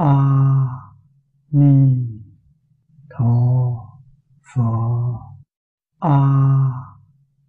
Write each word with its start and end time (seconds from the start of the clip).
a 0.00 0.12
ni 1.50 1.72
tho 3.10 3.32
phở 4.54 4.62
a 5.98 6.18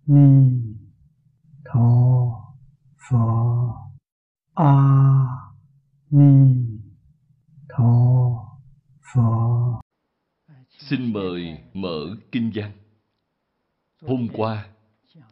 ni 0.05 0.61
tho 1.65 1.87
phở 3.09 3.17
a 4.55 4.73
ni 6.09 6.55
tho 7.69 7.93
phở 9.13 9.31
Xin 10.69 11.13
mời 11.13 11.57
mở 11.73 12.15
kinh 12.31 12.51
văn. 12.55 12.71
Hôm 14.01 14.27
qua, 14.33 14.65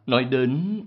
nói 0.06 0.24
đến 0.24 0.80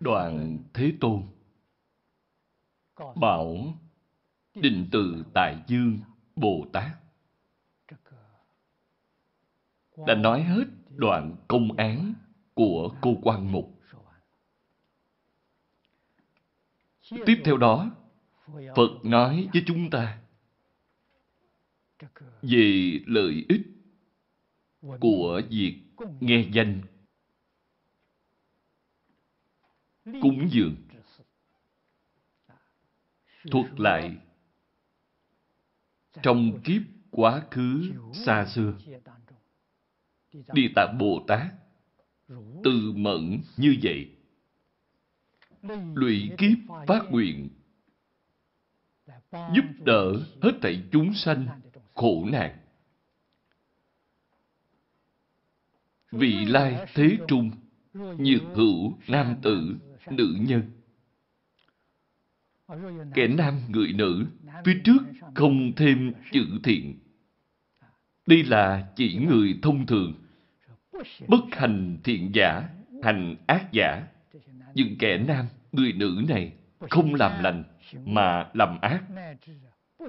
đoàn 0.00 0.58
Thế 0.74 0.92
Tôn 1.00 1.22
bảo 3.16 3.74
định 4.54 4.88
từ 4.92 5.24
Tại 5.34 5.62
Dương 5.66 5.98
Bồ 6.36 6.66
Tát 6.72 6.90
đã 10.06 10.14
nói 10.14 10.42
hết 10.42 10.64
đoạn 10.96 11.36
công 11.48 11.72
án 11.72 12.14
của 12.54 12.94
cô 13.00 13.14
quan 13.22 13.52
mục. 13.52 13.80
Tiếp 17.26 17.42
theo 17.44 17.56
đó, 17.56 17.90
Phật 18.46 19.04
nói 19.04 19.48
với 19.52 19.62
chúng 19.66 19.90
ta 19.90 20.18
về 22.42 22.92
lợi 23.06 23.44
ích 23.48 23.62
của 25.00 25.42
việc 25.50 25.82
nghe 26.20 26.44
danh 26.52 26.80
cúng 30.22 30.48
dường. 30.50 30.76
Thuật 33.50 33.80
lại, 33.80 34.16
trong 36.22 36.60
kiếp 36.64 36.82
quá 37.10 37.42
khứ 37.50 37.92
xa 38.26 38.46
xưa, 38.54 38.78
địa 40.32 40.68
tạng 40.74 40.98
bồ 40.98 41.24
tát 41.28 41.46
từ 42.64 42.92
mẫn 42.96 43.40
như 43.56 43.76
vậy, 43.82 44.16
lụy 45.94 46.30
kiếp 46.38 46.58
phát 46.86 47.02
nguyện, 47.10 47.48
giúp 49.32 49.64
đỡ 49.84 50.12
hết 50.42 50.52
thảy 50.62 50.82
chúng 50.92 51.14
sanh 51.14 51.46
khổ 51.94 52.26
nạn. 52.32 52.56
Vị 56.10 56.44
lai 56.44 56.86
thế 56.94 57.18
trung, 57.28 57.50
nhược 57.94 58.42
hữu 58.54 58.98
nam 59.08 59.36
tử 59.42 59.76
nữ 60.10 60.36
nhân. 60.40 60.62
Kẻ 63.14 63.28
nam 63.28 63.60
người 63.68 63.92
nữ 63.92 64.26
phía 64.64 64.80
trước 64.84 64.98
không 65.34 65.72
thêm 65.76 66.12
chữ 66.32 66.46
thiện. 66.64 66.98
Đây 68.26 68.42
là 68.42 68.86
chỉ 68.96 69.16
người 69.16 69.58
thông 69.62 69.86
thường. 69.86 70.14
Bất 71.28 71.44
hành 71.52 71.98
thiện 72.04 72.34
giả 72.34 72.68
hành 73.02 73.36
ác 73.46 73.72
giả. 73.72 74.06
Những 74.74 74.96
kẻ 74.98 75.18
nam 75.18 75.46
người 75.72 75.92
nữ 75.92 76.22
này 76.28 76.52
không 76.90 77.14
làm 77.14 77.42
lành 77.42 77.64
mà 78.04 78.48
làm 78.54 78.80
ác. 78.80 79.02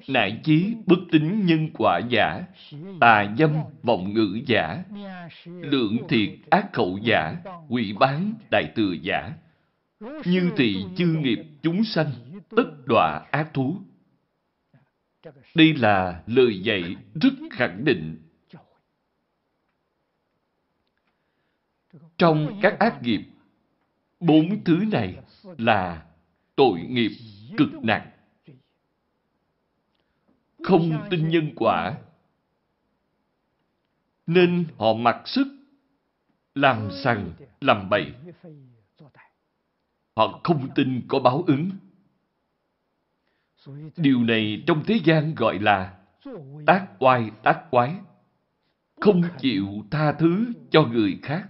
Nại 0.08 0.40
chí 0.44 0.76
bất 0.86 1.00
tín 1.12 1.46
nhân 1.46 1.70
quả 1.74 2.00
giả 2.10 2.42
tà 3.00 3.34
dâm 3.38 3.56
vọng 3.84 4.14
ngữ 4.14 4.40
giả 4.46 4.84
lượng 5.46 5.98
thiệt 6.10 6.30
ác 6.50 6.74
khẩu 6.74 6.98
giả 6.98 7.36
quỷ 7.70 7.94
bán 8.00 8.34
đại 8.52 8.72
thừa 8.76 8.94
giả 9.02 9.34
như 10.26 10.52
thị 10.58 10.86
chư 10.98 11.06
nghiệp 11.06 11.40
chúng 11.62 11.84
sanh 11.84 12.12
tất 12.50 12.64
đọa 12.86 13.28
ác 13.32 13.52
thú. 13.54 13.78
Đây 15.56 15.74
là 15.74 16.24
lời 16.28 16.62
dạy 16.64 16.96
rất 17.22 17.34
khẳng 17.52 17.86
định. 17.86 18.18
Trong 22.18 22.60
các 22.62 22.80
ác 22.80 23.02
nghiệp, 23.02 23.22
bốn 24.20 24.64
thứ 24.64 24.84
này 24.92 25.18
là 25.58 26.06
tội 26.56 26.80
nghiệp 26.80 27.12
cực 27.58 27.70
nặng. 27.84 28.12
Không 30.64 31.08
tin 31.10 31.30
nhân 31.30 31.52
quả, 31.56 31.98
nên 34.28 34.66
họ 34.78 34.94
mặc 34.94 35.28
sức 35.28 35.48
làm 36.56 36.90
sằng, 37.04 37.34
làm 37.62 37.90
bậy 37.90 38.14
họ 40.16 40.40
không 40.44 40.68
tin 40.76 41.02
có 41.08 41.20
báo 41.20 41.44
ứng. 41.48 41.70
Điều 43.98 44.24
này 44.24 44.64
trong 44.68 44.84
thế 44.88 45.00
gian 45.04 45.36
gọi 45.36 45.60
là 45.60 45.98
tác 46.66 46.88
oai 47.00 47.32
tác 47.44 47.72
quái. 47.72 47.96
Không 49.00 49.22
chịu 49.40 49.68
tha 49.92 50.12
thứ 50.12 50.54
cho 50.72 50.84
người 50.84 51.20
khác. 51.24 51.48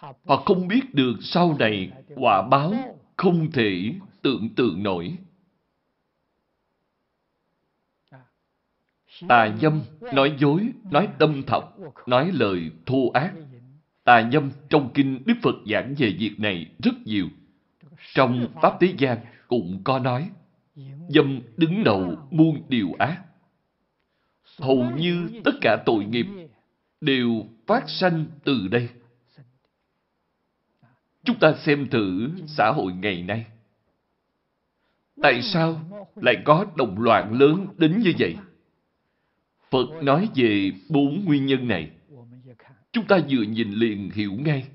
Họ 0.00 0.36
không 0.44 0.68
biết 0.68 0.94
được 0.94 1.14
sau 1.20 1.56
này 1.58 1.92
quả 2.16 2.48
báo 2.50 2.74
không 3.16 3.50
thể 3.50 3.94
tưởng 4.22 4.54
tượng 4.54 4.82
nổi. 4.82 5.16
Tà 9.28 9.54
dâm, 9.60 9.82
nói 10.00 10.36
dối, 10.38 10.72
nói 10.90 11.08
tâm 11.18 11.42
thọc, 11.46 11.76
nói 12.06 12.30
lời 12.32 12.70
thô 12.86 13.10
ác. 13.14 13.34
Tà 14.08 14.20
nhâm 14.20 14.50
trong 14.68 14.90
kinh 14.94 15.22
Đức 15.26 15.34
Phật 15.42 15.54
giảng 15.70 15.94
về 15.98 16.14
việc 16.18 16.34
này 16.38 16.66
rất 16.82 16.94
nhiều. 17.04 17.28
Trong 18.14 18.46
Pháp 18.62 18.80
Tế 18.80 18.94
Giang 18.98 19.18
cũng 19.48 19.80
có 19.84 19.98
nói, 19.98 20.30
dâm 21.08 21.40
đứng 21.56 21.84
đầu 21.84 22.16
muôn 22.30 22.62
điều 22.68 22.92
ác. 22.98 23.22
Hầu 24.58 24.90
như 24.90 25.28
tất 25.44 25.50
cả 25.60 25.82
tội 25.86 26.04
nghiệp 26.04 26.26
đều 27.00 27.44
phát 27.66 27.84
sanh 27.88 28.26
từ 28.44 28.68
đây. 28.68 28.88
Chúng 31.24 31.38
ta 31.38 31.54
xem 31.54 31.88
thử 31.88 32.30
xã 32.46 32.70
hội 32.70 32.92
ngày 32.92 33.22
nay. 33.22 33.46
Tại 35.22 35.42
sao 35.42 35.80
lại 36.16 36.36
có 36.44 36.66
đồng 36.76 37.02
loạn 37.02 37.32
lớn 37.32 37.66
đến 37.78 37.98
như 37.98 38.12
vậy? 38.18 38.36
Phật 39.70 40.02
nói 40.02 40.28
về 40.34 40.70
bốn 40.88 41.24
nguyên 41.24 41.46
nhân 41.46 41.68
này. 41.68 41.90
Chúng 42.92 43.06
ta 43.06 43.18
vừa 43.30 43.42
nhìn 43.42 43.70
liền 43.70 44.10
hiểu 44.10 44.32
ngay. 44.32 44.68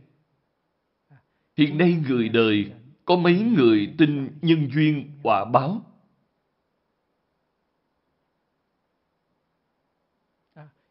Hiện 1.57 1.77
nay 1.77 1.97
người 2.07 2.29
đời 2.29 2.71
có 3.05 3.15
mấy 3.15 3.39
người 3.39 3.93
tin 3.97 4.29
nhân 4.41 4.69
duyên 4.73 5.19
quả 5.23 5.45
báo? 5.45 5.81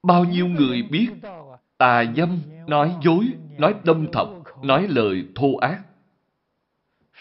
Bao 0.03 0.25
nhiêu 0.25 0.49
người 0.49 0.82
biết 0.82 1.09
tà 1.78 2.05
dâm, 2.16 2.41
nói 2.66 2.94
dối, 3.05 3.27
nói 3.59 3.75
đâm 3.84 4.06
thọc, 4.12 4.28
nói 4.65 4.88
lời 4.88 5.28
thô 5.34 5.56
ác 5.56 5.82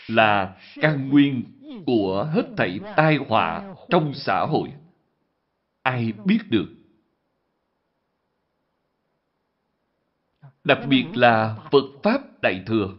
là 0.07 0.57
căn 0.75 1.09
nguyên 1.09 1.43
của 1.85 2.29
hết 2.33 2.43
thảy 2.57 2.79
tai 2.95 3.15
họa 3.15 3.75
trong 3.89 4.13
xã 4.13 4.45
hội 4.45 4.69
ai 5.81 6.13
biết 6.25 6.39
được. 6.49 6.67
Đặc 10.63 10.79
biệt 10.87 11.05
là 11.13 11.57
Phật 11.71 11.85
Pháp 12.03 12.41
Đại 12.41 12.63
Thừa. 12.65 12.93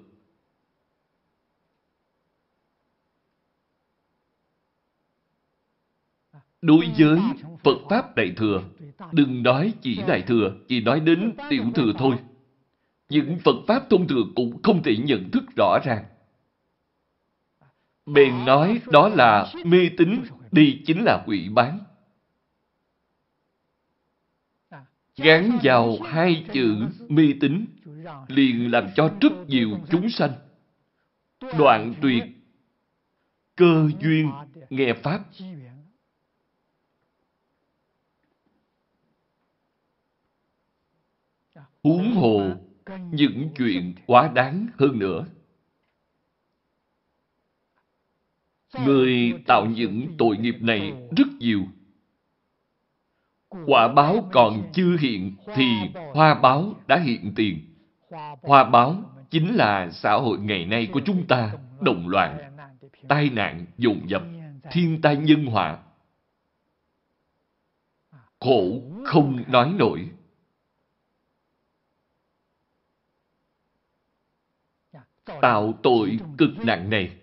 Đối 6.62 6.88
với 6.98 7.18
Phật 7.64 7.78
Pháp 7.90 8.16
Đại 8.16 8.32
Thừa, 8.36 8.62
đừng 9.12 9.42
nói 9.42 9.72
chỉ 9.80 10.02
Đại 10.08 10.22
Thừa, 10.22 10.54
chỉ 10.68 10.80
nói 10.80 11.00
đến 11.00 11.32
Tiểu 11.50 11.64
Thừa 11.74 11.92
thôi. 11.98 12.16
Những 13.08 13.38
Phật 13.44 13.56
Pháp 13.68 13.90
thông 13.90 14.08
thường 14.08 14.32
cũng 14.36 14.62
không 14.62 14.82
thể 14.82 14.96
nhận 14.96 15.30
thức 15.30 15.44
rõ 15.56 15.78
ràng. 15.84 16.04
Bèn 18.06 18.44
nói 18.44 18.80
đó 18.86 19.08
là 19.08 19.52
mê 19.64 19.90
tín, 19.98 20.22
đi 20.52 20.82
chính 20.86 21.04
là 21.04 21.24
quỷ 21.26 21.48
bán. 21.48 21.78
Gắn 25.16 25.58
vào 25.62 26.00
hai 26.00 26.46
chữ 26.52 26.88
mê 27.08 27.34
tín, 27.40 27.66
liền 28.28 28.70
làm 28.70 28.88
cho 28.96 29.14
rất 29.20 29.32
nhiều 29.46 29.78
chúng 29.90 30.10
sanh. 30.10 30.32
Đoạn 31.58 31.94
tuyệt, 32.02 32.22
cơ 33.56 33.90
duyên 34.00 34.30
nghe 34.70 34.92
pháp. 35.02 35.24
Huống 41.82 42.14
hồ, 42.14 42.54
những 43.10 43.48
chuyện 43.56 43.94
quá 44.06 44.32
đáng 44.34 44.66
hơn 44.78 44.98
nữa. 44.98 45.26
Người 48.84 49.34
tạo 49.46 49.66
những 49.66 50.14
tội 50.18 50.36
nghiệp 50.36 50.56
này 50.60 50.92
rất 51.16 51.28
nhiều. 51.38 51.66
Quả 53.66 53.88
báo 53.88 54.28
còn 54.32 54.70
chưa 54.72 54.96
hiện 54.96 55.36
thì 55.54 55.64
hoa 56.14 56.34
báo 56.34 56.74
đã 56.86 56.98
hiện 56.98 57.32
tiền. 57.36 57.58
Hoa 58.42 58.64
báo 58.64 59.02
chính 59.30 59.54
là 59.54 59.90
xã 59.90 60.12
hội 60.12 60.38
ngày 60.38 60.66
nay 60.66 60.88
của 60.92 61.00
chúng 61.04 61.26
ta 61.26 61.52
động 61.80 62.08
loạn, 62.08 62.58
tai 63.08 63.30
nạn 63.30 63.66
dồn 63.78 64.00
dập, 64.08 64.22
thiên 64.72 65.00
tai 65.02 65.16
nhân 65.16 65.46
họa. 65.46 65.78
Khổ 68.40 68.82
không 69.04 69.44
nói 69.48 69.72
nổi. 69.78 70.08
Tạo 75.40 75.78
tội 75.82 76.18
cực 76.38 76.50
nặng 76.64 76.90
này. 76.90 77.16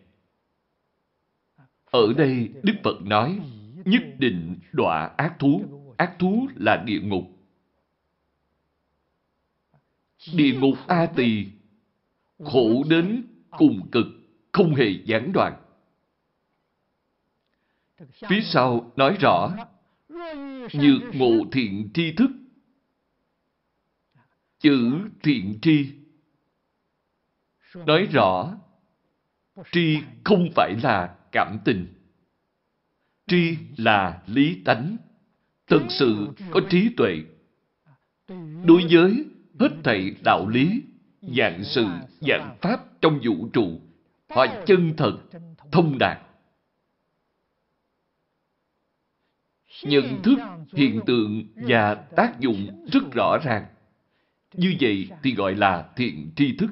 Ở 1.92 2.14
đây 2.18 2.50
Đức 2.64 2.74
Phật 2.84 3.02
nói 3.02 3.40
nhất 3.86 4.02
định 4.18 4.60
đọa 4.72 5.12
ác 5.18 5.36
thú. 5.40 5.79
Ác 6.00 6.16
thú 6.20 6.48
là 6.56 6.84
địa 6.86 7.00
ngục. 7.02 7.24
Địa 10.34 10.54
ngục 10.60 10.78
A 10.88 11.06
Tỳ 11.16 11.46
khổ 12.40 12.84
đến 12.90 13.28
cùng 13.50 13.90
cực, 13.92 14.06
không 14.52 14.76
hề 14.76 14.86
gián 15.06 15.32
đoạn. 15.34 15.62
Phía 18.30 18.42
sau 18.44 18.92
nói 18.96 19.18
rõ, 19.20 19.56
như 20.74 21.00
ngộ 21.14 21.32
thiện 21.52 21.90
tri 21.94 22.14
thức. 22.14 22.30
Chữ 24.60 25.00
thiện 25.24 25.60
tri 25.62 25.92
nói 27.76 28.06
rõ, 28.12 28.58
tri 29.72 29.98
không 30.24 30.50
phải 30.56 30.74
là 30.84 31.18
cảm 31.32 31.60
tình. 31.66 31.94
Tri 33.28 33.58
là 33.78 34.24
lý 34.28 34.62
tánh, 34.66 34.98
thật 35.70 35.86
sự 35.90 36.28
có 36.52 36.62
trí 36.70 36.90
tuệ. 36.98 37.24
Đối 38.66 38.84
với 38.90 39.26
hết 39.60 39.70
thảy 39.84 40.16
đạo 40.24 40.48
lý, 40.48 40.82
dạng 41.22 41.64
sự, 41.64 41.86
dạng 42.22 42.58
pháp 42.62 43.02
trong 43.02 43.20
vũ 43.24 43.50
trụ, 43.54 43.82
họ 44.30 44.46
chân 44.66 44.94
thật, 44.98 45.18
thông 45.72 45.98
đạt. 46.00 46.18
Nhận 49.84 50.22
thức 50.24 50.40
hiện 50.74 51.00
tượng 51.06 51.48
và 51.56 51.96
tác 51.96 52.40
dụng 52.40 52.86
rất 52.92 53.12
rõ 53.12 53.38
ràng. 53.44 53.66
Như 54.54 54.76
vậy 54.82 55.10
thì 55.24 55.36
gọi 55.36 55.56
là 55.56 55.90
thiện 55.96 56.32
tri 56.36 56.58
thức. 56.58 56.70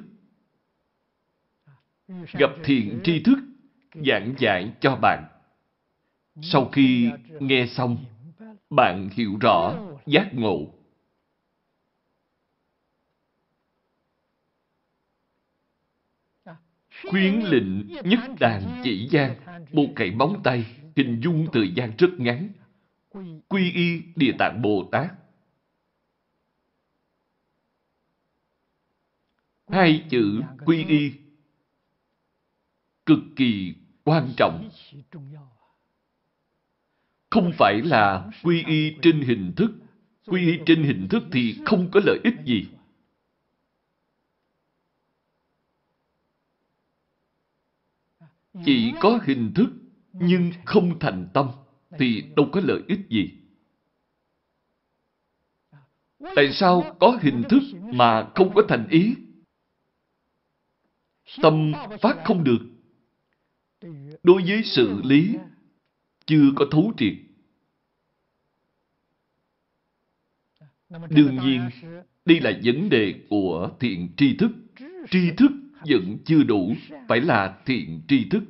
Gặp 2.32 2.50
thiện 2.64 3.00
tri 3.04 3.20
thức, 3.20 3.38
giảng 4.06 4.34
giải 4.38 4.72
cho 4.80 4.96
bạn. 4.96 5.24
Sau 6.42 6.68
khi 6.72 7.10
nghe 7.40 7.66
xong, 7.66 8.04
bạn 8.70 9.08
hiểu 9.12 9.38
rõ, 9.40 9.78
giác 10.06 10.30
ngộ. 10.32 10.74
Khuyến 17.10 17.40
lệnh 17.40 17.86
nhất 17.88 18.20
đàn 18.40 18.80
chỉ 18.84 19.08
gian, 19.10 19.36
một 19.72 19.86
cậy 19.96 20.10
móng 20.10 20.40
tay, 20.44 20.64
hình 20.96 21.20
dung 21.20 21.46
thời 21.52 21.72
gian 21.74 21.92
rất 21.98 22.10
ngắn. 22.18 22.48
Quy 23.48 23.72
y 23.72 24.02
Địa 24.16 24.32
Tạng 24.38 24.62
Bồ 24.62 24.88
Tát. 24.92 25.10
Hai 29.68 30.06
chữ 30.10 30.42
quy 30.66 30.84
y 30.84 31.12
cực 33.06 33.18
kỳ 33.36 33.74
quan 34.04 34.32
trọng. 34.36 34.68
Không 37.30 37.52
phải 37.58 37.82
là 37.82 38.30
quy 38.42 38.64
y 38.66 38.96
trên 39.02 39.20
hình 39.20 39.52
thức. 39.56 39.70
Quy 40.26 40.46
y 40.46 40.58
trên 40.66 40.82
hình 40.82 41.08
thức 41.10 41.22
thì 41.32 41.56
không 41.64 41.88
có 41.92 42.00
lợi 42.04 42.20
ích 42.24 42.34
gì. 42.44 42.66
Chỉ 48.64 48.92
có 49.00 49.20
hình 49.24 49.52
thức 49.54 49.70
nhưng 50.12 50.52
không 50.64 50.98
thành 50.98 51.28
tâm 51.34 51.48
thì 51.98 52.22
đâu 52.36 52.48
có 52.52 52.60
lợi 52.64 52.82
ích 52.88 53.00
gì. 53.08 53.30
Tại 56.36 56.52
sao 56.52 56.96
có 57.00 57.18
hình 57.22 57.42
thức 57.48 57.62
mà 57.92 58.28
không 58.34 58.54
có 58.54 58.62
thành 58.68 58.88
ý? 58.90 59.14
Tâm 61.42 61.72
phát 62.00 62.16
không 62.24 62.44
được. 62.44 62.58
Đối 64.22 64.42
với 64.42 64.62
sự 64.64 65.00
lý, 65.04 65.36
chưa 66.28 66.52
có 66.56 66.66
thấu 66.70 66.92
triệt. 66.96 67.14
Đương 71.10 71.38
nhiên, 71.44 71.60
đây 72.24 72.40
là 72.40 72.60
vấn 72.64 72.88
đề 72.88 73.14
của 73.30 73.70
thiện 73.80 74.08
tri 74.16 74.36
thức. 74.36 74.50
Tri 75.10 75.30
thức 75.36 75.50
vẫn 75.88 76.18
chưa 76.24 76.42
đủ, 76.42 76.74
phải 77.08 77.20
là 77.20 77.62
thiện 77.66 78.02
tri 78.08 78.28
thức. 78.28 78.42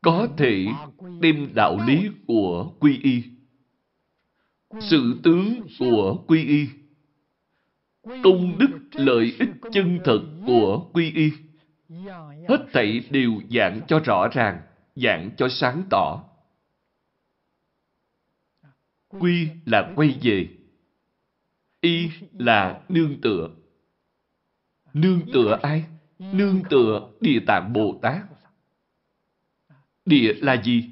Có 0.00 0.28
thể 0.36 0.66
đem 1.20 1.48
đạo 1.54 1.78
lý 1.86 2.08
của 2.26 2.74
quy 2.80 2.98
y, 3.02 3.22
sự 4.80 5.20
tướng 5.22 5.60
của 5.78 6.24
quy 6.26 6.44
y, 6.44 6.66
công 8.22 8.58
đức 8.58 8.78
lợi 8.92 9.36
ích 9.38 9.50
chân 9.72 9.98
thật 10.04 10.20
của 10.46 10.90
quy 10.92 11.12
y, 11.12 11.30
hết 12.48 12.66
thảy 12.72 13.00
đều 13.10 13.32
giảng 13.50 13.80
cho 13.88 14.00
rõ 14.04 14.28
ràng, 14.32 14.60
giảng 14.96 15.30
cho 15.36 15.48
sáng 15.48 15.82
tỏ. 15.90 16.24
Quy 19.08 19.48
là 19.66 19.92
quay 19.96 20.18
về. 20.22 20.48
Y 21.80 22.10
là 22.32 22.82
nương 22.88 23.20
tựa. 23.20 23.50
Nương 24.94 25.20
tựa 25.32 25.58
ai? 25.62 25.84
Nương 26.18 26.62
tựa 26.70 27.10
Địa 27.20 27.40
Tạng 27.46 27.72
Bồ 27.72 27.98
Tát. 28.02 28.22
Địa 30.04 30.32
là 30.34 30.62
gì? 30.62 30.90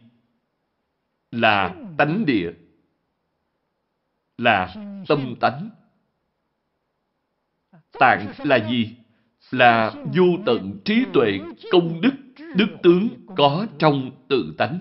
Là 1.30 1.74
tánh 1.98 2.26
địa. 2.26 2.52
Là 4.38 4.74
tâm 5.08 5.34
tánh. 5.40 5.70
Tạng 7.92 8.32
là 8.38 8.68
gì? 8.70 8.96
Là 9.50 9.94
vô 10.14 10.24
tận 10.46 10.80
trí 10.84 11.04
tuệ, 11.12 11.38
công 11.72 12.00
đức, 12.00 12.12
đức 12.56 12.68
tướng 12.82 13.08
có 13.36 13.66
trong 13.78 14.10
tự 14.28 14.54
tánh. 14.58 14.78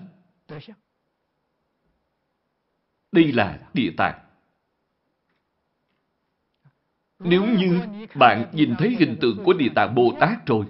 Đây 3.12 3.32
là 3.32 3.58
địa 3.74 3.90
tạng. 3.96 4.18
Nếu 7.18 7.46
như 7.58 7.80
bạn 8.14 8.50
nhìn 8.52 8.74
thấy 8.78 8.96
hình 8.98 9.16
tượng 9.20 9.44
của 9.44 9.52
Địa 9.52 9.68
Tạng 9.74 9.94
Bồ 9.94 10.12
Tát 10.20 10.46
rồi, 10.46 10.64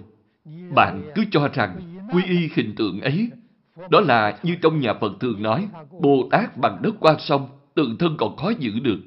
bạn 0.75 1.11
cứ 1.15 1.23
cho 1.31 1.49
rằng 1.53 1.99
quy 2.13 2.23
y 2.23 2.49
hình 2.55 2.75
tượng 2.75 3.01
ấy, 3.01 3.29
đó 3.89 3.99
là 4.01 4.39
như 4.43 4.57
trong 4.61 4.79
nhà 4.79 4.93
Phật 4.93 5.11
thường 5.19 5.43
nói, 5.43 5.69
Bồ 6.01 6.27
Tát 6.31 6.57
bằng 6.57 6.81
đất 6.81 6.95
qua 6.99 7.15
sông, 7.19 7.49
tự 7.73 7.95
thân 7.99 8.15
còn 8.17 8.37
khó 8.37 8.49
giữ 8.59 8.79
được. 8.79 8.99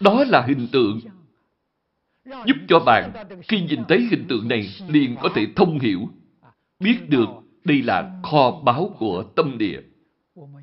Đó 0.00 0.24
là 0.24 0.42
hình 0.42 0.68
tượng. 0.72 1.00
Giúp 2.46 2.56
cho 2.68 2.78
bạn, 2.80 3.12
khi 3.48 3.62
nhìn 3.62 3.84
thấy 3.88 4.08
hình 4.10 4.24
tượng 4.28 4.48
này, 4.48 4.68
liền 4.88 5.16
có 5.22 5.28
thể 5.34 5.46
thông 5.56 5.78
hiểu, 5.78 6.08
biết 6.80 7.08
được 7.08 7.28
đây 7.64 7.82
là 7.82 8.20
kho 8.22 8.50
báu 8.64 8.96
của 8.98 9.24
tâm 9.36 9.58
địa. 9.58 9.80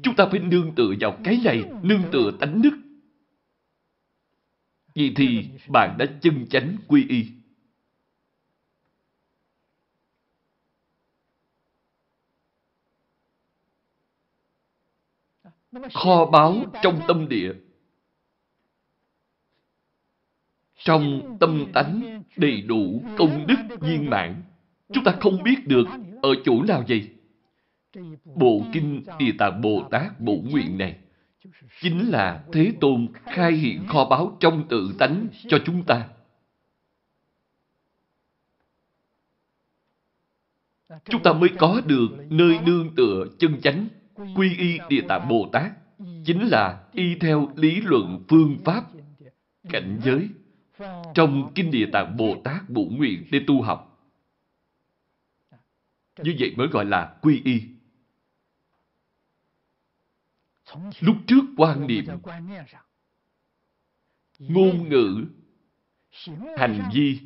Chúng 0.03 0.15
ta 0.15 0.25
phải 0.31 0.39
nương 0.39 0.75
tựa 0.75 0.93
vào 0.99 1.17
cái 1.23 1.39
này, 1.43 1.63
nương 1.83 2.01
tựa 2.11 2.31
tánh 2.39 2.61
đức. 2.61 2.71
Vì 4.95 5.13
thì 5.15 5.45
bạn 5.67 5.95
đã 5.97 6.05
chân 6.21 6.47
chánh 6.49 6.77
quy 6.87 7.05
y. 7.09 7.25
Kho 15.93 16.25
báu 16.25 16.65
trong 16.83 17.01
tâm 17.07 17.29
địa. 17.29 17.53
Trong 20.83 21.37
tâm 21.39 21.65
tánh 21.73 22.23
đầy 22.37 22.61
đủ 22.61 23.03
công 23.17 23.47
đức 23.47 23.79
viên 23.81 24.09
mãn. 24.09 24.43
Chúng 24.93 25.03
ta 25.03 25.11
không 25.19 25.43
biết 25.43 25.67
được 25.67 25.87
ở 26.21 26.29
chỗ 26.45 26.63
nào 26.63 26.83
vậy. 26.87 27.09
Bộ 28.35 28.61
Kinh 28.73 29.03
Địa 29.19 29.31
Tạng 29.37 29.61
Bồ 29.61 29.87
Tát 29.91 30.19
Bổ 30.19 30.37
Nguyện 30.51 30.77
này 30.77 30.95
chính 31.81 32.09
là 32.09 32.43
Thế 32.53 32.71
Tôn 32.79 33.07
khai 33.25 33.51
hiện 33.51 33.87
kho 33.87 34.05
báu 34.05 34.37
trong 34.39 34.67
tự 34.69 34.95
tánh 34.99 35.27
cho 35.47 35.57
chúng 35.65 35.83
ta. 35.83 36.07
Chúng 41.05 41.23
ta 41.23 41.33
mới 41.33 41.49
có 41.57 41.81
được 41.85 42.07
nơi 42.29 42.59
nương 42.65 42.95
tựa 42.95 43.25
chân 43.39 43.61
chánh, 43.61 43.87
quy 44.35 44.55
y 44.57 44.77
Địa 44.89 45.01
Tạng 45.07 45.27
Bồ 45.29 45.49
Tát, 45.51 45.71
chính 46.25 46.47
là 46.47 46.83
y 46.93 47.15
theo 47.15 47.49
lý 47.55 47.81
luận 47.81 48.23
phương 48.27 48.57
pháp, 48.65 48.83
cảnh 49.69 49.99
giới, 50.03 50.29
trong 51.15 51.51
Kinh 51.55 51.71
Địa 51.71 51.85
Tạng 51.93 52.17
Bồ 52.17 52.35
Tát 52.43 52.69
Bổ 52.69 52.85
Nguyện 52.91 53.25
để 53.31 53.41
tu 53.47 53.61
học. 53.61 54.09
Như 56.23 56.35
vậy 56.39 56.53
mới 56.57 56.67
gọi 56.67 56.85
là 56.85 57.17
quy 57.21 57.41
y. 57.45 57.63
Lúc 60.99 61.15
trước 61.27 61.41
quan 61.57 61.87
niệm 61.87 62.05
ngôn 64.39 64.89
ngữ, 64.89 65.25
hành 66.57 66.89
vi 66.93 67.19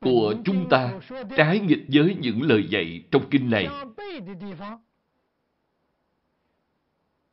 của 0.00 0.34
chúng 0.44 0.68
ta 0.70 1.00
trái 1.36 1.60
nghịch 1.60 1.84
với 1.92 2.16
những 2.20 2.42
lời 2.42 2.68
dạy 2.70 3.04
trong 3.10 3.30
kinh 3.30 3.50
này, 3.50 3.68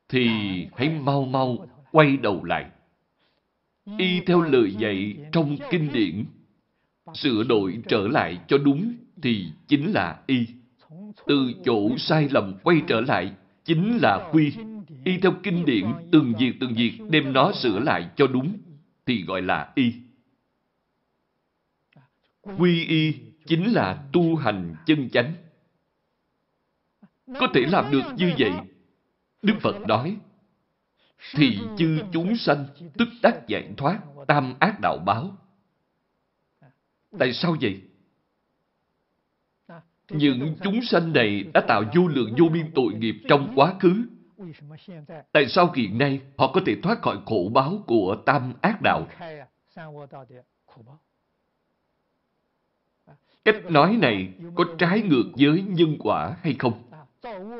thì 0.08 0.28
hãy 0.76 0.88
mau 0.88 1.24
mau 1.24 1.66
quay 1.92 2.16
đầu 2.16 2.44
lại. 2.44 2.70
Y 3.98 4.20
theo 4.20 4.42
lời 4.42 4.74
dạy 4.78 5.16
trong 5.32 5.56
kinh 5.70 5.92
điển, 5.92 6.24
sửa 7.14 7.44
đổi 7.44 7.78
trở 7.88 8.08
lại 8.08 8.38
cho 8.48 8.58
đúng 8.58 8.94
thì 9.22 9.46
chính 9.68 9.92
là 9.92 10.20
y. 10.26 10.46
Từ 11.26 11.52
chỗ 11.64 11.98
sai 11.98 12.28
lầm 12.30 12.54
quay 12.62 12.82
trở 12.86 13.00
lại 13.00 13.32
chính 13.64 13.98
là 14.02 14.30
quy. 14.32 14.52
Y 15.04 15.18
theo 15.18 15.32
kinh 15.42 15.64
điển 15.64 15.84
từng 16.12 16.34
việc 16.38 16.52
từng 16.60 16.74
việc 16.74 16.98
đem 17.10 17.32
nó 17.32 17.52
sửa 17.52 17.78
lại 17.78 18.10
cho 18.16 18.26
đúng 18.26 18.58
thì 19.06 19.24
gọi 19.24 19.42
là 19.42 19.72
y. 19.74 19.92
Quy 22.58 22.84
y 22.84 23.14
chính 23.46 23.72
là 23.72 24.04
tu 24.12 24.36
hành 24.36 24.74
chân 24.86 25.10
chánh. 25.10 25.32
Có 27.26 27.48
thể 27.54 27.60
làm 27.60 27.90
được 27.90 28.02
như 28.16 28.32
vậy. 28.38 28.52
Đức 29.42 29.54
Phật 29.60 29.86
nói, 29.88 30.16
thì 31.32 31.58
chư 31.78 31.98
chúng 32.12 32.36
sanh 32.36 32.66
tức 32.98 33.08
đắc 33.22 33.46
giải 33.46 33.68
thoát 33.76 33.98
tam 34.26 34.54
ác 34.60 34.80
đạo 34.82 34.98
báo. 35.06 35.36
Tại 37.18 37.32
sao 37.32 37.56
vậy? 37.60 37.80
Những 40.10 40.56
chúng 40.62 40.82
sanh 40.82 41.12
này 41.12 41.44
đã 41.54 41.60
tạo 41.68 41.82
vô 41.94 42.06
lượng 42.06 42.34
vô 42.38 42.48
biên 42.48 42.70
tội 42.74 42.92
nghiệp 42.94 43.16
trong 43.28 43.52
quá 43.56 43.74
khứ. 43.80 44.04
Tại 45.32 45.48
sao 45.48 45.72
hiện 45.74 45.98
nay 45.98 46.20
họ 46.38 46.52
có 46.52 46.60
thể 46.66 46.76
thoát 46.82 47.02
khỏi 47.02 47.18
khổ 47.26 47.50
báo 47.54 47.84
của 47.86 48.16
tam 48.26 48.52
ác 48.60 48.82
đạo? 48.82 49.06
Cách 53.44 53.70
nói 53.70 53.96
này 53.96 54.34
có 54.54 54.64
trái 54.78 55.02
ngược 55.02 55.24
với 55.38 55.64
nhân 55.68 55.96
quả 55.98 56.36
hay 56.42 56.56
không? 56.58 56.82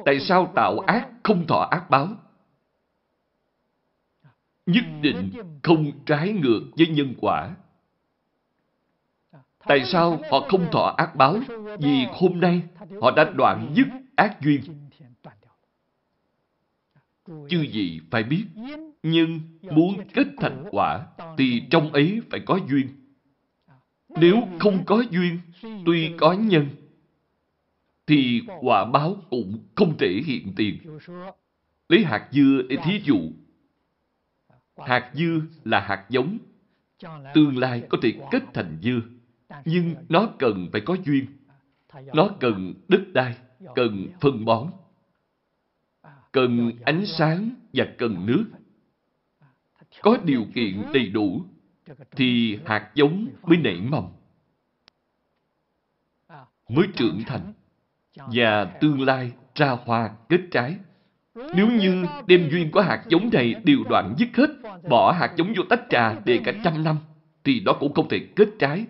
Tại 0.04 0.20
sao 0.20 0.52
tạo 0.54 0.78
ác 0.78 1.08
không 1.22 1.46
thọ 1.46 1.68
ác 1.70 1.90
báo? 1.90 2.08
Nhất 4.66 4.84
định 5.02 5.30
không 5.62 5.92
trái 6.06 6.32
ngược 6.32 6.62
với 6.76 6.86
nhân 6.86 7.14
quả. 7.18 7.56
Tại 9.66 9.84
sao 9.84 10.20
họ 10.30 10.40
không 10.48 10.70
thọ 10.72 10.94
ác 10.96 11.16
báo? 11.16 11.38
Vì 11.78 12.06
hôm 12.10 12.40
nay 12.40 12.62
họ 13.00 13.10
đã 13.10 13.24
đoạn 13.24 13.72
dứt 13.76 13.86
ác 14.16 14.40
duyên. 14.40 14.60
Chư 17.26 17.60
gì 17.72 18.00
phải 18.10 18.22
biết, 18.22 18.44
nhưng 19.02 19.40
muốn 19.62 20.00
kết 20.14 20.26
thành 20.40 20.64
quả 20.70 21.06
thì 21.38 21.62
trong 21.70 21.92
ấy 21.92 22.20
phải 22.30 22.40
có 22.40 22.58
duyên. 22.68 22.88
Nếu 24.08 24.48
không 24.58 24.84
có 24.86 25.04
duyên, 25.10 25.38
tuy 25.86 26.10
có 26.18 26.32
nhân, 26.32 26.66
thì 28.06 28.42
quả 28.60 28.84
báo 28.84 29.16
cũng 29.30 29.58
không 29.74 29.96
thể 29.98 30.22
hiện 30.26 30.52
tiền. 30.56 30.78
Lấy 31.88 32.04
hạt 32.04 32.28
dưa 32.32 32.62
để 32.68 32.76
thí 32.84 33.00
dụ. 33.04 33.18
Hạt 34.76 35.10
dưa 35.14 35.40
là 35.64 35.80
hạt 35.80 36.06
giống. 36.08 36.38
Tương 37.34 37.58
lai 37.58 37.82
có 37.88 37.98
thể 38.02 38.14
kết 38.30 38.42
thành 38.54 38.78
dưa. 38.82 39.00
Nhưng 39.64 39.94
nó 40.08 40.28
cần 40.38 40.68
phải 40.72 40.80
có 40.80 40.96
duyên. 41.04 41.26
Nó 42.14 42.28
cần 42.40 42.74
đất 42.88 43.02
đai, 43.12 43.36
cần 43.74 44.08
phân 44.20 44.44
bón, 44.44 44.70
cần 46.32 46.70
ánh 46.84 47.06
sáng 47.06 47.50
và 47.72 47.86
cần 47.98 48.26
nước. 48.26 48.44
Có 50.02 50.18
điều 50.24 50.46
kiện 50.54 50.82
đầy 50.94 51.08
đủ 51.08 51.44
thì 52.10 52.58
hạt 52.64 52.90
giống 52.94 53.28
mới 53.42 53.58
nảy 53.58 53.80
mầm, 53.80 54.04
mới 56.68 56.86
trưởng 56.94 57.22
thành 57.26 57.52
và 58.16 58.64
tương 58.80 59.02
lai 59.02 59.32
ra 59.54 59.70
hoa 59.70 60.16
kết 60.28 60.40
trái. 60.50 60.76
Nếu 61.54 61.70
như 61.70 62.04
đem 62.26 62.48
duyên 62.50 62.70
của 62.70 62.80
hạt 62.80 63.04
giống 63.08 63.30
này 63.32 63.54
đều 63.64 63.78
đoạn 63.88 64.14
dứt 64.18 64.28
hết, 64.34 64.50
bỏ 64.88 65.12
hạt 65.12 65.32
giống 65.36 65.52
vô 65.56 65.62
tách 65.68 65.82
trà 65.90 66.14
để 66.24 66.40
cả 66.44 66.52
trăm 66.64 66.84
năm, 66.84 66.96
thì 67.44 67.60
đó 67.60 67.72
cũng 67.80 67.94
không 67.94 68.08
thể 68.08 68.18
kết 68.36 68.48
trái. 68.58 68.84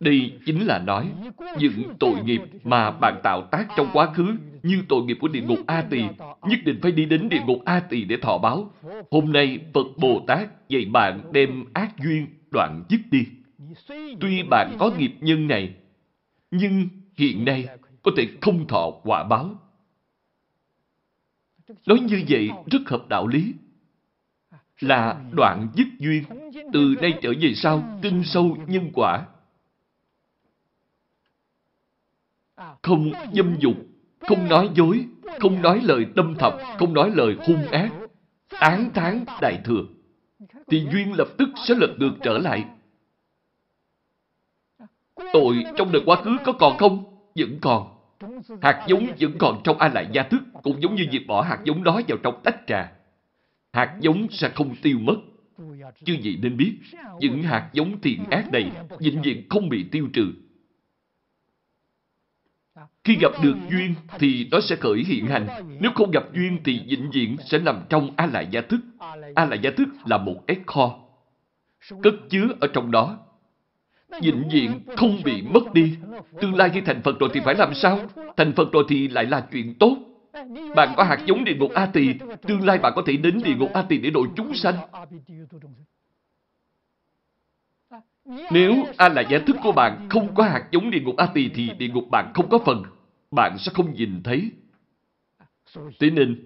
Đây 0.00 0.32
chính 0.46 0.66
là 0.66 0.78
nói 0.78 1.10
những 1.58 1.82
tội 2.00 2.14
nghiệp 2.24 2.40
mà 2.64 2.90
bạn 2.90 3.20
tạo 3.22 3.48
tác 3.50 3.66
trong 3.76 3.90
quá 3.92 4.12
khứ 4.14 4.36
như 4.62 4.82
tội 4.88 5.02
nghiệp 5.02 5.18
của 5.20 5.28
địa 5.28 5.42
ngục 5.42 5.58
A 5.66 5.82
Tỳ 5.82 6.02
nhất 6.42 6.58
định 6.64 6.78
phải 6.82 6.92
đi 6.92 7.04
đến 7.04 7.28
địa 7.28 7.40
ngục 7.46 7.58
A 7.64 7.80
Tỳ 7.80 8.04
để 8.04 8.16
thọ 8.22 8.38
báo. 8.38 8.70
Hôm 9.10 9.32
nay 9.32 9.58
Phật 9.74 9.86
Bồ 9.96 10.24
Tát 10.26 10.68
dạy 10.68 10.84
bạn 10.84 11.20
đem 11.32 11.64
ác 11.74 11.90
duyên 11.98 12.26
đoạn 12.50 12.84
dứt 12.88 13.00
đi. 13.10 13.24
Tuy 14.20 14.42
bạn 14.42 14.76
có 14.78 14.90
nghiệp 14.98 15.12
nhân 15.20 15.48
này, 15.48 15.74
nhưng 16.50 16.88
hiện 17.16 17.44
nay 17.44 17.66
có 18.02 18.10
thể 18.16 18.28
không 18.40 18.66
thọ 18.66 18.90
quả 19.02 19.24
báo. 19.24 19.50
Nói 21.86 22.00
như 22.00 22.24
vậy 22.28 22.50
rất 22.70 22.78
hợp 22.86 23.08
đạo 23.08 23.26
lý. 23.26 23.54
Là 24.80 25.20
đoạn 25.32 25.68
dứt 25.74 25.86
duyên, 25.98 26.24
từ 26.72 26.94
nay 27.00 27.18
trở 27.22 27.32
về 27.40 27.54
sau, 27.54 27.98
tin 28.02 28.22
sâu 28.24 28.56
nhân 28.66 28.90
quả. 28.94 29.26
Không 32.82 33.12
dâm 33.32 33.56
dục, 33.58 33.74
không 34.20 34.48
nói 34.48 34.70
dối, 34.74 35.06
không 35.40 35.62
nói 35.62 35.80
lời 35.84 36.06
đâm 36.14 36.34
thập, 36.38 36.54
không 36.78 36.94
nói 36.94 37.10
lời 37.14 37.36
hung 37.46 37.66
ác, 37.66 37.90
án 38.48 38.90
tán 38.94 39.24
đại 39.40 39.60
thừa, 39.64 39.84
thì 40.66 40.86
duyên 40.92 41.12
lập 41.12 41.28
tức 41.38 41.48
sẽ 41.68 41.74
lật 41.74 41.94
ngược 41.98 42.12
trở 42.22 42.38
lại. 42.38 42.64
Tội 45.32 45.64
trong 45.76 45.92
đời 45.92 46.02
quá 46.06 46.22
khứ 46.22 46.36
có 46.44 46.52
còn 46.52 46.78
không? 46.78 47.04
Vẫn 47.34 47.58
còn. 47.60 47.97
Hạt 48.62 48.86
giống 48.88 49.06
vẫn 49.20 49.32
còn 49.38 49.60
trong 49.64 49.78
A 49.78 49.88
Lại 49.88 50.08
Gia 50.12 50.22
Thức, 50.22 50.42
cũng 50.62 50.82
giống 50.82 50.94
như 50.94 51.04
việc 51.12 51.26
bỏ 51.26 51.42
hạt 51.42 51.58
giống 51.64 51.84
đó 51.84 52.00
vào 52.08 52.18
trong 52.22 52.40
tách 52.44 52.56
trà. 52.66 52.92
Hạt 53.72 53.96
giống 54.00 54.26
sẽ 54.30 54.48
không 54.48 54.74
tiêu 54.82 54.98
mất. 54.98 55.16
Chứ 56.04 56.16
gì 56.22 56.38
nên 56.42 56.56
biết, 56.56 56.78
những 57.20 57.42
hạt 57.42 57.70
giống 57.72 58.00
thiện 58.00 58.24
ác 58.30 58.52
này 58.52 58.72
vĩnh 58.98 59.22
viễn 59.22 59.48
không 59.48 59.68
bị 59.68 59.84
tiêu 59.92 60.08
trừ. 60.12 60.32
Khi 63.04 63.16
gặp 63.20 63.32
được 63.42 63.56
duyên 63.70 63.94
thì 64.18 64.48
nó 64.50 64.60
sẽ 64.60 64.76
khởi 64.76 65.04
hiện 65.06 65.26
hành. 65.26 65.46
Nếu 65.80 65.90
không 65.94 66.10
gặp 66.10 66.24
duyên 66.34 66.58
thì 66.64 66.80
vĩnh 66.88 67.10
viễn 67.10 67.36
sẽ 67.44 67.58
nằm 67.58 67.82
trong 67.88 68.10
A 68.16 68.26
Lại 68.26 68.48
Gia 68.50 68.60
Thức. 68.60 68.80
A 69.34 69.44
Lại 69.44 69.58
Gia 69.62 69.70
Thức 69.70 69.88
là 70.04 70.18
một 70.18 70.44
cái 70.46 70.56
kho. 70.66 70.98
Cất 72.02 72.14
chứa 72.30 72.46
ở 72.60 72.68
trong 72.74 72.90
đó 72.90 73.27
vĩnh 74.22 74.48
viễn 74.52 74.80
không 74.96 75.22
bị 75.24 75.42
mất 75.42 75.72
đi. 75.72 75.96
Tương 76.40 76.54
lai 76.54 76.70
khi 76.74 76.80
thành 76.80 77.02
Phật 77.02 77.18
rồi 77.20 77.30
thì 77.32 77.40
phải 77.44 77.54
làm 77.54 77.74
sao? 77.74 78.00
Thành 78.36 78.52
Phật 78.52 78.72
rồi 78.72 78.84
thì 78.88 79.08
lại 79.08 79.26
là 79.26 79.46
chuyện 79.52 79.74
tốt. 79.78 79.96
Bạn 80.76 80.94
có 80.96 81.04
hạt 81.04 81.18
giống 81.26 81.44
địa 81.44 81.54
ngục 81.54 81.72
A 81.74 81.86
Tỳ, 81.86 82.14
tương 82.42 82.66
lai 82.66 82.78
bạn 82.78 82.92
có 82.96 83.02
thể 83.06 83.16
đến 83.16 83.40
địa 83.44 83.54
ngục 83.54 83.70
A 83.74 83.82
Tỳ 83.82 83.98
để 83.98 84.10
độ 84.10 84.26
chúng 84.36 84.54
sanh. 84.54 84.74
Nếu 88.50 88.74
A 88.96 89.08
là 89.08 89.22
giải 89.22 89.40
thức 89.46 89.56
của 89.62 89.72
bạn 89.72 90.08
không 90.10 90.34
có 90.34 90.44
hạt 90.44 90.68
giống 90.70 90.90
địa 90.90 91.00
ngục 91.00 91.16
A 91.16 91.26
Tỳ 91.26 91.48
thì 91.48 91.70
địa 91.78 91.88
ngục 91.88 92.04
bạn 92.10 92.32
không 92.34 92.48
có 92.48 92.58
phần. 92.66 92.82
Bạn 93.30 93.58
sẽ 93.58 93.72
không 93.74 93.94
nhìn 93.94 94.22
thấy. 94.22 94.50
Thế 96.00 96.10
nên, 96.10 96.44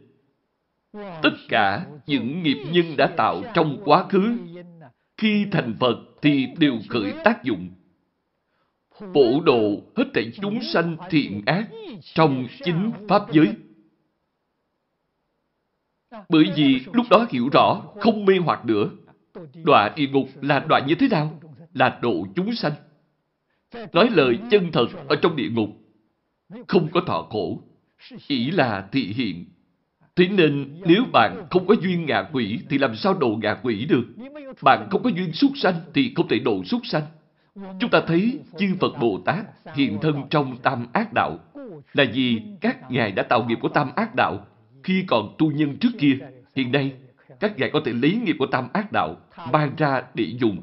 tất 1.23 1.33
cả 1.49 1.87
những 2.07 2.43
nghiệp 2.43 2.65
nhân 2.73 2.97
đã 2.97 3.07
tạo 3.17 3.43
trong 3.55 3.83
quá 3.85 4.05
khứ, 4.09 4.37
khi 5.23 5.47
thành 5.53 5.75
Phật 5.81 5.99
thì 6.23 6.49
đều 6.59 6.79
khởi 6.89 7.13
tác 7.25 7.45
dụng. 7.45 7.71
Phổ 9.15 9.41
độ 9.45 9.83
hết 9.97 10.05
thảy 10.15 10.33
chúng 10.43 10.63
sanh 10.63 10.97
thiện 11.11 11.43
ác 11.47 11.69
trong 12.15 12.47
chính 12.65 12.91
Pháp 13.09 13.33
giới. 13.33 13.55
Bởi 16.29 16.45
vì 16.57 16.81
lúc 16.93 17.07
đó 17.11 17.27
hiểu 17.31 17.49
rõ, 17.53 17.83
không 18.01 18.25
mê 18.25 18.35
hoặc 18.45 18.65
nữa. 18.65 18.91
Đọa 19.65 19.93
địa 19.97 20.07
ngục 20.09 20.29
là 20.43 20.65
đọa 20.69 20.81
như 20.87 20.95
thế 20.95 21.09
nào? 21.09 21.41
Là 21.75 21.99
độ 22.03 22.27
chúng 22.37 22.55
sanh. 22.55 22.73
Nói 23.93 24.11
lời 24.11 24.39
chân 24.51 24.73
thật 24.73 24.87
ở 25.09 25.17
trong 25.23 25.37
địa 25.37 25.49
ngục. 25.49 25.71
Không 26.69 26.89
có 26.93 27.01
thọ 27.07 27.23
khổ. 27.31 27.63
Chỉ 28.29 28.51
là 28.51 28.89
thị 28.93 29.13
hiện. 29.17 29.45
Thế 30.17 30.29
nên 30.29 30.81
nếu 30.85 31.05
bạn 31.13 31.47
không 31.51 31.67
có 31.67 31.75
duyên 31.81 32.07
ngạ 32.07 32.23
quỷ 32.33 32.61
thì 32.71 32.79
làm 32.79 32.97
sao 32.97 33.15
độ 33.15 33.39
ngạ 33.43 33.55
quỷ 33.63 33.87
được? 33.89 34.05
Bạn 34.63 34.89
không 34.91 35.03
có 35.03 35.11
duyên 35.11 35.33
súc 35.33 35.51
sanh 35.55 35.75
thì 35.95 36.13
không 36.17 36.29
thể 36.29 36.39
độ 36.39 36.65
súc 36.65 36.81
sanh. 36.87 37.03
Chúng 37.81 37.91
ta 37.91 38.01
thấy 38.07 38.39
chư 38.59 38.67
Phật 38.81 38.99
Bồ 39.01 39.21
Tát 39.25 39.45
hiện 39.75 39.99
thân 40.03 40.23
trong 40.31 40.57
tam 40.63 40.87
ác 40.93 41.13
đạo 41.13 41.39
là 41.93 42.05
vì 42.15 42.43
các 42.61 42.91
ngài 42.91 43.13
đã 43.13 43.23
tạo 43.23 43.45
nghiệp 43.45 43.59
của 43.61 43.69
tam 43.69 43.91
ác 43.97 44.15
đạo 44.15 44.47
khi 44.83 45.05
còn 45.07 45.35
tu 45.39 45.51
nhân 45.51 45.77
trước 45.77 45.91
kia. 45.99 46.19
Hiện 46.57 46.73
nay, 46.73 46.93
các 47.41 47.59
ngài 47.59 47.71
có 47.71 47.81
thể 47.85 47.93
lấy 47.93 48.21
nghiệp 48.25 48.37
của 48.39 48.47
tam 48.47 48.69
ác 48.73 48.93
đạo 48.93 49.17
mang 49.53 49.75
ra 49.77 50.03
để 50.15 50.25
dùng. 50.25 50.63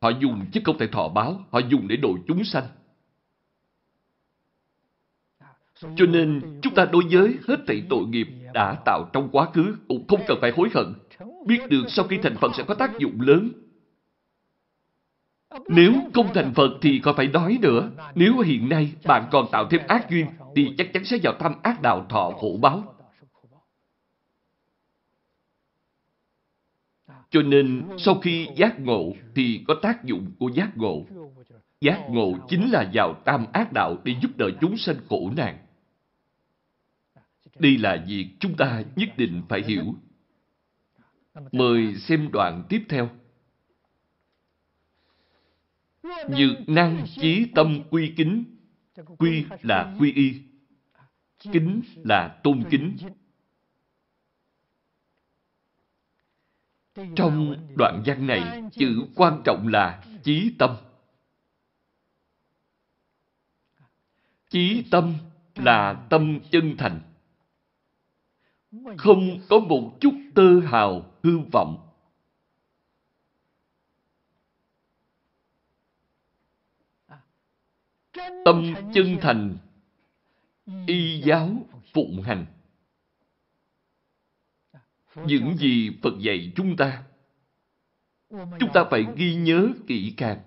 Họ 0.00 0.08
dùng 0.08 0.46
chứ 0.52 0.60
không 0.64 0.78
thể 0.78 0.86
thọ 0.86 1.08
báo, 1.08 1.44
họ 1.50 1.58
dùng 1.58 1.88
để 1.88 1.96
độ 1.96 2.16
chúng 2.26 2.44
sanh. 2.44 2.64
Cho 5.96 6.06
nên 6.06 6.40
chúng 6.62 6.74
ta 6.74 6.84
đối 6.84 7.02
với 7.10 7.38
hết 7.48 7.56
thảy 7.66 7.82
tội 7.88 8.06
nghiệp 8.06 8.28
đã 8.54 8.76
tạo 8.84 9.10
trong 9.12 9.28
quá 9.32 9.48
khứ 9.54 9.76
cũng 9.88 10.06
không 10.08 10.20
cần 10.26 10.38
phải 10.40 10.50
hối 10.56 10.68
hận. 10.74 10.94
biết 11.46 11.68
được 11.68 11.84
sau 11.88 12.04
khi 12.04 12.18
thành 12.22 12.36
Phật 12.36 12.52
sẽ 12.56 12.62
có 12.62 12.74
tác 12.74 12.98
dụng 12.98 13.20
lớn. 13.20 13.50
Nếu 15.68 15.92
không 16.14 16.34
thành 16.34 16.54
Phật 16.54 16.70
thì 16.82 16.98
còn 16.98 17.16
phải 17.16 17.26
nói 17.26 17.58
nữa. 17.62 17.90
Nếu 18.14 18.38
hiện 18.38 18.68
nay 18.68 18.92
bạn 19.04 19.28
còn 19.30 19.46
tạo 19.52 19.66
thêm 19.70 19.80
ác 19.88 20.10
duyên, 20.10 20.26
thì 20.56 20.74
chắc 20.78 20.92
chắn 20.92 21.04
sẽ 21.04 21.18
vào 21.22 21.34
tâm 21.38 21.52
ác 21.62 21.82
đạo 21.82 22.06
thọ 22.08 22.30
khổ 22.30 22.58
báo. 22.62 22.94
Cho 27.30 27.42
nên 27.42 27.82
sau 27.98 28.14
khi 28.14 28.48
giác 28.56 28.80
ngộ 28.80 29.12
thì 29.34 29.64
có 29.68 29.74
tác 29.82 30.04
dụng 30.04 30.32
của 30.38 30.48
giác 30.48 30.76
ngộ. 30.76 31.02
Giác 31.80 32.00
ngộ 32.10 32.32
chính 32.48 32.70
là 32.70 32.90
vào 32.94 33.14
tam 33.24 33.46
ác 33.52 33.72
đạo 33.72 33.96
để 34.04 34.14
giúp 34.22 34.30
đỡ 34.36 34.50
chúng 34.60 34.76
sanh 34.76 34.96
khổ 35.08 35.30
nạn. 35.36 35.58
Đây 37.58 37.78
là 37.78 38.04
việc 38.06 38.28
chúng 38.40 38.56
ta 38.56 38.82
nhất 38.96 39.08
định 39.16 39.42
phải 39.48 39.62
hiểu. 39.62 39.94
Mời 41.52 41.94
xem 41.94 42.30
đoạn 42.32 42.64
tiếp 42.68 42.84
theo. 42.88 43.10
Nhược 46.28 46.68
năng 46.68 47.04
chí 47.16 47.46
tâm 47.54 47.82
quy 47.90 48.12
kính. 48.16 48.44
Quy 49.18 49.44
là 49.62 49.96
quy 49.98 50.12
y. 50.12 50.42
Kính 51.52 51.82
là 51.96 52.40
tôn 52.42 52.64
kính. 52.70 52.96
Trong 57.16 57.66
đoạn 57.76 58.02
văn 58.06 58.26
này, 58.26 58.62
chữ 58.72 59.06
quan 59.14 59.42
trọng 59.44 59.68
là 59.68 60.04
chí 60.22 60.54
tâm. 60.58 60.76
Chí 64.48 64.84
tâm 64.90 65.14
là 65.54 66.06
tâm 66.10 66.40
chân 66.50 66.76
thành. 66.78 67.00
Không 68.98 69.40
có 69.48 69.58
một 69.58 69.96
chút 70.00 70.14
tơ 70.34 70.60
hào 70.60 71.12
hư 71.22 71.38
vọng. 71.52 71.90
Tâm 78.44 78.74
chân 78.94 79.16
thành, 79.20 79.56
y 80.86 81.20
giáo 81.20 81.50
phụng 81.92 82.22
hành. 82.22 82.46
Những 85.26 85.56
gì 85.56 85.90
Phật 86.02 86.14
dạy 86.20 86.52
chúng 86.56 86.76
ta, 86.76 87.02
chúng 88.30 88.72
ta 88.74 88.84
phải 88.90 89.06
ghi 89.16 89.34
nhớ 89.34 89.68
kỹ 89.86 90.14
càng. 90.16 90.38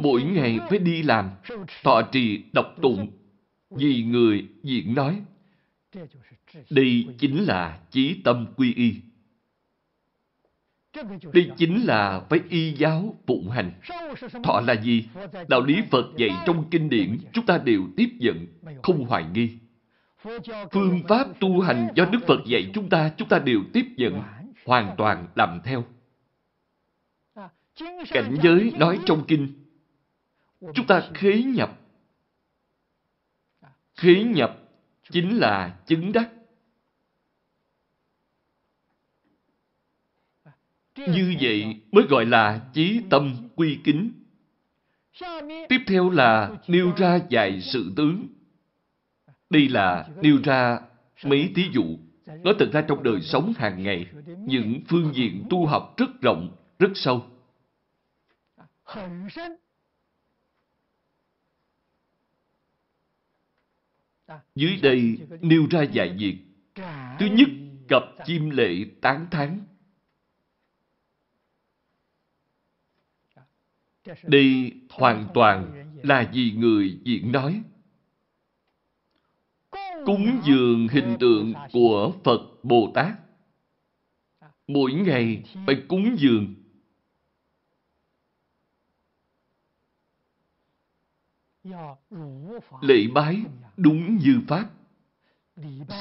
Mỗi 0.00 0.22
ngày 0.22 0.58
phải 0.70 0.78
đi 0.78 1.02
làm, 1.02 1.30
thọ 1.82 2.02
trì 2.12 2.42
đọc 2.52 2.66
tụng, 2.82 3.10
vì 3.70 4.02
người 4.02 4.48
diễn 4.62 4.94
nói. 4.94 5.22
Đây 6.70 7.06
chính 7.18 7.44
là 7.44 7.80
chí 7.90 8.20
tâm 8.24 8.46
quy 8.56 8.74
y. 8.74 8.94
Đây 11.32 11.50
chính 11.56 11.84
là 11.84 12.20
phải 12.30 12.40
y 12.48 12.72
giáo 12.72 13.16
phụng 13.26 13.50
hành. 13.50 13.72
Thọ 14.44 14.60
là 14.60 14.72
gì? 14.82 15.08
Đạo 15.48 15.62
lý 15.62 15.82
Phật 15.90 16.06
dạy 16.16 16.30
trong 16.46 16.64
kinh 16.70 16.88
điển 16.88 17.18
chúng 17.32 17.46
ta 17.46 17.58
đều 17.58 17.82
tiếp 17.96 18.08
nhận, 18.18 18.46
không 18.82 19.04
hoài 19.04 19.24
nghi. 19.34 19.58
Phương 20.72 21.02
pháp 21.08 21.28
tu 21.40 21.60
hành 21.60 21.88
do 21.94 22.04
Đức 22.04 22.18
Phật 22.26 22.40
dạy 22.46 22.70
chúng 22.74 22.88
ta, 22.88 23.12
chúng 23.16 23.28
ta 23.28 23.38
đều 23.38 23.60
tiếp 23.72 23.86
nhận, 23.96 24.22
hoàn 24.66 24.94
toàn 24.96 25.26
làm 25.34 25.60
theo. 25.64 25.84
Cảnh 28.10 28.36
giới 28.42 28.72
nói 28.78 28.98
trong 29.06 29.24
kinh, 29.28 29.52
chúng 30.74 30.86
ta 30.86 31.02
khế 31.14 31.42
nhập. 31.42 31.78
Khế 33.94 34.24
nhập 34.24 34.58
chính 35.10 35.38
là 35.38 35.78
chứng 35.86 36.12
đắc. 36.12 36.30
Như 40.96 41.34
vậy 41.40 41.80
mới 41.92 42.04
gọi 42.04 42.26
là 42.26 42.60
chí 42.72 43.00
tâm 43.10 43.34
quy 43.56 43.78
kính. 43.84 44.12
Tiếp 45.68 45.78
theo 45.86 46.10
là 46.10 46.50
nêu 46.68 46.92
ra 46.96 47.20
vài 47.30 47.60
sự 47.60 47.92
tướng. 47.96 48.26
Đây 49.50 49.68
là 49.68 50.08
nêu 50.22 50.38
ra 50.44 50.80
mấy 51.24 51.52
thí 51.54 51.62
dụ. 51.72 51.98
Nói 52.26 52.54
thật 52.58 52.68
ra 52.72 52.82
trong 52.88 53.02
đời 53.02 53.20
sống 53.20 53.52
hàng 53.56 53.82
ngày, 53.82 54.06
những 54.38 54.80
phương 54.88 55.14
diện 55.14 55.44
tu 55.50 55.66
học 55.66 55.94
rất 55.96 56.20
rộng, 56.20 56.56
rất 56.78 56.90
sâu. 56.94 57.26
Dưới 64.54 64.76
đây 64.82 65.18
nêu 65.40 65.66
ra 65.70 65.84
vài 65.94 66.16
việc. 66.18 66.38
Thứ 67.18 67.26
nhất, 67.26 67.48
cập 67.88 68.02
chim 68.24 68.50
lệ 68.50 68.84
tán 69.00 69.26
thán. 69.30 69.60
Đây 74.22 74.72
hoàn 74.90 75.28
toàn 75.34 75.88
là 76.02 76.30
vì 76.32 76.52
người 76.52 77.00
diễn 77.04 77.32
nói. 77.32 77.62
Cúng 80.06 80.40
dường 80.44 80.88
hình 80.88 81.16
tượng 81.20 81.54
của 81.72 82.12
Phật 82.24 82.40
Bồ 82.62 82.92
Tát. 82.94 83.12
Mỗi 84.66 84.92
ngày 84.92 85.42
phải 85.66 85.82
cúng 85.88 86.16
dường. 86.18 86.54
Lễ 92.80 93.06
bái 93.14 93.42
đúng 93.76 94.16
như 94.16 94.40
Pháp. 94.48 94.70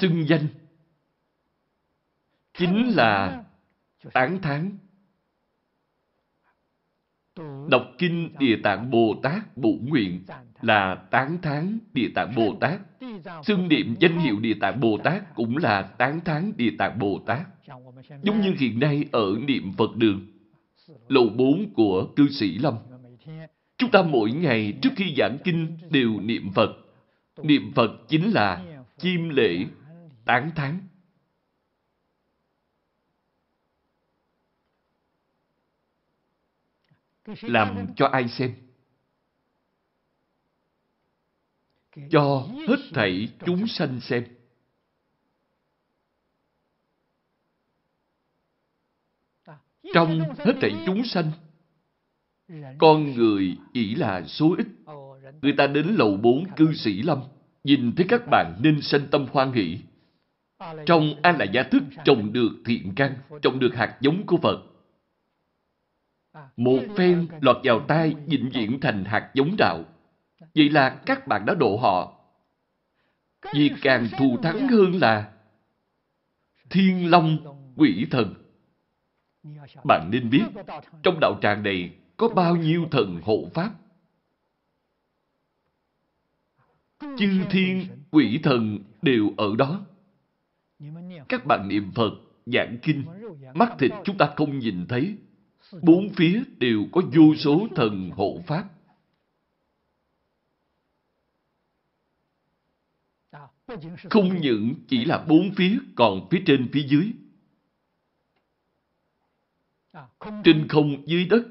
Xưng 0.01 0.27
danh 0.27 0.47
chính 2.53 2.95
là 2.95 3.43
tán 4.13 4.41
thán 4.41 4.77
Đọc 7.69 7.91
kinh 7.97 8.29
Địa 8.39 8.55
Tạng 8.63 8.91
Bồ 8.91 9.15
Tát 9.23 9.57
Bổ 9.57 9.77
Nguyện 9.81 10.23
là 10.61 10.95
tán 10.95 11.37
thán 11.41 11.79
Địa 11.93 12.07
Tạng 12.15 12.35
Bồ 12.35 12.55
Tát. 12.59 12.79
Xưng 13.43 13.67
niệm 13.67 13.95
danh 13.99 14.19
hiệu 14.19 14.39
Địa 14.39 14.53
Tạng 14.53 14.79
Bồ 14.79 14.97
Tát 15.03 15.35
cũng 15.35 15.57
là 15.57 15.81
tán 15.81 16.19
thán 16.25 16.51
Địa 16.57 16.71
Tạng 16.77 16.99
Bồ 16.99 17.19
Tát. 17.25 17.41
Giống 18.21 18.41
như 18.41 18.53
hiện 18.57 18.79
nay 18.79 19.05
ở 19.11 19.35
niệm 19.47 19.71
Phật 19.77 19.95
đường, 19.95 20.21
lầu 21.07 21.29
4 21.29 21.73
của 21.73 22.05
cư 22.15 22.29
sĩ 22.29 22.57
Lâm. 22.57 22.73
Chúng 23.77 23.91
ta 23.91 24.01
mỗi 24.03 24.31
ngày 24.31 24.73
trước 24.81 24.89
khi 24.95 25.13
giảng 25.17 25.37
kinh 25.43 25.77
đều 25.89 26.19
niệm 26.19 26.49
Phật. 26.55 26.71
Niệm 27.43 27.71
Phật 27.75 27.91
chính 28.07 28.31
là 28.31 28.63
chiêm 28.97 29.29
lễ, 29.29 29.65
tán 30.25 30.51
thán. 30.55 30.79
Làm 37.41 37.87
cho 37.95 38.07
ai 38.07 38.27
xem? 38.27 38.53
Cho 42.11 42.47
hết 42.67 42.79
thảy 42.93 43.29
chúng 43.45 43.67
sanh 43.67 43.99
xem. 43.99 44.23
Trong 49.93 50.19
hết 50.37 50.53
thảy 50.61 50.71
chúng 50.85 51.03
sanh, 51.03 51.31
con 52.77 53.13
người 53.13 53.57
chỉ 53.73 53.95
là 53.95 54.23
số 54.23 54.55
ít. 54.57 54.67
Người 55.41 55.53
ta 55.57 55.67
đến 55.67 55.87
lầu 55.87 56.17
bốn 56.17 56.45
cư 56.55 56.73
sĩ 56.73 57.01
lâm, 57.01 57.19
nhìn 57.63 57.93
thấy 57.95 58.05
các 58.09 58.21
bạn 58.31 58.59
nên 58.63 58.81
sanh 58.81 59.07
tâm 59.11 59.25
hoan 59.31 59.51
hỷ. 59.51 59.79
Trong 60.85 61.13
An 61.21 61.37
Là 61.37 61.45
Gia 61.45 61.63
Thức 61.63 61.83
trồng 62.05 62.33
được 62.33 62.51
thiện 62.65 62.93
căn, 62.95 63.15
trồng 63.41 63.59
được 63.59 63.75
hạt 63.75 63.97
giống 64.01 64.25
của 64.25 64.37
Phật. 64.37 64.70
Một 66.57 66.79
phen 66.95 67.27
lọt 67.41 67.57
vào 67.63 67.79
tay 67.87 68.15
vĩnh 68.25 68.49
viễn 68.53 68.79
thành 68.79 69.03
hạt 69.05 69.31
giống 69.33 69.55
đạo. 69.57 69.83
Vậy 70.55 70.69
là 70.69 70.89
các 71.05 71.27
bạn 71.27 71.45
đã 71.45 71.53
độ 71.53 71.77
họ. 71.77 72.13
Vì 73.53 73.71
càng 73.81 74.07
thù 74.19 74.37
thắng 74.43 74.67
hơn 74.67 74.95
là 75.01 75.31
thiên 76.69 77.11
long 77.11 77.37
quỷ 77.75 78.07
thần. 78.11 78.33
Bạn 79.83 80.09
nên 80.11 80.29
biết, 80.29 80.43
trong 81.03 81.17
đạo 81.21 81.39
tràng 81.41 81.63
này 81.63 81.95
có 82.17 82.27
bao 82.27 82.55
nhiêu 82.55 82.87
thần 82.91 83.21
hộ 83.23 83.49
pháp. 83.53 83.71
Chư 86.99 87.43
thiên, 87.49 87.87
quỷ 88.11 88.39
thần 88.43 88.79
đều 89.01 89.31
ở 89.37 89.55
đó. 89.57 89.85
Các 91.29 91.45
bạn 91.45 91.67
niệm 91.67 91.91
Phật, 91.95 92.11
giảng 92.45 92.77
kinh, 92.81 93.03
mắt 93.53 93.75
thịt 93.79 93.91
chúng 94.03 94.17
ta 94.17 94.33
không 94.35 94.59
nhìn 94.59 94.85
thấy. 94.89 95.17
Bốn 95.81 96.09
phía 96.09 96.43
đều 96.57 96.85
có 96.91 97.01
vô 97.13 97.35
số 97.35 97.67
thần 97.75 98.11
hộ 98.11 98.43
pháp. 98.47 98.69
Không 104.09 104.41
những 104.41 104.73
chỉ 104.87 105.05
là 105.05 105.25
bốn 105.29 105.51
phía, 105.55 105.79
còn 105.95 106.27
phía 106.31 106.43
trên 106.45 106.69
phía 106.73 106.87
dưới. 106.87 107.11
Trên 110.43 110.67
không 110.69 111.07
dưới 111.07 111.25
đất 111.25 111.43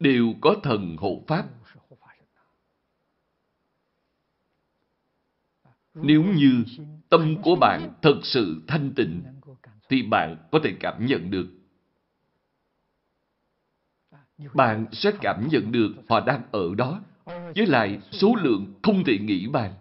đều 0.00 0.34
có 0.40 0.56
thần 0.62 0.96
hộ 0.96 1.24
pháp. 1.26 1.48
Nếu 5.94 6.24
như 6.24 6.64
tâm 7.08 7.42
của 7.42 7.56
bạn 7.56 7.92
thật 8.02 8.20
sự 8.22 8.62
thanh 8.66 8.92
tịnh, 8.96 9.22
thì 9.88 10.02
bạn 10.02 10.48
có 10.52 10.60
thể 10.64 10.76
cảm 10.80 11.06
nhận 11.06 11.30
được 11.30 11.63
bạn 14.54 14.86
sẽ 14.92 15.10
cảm 15.20 15.48
nhận 15.48 15.72
được 15.72 15.90
họ 16.08 16.20
đang 16.20 16.42
ở 16.52 16.74
đó, 16.74 17.00
với 17.26 17.66
lại 17.66 17.98
số 18.10 18.34
lượng 18.42 18.74
không 18.82 19.04
thể 19.04 19.18
nghĩ 19.18 19.46
bàn. 19.46 19.72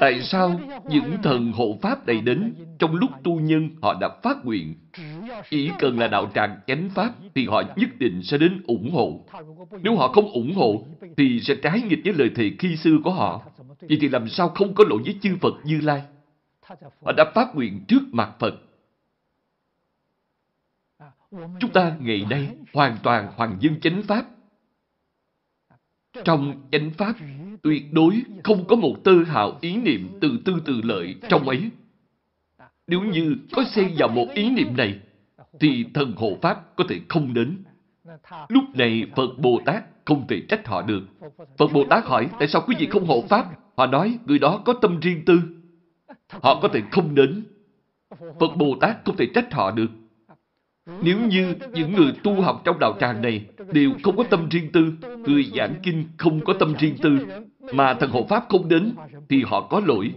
Tại 0.00 0.22
sao 0.22 0.60
những 0.88 1.16
thần 1.22 1.52
hộ 1.52 1.78
pháp 1.82 2.06
này 2.06 2.20
đến 2.20 2.54
trong 2.78 2.94
lúc 2.94 3.10
tu 3.24 3.40
nhân 3.40 3.70
họ 3.82 3.94
đã 4.00 4.08
phát 4.22 4.44
nguyện 4.44 4.74
chỉ 5.50 5.70
cần 5.78 5.98
là 5.98 6.08
đạo 6.08 6.30
tràng 6.34 6.60
chánh 6.66 6.90
pháp 6.94 7.14
thì 7.34 7.46
họ 7.46 7.62
nhất 7.76 7.90
định 7.98 8.22
sẽ 8.22 8.38
đến 8.38 8.62
ủng 8.66 8.90
hộ. 8.92 9.24
Nếu 9.82 9.96
họ 9.96 10.08
không 10.08 10.32
ủng 10.32 10.54
hộ 10.54 10.86
thì 11.16 11.40
sẽ 11.40 11.54
trái 11.62 11.82
nghịch 11.88 12.00
với 12.04 12.14
lời 12.14 12.30
thề 12.36 12.50
khi 12.58 12.76
xưa 12.76 12.96
của 13.04 13.10
họ. 13.10 13.42
Vậy 13.80 13.98
thì 14.00 14.08
làm 14.08 14.28
sao 14.28 14.48
không 14.48 14.74
có 14.74 14.84
lỗi 14.88 14.98
với 15.04 15.18
chư 15.22 15.36
Phật 15.40 15.54
Như 15.64 15.80
Lai? 15.80 16.02
Họ 17.04 17.12
đã 17.16 17.32
phát 17.34 17.54
nguyện 17.54 17.84
trước 17.88 18.02
mặt 18.12 18.30
Phật. 18.38 18.54
Chúng 21.30 21.72
ta 21.72 21.96
ngày 22.00 22.26
nay 22.30 22.48
hoàn 22.72 22.96
toàn 23.02 23.32
hoàng 23.36 23.56
dân 23.60 23.80
chánh 23.80 24.02
pháp. 24.02 24.26
Trong 26.24 26.68
chánh 26.72 26.90
pháp 26.90 27.14
tuyệt 27.62 27.92
đối 27.92 28.22
không 28.44 28.66
có 28.68 28.76
một 28.76 28.94
tơ 29.04 29.12
hào 29.24 29.58
ý 29.60 29.76
niệm 29.76 30.08
từ 30.20 30.38
tư 30.44 30.52
từ 30.64 30.80
lợi 30.84 31.14
trong 31.28 31.48
ấy. 31.48 31.70
Nếu 32.86 33.02
như 33.02 33.36
có 33.52 33.64
xen 33.64 33.94
vào 33.98 34.08
một 34.08 34.26
ý 34.34 34.50
niệm 34.50 34.76
này, 34.76 35.00
thì 35.60 35.84
thần 35.94 36.12
hộ 36.16 36.38
Pháp 36.42 36.76
có 36.76 36.84
thể 36.88 37.00
không 37.08 37.34
đến. 37.34 37.64
Lúc 38.48 38.64
này 38.74 39.06
Phật 39.16 39.38
Bồ 39.38 39.60
Tát 39.64 39.84
không 40.04 40.26
thể 40.26 40.42
trách 40.48 40.66
họ 40.66 40.82
được. 40.82 41.02
Phật 41.58 41.72
Bồ 41.72 41.84
Tát 41.90 42.04
hỏi 42.04 42.28
tại 42.38 42.48
sao 42.48 42.62
quý 42.66 42.76
vị 42.78 42.86
không 42.86 43.06
hộ 43.06 43.24
Pháp? 43.28 43.46
Họ 43.76 43.86
nói 43.86 44.18
người 44.26 44.38
đó 44.38 44.62
có 44.64 44.72
tâm 44.72 45.00
riêng 45.00 45.22
tư. 45.26 45.40
Họ 46.28 46.60
có 46.62 46.68
thể 46.68 46.82
không 46.92 47.14
đến. 47.14 47.44
Phật 48.18 48.56
Bồ 48.56 48.76
Tát 48.80 48.96
không 49.04 49.16
thể 49.16 49.26
trách 49.34 49.54
họ 49.54 49.70
được. 49.70 49.90
Nếu 50.86 51.28
như 51.28 51.54
những 51.72 51.92
người 51.92 52.12
tu 52.24 52.40
học 52.40 52.62
trong 52.64 52.78
đạo 52.78 52.96
tràng 53.00 53.22
này 53.22 53.48
đều 53.72 53.92
không 54.02 54.16
có 54.16 54.24
tâm 54.30 54.48
riêng 54.48 54.70
tư, 54.72 54.92
người 55.18 55.44
giảng 55.56 55.80
kinh 55.82 56.08
không 56.18 56.44
có 56.44 56.52
tâm 56.60 56.74
riêng 56.78 56.96
tư, 57.02 57.18
mà 57.72 57.94
thần 57.94 58.10
hộ 58.10 58.26
Pháp 58.28 58.44
không 58.48 58.68
đến, 58.68 58.94
thì 59.28 59.42
họ 59.42 59.68
có 59.68 59.80
lỗi. 59.80 60.14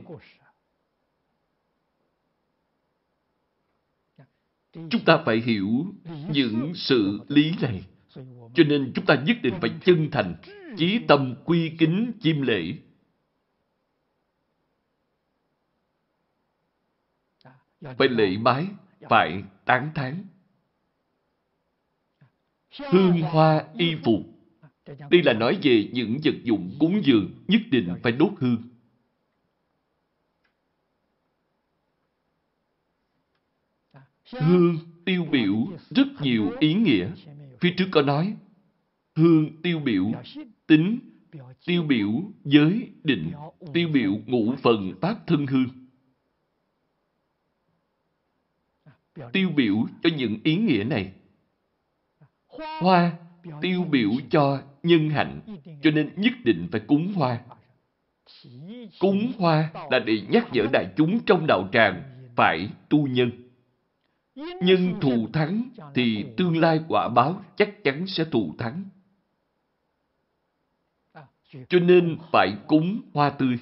Chúng 4.73 5.05
ta 5.05 5.17
phải 5.25 5.37
hiểu 5.37 5.85
những 6.31 6.71
sự 6.75 7.19
lý 7.27 7.55
này. 7.61 7.83
Cho 8.53 8.63
nên 8.67 8.91
chúng 8.95 9.05
ta 9.05 9.15
nhất 9.15 9.37
định 9.43 9.53
phải 9.61 9.71
chân 9.85 10.09
thành, 10.11 10.35
chí 10.77 10.99
tâm 11.07 11.35
quy 11.45 11.75
kính 11.79 12.11
chiêm 12.21 12.41
lễ. 12.41 12.73
Phải 17.81 18.07
lễ 18.07 18.37
bái, 18.43 18.67
phải 19.09 19.43
tán 19.65 19.91
thán. 19.95 20.25
Hương 22.77 23.21
hoa 23.21 23.65
y 23.77 23.95
phục. 24.03 24.21
Đây 25.11 25.23
là 25.23 25.33
nói 25.33 25.59
về 25.63 25.89
những 25.93 26.17
vật 26.23 26.35
dụng 26.43 26.75
cúng 26.79 27.01
dường 27.03 27.31
nhất 27.47 27.61
định 27.71 27.95
phải 28.03 28.11
đốt 28.11 28.31
hương. 28.37 28.63
Hương 34.31 34.77
tiêu 35.05 35.25
biểu 35.31 35.67
rất 35.89 36.07
nhiều 36.21 36.51
ý 36.59 36.73
nghĩa. 36.73 37.11
Phía 37.59 37.73
trước 37.77 37.85
có 37.91 38.01
nói, 38.01 38.35
hương 39.15 39.61
tiêu 39.61 39.79
biểu 39.79 40.11
tính, 40.67 40.99
tiêu 41.65 41.83
biểu 41.83 42.09
giới 42.43 42.89
định, 43.03 43.31
tiêu 43.73 43.89
biểu 43.93 44.17
ngũ 44.25 44.55
phần 44.55 44.93
pháp 45.01 45.27
thân 45.27 45.47
hương. 45.47 45.67
Tiêu 49.33 49.49
biểu 49.55 49.87
cho 50.03 50.09
những 50.17 50.37
ý 50.43 50.55
nghĩa 50.55 50.83
này. 50.83 51.13
Hoa 52.79 53.11
tiêu 53.61 53.83
biểu 53.83 54.09
cho 54.29 54.61
nhân 54.83 55.09
hạnh, 55.09 55.41
cho 55.83 55.91
nên 55.91 56.13
nhất 56.15 56.33
định 56.43 56.67
phải 56.71 56.81
cúng 56.87 57.13
hoa. 57.15 57.39
Cúng 58.99 59.31
hoa 59.37 59.71
là 59.91 59.99
để 59.99 60.21
nhắc 60.29 60.47
nhở 60.53 60.65
đại 60.73 60.93
chúng 60.97 61.19
trong 61.25 61.47
đạo 61.47 61.69
tràng 61.71 62.03
phải 62.35 62.69
tu 62.89 63.07
nhân. 63.07 63.31
Nhân 64.61 64.93
thù 65.01 65.27
thắng 65.33 65.69
thì 65.95 66.25
tương 66.37 66.57
lai 66.57 66.79
quả 66.87 67.09
báo 67.09 67.43
chắc 67.57 67.83
chắn 67.83 68.07
sẽ 68.07 68.23
thù 68.31 68.55
thắng. 68.57 68.83
Cho 71.69 71.79
nên 71.79 72.17
phải 72.31 72.57
cúng 72.67 73.01
hoa 73.13 73.29
tươi. 73.29 73.57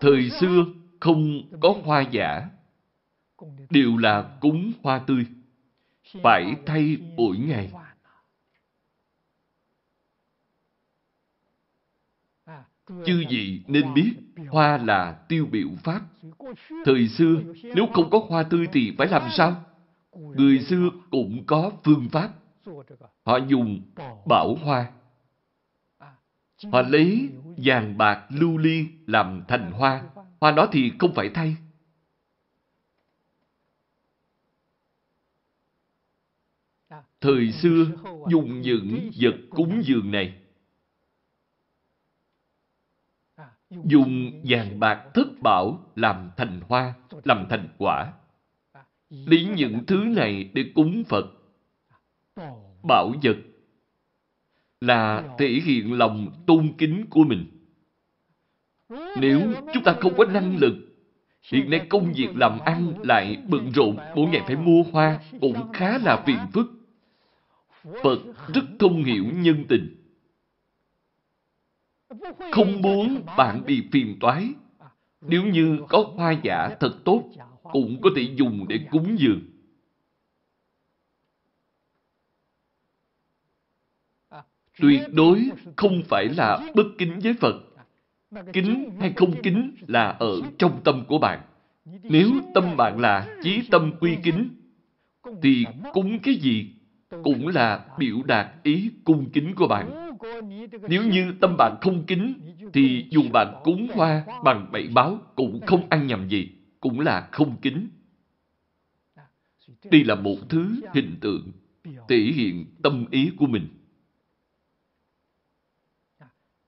Thời 0.00 0.30
xưa 0.30 0.64
không 1.00 1.42
có 1.60 1.74
hoa 1.84 2.00
giả, 2.00 2.48
đều 3.70 3.96
là 3.96 4.36
cúng 4.40 4.72
hoa 4.82 4.98
tươi. 4.98 5.26
Phải 6.22 6.56
thay 6.66 6.96
mỗi 7.16 7.36
ngày. 7.36 7.72
Chư 13.06 13.24
vị 13.30 13.62
nên 13.66 13.94
biết 13.94 14.14
hoa 14.50 14.76
là 14.76 15.12
tiêu 15.28 15.46
biểu 15.50 15.68
pháp. 15.84 16.00
Thời 16.84 17.08
xưa, 17.08 17.34
nếu 17.62 17.86
không 17.94 18.10
có 18.10 18.20
hoa 18.28 18.42
tươi 18.42 18.66
thì 18.72 18.94
phải 18.98 19.08
làm 19.08 19.30
sao? 19.30 19.64
Người 20.12 20.60
xưa 20.60 20.88
cũng 21.10 21.44
có 21.46 21.72
phương 21.84 22.08
pháp. 22.12 22.30
Họ 23.24 23.36
dùng 23.36 23.80
bảo 24.26 24.54
hoa. 24.54 24.92
Họ 26.72 26.82
lấy 26.82 27.30
vàng 27.56 27.98
bạc 27.98 28.26
lưu 28.28 28.56
ly 28.58 28.86
làm 29.06 29.42
thành 29.48 29.72
hoa. 29.72 30.02
Hoa 30.40 30.50
đó 30.50 30.68
thì 30.72 30.92
không 30.98 31.14
phải 31.14 31.30
thay. 31.34 31.56
Thời 37.20 37.52
xưa 37.52 37.86
dùng 38.30 38.60
những 38.60 39.10
vật 39.20 39.34
cúng 39.50 39.82
dường 39.84 40.10
này 40.10 40.42
dùng 43.70 44.42
vàng 44.48 44.80
bạc 44.80 45.10
thất 45.14 45.26
bảo 45.42 45.92
làm 45.94 46.30
thành 46.36 46.60
hoa, 46.68 46.94
làm 47.24 47.46
thành 47.50 47.68
quả. 47.78 48.12
Lấy 49.10 49.48
những 49.56 49.84
thứ 49.86 49.96
này 49.96 50.50
để 50.54 50.72
cúng 50.74 51.02
Phật. 51.08 51.24
Bảo 52.82 53.12
vật 53.22 53.36
là 54.80 55.34
thể 55.38 55.48
hiện 55.64 55.92
lòng 55.92 56.44
tôn 56.46 56.72
kính 56.78 57.06
của 57.10 57.24
mình. 57.24 57.57
Nếu 59.20 59.52
chúng 59.74 59.84
ta 59.84 59.96
không 60.00 60.14
có 60.16 60.24
năng 60.24 60.56
lực, 60.56 60.74
hiện 61.42 61.70
nay 61.70 61.86
công 61.88 62.12
việc 62.12 62.28
làm 62.34 62.60
ăn 62.60 62.94
lại 63.02 63.42
bận 63.48 63.70
rộn, 63.74 63.96
mỗi 64.14 64.26
ngày 64.26 64.42
phải 64.46 64.56
mua 64.56 64.82
hoa, 64.92 65.20
cũng 65.40 65.72
khá 65.72 65.98
là 65.98 66.22
phiền 66.26 66.38
phức. 66.52 66.66
Phật 68.02 68.18
rất 68.54 68.64
thông 68.78 69.04
hiểu 69.04 69.24
nhân 69.34 69.64
tình 69.68 69.98
không 72.52 72.82
muốn 72.82 73.22
bạn 73.36 73.62
bị 73.66 73.88
phiền 73.92 74.16
toái. 74.20 74.48
Nếu 75.20 75.44
như 75.44 75.78
có 75.88 76.12
hoa 76.16 76.32
giả 76.42 76.76
thật 76.80 76.98
tốt, 77.04 77.30
cũng 77.62 78.00
có 78.02 78.10
thể 78.16 78.22
dùng 78.36 78.68
để 78.68 78.80
cúng 78.90 79.16
dường. 79.18 79.40
Tuyệt 84.80 85.02
đối 85.12 85.50
không 85.76 86.02
phải 86.08 86.28
là 86.28 86.70
bất 86.74 86.86
kính 86.98 87.18
với 87.22 87.34
Phật. 87.40 87.67
Kính 88.52 88.90
hay 89.00 89.12
không 89.16 89.42
kính 89.42 89.74
là 89.86 90.08
ở 90.08 90.40
trong 90.58 90.80
tâm 90.84 91.04
của 91.08 91.18
bạn. 91.18 91.40
Nếu 92.02 92.30
tâm 92.54 92.76
bạn 92.76 93.00
là 93.00 93.36
chí 93.42 93.62
tâm 93.70 93.92
quy 94.00 94.16
kính, 94.22 94.48
thì 95.42 95.66
cúng 95.92 96.18
cái 96.18 96.34
gì 96.34 96.70
cũng 97.22 97.48
là 97.48 97.84
biểu 97.98 98.22
đạt 98.22 98.46
ý 98.62 98.90
cung 99.04 99.30
kính 99.30 99.54
của 99.54 99.68
bạn. 99.68 100.16
Nếu 100.88 101.04
như 101.04 101.32
tâm 101.40 101.56
bạn 101.56 101.76
không 101.80 102.04
kính, 102.06 102.34
thì 102.72 103.04
dù 103.10 103.22
bạn 103.32 103.54
cúng 103.64 103.88
hoa 103.94 104.24
bằng 104.44 104.72
bảy 104.72 104.88
báo 104.94 105.18
cũng 105.34 105.60
không 105.66 105.88
ăn 105.88 106.06
nhầm 106.06 106.28
gì, 106.28 106.48
cũng 106.80 107.00
là 107.00 107.28
không 107.32 107.56
kính. 107.62 107.88
Đây 109.90 110.04
là 110.04 110.14
một 110.14 110.36
thứ 110.48 110.80
hình 110.94 111.16
tượng 111.20 111.52
thể 112.08 112.18
hiện 112.18 112.64
tâm 112.82 113.04
ý 113.10 113.30
của 113.36 113.46
mình. 113.46 113.68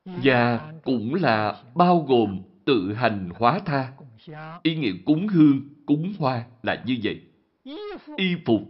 Và 0.04 0.72
cũng 0.84 1.14
là 1.14 1.62
bao 1.74 2.04
gồm 2.08 2.42
tự 2.64 2.92
hành 2.92 3.30
hóa 3.34 3.58
tha. 3.66 3.92
Ý 4.62 4.76
nghĩa 4.76 4.92
cúng 5.04 5.28
hương, 5.28 5.60
cúng 5.86 6.12
hoa 6.18 6.44
là 6.62 6.82
như 6.86 6.98
vậy. 7.02 7.20
Y 8.16 8.36
phục, 8.46 8.60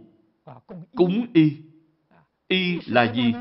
cúng 0.95 1.25
y. 1.33 1.57
Y 2.47 2.79
là 2.85 3.13
gì? 3.13 3.33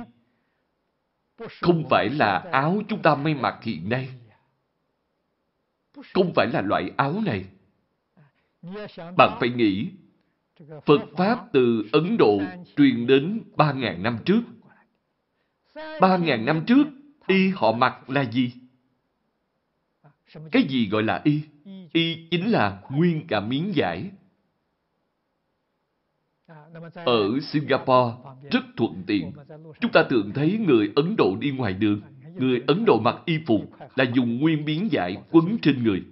không 1.61 1.85
phải 1.91 2.09
là 2.09 2.39
áo 2.53 2.83
chúng 2.89 3.03
ta 3.03 3.15
may 3.15 3.35
mặc 3.35 3.59
hiện 3.63 3.89
nay. 3.89 4.09
Không 6.15 6.33
phải 6.35 6.47
là 6.53 6.61
loại 6.61 6.91
áo 6.97 7.15
này. 7.27 7.45
Bạn 9.17 9.37
phải 9.41 9.49
nghĩ, 9.49 9.91
Phật 10.87 11.01
Pháp 11.17 11.47
từ 11.53 11.89
Ấn 11.93 12.17
Độ 12.17 12.41
truyền 12.77 13.07
đến 13.07 13.43
3.000 13.57 14.03
năm 14.03 14.19
trước. 14.25 14.41
3.000 15.75 16.45
năm 16.45 16.65
trước, 16.67 16.85
y 17.31 17.49
họ 17.49 17.73
mặc 17.73 18.11
là 18.11 18.31
gì? 18.31 18.53
Cái 20.53 20.63
gì 20.63 20.89
gọi 20.89 21.03
là 21.03 21.21
y? 21.25 21.41
Y 21.93 22.29
chính 22.31 22.51
là 22.51 22.81
nguyên 22.91 23.27
cả 23.27 23.41
miếng 23.41 23.73
vải. 23.77 24.11
Ở 26.95 27.41
Singapore, 27.43 28.15
rất 28.51 28.65
thuận 28.77 29.03
tiện. 29.07 29.33
Chúng 29.81 29.93
ta 29.93 30.05
thường 30.11 30.33
thấy 30.35 30.59
người 30.59 30.93
Ấn 30.97 31.17
Độ 31.17 31.37
đi 31.41 31.51
ngoài 31.51 31.73
đường. 31.73 32.01
Người 32.37 32.63
Ấn 32.67 32.85
Độ 32.85 33.01
mặc 33.01 33.17
y 33.25 33.39
phục 33.47 33.61
là 33.97 34.05
dùng 34.15 34.41
nguyên 34.41 34.65
miếng 34.65 34.89
vải 34.93 35.17
quấn 35.31 35.59
trên 35.63 35.85
người. 35.85 36.03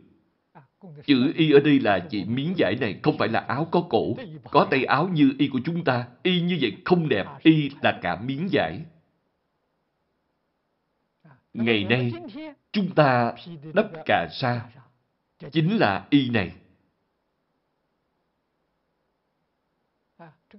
Chữ 1.07 1.33
y 1.37 1.53
ở 1.53 1.61
đây 1.61 1.81
là 1.81 1.99
chỉ 2.11 2.25
miếng 2.25 2.55
vải 2.59 2.77
này, 2.81 3.01
không 3.03 3.19
phải 3.19 3.29
là 3.29 3.41
áo 3.41 3.69
có 3.71 3.81
cổ. 3.81 4.17
Có 4.51 4.67
tay 4.71 4.85
áo 4.85 5.09
như 5.09 5.33
y 5.39 5.49
của 5.49 5.61
chúng 5.65 5.85
ta. 5.85 6.07
Y 6.23 6.41
như 6.41 6.59
vậy 6.61 6.77
không 6.85 7.09
đẹp. 7.09 7.27
Y 7.43 7.71
là 7.83 7.99
cả 8.03 8.21
miếng 8.21 8.49
vải. 8.53 8.81
Ngày 11.59 11.85
nay, 11.85 12.13
chúng 12.73 12.95
ta 12.95 13.35
đắp 13.75 13.87
cà 14.05 14.29
sa. 14.33 14.71
Chính 15.53 15.77
là 15.77 16.07
y 16.11 16.31
này. 16.31 16.53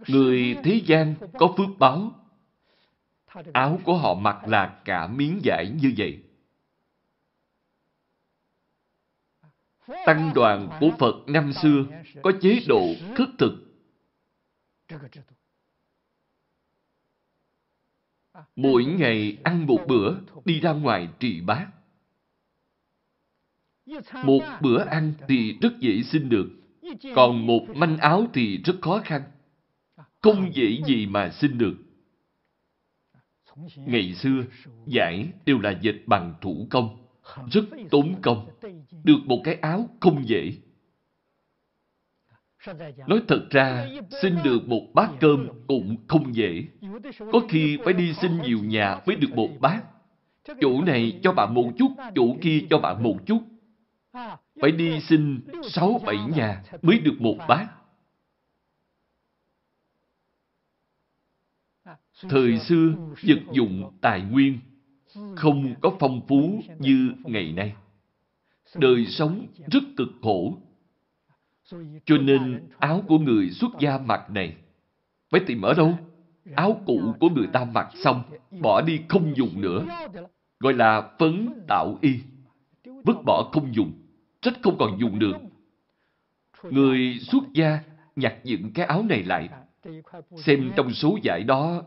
Người 0.08 0.58
thế 0.64 0.82
gian 0.86 1.16
có 1.34 1.54
phước 1.58 1.80
báo. 1.80 2.12
Áo 3.54 3.80
của 3.84 3.98
họ 3.98 4.14
mặc 4.14 4.48
là 4.48 4.82
cả 4.86 5.08
miếng 5.08 5.40
vải 5.44 5.70
như 5.82 5.94
vậy. 5.98 6.24
Tăng 10.06 10.32
đoàn 10.36 10.70
của 10.80 10.90
Phật 11.00 11.16
năm 11.28 11.54
xưa 11.54 11.86
có 12.24 12.32
chế 12.42 12.60
độ 12.68 12.86
khất 13.16 13.28
thực. 13.38 13.54
Mỗi 18.56 18.86
ngày 18.86 19.38
ăn 19.44 19.66
một 19.66 19.80
bữa, 19.88 20.16
đi 20.46 20.60
ra 20.60 20.74
ngoài 20.74 21.08
trị 21.20 21.42
bát. 21.42 21.68
Một 24.26 24.42
bữa 24.62 24.80
ăn 24.86 25.14
thì 25.28 25.58
rất 25.62 25.80
dễ 25.80 26.04
xin 26.04 26.30
được, 26.30 26.50
còn 27.16 27.48
một 27.48 27.66
manh 27.76 27.98
áo 27.98 28.28
thì 28.34 28.58
rất 28.58 28.76
khó 28.82 29.02
khăn. 29.04 29.22
Không 30.22 30.52
dễ 30.54 30.82
gì 30.88 31.06
mà 31.06 31.30
xin 31.30 31.58
được. 31.58 31.76
Ngày 33.76 34.14
xưa, 34.14 34.44
giải 34.86 35.30
đều 35.46 35.60
là 35.60 35.80
dệt 35.82 35.96
bằng 36.06 36.34
thủ 36.42 36.68
công, 36.70 36.98
rất 37.52 37.66
tốn 37.92 38.16
công. 38.22 38.50
Được 39.04 39.20
một 39.26 39.42
cái 39.44 39.56
áo 39.56 39.90
không 40.00 40.28
dễ. 40.28 40.54
Nói 43.08 43.22
thật 43.28 43.48
ra, 43.50 43.88
xin 44.22 44.36
được 44.44 44.68
một 44.68 44.88
bát 44.94 45.10
cơm 45.20 45.48
cũng 45.68 45.98
không 46.08 46.36
dễ. 46.36 46.64
Có 47.32 47.40
khi 47.50 47.78
phải 47.86 47.94
đi 47.94 48.14
xin 48.14 48.42
nhiều 48.42 48.60
nhà 48.64 49.02
mới 49.06 49.16
được 49.16 49.30
một 49.36 49.50
bát. 49.60 49.84
Chủ 50.62 50.82
này 50.82 51.20
cho 51.24 51.32
bạn 51.34 51.54
một 51.54 51.72
chút, 51.78 51.92
chủ 52.16 52.38
kia 52.42 52.66
cho 52.70 52.80
bạn 52.80 53.04
một 53.04 53.18
chút. 53.26 53.42
Phải 54.62 54.72
đi 54.72 55.02
xin 55.02 55.40
sáu 55.64 56.02
bảy 56.06 56.18
nhà 56.36 56.64
mới 56.82 57.00
được 57.00 57.16
một 57.20 57.38
bát. 57.48 57.68
Thời 62.30 62.60
xưa, 62.60 62.94
vật 63.24 63.40
dụng 63.52 63.92
tài 64.02 64.22
nguyên 64.22 64.60
không 65.36 65.76
có 65.82 65.92
phong 66.00 66.22
phú 66.28 66.62
như 66.80 67.12
ngày 67.24 67.52
nay. 67.52 67.74
Đời 68.76 69.06
sống 69.06 69.48
rất 69.72 69.84
cực 69.98 70.10
khổ. 70.22 70.58
Cho 72.06 72.18
nên 72.18 72.70
áo 72.80 73.04
của 73.08 73.20
người 73.20 73.50
xuất 73.50 73.72
gia 73.80 73.98
mặc 73.98 74.30
này 74.30 74.56
phải 75.30 75.42
tìm 75.48 75.62
ở 75.62 75.74
đâu? 75.74 75.98
Áo 76.56 76.82
cũ 76.86 77.14
của 77.20 77.30
người 77.30 77.48
ta 77.54 77.66
mặc 77.66 77.90
xong, 78.04 78.24
bỏ 78.62 78.82
đi 78.82 79.02
không 79.10 79.38
dùng 79.38 79.62
nữa. 79.62 79.86
Gọi 80.60 80.74
là 80.74 81.10
phấn 81.20 81.50
tạo 81.68 81.98
y. 82.02 82.20
Vứt 82.84 83.18
bỏ 83.26 83.50
không 83.52 83.76
dùng, 83.76 83.92
rất 84.42 84.54
không 84.62 84.78
còn 84.80 85.00
dùng 85.00 85.20
được. 85.20 85.36
Người 86.64 87.20
xuất 87.20 87.44
gia 87.54 87.80
nhặt 88.16 88.36
những 88.44 88.74
cái 88.74 88.86
áo 88.86 89.04
này 89.10 89.24
lại. 89.24 89.50
Xem 90.36 90.72
trong 90.76 90.94
số 90.94 91.18
giải 91.24 91.44
đó 91.44 91.84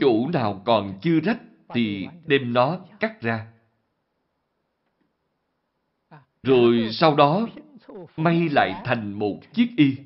chỗ 0.00 0.28
nào 0.32 0.62
còn 0.64 0.98
chưa 1.02 1.20
rách 1.20 1.40
thì 1.74 2.08
đem 2.26 2.52
nó 2.52 2.78
cắt 3.00 3.20
ra. 3.22 3.46
Rồi 6.42 6.88
sau 6.92 7.16
đó 7.16 7.46
may 8.16 8.48
lại 8.48 8.82
thành 8.84 9.12
một 9.12 9.40
chiếc 9.52 9.68
y. 9.76 9.96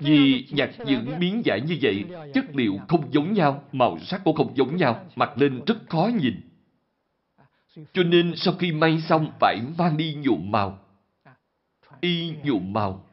Vì 0.00 0.46
nhặt 0.50 0.70
những 0.86 1.18
miếng 1.18 1.42
vải 1.44 1.60
như 1.60 1.78
vậy, 1.82 2.04
chất 2.34 2.44
liệu 2.54 2.78
không 2.88 3.12
giống 3.12 3.32
nhau, 3.32 3.64
màu 3.72 3.98
sắc 3.98 4.20
cũng 4.24 4.36
không 4.36 4.56
giống 4.56 4.76
nhau, 4.76 5.06
mặc 5.16 5.38
lên 5.38 5.60
rất 5.66 5.76
khó 5.88 6.10
nhìn. 6.20 6.40
Cho 7.92 8.02
nên 8.02 8.32
sau 8.36 8.54
khi 8.54 8.72
may 8.72 9.00
xong 9.00 9.32
phải 9.40 9.60
mang 9.78 9.96
đi 9.96 10.14
nhuộm 10.14 10.50
màu. 10.50 10.78
Y 12.00 12.34
nhuộm 12.44 12.72
màu 12.72 13.08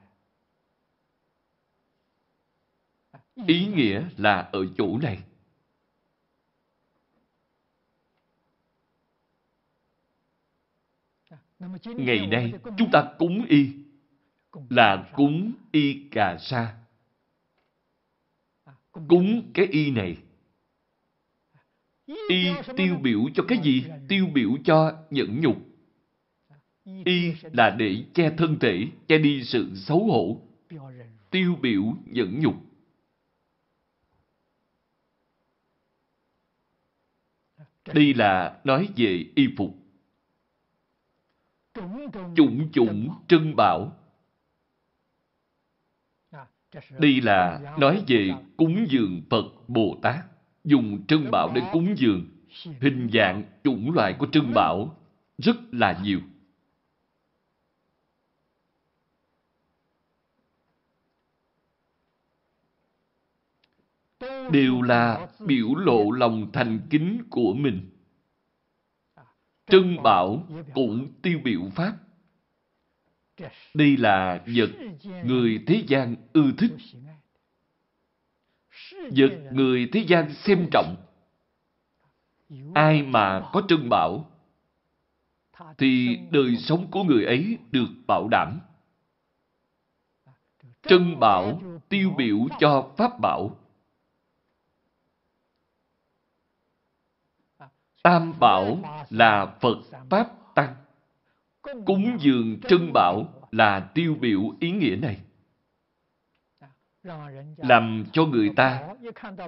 Ý 3.48 3.66
nghĩa 3.66 4.04
là 4.18 4.50
ở 4.52 4.66
chỗ 4.78 4.98
này. 4.98 5.24
Ngày 11.98 12.28
nay, 12.28 12.54
chúng 12.78 12.92
ta 12.92 13.12
cúng 13.20 13.46
y 13.50 13.74
là 14.70 15.12
cúng 15.16 15.54
y 15.72 16.10
cà 16.12 16.38
sa. 16.40 16.78
Cúng 18.92 19.52
cái 19.54 19.66
y 19.66 19.92
này. 19.92 20.18
Y 22.08 22.46
tiêu 22.78 22.98
biểu 23.02 23.20
cho 23.34 23.44
cái 23.48 23.58
gì? 23.64 23.86
Tiêu 24.08 24.28
biểu 24.34 24.50
cho 24.64 25.04
nhẫn 25.10 25.42
nhục. 25.42 25.58
Y 27.06 27.34
là 27.54 27.70
để 27.70 28.06
che 28.14 28.30
thân 28.38 28.60
thể, 28.60 28.88
che 29.08 29.18
đi 29.18 29.44
sự 29.44 29.76
xấu 29.76 30.04
hổ. 30.06 30.42
Tiêu 31.32 31.56
biểu 31.62 31.84
nhẫn 32.06 32.40
nhục. 32.40 32.56
Đây 37.94 38.14
là 38.14 38.62
nói 38.64 38.90
về 38.96 39.26
y 39.36 39.48
phục. 39.58 39.85
Chủng 42.36 42.72
chủng 42.74 43.10
trân 43.28 43.56
bảo. 43.56 43.92
Đây 47.00 47.22
là 47.22 47.76
nói 47.80 48.04
về 48.08 48.34
cúng 48.58 48.86
dường 48.90 49.22
Phật 49.30 49.46
Bồ 49.68 50.00
Tát. 50.02 50.26
Dùng 50.64 51.06
trân 51.08 51.32
bảo 51.32 51.52
để 51.56 51.62
cúng 51.72 51.98
dường. 51.98 52.26
Hình 52.82 53.10
dạng, 53.14 53.44
chủng 53.64 53.94
loại 53.94 54.16
của 54.20 54.28
trân 54.32 54.54
bảo 54.54 54.98
rất 55.38 55.56
là 55.72 56.00
nhiều. 56.04 56.20
đều 64.52 64.82
là 64.82 65.28
biểu 65.40 65.76
lộ 65.76 66.12
lòng 66.12 66.52
thành 66.54 66.80
kính 66.90 67.24
của 67.30 67.54
mình. 67.54 67.95
Trân 69.68 70.04
bảo 70.04 70.48
cũng 70.74 71.08
tiêu 71.22 71.40
biểu 71.44 71.62
Pháp. 71.76 71.94
Đây 73.74 73.98
là 73.98 74.44
vật 74.56 74.70
người 75.24 75.64
thế 75.68 75.84
gian 75.88 76.16
ưa 76.34 76.52
thích. 76.58 76.72
Vật 78.92 79.32
người 79.52 79.90
thế 79.94 80.06
gian 80.08 80.34
xem 80.34 80.68
trọng. 80.72 80.96
Ai 82.74 83.02
mà 83.04 83.50
có 83.54 83.62
trân 83.68 83.90
bảo, 83.90 84.32
thì 85.78 86.20
đời 86.32 86.56
sống 86.58 86.88
của 86.92 87.04
người 87.04 87.26
ấy 87.26 87.58
được 87.72 87.88
bảo 88.08 88.28
đảm. 88.32 88.60
Trân 90.82 91.20
bảo 91.20 91.62
tiêu 91.90 92.12
biểu 92.18 92.38
cho 92.60 92.92
Pháp 92.98 93.20
bảo. 93.20 93.58
Tam 98.06 98.34
bảo 98.40 98.78
là 99.10 99.46
Phật 99.62 99.78
Pháp 100.10 100.28
Tăng. 100.56 100.76
Cúng 101.86 102.18
dường 102.20 102.60
trân 102.60 102.94
bảo 102.94 103.26
là 103.52 103.80
tiêu 103.80 104.16
biểu 104.22 104.42
ý 104.60 104.72
nghĩa 104.72 104.96
này. 104.96 105.20
Làm 107.58 108.06
cho 108.12 108.26
người 108.26 108.50
ta 108.56 108.88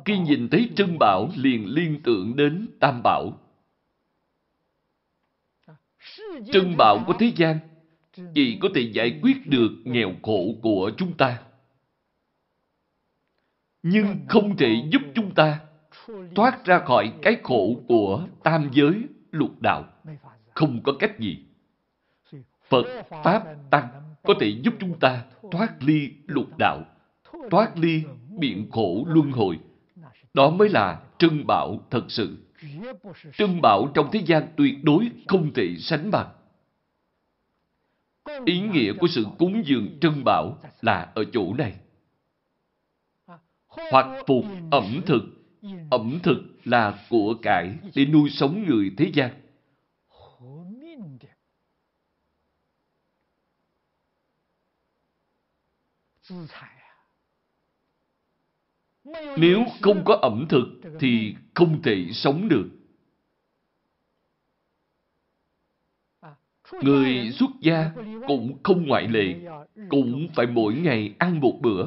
khi 0.05 0.17
nhìn 0.19 0.49
thấy 0.49 0.69
trân 0.75 0.97
bảo 0.99 1.29
liền 1.35 1.65
liên 1.65 2.01
tưởng 2.03 2.35
đến 2.35 2.67
Tam 2.79 3.01
bảo. 3.03 3.39
Trân 6.51 6.77
bảo 6.77 7.03
của 7.07 7.13
thế 7.19 7.31
gian, 7.35 7.59
chỉ 8.35 8.57
có 8.61 8.69
thể 8.75 8.81
giải 8.81 9.19
quyết 9.21 9.47
được 9.47 9.71
nghèo 9.83 10.11
khổ 10.23 10.55
của 10.61 10.91
chúng 10.97 11.17
ta. 11.17 11.43
Nhưng 13.83 14.25
không 14.27 14.57
thể 14.57 14.83
giúp 14.91 15.01
chúng 15.15 15.35
ta 15.35 15.59
thoát 16.35 16.65
ra 16.65 16.79
khỏi 16.79 17.13
cái 17.21 17.37
khổ 17.43 17.75
của 17.87 18.27
tam 18.43 18.69
giới 18.73 19.03
lục 19.31 19.61
đạo. 19.61 19.83
Không 20.53 20.83
có 20.83 20.93
cách 20.99 21.19
gì. 21.19 21.37
Phật, 22.69 22.85
Pháp, 23.23 23.43
Tăng 23.71 23.87
có 24.23 24.33
thể 24.39 24.47
giúp 24.63 24.73
chúng 24.79 24.99
ta 24.99 25.23
thoát 25.51 25.83
ly 25.83 26.11
lục 26.27 26.57
đạo, 26.57 26.85
thoát 27.51 27.77
ly 27.77 28.03
biện 28.39 28.71
khổ 28.71 29.05
luân 29.07 29.31
hồi. 29.31 29.59
Đó 30.33 30.49
mới 30.49 30.69
là 30.69 31.01
trân 31.17 31.47
bảo 31.47 31.85
thật 31.89 32.03
sự. 32.07 32.37
Trân 33.33 33.61
bảo 33.61 33.91
trong 33.93 34.09
thế 34.11 34.21
gian 34.25 34.47
tuyệt 34.57 34.75
đối 34.83 35.11
không 35.27 35.53
thể 35.53 35.75
sánh 35.79 36.11
bằng. 36.11 36.27
Ý 38.45 38.61
nghĩa 38.61 38.93
của 38.93 39.07
sự 39.07 39.25
cúng 39.37 39.63
dường 39.65 39.97
trân 40.01 40.23
bảo 40.25 40.57
là 40.81 41.11
ở 41.15 41.23
chỗ 41.33 41.53
này. 41.53 41.73
Hoặc 43.67 44.07
phục 44.27 44.45
ẩm 44.71 45.01
thực. 45.05 45.36
Ừ. 45.71 45.77
Ẩm 45.89 46.19
thực 46.23 46.37
là 46.65 47.05
của 47.09 47.35
cải 47.41 47.77
để 47.95 48.05
nuôi 48.05 48.29
sống 48.29 48.65
người 48.67 48.91
thế 48.97 49.11
gian. 49.13 49.31
Nếu 59.37 59.65
không 59.81 60.01
có 60.05 60.19
ẩm 60.21 60.45
thực 60.49 60.65
thì 60.99 61.35
không 61.53 61.81
thể 61.81 62.05
sống 62.11 62.49
được. 62.49 62.69
Người 66.81 67.31
xuất 67.31 67.49
gia 67.61 67.91
cũng 68.27 68.57
không 68.63 68.87
ngoại 68.87 69.07
lệ, 69.07 69.35
cũng 69.89 70.27
phải 70.35 70.47
mỗi 70.47 70.73
ngày 70.73 71.13
ăn 71.17 71.39
một 71.39 71.59
bữa. 71.61 71.85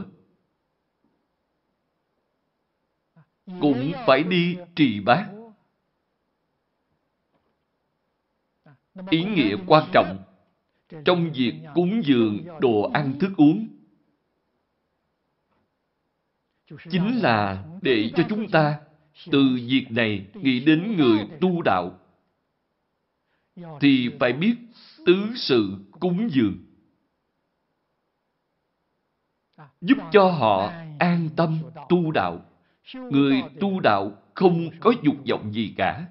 Cũng 3.61 3.93
phải 4.07 4.23
đi 4.23 4.57
trì 4.77 5.01
bát. 5.01 5.31
Ý 9.11 9.25
nghĩa 9.25 9.57
quan 9.67 9.89
trọng 9.93 10.19
trong 11.05 11.33
việc 11.33 11.55
cúng 11.75 12.03
dường 12.05 12.45
đồ 12.61 12.91
ăn 12.95 13.19
thức 13.19 13.31
uống. 13.37 13.69
Chính 16.91 17.19
là 17.19 17.65
để 17.83 18.11
cho 18.17 18.23
chúng 18.29 18.49
ta 18.51 18.81
từ 19.31 19.59
việc 19.67 19.87
này 19.91 20.27
nghĩ 20.35 20.61
đến 20.61 20.97
người 20.97 21.29
tu 21.41 21.63
đạo. 21.63 21.99
Thì 23.81 24.11
phải 24.21 24.33
biết 24.33 24.55
tứ 25.07 25.27
sự 25.37 25.71
cúng 26.01 26.29
dường. 26.33 26.59
Giúp 29.81 29.99
cho 30.13 30.31
họ 30.31 30.73
an 30.99 31.29
tâm 31.37 31.63
tu 31.89 32.11
đạo 32.11 32.50
người 32.94 33.42
tu 33.61 33.81
đạo 33.81 34.12
không 34.35 34.70
có 34.81 34.92
dục 35.03 35.16
vọng 35.29 35.53
gì 35.53 35.74
cả 35.76 36.07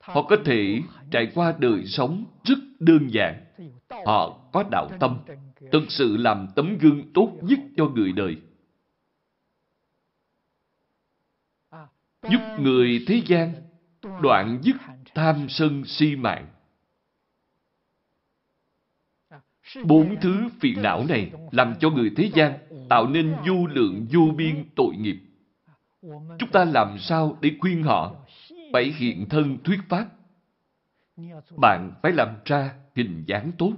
họ 0.00 0.22
có 0.22 0.36
thể 0.44 0.80
trải 1.10 1.32
qua 1.34 1.54
đời 1.58 1.86
sống 1.86 2.24
rất 2.44 2.58
đơn 2.80 3.08
giản 3.10 3.44
họ 4.06 4.38
có 4.52 4.64
đạo 4.70 4.88
tâm, 5.00 5.18
thực 5.72 5.82
sự 5.88 6.16
làm 6.16 6.48
tấm 6.56 6.78
gương 6.78 7.12
tốt 7.14 7.32
nhất 7.42 7.58
cho 7.76 7.86
người 7.86 8.12
đời 8.12 8.36
giúp 12.30 12.40
người 12.58 13.04
thế 13.06 13.22
gian 13.26 13.52
đoạn 14.22 14.58
dứt 14.62 14.76
tham 15.14 15.46
sân 15.48 15.84
si 15.84 16.16
mạng. 16.16 16.46
Bốn 19.84 20.20
thứ 20.20 20.48
phiền 20.60 20.82
não 20.82 21.04
này 21.08 21.32
làm 21.52 21.74
cho 21.80 21.90
người 21.90 22.10
thế 22.16 22.30
gian 22.34 22.52
tạo 22.88 23.06
nên 23.06 23.36
vô 23.48 23.66
lượng 23.66 24.06
vô 24.12 24.32
biên 24.36 24.64
tội 24.76 24.96
nghiệp. 24.96 25.20
Chúng 26.38 26.50
ta 26.52 26.64
làm 26.64 26.98
sao 26.98 27.38
để 27.40 27.50
khuyên 27.60 27.82
họ 27.82 28.14
phải 28.72 28.84
hiện 28.84 29.28
thân 29.28 29.58
thuyết 29.64 29.80
pháp? 29.88 30.06
Bạn 31.56 31.92
phải 32.02 32.12
làm 32.12 32.28
ra 32.44 32.74
hình 32.94 33.24
dáng 33.26 33.52
tốt. 33.58 33.72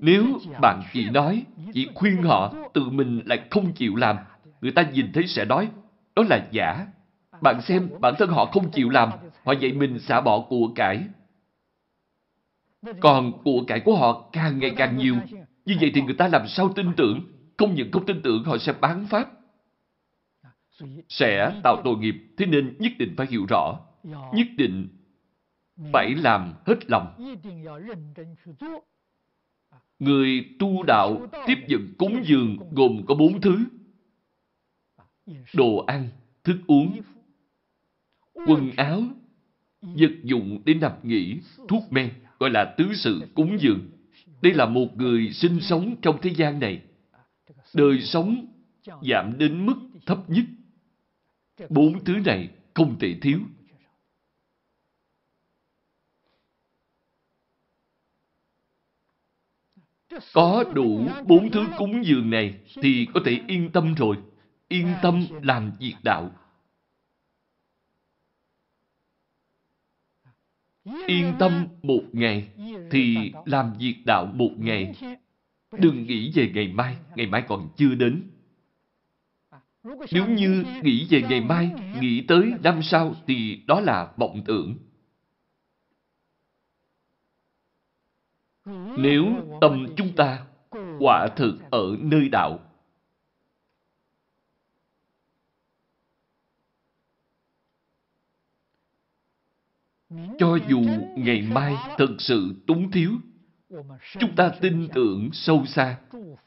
Nếu 0.00 0.24
bạn 0.60 0.82
chỉ 0.92 1.10
nói, 1.10 1.44
chỉ 1.72 1.88
khuyên 1.94 2.22
họ, 2.22 2.54
tự 2.74 2.88
mình 2.90 3.22
lại 3.24 3.46
không 3.50 3.72
chịu 3.72 3.96
làm, 3.96 4.16
người 4.60 4.72
ta 4.72 4.82
nhìn 4.92 5.12
thấy 5.12 5.26
sẽ 5.26 5.44
nói, 5.44 5.68
đó 6.16 6.22
là 6.28 6.48
giả. 6.50 6.86
Bạn 7.40 7.62
xem, 7.62 7.88
bản 8.00 8.14
thân 8.18 8.28
họ 8.30 8.46
không 8.46 8.70
chịu 8.70 8.90
làm, 8.90 9.10
họ 9.44 9.52
dạy 9.52 9.72
mình 9.72 9.98
xả 9.98 10.20
bỏ 10.20 10.40
của 10.40 10.72
cải. 10.74 11.04
Còn 13.00 13.32
của 13.44 13.64
cải 13.66 13.80
của 13.80 13.96
họ 13.96 14.28
càng 14.32 14.58
ngày 14.58 14.70
càng 14.76 14.96
nhiều. 14.96 15.14
Như 15.64 15.76
vậy 15.80 15.90
thì 15.94 16.02
người 16.02 16.14
ta 16.14 16.28
làm 16.28 16.48
sao 16.48 16.72
tin 16.76 16.92
tưởng? 16.96 17.20
Không 17.56 17.74
những 17.74 17.92
không 17.92 18.06
tin 18.06 18.22
tưởng, 18.22 18.44
họ 18.44 18.58
sẽ 18.58 18.72
bán 18.80 19.06
pháp. 19.06 19.30
Sẽ 21.08 21.60
tạo 21.64 21.80
tội 21.84 21.96
nghiệp, 21.96 22.14
thế 22.36 22.46
nên 22.46 22.76
nhất 22.78 22.92
định 22.98 23.14
phải 23.16 23.26
hiểu 23.30 23.46
rõ. 23.48 23.80
Nhất 24.32 24.46
định 24.56 24.88
phải 25.92 26.14
làm 26.14 26.54
hết 26.66 26.90
lòng. 26.90 27.34
Người 29.98 30.44
tu 30.58 30.82
đạo 30.82 31.26
tiếp 31.46 31.58
nhận 31.68 31.94
cúng 31.98 32.22
dường 32.24 32.56
gồm 32.70 33.02
có 33.06 33.14
bốn 33.14 33.40
thứ. 33.40 33.64
Đồ 35.54 35.76
ăn, 35.76 36.08
thức 36.44 36.56
uống, 36.66 37.00
quần 38.34 38.70
áo, 38.76 39.02
vật 39.82 40.12
dụng 40.22 40.62
để 40.64 40.74
nằm 40.74 40.92
nghỉ, 41.02 41.40
thuốc 41.68 41.82
men, 41.90 42.10
gọi 42.38 42.50
là 42.50 42.74
tứ 42.78 42.94
sự 42.94 43.20
cúng 43.34 43.56
dường. 43.60 43.90
Đây 44.42 44.54
là 44.54 44.66
một 44.66 44.96
người 44.96 45.30
sinh 45.32 45.60
sống 45.60 45.94
trong 46.02 46.18
thế 46.22 46.30
gian 46.34 46.60
này. 46.60 46.82
Đời 47.74 48.00
sống 48.00 48.46
giảm 49.02 49.38
đến 49.38 49.66
mức 49.66 49.74
thấp 50.06 50.18
nhất. 50.30 50.44
Bốn 51.68 52.04
thứ 52.04 52.12
này 52.24 52.48
không 52.74 52.98
thể 52.98 53.18
thiếu. 53.22 53.40
Có 60.32 60.64
đủ 60.74 61.08
bốn 61.26 61.50
thứ 61.50 61.66
cúng 61.78 62.04
dường 62.04 62.30
này 62.30 62.60
thì 62.82 63.06
có 63.14 63.20
thể 63.24 63.40
yên 63.48 63.70
tâm 63.72 63.94
rồi. 63.94 64.16
Yên 64.68 64.94
tâm 65.02 65.26
làm 65.42 65.72
việc 65.80 65.94
đạo. 66.02 66.30
Yên 71.06 71.34
tâm 71.38 71.66
một 71.82 72.02
ngày 72.12 72.48
thì 72.90 73.32
làm 73.44 73.72
việc 73.78 73.96
đạo 74.04 74.26
một 74.34 74.50
ngày. 74.56 74.94
Đừng 75.78 76.06
nghĩ 76.06 76.32
về 76.34 76.50
ngày 76.54 76.68
mai, 76.68 76.96
ngày 77.16 77.26
mai 77.26 77.44
còn 77.48 77.68
chưa 77.76 77.94
đến. 77.94 78.30
Nếu 79.84 80.26
như 80.26 80.64
nghĩ 80.82 81.06
về 81.10 81.22
ngày 81.28 81.40
mai, 81.40 81.70
nghĩ 82.00 82.24
tới 82.28 82.52
năm 82.62 82.80
sau 82.82 83.14
thì 83.26 83.62
đó 83.66 83.80
là 83.80 84.12
vọng 84.16 84.42
tưởng. 84.46 84.76
Nếu 88.98 89.24
tâm 89.60 89.86
chúng 89.96 90.12
ta 90.16 90.46
quả 90.98 91.28
thực 91.36 91.54
ở 91.70 91.96
nơi 92.00 92.28
đạo, 92.28 92.58
Cho 100.38 100.58
dù 100.68 100.80
ngày 101.16 101.42
mai 101.42 101.74
thật 101.98 102.16
sự 102.18 102.54
túng 102.66 102.90
thiếu, 102.90 103.10
chúng 104.18 104.36
ta 104.36 104.52
tin 104.60 104.88
tưởng 104.94 105.30
sâu 105.32 105.64
xa, 105.66 105.98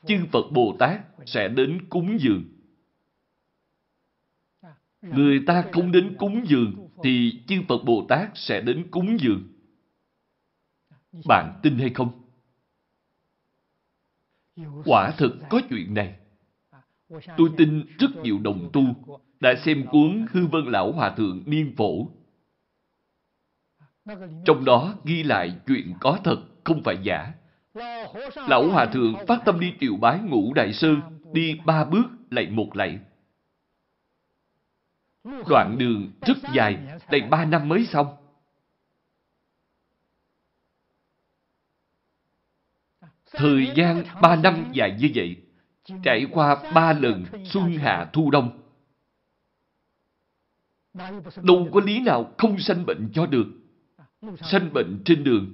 chư 0.05 0.15
Phật 0.31 0.51
Bồ 0.51 0.75
Tát 0.79 1.01
sẽ 1.25 1.47
đến 1.47 1.89
cúng 1.89 2.17
dường. 2.19 2.56
Người 5.01 5.43
ta 5.47 5.65
không 5.71 5.91
đến 5.91 6.15
cúng 6.19 6.45
dường, 6.47 6.87
thì 7.03 7.43
chư 7.47 7.55
Phật 7.67 7.83
Bồ 7.85 8.05
Tát 8.09 8.29
sẽ 8.35 8.61
đến 8.61 8.87
cúng 8.91 9.17
dường. 9.19 9.43
Bạn 11.27 11.59
tin 11.63 11.77
hay 11.77 11.89
không? 11.89 12.09
Quả 14.85 15.11
thực 15.17 15.37
có 15.49 15.61
chuyện 15.69 15.93
này. 15.93 16.15
Tôi 17.37 17.49
tin 17.57 17.85
rất 17.99 18.07
nhiều 18.23 18.39
đồng 18.39 18.69
tu 18.73 18.83
đã 19.39 19.55
xem 19.65 19.85
cuốn 19.91 20.25
Hư 20.31 20.47
Vân 20.47 20.65
Lão 20.65 20.91
Hòa 20.91 21.15
Thượng 21.15 21.43
Niên 21.45 21.73
Phổ 21.77 22.07
trong 24.45 24.65
đó 24.65 24.95
ghi 25.05 25.23
lại 25.23 25.55
chuyện 25.67 25.93
có 25.99 26.19
thật, 26.23 26.37
không 26.63 26.83
phải 26.83 26.97
giả. 27.03 27.33
Lão 28.49 28.69
Hòa 28.69 28.85
Thượng 28.85 29.15
phát 29.27 29.41
tâm 29.45 29.59
đi 29.59 29.73
triều 29.79 29.95
bái 29.95 30.19
ngũ 30.19 30.53
Đại 30.53 30.73
sư, 30.73 30.95
đi 31.33 31.59
ba 31.65 31.85
bước 31.85 32.05
lạy 32.29 32.49
một 32.49 32.75
lạy. 32.75 32.99
Đoạn 35.49 35.77
đường 35.77 36.11
rất 36.21 36.37
dài, 36.53 36.77
đầy 37.11 37.21
ba 37.21 37.45
năm 37.45 37.69
mới 37.69 37.85
xong. 37.85 38.07
Thời 43.31 43.71
gian 43.75 44.03
ba 44.21 44.35
năm 44.35 44.71
dài 44.73 44.97
như 44.99 45.09
vậy, 45.15 45.35
trải 46.03 46.25
qua 46.31 46.71
ba 46.73 46.93
lần 46.93 47.25
xuân 47.45 47.77
hạ 47.77 48.09
thu 48.13 48.31
đông. 48.31 48.61
Đâu 51.43 51.67
có 51.73 51.81
lý 51.85 51.99
nào 51.99 52.33
không 52.37 52.59
sanh 52.59 52.85
bệnh 52.85 53.09
cho 53.13 53.25
được 53.25 53.47
sanh 54.41 54.73
bệnh 54.73 55.01
trên 55.05 55.23
đường. 55.23 55.53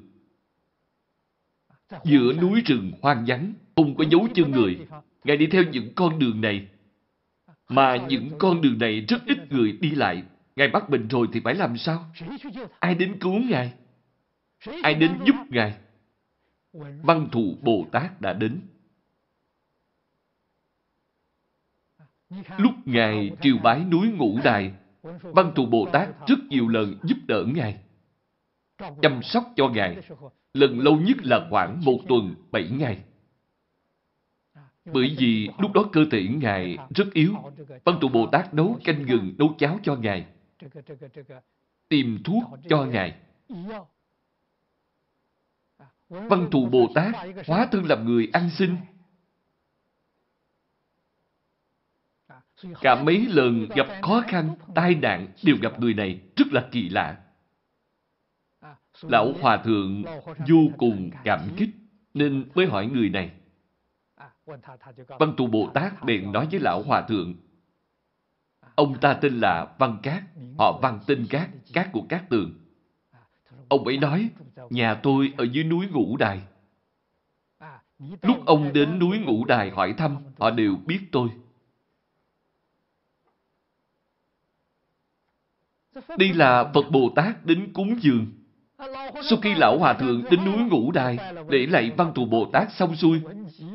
Giữa 2.03 2.34
núi 2.41 2.61
rừng 2.65 2.91
hoang 3.01 3.26
vắng, 3.28 3.53
không 3.76 3.95
có 3.95 4.03
dấu 4.11 4.28
chân 4.36 4.51
người. 4.51 4.88
Ngài 5.24 5.38
đi 5.38 5.47
theo 5.47 5.63
những 5.63 5.93
con 5.95 6.19
đường 6.19 6.41
này. 6.41 6.67
Mà 7.70 7.97
những 8.09 8.32
con 8.39 8.61
đường 8.61 8.78
này 8.80 9.01
rất 9.01 9.26
ít 9.26 9.38
người 9.49 9.72
đi 9.72 9.91
lại. 9.91 10.24
Ngài 10.55 10.68
bắt 10.68 10.89
bệnh 10.89 11.07
rồi 11.07 11.28
thì 11.34 11.39
phải 11.43 11.55
làm 11.55 11.78
sao? 11.78 12.05
Ai 12.80 12.95
đến 12.95 13.20
cứu 13.20 13.34
Ngài? 13.34 13.74
Ai 14.84 14.93
đến 14.93 15.20
giúp 15.26 15.36
Ngài? 15.49 15.78
Văn 17.03 17.28
thù 17.32 17.57
Bồ 17.61 17.86
Tát 17.91 18.22
đã 18.22 18.34
đến. 18.34 18.61
Lúc 22.57 22.74
Ngài 22.86 23.32
triều 23.41 23.57
bái 23.57 23.86
núi 23.86 24.07
Ngũ 24.07 24.39
Đài, 24.43 24.74
Văn 25.22 25.51
Thù 25.55 25.66
Bồ 25.66 25.88
Tát 25.93 26.28
rất 26.28 26.39
nhiều 26.49 26.68
lần 26.68 26.97
giúp 27.03 27.18
đỡ 27.28 27.45
Ngài, 27.55 27.78
chăm 29.01 29.24
sóc 29.24 29.43
cho 29.55 29.68
Ngài. 29.68 29.97
Lần 30.53 30.80
lâu 30.80 30.97
nhất 30.99 31.18
là 31.24 31.47
khoảng 31.49 31.82
một 31.86 31.99
tuần, 32.07 32.36
bảy 32.51 32.70
ngày. 32.70 33.03
Bởi 34.86 35.15
vì 35.17 35.49
lúc 35.57 35.71
đó 35.73 35.86
cơ 35.93 36.05
thể 36.11 36.23
Ngài 36.23 36.77
rất 36.95 37.13
yếu. 37.13 37.36
Văn 37.84 37.97
Thù 38.01 38.09
Bồ 38.09 38.27
Tát 38.27 38.53
nấu 38.53 38.79
canh 38.84 39.05
gừng, 39.05 39.36
nấu 39.38 39.55
cháo 39.57 39.79
cho 39.84 39.95
Ngài. 39.95 40.25
Tìm 41.89 42.23
thuốc 42.23 42.43
cho 42.69 42.86
Ngài. 42.86 43.15
Văn 46.09 46.47
Thù 46.51 46.69
Bồ 46.69 46.88
Tát 46.95 47.15
hóa 47.47 47.67
thân 47.71 47.86
làm 47.86 48.05
người 48.05 48.29
ăn 48.34 48.49
xin. 48.49 48.75
Cả 52.81 53.03
mấy 53.03 53.25
lần 53.25 53.67
gặp 53.75 53.88
khó 54.01 54.23
khăn, 54.27 54.55
tai 54.75 54.95
nạn 54.95 55.27
đều 55.43 55.57
gặp 55.61 55.79
người 55.79 55.93
này 55.93 56.21
rất 56.36 56.47
là 56.51 56.69
kỳ 56.71 56.89
lạ. 56.89 57.17
Lão 59.01 59.34
Hòa 59.41 59.57
Thượng 59.57 60.03
vô 60.49 60.69
cùng 60.77 61.09
cảm 61.23 61.39
kích 61.57 61.69
nên 62.13 62.49
mới 62.55 62.65
hỏi 62.65 62.88
người 62.88 63.09
này. 63.09 63.31
Văn 64.45 65.33
Tù 65.37 65.47
Bồ 65.47 65.71
Tát 65.73 66.03
bèn 66.03 66.31
nói 66.31 66.47
với 66.51 66.59
Lão 66.59 66.83
Hòa 66.83 67.01
Thượng. 67.01 67.35
Ông 68.75 68.99
ta 68.99 69.13
tên 69.13 69.39
là 69.39 69.75
Văn 69.79 69.97
Cát, 70.03 70.23
họ 70.57 70.79
Văn 70.81 70.99
tên 71.07 71.27
Cát, 71.29 71.49
Cát 71.73 71.89
của 71.91 72.05
Cát 72.09 72.29
Tường. 72.29 72.59
Ông 73.69 73.83
ấy 73.83 73.97
nói, 73.97 74.29
nhà 74.69 74.99
tôi 75.03 75.33
ở 75.37 75.43
dưới 75.43 75.63
núi 75.63 75.87
Ngũ 75.87 76.17
Đài. 76.17 76.41
Lúc 78.21 78.45
ông 78.45 78.73
đến 78.73 78.99
núi 78.99 79.19
Ngũ 79.19 79.45
Đài 79.45 79.69
hỏi 79.69 79.93
thăm, 79.97 80.17
họ 80.39 80.51
đều 80.51 80.75
biết 80.75 80.99
tôi. 81.11 81.29
Đây 86.17 86.33
là 86.33 86.71
Phật 86.73 86.89
Bồ 86.91 87.13
Tát 87.15 87.45
đến 87.45 87.73
cúng 87.73 87.95
dường. 88.01 88.42
Sau 89.29 89.39
khi 89.41 89.55
Lão 89.55 89.77
Hòa 89.79 89.93
Thượng 89.93 90.23
đến 90.31 90.45
núi 90.45 90.63
Ngũ 90.63 90.91
Đài 90.91 91.17
để 91.49 91.65
lại 91.65 91.91
văn 91.97 92.11
thù 92.15 92.25
Bồ 92.25 92.45
Tát 92.53 92.73
xong 92.73 92.95
xuôi, 92.95 93.21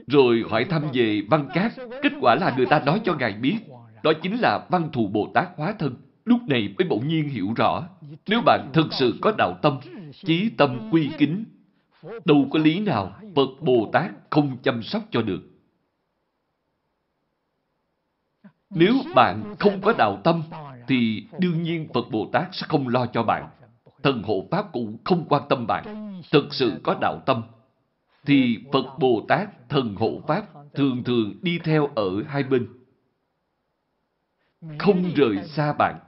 rồi 0.06 0.44
hỏi 0.50 0.64
thăm 0.64 0.82
về 0.92 1.22
văn 1.30 1.48
cát, 1.54 1.72
kết 2.02 2.12
quả 2.20 2.34
là 2.34 2.54
người 2.56 2.66
ta 2.66 2.80
nói 2.80 3.00
cho 3.04 3.14
Ngài 3.14 3.32
biết, 3.32 3.56
đó 4.02 4.12
chính 4.22 4.40
là 4.40 4.66
văn 4.70 4.88
thù 4.92 5.08
Bồ 5.08 5.30
Tát 5.34 5.48
hóa 5.56 5.74
thân. 5.78 5.94
Lúc 6.24 6.40
này 6.48 6.74
mới 6.78 6.88
bỗng 6.88 7.08
nhiên 7.08 7.28
hiểu 7.28 7.52
rõ, 7.56 7.88
nếu 8.26 8.40
bạn 8.46 8.70
thực 8.72 8.92
sự 8.92 9.14
có 9.20 9.32
đạo 9.38 9.58
tâm, 9.62 9.78
chí 10.24 10.50
tâm 10.56 10.88
quy 10.90 11.10
kính, 11.18 11.44
đâu 12.24 12.48
có 12.50 12.58
lý 12.58 12.80
nào 12.80 13.12
Phật 13.36 13.48
Bồ 13.60 13.90
Tát 13.92 14.10
không 14.30 14.56
chăm 14.62 14.82
sóc 14.82 15.02
cho 15.10 15.22
được. 15.22 15.40
Nếu 18.70 18.94
bạn 19.14 19.54
không 19.58 19.80
có 19.80 19.94
đạo 19.98 20.20
tâm, 20.24 20.42
thì 20.88 21.26
đương 21.38 21.62
nhiên 21.62 21.88
Phật 21.94 22.10
Bồ 22.10 22.28
Tát 22.32 22.48
sẽ 22.52 22.66
không 22.68 22.88
lo 22.88 23.06
cho 23.06 23.22
bạn. 23.22 23.48
Thần 24.02 24.22
hộ 24.22 24.48
Pháp 24.50 24.72
cũng 24.72 24.96
không 25.04 25.24
quan 25.28 25.42
tâm 25.48 25.66
bạn. 25.66 26.12
Thực 26.32 26.54
sự 26.54 26.72
có 26.82 26.98
đạo 27.00 27.22
tâm, 27.26 27.42
thì 28.26 28.58
Phật 28.72 28.98
Bồ 28.98 29.24
Tát, 29.28 29.68
thần 29.68 29.94
hộ 29.94 30.22
Pháp 30.26 30.46
thường 30.74 31.04
thường 31.04 31.34
đi 31.42 31.58
theo 31.64 31.86
ở 31.94 32.22
hai 32.26 32.42
bên. 32.42 32.68
Không 34.78 35.12
rời 35.16 35.36
xa 35.44 35.72
bạn. 35.72 35.98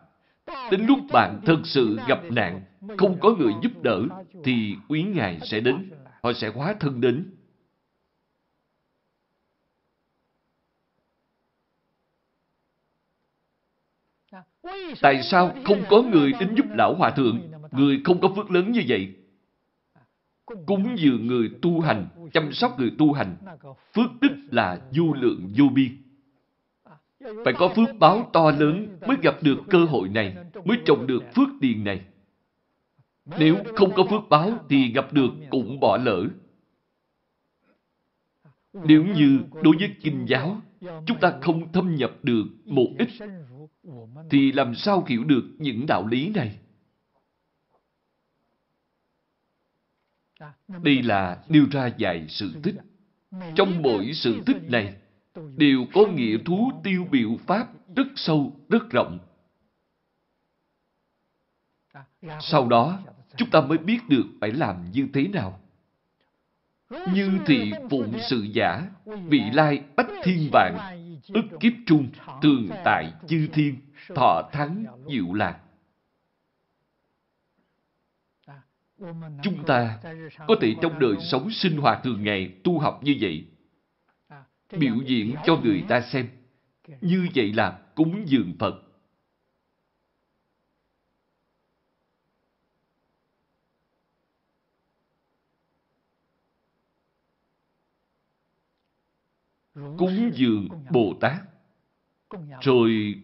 Đến 0.71 0.87
lúc 0.87 0.99
bạn 1.13 1.41
thực 1.47 1.61
sự 1.65 1.99
gặp 2.09 2.21
nạn, 2.31 2.63
không 2.99 3.21
có 3.21 3.31
người 3.31 3.53
giúp 3.63 3.73
đỡ, 3.83 4.03
thì 4.45 4.77
quý 4.89 5.03
Ngài 5.03 5.41
sẽ 5.41 5.61
đến. 5.61 5.91
Họ 6.23 6.33
sẽ 6.33 6.49
hóa 6.49 6.75
thân 6.81 7.01
đến. 7.01 7.35
Tại 15.01 15.23
sao 15.23 15.55
không 15.65 15.85
có 15.91 16.03
người 16.03 16.33
đến 16.41 16.55
giúp 16.57 16.67
Lão 16.71 16.95
Hòa 16.95 17.11
Thượng? 17.11 17.50
Người 17.73 18.01
không 18.05 18.21
có 18.21 18.29
phước 18.37 18.51
lớn 18.51 18.73
như 18.73 18.83
vậy. 18.89 19.15
Cúng 20.67 20.97
dường 20.99 21.27
người 21.27 21.51
tu 21.63 21.81
hành, 21.81 22.07
chăm 22.33 22.53
sóc 22.53 22.79
người 22.79 22.93
tu 22.99 23.13
hành. 23.13 23.37
Phước 23.95 24.11
đức 24.21 24.37
là 24.51 24.81
vô 24.97 25.13
lượng 25.13 25.53
vô 25.57 25.65
biên. 25.75 25.97
Phải 27.45 27.55
có 27.59 27.69
phước 27.69 27.89
báo 27.99 28.31
to 28.33 28.51
lớn 28.51 28.99
mới 29.07 29.17
gặp 29.23 29.43
được 29.43 29.59
cơ 29.71 29.85
hội 29.85 30.09
này, 30.09 30.37
mới 30.65 30.79
trồng 30.85 31.07
được 31.07 31.23
phước 31.35 31.49
điền 31.61 31.85
này. 31.85 32.01
Nếu 33.39 33.57
không 33.77 33.93
có 33.97 34.05
phước 34.11 34.29
báo 34.31 34.53
thì 34.69 34.93
gặp 34.93 35.13
được 35.13 35.31
cũng 35.51 35.81
bỏ 35.81 35.97
lỡ. 35.97 36.27
Nếu 38.73 39.05
như 39.05 39.41
đối 39.63 39.77
với 39.77 39.91
kinh 40.03 40.27
giáo, 40.29 40.61
chúng 40.81 41.21
ta 41.21 41.33
không 41.41 41.73
thâm 41.73 41.95
nhập 41.95 42.13
được 42.23 42.45
một 42.65 42.89
ít, 42.99 43.09
thì 44.31 44.53
làm 44.53 44.75
sao 44.75 45.05
hiểu 45.09 45.25
được 45.25 45.45
những 45.59 45.87
đạo 45.87 46.07
lý 46.07 46.29
này? 46.35 46.59
Đây 50.69 51.03
là 51.03 51.39
nêu 51.49 51.67
ra 51.71 51.91
vài 51.99 52.27
sự 52.29 52.53
tích. 52.63 52.75
Trong 53.55 53.83
mỗi 53.83 54.13
sự 54.15 54.43
tích 54.47 54.63
này, 54.69 54.95
đều 55.57 55.87
có 55.95 56.07
nghĩa 56.07 56.37
thú 56.45 56.73
tiêu 56.85 57.07
biểu 57.11 57.37
pháp 57.47 57.69
rất 57.97 58.07
sâu, 58.17 58.57
rất 58.69 58.91
rộng. 58.91 59.19
Sau 62.41 62.69
đó, 62.69 62.99
chúng 63.37 63.51
ta 63.51 63.61
mới 63.61 63.79
biết 63.79 63.99
được 64.09 64.25
phải 64.41 64.53
làm 64.53 64.91
như 64.93 65.09
thế 65.15 65.29
nào. 65.29 65.61
Như 67.13 67.39
thị 67.47 67.73
phụng 67.91 68.19
sự 68.31 68.47
giả, 68.53 68.83
vị 69.29 69.43
lai 69.53 69.83
bách 69.97 70.09
thiên 70.23 70.49
vạn, 70.53 70.77
ức 71.29 71.45
kiếp 71.61 71.73
trung, 71.87 72.09
thường 72.43 72.69
tại 72.85 73.13
chư 73.29 73.49
thiên, 73.53 73.77
thọ 74.15 74.49
thắng 74.53 74.85
diệu 75.09 75.35
lạc. 75.35 75.59
Chúng 79.43 79.65
ta 79.67 80.01
có 80.49 80.55
thể 80.61 80.75
trong 80.83 80.99
đời 80.99 81.15
sống 81.21 81.51
sinh 81.51 81.77
hoạt 81.77 82.01
thường 82.05 82.25
ngày 82.25 82.55
tu 82.65 82.79
học 82.79 83.01
như 83.03 83.17
vậy, 83.21 83.47
biểu 84.79 84.95
diễn 85.07 85.35
cho 85.47 85.57
người 85.57 85.85
ta 85.89 86.01
xem. 86.01 86.29
Như 87.01 87.29
vậy 87.35 87.53
là 87.53 87.83
cúng 87.95 88.25
dường 88.27 88.57
Phật. 88.59 88.83
Cúng 99.75 100.31
dường 100.35 100.69
Bồ 100.91 101.15
Tát. 101.21 101.37
Rồi 102.61 103.15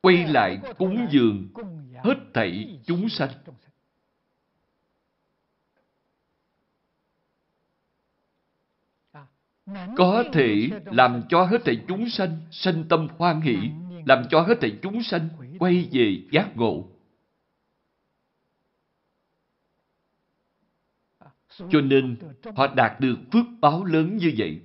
quay 0.00 0.26
lại 0.26 0.58
cúng 0.78 1.06
dường 1.10 1.48
hết 2.04 2.16
thảy 2.34 2.80
chúng 2.86 3.08
sanh. 3.08 3.30
Có 9.96 10.24
thể 10.32 10.68
làm 10.84 11.22
cho 11.28 11.44
hết 11.44 11.58
thảy 11.64 11.84
chúng 11.88 12.08
sanh 12.08 12.40
sanh 12.50 12.84
tâm 12.88 13.08
hoan 13.18 13.40
hỷ, 13.40 13.56
làm 14.06 14.24
cho 14.30 14.40
hết 14.40 14.54
thảy 14.60 14.78
chúng 14.82 15.02
sanh 15.02 15.28
quay 15.58 15.88
về 15.92 16.22
giác 16.32 16.56
ngộ. 16.56 16.88
Cho 21.70 21.80
nên 21.80 22.16
họ 22.56 22.66
đạt 22.66 23.00
được 23.00 23.16
phước 23.32 23.44
báo 23.60 23.84
lớn 23.84 24.16
như 24.16 24.34
vậy. 24.36 24.60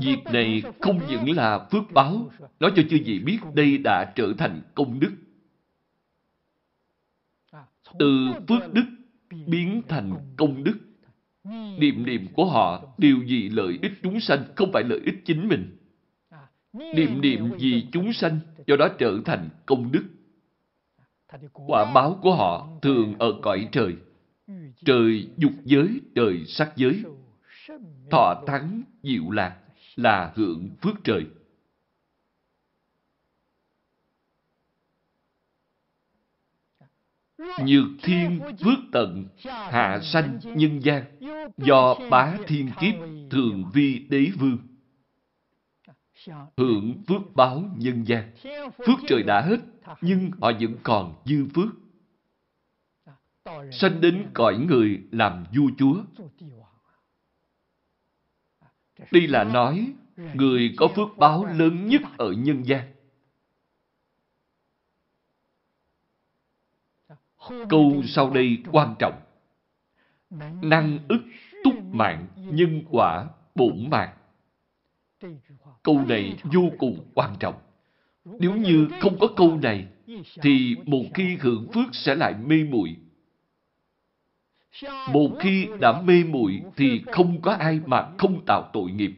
Việc 0.00 0.18
này 0.32 0.62
không 0.80 1.00
những 1.08 1.36
là 1.36 1.68
phước 1.70 1.82
báo, 1.92 2.30
nói 2.60 2.72
cho 2.76 2.82
chư 2.90 2.98
vị 3.04 3.18
biết 3.18 3.38
đây 3.54 3.78
đã 3.78 4.12
trở 4.16 4.32
thành 4.38 4.62
công 4.74 5.00
đức. 5.00 5.12
Từ 7.98 8.32
phước 8.48 8.72
đức 8.72 8.84
biến 9.46 9.82
thành 9.88 10.12
công 10.36 10.64
đức. 10.64 10.78
Niệm 11.78 12.06
niệm 12.06 12.26
của 12.34 12.44
họ 12.44 12.94
đều 12.98 13.16
vì 13.26 13.48
lợi 13.48 13.78
ích 13.82 13.92
chúng 14.02 14.20
sanh, 14.20 14.44
không 14.56 14.70
phải 14.72 14.82
lợi 14.82 15.00
ích 15.04 15.14
chính 15.24 15.48
mình. 15.48 15.76
Niệm 16.72 17.20
niệm 17.20 17.50
vì 17.58 17.86
chúng 17.92 18.12
sanh, 18.12 18.38
do 18.66 18.76
đó 18.76 18.88
trở 18.98 19.18
thành 19.24 19.48
công 19.66 19.92
đức. 19.92 20.04
Quả 21.52 21.92
báo 21.94 22.18
của 22.22 22.34
họ 22.34 22.68
thường 22.82 23.14
ở 23.18 23.32
cõi 23.42 23.68
trời. 23.72 23.96
Trời 24.84 25.28
dục 25.36 25.52
giới, 25.64 26.00
trời 26.14 26.44
sắc 26.46 26.72
giới. 26.76 27.02
Thọ 28.10 28.44
thắng, 28.46 28.82
diệu 29.02 29.30
lạc 29.30 29.56
là 29.96 30.32
hưởng 30.34 30.70
phước 30.82 31.04
trời. 31.04 31.26
Nhược 37.64 37.88
thiên 38.02 38.40
phước 38.64 38.78
tận, 38.92 39.28
hạ 39.44 40.00
sanh 40.02 40.38
nhân 40.44 40.80
gian, 40.82 41.04
do 41.56 41.94
bá 42.10 42.36
thiên 42.46 42.70
kiếp 42.80 42.94
thường 43.30 43.70
vi 43.74 44.06
đế 44.08 44.26
vương. 44.38 44.58
Hưởng 46.56 47.02
phước 47.08 47.34
báo 47.34 47.64
nhân 47.76 48.04
gian. 48.06 48.30
Phước 48.86 48.98
trời 49.08 49.22
đã 49.22 49.40
hết, 49.40 49.60
nhưng 50.00 50.30
họ 50.40 50.52
vẫn 50.60 50.76
còn 50.82 51.14
dư 51.24 51.46
phước. 51.54 51.68
Sanh 53.72 54.00
đến 54.00 54.26
cõi 54.34 54.58
người 54.68 55.02
làm 55.10 55.44
vua 55.56 55.70
chúa. 55.78 56.02
Đây 59.10 59.26
là 59.26 59.44
nói 59.44 59.92
người 60.34 60.74
có 60.76 60.88
phước 60.96 61.08
báo 61.18 61.44
lớn 61.44 61.86
nhất 61.86 62.02
ở 62.18 62.32
nhân 62.32 62.62
gian. 62.62 62.93
Câu 67.68 68.02
sau 68.06 68.30
đây 68.30 68.58
quan 68.72 68.94
trọng. 68.98 69.20
Năng 70.62 70.98
ức 71.08 71.20
túc 71.64 71.74
mạng, 71.84 72.26
nhân 72.36 72.82
quả, 72.90 73.26
bổn 73.54 73.90
mạng. 73.90 74.14
Câu 75.82 76.00
này 76.08 76.36
vô 76.52 76.70
cùng 76.78 77.10
quan 77.14 77.36
trọng. 77.40 77.54
Nếu 78.24 78.56
như 78.56 78.88
không 79.00 79.18
có 79.20 79.28
câu 79.36 79.58
này, 79.62 79.86
thì 80.42 80.76
một 80.86 81.04
khi 81.14 81.36
hưởng 81.40 81.68
phước 81.74 81.94
sẽ 81.94 82.14
lại 82.14 82.34
mê 82.34 82.64
muội. 82.64 82.96
Một 85.12 85.30
khi 85.40 85.68
đã 85.80 86.02
mê 86.02 86.24
muội 86.24 86.62
thì 86.76 87.02
không 87.06 87.40
có 87.42 87.52
ai 87.52 87.80
mà 87.86 88.10
không 88.18 88.44
tạo 88.46 88.70
tội 88.72 88.90
nghiệp. 88.90 89.12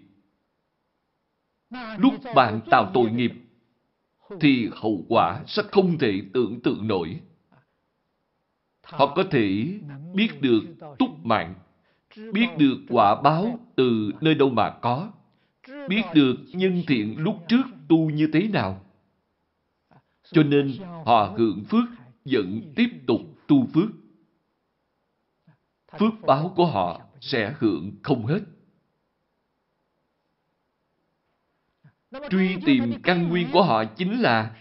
Lúc 1.98 2.14
bạn 2.34 2.60
tạo 2.70 2.90
tội 2.94 3.10
nghiệp, 3.10 3.32
thì 4.40 4.68
hậu 4.72 5.04
quả 5.08 5.42
sẽ 5.46 5.62
không 5.72 5.98
thể 5.98 6.22
tưởng 6.34 6.60
tượng 6.60 6.88
nổi. 6.88 7.20
Họ 8.86 9.14
có 9.16 9.24
thể 9.30 9.78
biết 10.14 10.40
được 10.40 10.62
túc 10.98 11.26
mạng, 11.26 11.54
biết 12.32 12.46
được 12.58 12.76
quả 12.88 13.22
báo 13.22 13.58
từ 13.76 14.12
nơi 14.20 14.34
đâu 14.34 14.50
mà 14.50 14.70
có, 14.70 15.12
biết 15.88 16.02
được 16.14 16.36
nhân 16.52 16.82
thiện 16.86 17.18
lúc 17.18 17.36
trước 17.48 17.62
tu 17.88 18.10
như 18.10 18.28
thế 18.32 18.48
nào. 18.48 18.84
Cho 20.32 20.42
nên 20.42 20.72
họ 21.04 21.34
hưởng 21.38 21.64
phước 21.64 21.84
vẫn 22.24 22.72
tiếp 22.76 22.88
tục 23.06 23.20
tu 23.46 23.66
phước. 23.66 23.88
Phước 25.98 26.12
báo 26.26 26.52
của 26.56 26.66
họ 26.66 27.00
sẽ 27.20 27.54
hưởng 27.58 27.92
không 28.02 28.26
hết. 28.26 28.40
Truy 32.30 32.56
tìm 32.66 32.92
căn 33.02 33.28
nguyên 33.28 33.48
của 33.52 33.62
họ 33.62 33.84
chính 33.84 34.20
là 34.20 34.56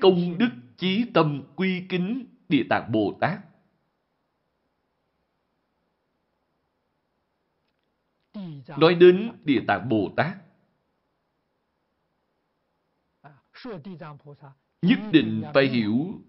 công 0.00 0.38
đức 0.38 0.50
chí 0.76 1.04
tâm 1.14 1.42
quy 1.56 1.82
kính 1.88 2.26
Địa 2.48 2.64
Tạng 2.70 2.92
Bồ 2.92 3.18
Tát. 3.20 3.38
Nói 8.78 8.94
đến 8.94 9.32
Địa 9.44 9.60
Tạng 9.68 9.88
Bồ 9.88 10.12
Tát, 10.16 10.36
nhất 14.82 14.98
định 15.12 15.44
phải 15.54 15.66
hiểu. 15.66 16.20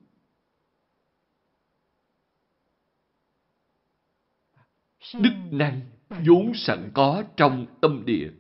Đức 5.14 5.34
năng 5.52 5.82
vốn 6.26 6.52
sẵn 6.56 6.92
có 6.94 7.24
trong 7.38 7.66
tâm 7.82 8.04
địa. 8.06 8.32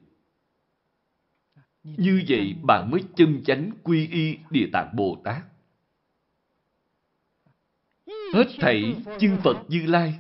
Như 1.84 2.24
vậy 2.28 2.55
bạn 2.63 2.91
mới 2.91 3.03
chân 3.15 3.43
chánh 3.45 3.72
quy 3.84 4.07
y 4.07 4.38
Địa 4.49 4.70
Tạng 4.74 4.95
Bồ 4.95 5.22
Tát. 5.24 5.43
Hết 8.34 8.47
thảy 8.59 8.95
chư 9.20 9.38
Phật 9.43 9.57
Như 9.68 9.86
Lai 9.86 10.20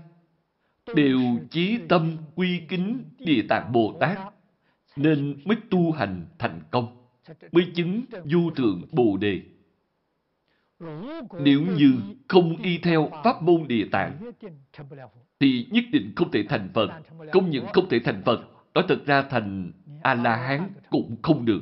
đều 0.95 1.19
chí 1.49 1.79
tâm 1.89 2.17
quy 2.35 2.61
kính 2.69 3.03
Địa 3.19 3.41
Tạng 3.49 3.71
Bồ 3.71 3.97
Tát 3.99 4.17
nên 4.95 5.41
mới 5.45 5.57
tu 5.69 5.91
hành 5.91 6.25
thành 6.39 6.61
công, 6.71 7.07
mới 7.51 7.71
chứng 7.75 8.05
vô 8.11 8.51
thượng 8.55 8.81
Bồ 8.91 9.17
Đề. 9.17 9.41
Nếu 11.39 11.61
như 11.77 11.93
không 12.27 12.57
y 12.57 12.77
theo 12.77 13.09
pháp 13.23 13.41
môn 13.41 13.67
Địa 13.67 13.87
Tạng, 13.91 14.31
thì 15.39 15.67
nhất 15.71 15.83
định 15.91 16.13
không 16.15 16.31
thể 16.31 16.43
thành 16.49 16.69
Phật. 16.73 17.01
Không 17.31 17.49
những 17.49 17.65
không 17.73 17.89
thể 17.89 17.99
thành 17.99 18.21
Phật, 18.25 18.41
nói 18.73 18.85
thật 18.87 19.05
ra 19.05 19.21
thành 19.21 19.71
A-la-hán 20.03 20.69
cũng 20.89 21.15
không 21.21 21.45
được. 21.45 21.61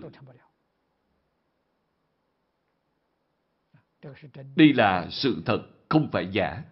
Đây 4.56 4.74
là 4.74 5.08
sự 5.10 5.42
thật, 5.46 5.68
không 5.90 6.10
phải 6.12 6.28
giả. 6.32 6.64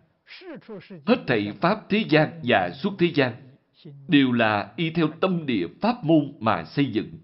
Hết 1.06 1.24
thảy 1.28 1.54
Pháp 1.62 1.90
thế 1.90 2.04
gian 2.10 2.42
và 2.44 2.70
suốt 2.70 2.94
thế 3.00 3.12
gian 3.16 3.34
đều 4.08 4.32
là 4.32 4.74
y 4.76 4.90
theo 4.90 5.08
tâm 5.22 5.46
địa 5.46 5.68
Pháp 5.82 6.04
môn 6.04 6.34
mà 6.40 6.64
xây 6.64 6.86
dựng. 6.86 7.20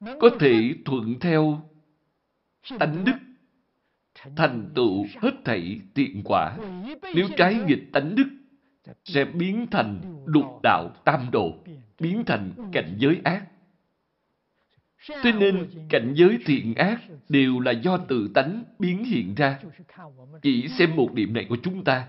Có 0.00 0.30
thể 0.40 0.74
thuận 0.84 1.20
theo 1.20 1.70
tánh 2.78 3.04
đức 3.04 3.16
thành 4.36 4.70
tựu 4.74 5.06
hết 5.22 5.34
thảy 5.44 5.80
tiện 5.94 6.22
quả. 6.24 6.56
Nếu 7.14 7.26
trái 7.36 7.54
nghịch 7.66 7.92
tánh 7.92 8.14
đức, 8.14 8.28
sẽ 9.04 9.24
biến 9.24 9.66
thành 9.70 10.00
lục 10.26 10.44
đạo 10.62 10.90
tam 11.04 11.30
đồ, 11.32 11.52
biến 12.00 12.24
thành 12.26 12.52
cảnh 12.72 12.96
giới 12.98 13.20
ác. 13.24 13.46
Thế 15.08 15.32
nên 15.32 15.86
cảnh 15.88 16.14
giới 16.16 16.38
thiện 16.46 16.74
ác 16.74 17.00
đều 17.28 17.60
là 17.60 17.72
do 17.72 17.98
tự 17.98 18.30
tánh 18.34 18.64
biến 18.78 19.04
hiện 19.04 19.34
ra. 19.34 19.60
Chỉ 20.42 20.68
xem 20.68 20.96
một 20.96 21.12
điểm 21.14 21.34
này 21.34 21.46
của 21.48 21.56
chúng 21.62 21.84
ta 21.84 22.08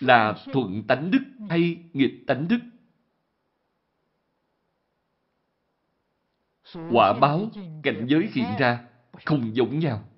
là 0.00 0.34
thuận 0.52 0.82
tánh 0.88 1.10
đức 1.10 1.22
hay 1.50 1.76
nghịch 1.92 2.14
tánh 2.26 2.48
đức. 2.48 2.58
Quả 6.90 7.12
báo, 7.12 7.50
cảnh 7.82 8.06
giới 8.08 8.28
hiện 8.32 8.48
ra 8.58 8.84
không 9.24 9.56
giống 9.56 9.78
nhau. 9.78 10.08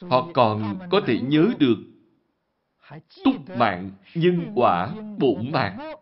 Họ 0.00 0.28
còn 0.34 0.78
có 0.90 1.00
thể 1.06 1.20
nhớ 1.20 1.48
được 1.58 1.76
túc 3.24 3.34
mạng, 3.58 3.90
nhân 4.14 4.52
quả, 4.54 4.94
bổn 5.18 5.52
mạng. 5.52 5.94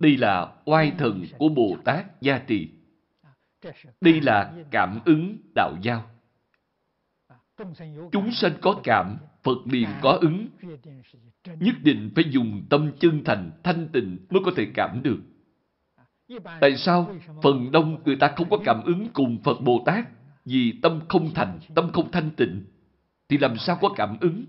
Đây 0.00 0.16
là 0.16 0.52
oai 0.64 0.92
thần 0.98 1.24
của 1.38 1.48
Bồ 1.48 1.76
Tát 1.84 2.20
gia 2.20 2.38
trì. 2.38 2.68
Đây 4.00 4.20
là 4.20 4.52
cảm 4.70 5.00
ứng 5.04 5.36
đạo 5.54 5.74
giao. 5.82 6.10
Chúng 8.12 8.32
sanh 8.32 8.52
có 8.60 8.80
cảm, 8.84 9.16
Phật 9.42 9.58
liền 9.64 9.88
có 10.02 10.18
ứng. 10.20 10.48
Nhất 11.44 11.74
định 11.82 12.10
phải 12.14 12.24
dùng 12.30 12.66
tâm 12.70 12.92
chân 12.98 13.24
thành, 13.24 13.50
thanh 13.62 13.88
tịnh 13.92 14.18
mới 14.30 14.42
có 14.44 14.52
thể 14.56 14.66
cảm 14.74 15.02
được. 15.02 15.18
Tại 16.60 16.76
sao 16.76 17.14
phần 17.42 17.70
đông 17.72 18.02
người 18.04 18.16
ta 18.16 18.32
không 18.36 18.50
có 18.50 18.58
cảm 18.64 18.82
ứng 18.84 19.08
cùng 19.12 19.38
Phật 19.44 19.60
Bồ 19.60 19.82
Tát? 19.86 20.08
Vì 20.44 20.72
tâm 20.82 21.00
không 21.08 21.34
thành, 21.34 21.58
tâm 21.74 21.92
không 21.92 22.10
thanh 22.10 22.30
tịnh 22.30 22.64
thì 23.28 23.38
làm 23.38 23.56
sao 23.58 23.78
có 23.80 23.94
cảm 23.96 24.16
ứng? 24.20 24.44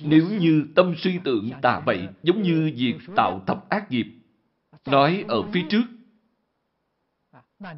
Nếu 0.00 0.26
như 0.40 0.66
tâm 0.74 0.94
suy 0.96 1.18
tưởng 1.24 1.50
tà 1.62 1.80
bậy 1.80 2.08
giống 2.22 2.42
như 2.42 2.72
việc 2.76 2.94
tạo 3.16 3.40
thập 3.46 3.68
ác 3.68 3.90
nghiệp, 3.90 4.06
nói 4.86 5.24
ở 5.28 5.42
phía 5.42 5.62
trước, 5.68 5.82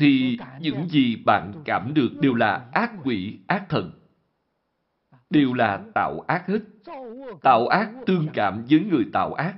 thì 0.01 0.38
những 0.61 0.88
gì 0.88 1.16
bạn 1.16 1.53
cảm 1.64 1.94
được 1.94 2.11
đều 2.20 2.34
là 2.34 2.66
ác 2.72 2.92
quỷ, 3.05 3.38
ác 3.46 3.68
thần. 3.68 3.90
Đều 5.30 5.55
là 5.55 5.80
tạo 5.94 6.20
ác 6.20 6.46
hết. 6.48 6.59
Tạo 7.42 7.66
ác 7.66 7.90
tương 8.07 8.28
cảm 8.34 8.64
với 8.70 8.80
người 8.90 9.05
tạo 9.12 9.34
ác. 9.34 9.55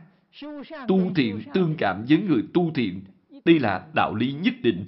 Tu 0.88 1.14
thiện 1.14 1.40
tương 1.55 1.74
cảm 1.78 2.05
với 2.09 2.18
người 2.18 2.43
tu 2.55 2.70
thiện. 2.74 3.01
Đây 3.45 3.59
là 3.61 3.86
đạo 3.95 4.14
lý 4.14 4.32
nhất 4.32 4.55
định. 4.62 4.84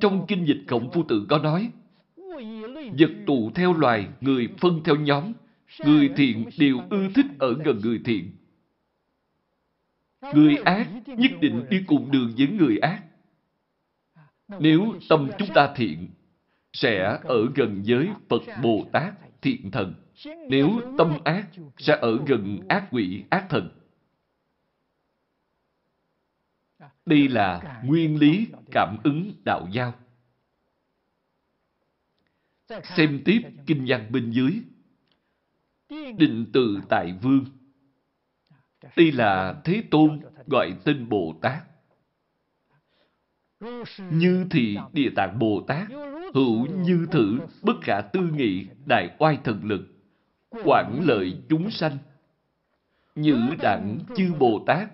Trong 0.00 0.24
kinh 0.28 0.46
dịch 0.48 0.64
Khổng 0.68 0.90
Phu 0.90 1.02
Tử 1.02 1.26
có 1.28 1.38
nói, 1.38 1.70
Vật 2.98 3.10
tụ 3.26 3.50
theo 3.54 3.72
loài, 3.72 4.08
người 4.20 4.48
phân 4.58 4.80
theo 4.84 4.96
nhóm. 4.96 5.32
Người 5.84 6.10
thiện 6.16 6.48
đều 6.58 6.80
ưa 6.90 7.08
thích 7.14 7.26
ở 7.38 7.54
gần 7.64 7.80
người 7.82 8.00
thiện. 8.04 8.36
Người 10.34 10.56
ác 10.56 10.88
nhất 11.06 11.30
định 11.40 11.66
đi 11.70 11.82
cùng 11.86 12.10
đường 12.10 12.34
với 12.38 12.46
người 12.48 12.78
ác. 12.78 13.02
Nếu 14.48 14.94
tâm 15.08 15.30
chúng 15.38 15.48
ta 15.54 15.72
thiện, 15.76 16.08
sẽ 16.72 17.18
ở 17.24 17.46
gần 17.54 17.82
với 17.86 18.08
Phật 18.28 18.42
Bồ 18.62 18.86
Tát 18.92 19.14
thiện 19.42 19.70
thần. 19.70 19.94
Nếu 20.48 20.80
tâm 20.98 21.18
ác, 21.24 21.48
sẽ 21.78 21.98
ở 22.00 22.18
gần 22.26 22.60
ác 22.68 22.88
quỷ 22.90 23.24
ác 23.30 23.46
thần. 23.48 23.70
Đây 27.06 27.28
là 27.28 27.80
nguyên 27.84 28.18
lý 28.18 28.46
cảm 28.70 28.96
ứng 29.04 29.32
đạo 29.44 29.68
giao. 29.72 29.94
Xem 32.96 33.22
tiếp 33.24 33.40
kinh 33.66 33.84
văn 33.88 34.12
bên 34.12 34.30
dưới. 34.30 34.52
Định 35.90 36.46
từ 36.52 36.80
tại 36.88 37.14
vương. 37.22 37.44
Đây 38.96 39.12
là 39.12 39.60
Thế 39.64 39.82
Tôn 39.90 40.20
gọi 40.46 40.76
tên 40.84 41.08
Bồ 41.08 41.34
Tát. 41.42 41.62
Như 44.10 44.46
thị 44.50 44.76
Địa 44.92 45.10
Tạng 45.16 45.38
Bồ 45.38 45.64
Tát, 45.66 45.88
hữu 46.34 46.66
như 46.66 47.06
thử, 47.10 47.38
bất 47.62 47.76
khả 47.82 48.00
tư 48.00 48.20
nghị, 48.20 48.66
đại 48.86 49.10
oai 49.18 49.38
thần 49.44 49.60
lực, 49.64 49.80
quản 50.64 51.00
lợi 51.04 51.42
chúng 51.48 51.70
sanh. 51.70 51.98
Nhữ 53.14 53.38
đẳng 53.62 53.98
chư 54.16 54.32
Bồ 54.38 54.64
Tát, 54.66 54.88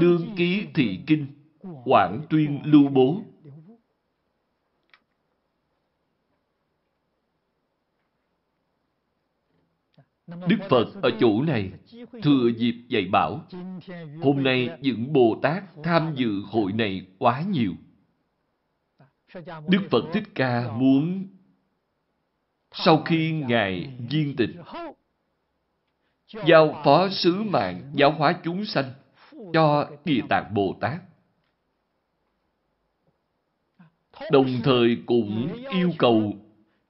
đương 0.00 0.34
ký 0.36 0.66
thị 0.74 1.00
kinh, 1.06 1.26
quảng 1.84 2.20
tuyên 2.30 2.60
lưu 2.64 2.88
bố. 2.88 3.22
Đức 10.48 10.56
Phật 10.68 11.02
ở 11.02 11.10
chỗ 11.20 11.42
này 11.42 11.72
thừa 12.22 12.48
dịp 12.56 12.74
dạy 12.88 13.06
bảo. 13.12 13.46
Hôm 14.22 14.42
nay 14.42 14.70
những 14.80 15.12
Bồ 15.12 15.38
Tát 15.42 15.64
tham 15.82 16.14
dự 16.14 16.42
hội 16.46 16.72
này 16.72 17.06
quá 17.18 17.42
nhiều. 17.50 17.72
Đức 19.68 19.80
Phật 19.90 20.04
Thích 20.12 20.24
Ca 20.34 20.72
muốn 20.72 21.26
sau 22.72 23.02
khi 23.02 23.32
Ngài 23.32 23.96
viên 24.10 24.36
tịch, 24.36 24.50
giao 26.46 26.80
phó 26.84 27.08
sứ 27.10 27.42
mạng, 27.42 27.92
giáo 27.94 28.10
hóa 28.10 28.40
chúng 28.44 28.64
sanh 28.64 28.92
cho 29.52 29.90
Địa 30.04 30.20
Tạng 30.28 30.54
Bồ 30.54 30.76
Tát. 30.80 31.02
Đồng 34.30 34.60
thời 34.64 34.98
cũng 35.06 35.48
yêu 35.70 35.90
cầu 35.98 36.32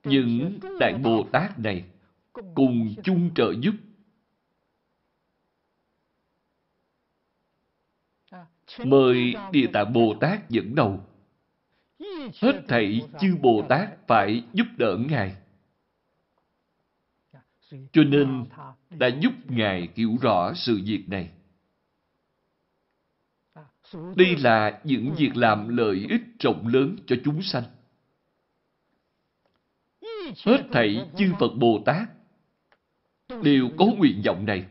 những 0.05 0.59
đại 0.81 0.95
Bồ 0.95 1.27
Tát 1.33 1.59
này 1.59 1.85
cùng 2.55 2.95
chung 3.05 3.31
trợ 3.35 3.55
giúp. 3.61 3.75
Mời 8.85 9.35
Địa 9.53 9.67
Tạng 9.73 9.93
Bồ 9.93 10.15
Tát 10.21 10.51
dẫn 10.51 10.75
đầu. 10.75 11.05
Hết 12.43 12.63
thảy 12.69 13.09
chư 13.21 13.37
Bồ 13.43 13.67
Tát 13.69 14.07
phải 14.07 14.45
giúp 14.53 14.67
đỡ 14.77 14.97
Ngài. 15.09 15.37
Cho 17.93 18.05
nên 18.05 18.45
đã 18.91 19.09
giúp 19.21 19.33
Ngài 19.49 19.89
hiểu 19.97 20.17
rõ 20.23 20.53
sự 20.55 20.81
việc 20.85 21.05
này. 21.09 21.31
Đây 24.17 24.37
là 24.37 24.81
những 24.85 25.15
việc 25.19 25.31
làm 25.35 25.69
lợi 25.77 26.07
ích 26.09 26.23
rộng 26.39 26.67
lớn 26.67 26.97
cho 27.07 27.17
chúng 27.25 27.43
sanh. 27.43 27.65
Hết 30.47 30.67
thảy 30.73 31.09
chư 31.17 31.33
Phật 31.41 31.51
Bồ 31.59 31.83
Tát 31.87 32.09
đều 33.43 33.71
có 33.79 33.87
nguyện 33.87 34.23
vọng 34.25 34.47
này. 34.47 34.67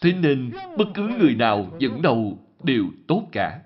Thế 0.00 0.12
nên, 0.12 0.50
bất 0.78 0.84
cứ 0.94 1.08
người 1.18 1.34
nào 1.34 1.76
dẫn 1.78 2.02
đầu 2.02 2.38
đều 2.62 2.84
tốt 3.08 3.28
cả. 3.32 3.60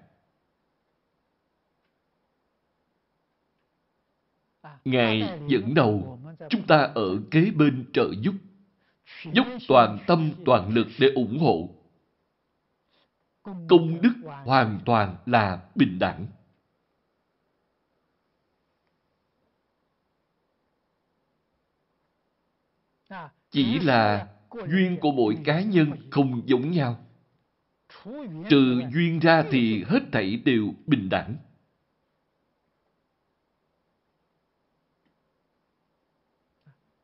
Ngài 4.84 5.40
dẫn 5.48 5.74
đầu, 5.74 6.20
chúng 6.50 6.66
ta 6.66 6.76
ở 6.94 7.18
kế 7.30 7.50
bên 7.50 7.84
trợ 7.92 8.10
giúp, 8.20 8.34
dốc 9.32 9.46
toàn 9.68 9.98
tâm 10.06 10.30
toàn 10.44 10.74
lực 10.74 10.86
để 10.98 11.08
ủng 11.14 11.38
hộ. 11.38 11.68
Công 13.68 14.00
đức 14.02 14.14
hoàn 14.44 14.80
toàn 14.84 15.16
là 15.26 15.62
bình 15.74 15.98
đẳng. 15.98 16.26
Chỉ 23.50 23.78
là 23.78 24.28
duyên 24.68 24.96
của 25.00 25.12
mỗi 25.12 25.38
cá 25.44 25.60
nhân 25.60 25.92
không 26.10 26.42
giống 26.46 26.70
nhau. 26.70 27.04
Trừ 28.50 28.82
duyên 28.94 29.18
ra 29.18 29.44
thì 29.50 29.84
hết 29.84 30.00
thảy 30.12 30.36
đều 30.36 30.74
bình 30.86 31.08
đẳng. 31.08 31.36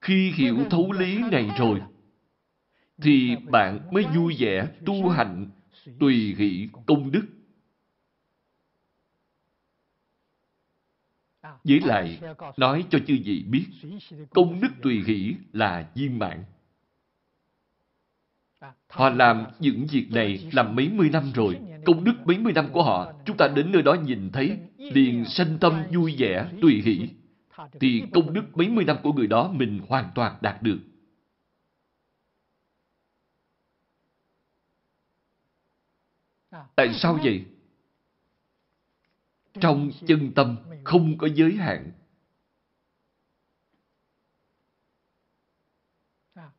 Khi 0.00 0.32
hiểu 0.32 0.64
thấu 0.70 0.92
lý 0.92 1.18
này 1.30 1.50
rồi, 1.59 1.80
thì 3.02 3.36
bạn 3.36 3.88
mới 3.92 4.05
vui 4.05 4.36
vẻ 4.38 4.68
tu 4.86 5.09
hành 5.09 5.50
tùy 6.00 6.34
hỷ 6.38 6.68
công 6.86 7.11
đức. 7.11 7.26
Với 11.64 11.80
lại, 11.80 12.20
nói 12.57 12.84
cho 12.90 12.99
chư 13.07 13.18
vị 13.24 13.45
biết, 13.51 13.66
công 14.30 14.61
đức 14.61 14.68
tùy 14.82 15.03
hỷ 15.07 15.34
là 15.53 15.90
viên 15.95 16.18
mãn. 16.18 16.45
Họ 18.88 19.09
làm 19.09 19.45
những 19.59 19.86
việc 19.90 20.07
này 20.11 20.49
làm 20.53 20.76
mấy 20.76 20.88
mươi 20.88 21.11
năm 21.11 21.32
rồi. 21.34 21.59
Công 21.84 22.05
đức 22.05 22.12
mấy 22.24 22.38
mươi 22.38 22.53
năm 22.53 22.68
của 22.72 22.82
họ, 22.82 23.12
chúng 23.24 23.36
ta 23.36 23.49
đến 23.49 23.72
nơi 23.72 23.82
đó 23.82 23.95
nhìn 23.95 24.30
thấy, 24.32 24.59
liền 24.76 25.24
sanh 25.24 25.59
tâm 25.61 25.82
vui 25.92 26.14
vẻ, 26.18 26.49
tùy 26.62 26.82
hỷ. 26.84 27.09
Thì 27.80 28.03
công 28.12 28.32
đức 28.32 28.57
mấy 28.57 28.68
mươi 28.68 28.84
năm 28.84 28.97
của 29.03 29.12
người 29.12 29.26
đó 29.26 29.53
mình 29.53 29.80
hoàn 29.88 30.11
toàn 30.14 30.36
đạt 30.40 30.62
được. 30.62 30.78
Tại 36.76 36.95
sao 36.95 37.18
vậy? 37.22 37.45
Trong 39.61 39.90
chân 40.07 40.32
tâm 40.34 40.57
không 40.84 41.18
có 41.18 41.28
giới 41.34 41.52
hạn. 41.52 41.90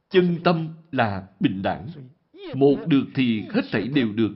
Chân 0.09 0.37
tâm 0.43 0.67
là 0.91 1.27
bình 1.39 1.61
đẳng. 1.61 1.87
Một 2.55 2.75
được 2.87 3.05
thì 3.15 3.41
hết 3.49 3.61
thảy 3.71 3.87
đều 3.87 4.13
được. 4.13 4.31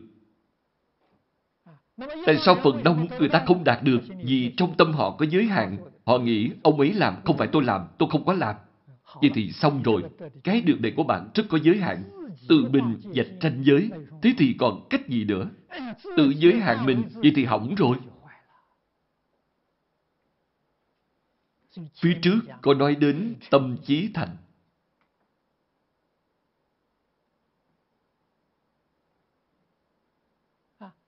Tại 2.26 2.38
sao 2.38 2.56
phần 2.64 2.84
đông 2.84 3.08
người 3.20 3.30
ta 3.30 3.44
không 3.48 3.64
đạt 3.64 3.84
được? 3.84 4.00
Vì 4.24 4.54
trong 4.58 4.78
tâm 4.78 4.92
họ 4.94 5.16
có 5.18 5.26
giới 5.26 5.46
hạn. 5.46 5.78
Họ 6.06 6.18
nghĩ 6.18 6.52
ông 6.64 6.80
ấy 6.80 6.94
làm, 6.94 7.16
không 7.26 7.38
phải 7.38 7.48
tôi 7.52 7.64
làm, 7.64 7.88
tôi 7.98 8.10
không 8.10 8.26
có 8.26 8.34
làm. 8.34 8.56
Vậy 9.22 9.32
thì 9.34 9.52
xong 9.52 9.84
rồi. 9.84 10.04
Cái 10.44 10.62
được 10.62 10.82
này 10.82 10.94
của 10.98 11.04
bạn 11.04 11.30
rất 11.34 11.44
có 11.50 11.60
giới 11.64 11.78
hạn. 11.78 12.04
Tự 12.50 12.66
mình 12.70 13.02
dạch 13.16 13.28
tranh 13.40 13.62
giới. 13.64 13.90
Thế 14.22 14.34
thì 14.38 14.56
còn 14.60 14.88
cách 14.90 15.08
gì 15.08 15.26
nữa? 15.26 15.50
Tự 16.18 16.34
giới 16.38 16.60
hạn 16.60 16.86
mình, 16.86 17.04
vậy 17.14 17.32
thì 17.36 17.46
hỏng 17.46 17.76
rồi. 17.76 17.98
Phía 21.76 22.20
trước 22.22 22.40
có 22.62 22.74
nói 22.74 22.96
đến 22.96 23.36
tâm 23.50 23.78
trí 23.84 24.12
thành. 24.14 24.38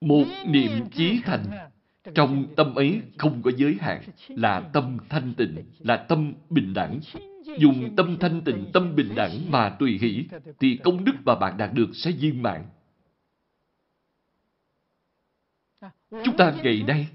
Một 0.00 0.24
niệm 0.46 0.70
chí 0.92 1.20
thành, 1.24 1.44
trong 2.14 2.54
tâm 2.56 2.74
ấy 2.74 3.02
không 3.18 3.42
có 3.42 3.50
giới 3.56 3.76
hạn, 3.80 4.02
là 4.28 4.70
tâm 4.72 4.98
thanh 5.08 5.34
tịnh, 5.34 5.64
là 5.78 5.96
tâm 5.96 6.32
bình 6.50 6.74
đẳng. 6.74 7.00
Dùng 7.58 7.96
tâm 7.96 8.16
thanh 8.20 8.42
tịnh, 8.44 8.70
tâm 8.72 8.96
bình 8.96 9.14
đẳng 9.14 9.50
mà 9.50 9.76
tùy 9.78 9.98
hỷ, 9.98 10.26
thì 10.60 10.78
công 10.84 11.04
đức 11.04 11.12
mà 11.24 11.34
bạn 11.34 11.56
đạt 11.56 11.72
được 11.72 11.90
sẽ 11.94 12.10
viên 12.10 12.42
mãn. 12.42 12.64
Chúng 16.10 16.36
ta 16.38 16.54
ngày 16.62 16.82
nay, 16.86 17.08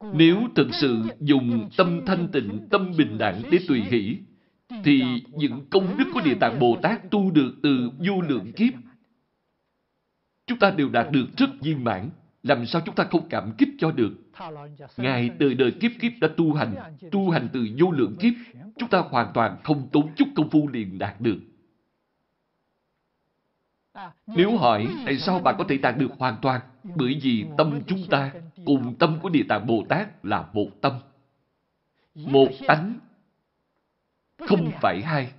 nếu 0.00 0.42
thực 0.54 0.68
sự 0.74 1.02
dùng 1.20 1.68
tâm 1.76 2.00
thanh 2.06 2.28
tịnh, 2.28 2.68
tâm 2.70 2.92
bình 2.98 3.18
đẳng 3.18 3.42
để 3.50 3.58
tùy 3.68 3.80
hỷ, 3.80 4.18
thì 4.84 5.02
những 5.32 5.66
công 5.70 5.98
đức 5.98 6.04
của 6.14 6.20
Địa 6.24 6.34
Tạng 6.34 6.58
Bồ 6.58 6.76
Tát 6.82 7.10
tu 7.10 7.30
được 7.30 7.54
từ 7.62 7.90
vô 7.98 8.20
lượng 8.20 8.52
kiếp 8.52 8.72
Chúng 10.46 10.58
ta 10.58 10.70
đều 10.70 10.88
đạt 10.88 11.10
được 11.10 11.26
rất 11.36 11.50
viên 11.60 11.84
mãn. 11.84 12.10
Làm 12.42 12.66
sao 12.66 12.82
chúng 12.86 12.94
ta 12.94 13.04
không 13.04 13.28
cảm 13.28 13.52
kích 13.58 13.68
cho 13.78 13.90
được? 13.92 14.12
Ngài 14.96 15.28
đời 15.28 15.54
đời 15.54 15.70
kiếp 15.80 15.90
kiếp 16.00 16.12
đã 16.20 16.28
tu 16.36 16.52
hành, 16.52 16.74
tu 17.12 17.30
hành 17.30 17.48
từ 17.52 17.68
vô 17.78 17.90
lượng 17.90 18.16
kiếp. 18.20 18.32
Chúng 18.76 18.88
ta 18.88 18.98
hoàn 18.98 19.30
toàn 19.34 19.56
không 19.64 19.88
tốn 19.92 20.14
chút 20.16 20.28
công 20.36 20.50
phu 20.50 20.68
liền 20.68 20.98
đạt 20.98 21.20
được. 21.20 21.38
Nếu 24.26 24.56
hỏi 24.56 24.88
tại 25.06 25.18
sao 25.18 25.38
bạn 25.38 25.54
có 25.58 25.64
thể 25.68 25.78
đạt 25.78 25.98
được 25.98 26.10
hoàn 26.18 26.36
toàn? 26.42 26.60
Bởi 26.96 27.20
vì 27.22 27.44
tâm 27.58 27.80
chúng 27.86 28.06
ta 28.10 28.32
cùng 28.66 28.94
tâm 28.98 29.18
của 29.22 29.28
Địa 29.28 29.44
Tạng 29.48 29.66
Bồ 29.66 29.84
Tát 29.88 30.24
là 30.24 30.50
một 30.52 30.68
tâm. 30.80 30.92
Một 32.14 32.48
tánh, 32.66 32.98
không 34.38 34.70
phải 34.80 35.02
hai. 35.02 35.32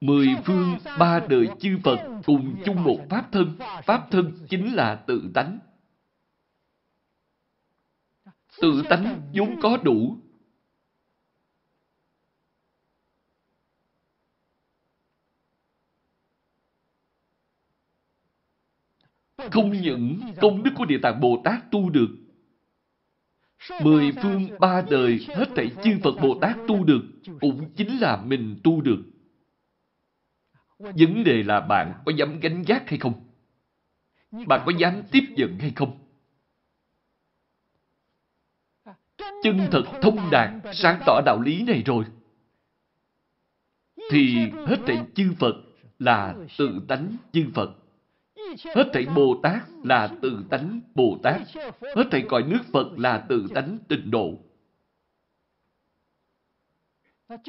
Mười 0.00 0.28
phương 0.44 0.78
ba 0.98 1.20
đời 1.28 1.48
chư 1.60 1.78
Phật 1.84 2.20
cùng 2.24 2.62
chung 2.64 2.84
một 2.84 2.98
Pháp 3.10 3.28
thân. 3.32 3.56
Pháp 3.86 4.08
thân 4.10 4.46
chính 4.48 4.74
là 4.74 5.04
tự 5.06 5.30
tánh. 5.34 5.58
Tự 8.60 8.82
tánh 8.90 9.30
vốn 9.34 9.60
có 9.62 9.76
đủ. 9.76 10.16
Không 19.52 19.70
những 19.70 20.20
công 20.40 20.62
đức 20.62 20.70
của 20.76 20.84
Địa 20.84 20.98
Tạng 21.02 21.20
Bồ 21.20 21.42
Tát 21.44 21.70
tu 21.70 21.90
được, 21.90 22.08
Mười 23.82 24.12
phương 24.22 24.48
ba 24.60 24.82
đời 24.90 25.26
hết 25.28 25.48
thảy 25.56 25.70
chư 25.84 25.98
Phật 26.02 26.14
Bồ 26.22 26.38
Tát 26.40 26.56
tu 26.68 26.84
được, 26.84 27.02
cũng 27.40 27.70
chính 27.76 28.00
là 28.00 28.22
mình 28.26 28.60
tu 28.64 28.80
được. 28.80 29.02
Vấn 30.78 31.24
đề 31.24 31.42
là 31.42 31.60
bạn 31.60 32.02
có 32.06 32.12
dám 32.12 32.40
gánh 32.40 32.62
giác 32.62 32.88
hay 32.88 32.98
không? 32.98 33.12
Bạn 34.46 34.62
có 34.66 34.72
dám 34.78 35.02
tiếp 35.10 35.24
nhận 35.36 35.58
hay 35.58 35.72
không? 35.76 35.98
Chân 39.42 39.68
thật 39.72 39.84
thông 40.02 40.30
đạt, 40.30 40.50
sáng 40.72 41.02
tỏ 41.06 41.20
đạo 41.26 41.40
lý 41.40 41.64
này 41.64 41.82
rồi. 41.86 42.04
Thì 44.10 44.36
hết 44.66 44.76
thảy 44.86 45.06
chư 45.14 45.32
Phật 45.38 45.54
là 45.98 46.34
tự 46.58 46.80
tánh 46.88 47.16
chư 47.32 47.46
Phật. 47.54 47.70
Hết 48.74 48.90
thảy 48.92 49.06
Bồ 49.16 49.40
Tát 49.42 49.62
là 49.84 50.10
tự 50.22 50.44
tánh 50.50 50.80
Bồ 50.94 51.18
Tát. 51.22 51.40
Hết 51.96 52.04
thảy 52.10 52.24
cõi 52.28 52.42
nước 52.42 52.60
Phật 52.72 52.98
là 52.98 53.18
tự 53.28 53.46
tánh 53.54 53.78
tịnh 53.88 54.10
độ. 54.10 54.34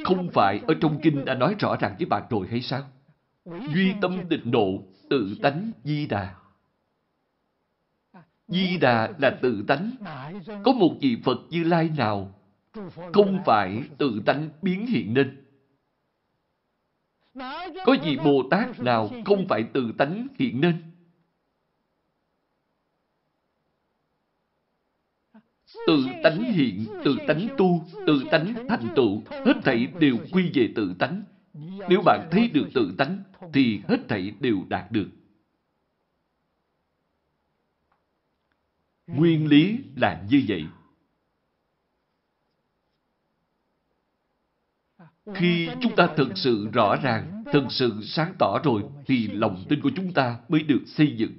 Không 0.03 0.29
phải 0.33 0.61
ở 0.67 0.73
trong 0.81 0.99
kinh 1.01 1.25
đã 1.25 1.35
nói 1.35 1.55
rõ 1.59 1.75
ràng 1.79 1.95
với 1.97 2.05
bạn 2.05 2.23
rồi 2.29 2.47
hay 2.47 2.61
sao? 2.61 2.83
Duy 3.45 3.93
tâm 4.01 4.17
tịnh 4.29 4.51
độ, 4.51 4.83
tự 5.09 5.35
tánh 5.41 5.71
di 5.83 6.07
đà. 6.07 6.35
Di 8.47 8.77
đà 8.77 9.13
là 9.17 9.37
tự 9.41 9.63
tánh. 9.67 9.91
Có 10.63 10.71
một 10.71 10.95
vị 11.01 11.17
Phật 11.23 11.37
Như 11.49 11.63
Lai 11.63 11.89
nào 11.97 12.33
không 13.13 13.39
phải 13.45 13.83
tự 13.97 14.21
tánh 14.25 14.49
biến 14.61 14.85
hiện 14.87 15.13
nên? 15.13 15.40
Có 17.85 17.95
vị 18.03 18.17
Bồ 18.23 18.43
Tát 18.51 18.79
nào 18.79 19.09
không 19.25 19.45
phải 19.49 19.63
tự 19.73 19.91
tánh 19.97 20.27
hiện 20.39 20.61
nên? 20.61 20.75
Tự 25.87 26.05
tánh 26.23 26.43
hiện, 26.43 26.85
tự 27.05 27.17
tánh 27.27 27.47
tu, 27.57 27.85
tự 28.07 28.23
tánh 28.31 28.67
thành 28.69 28.87
tựu, 28.95 29.23
hết 29.29 29.53
thảy 29.63 29.87
đều 29.99 30.17
quy 30.31 30.51
về 30.53 30.69
tự 30.75 30.93
tánh. 30.99 31.23
Nếu 31.89 32.01
bạn 32.05 32.27
thấy 32.31 32.47
được 32.47 32.67
tự 32.73 32.95
tánh, 32.97 33.23
thì 33.53 33.81
hết 33.87 33.97
thảy 34.07 34.31
đều 34.39 34.65
đạt 34.69 34.91
được. 34.91 35.09
Nguyên 39.07 39.47
lý 39.47 39.79
là 39.95 40.23
như 40.29 40.43
vậy. 40.47 40.65
Khi 45.35 45.69
chúng 45.81 45.95
ta 45.95 46.07
thực 46.17 46.37
sự 46.37 46.69
rõ 46.73 46.95
ràng, 46.95 47.43
thực 47.53 47.63
sự 47.69 48.01
sáng 48.03 48.33
tỏ 48.39 48.59
rồi, 48.63 48.83
thì 49.05 49.27
lòng 49.27 49.63
tin 49.69 49.81
của 49.81 49.91
chúng 49.95 50.13
ta 50.13 50.39
mới 50.47 50.63
được 50.63 50.81
xây 50.85 51.17
dựng. 51.17 51.33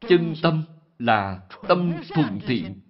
Chân 0.00 0.34
tâm 0.42 0.62
là 0.98 1.40
tâm 1.68 1.92
thuần 2.14 2.40
thiện. 2.46 2.80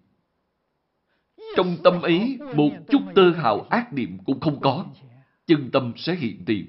Trong 1.57 1.76
tâm 1.84 2.03
ấy, 2.03 2.39
một 2.55 2.70
chút 2.89 3.01
tơ 3.14 3.30
hào 3.30 3.61
ác 3.61 3.93
niệm 3.93 4.18
cũng 4.24 4.41
không 4.41 4.61
có. 4.61 4.86
Chân 5.47 5.70
tâm 5.72 5.93
sẽ 5.97 6.14
hiện 6.14 6.45
tiền. 6.47 6.66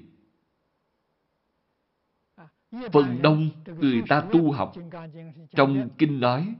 Phần 2.92 3.22
đông 3.22 3.50
người 3.66 4.02
ta 4.08 4.24
tu 4.32 4.52
học 4.52 4.72
trong 5.50 5.88
kinh 5.98 6.20
nói 6.20 6.54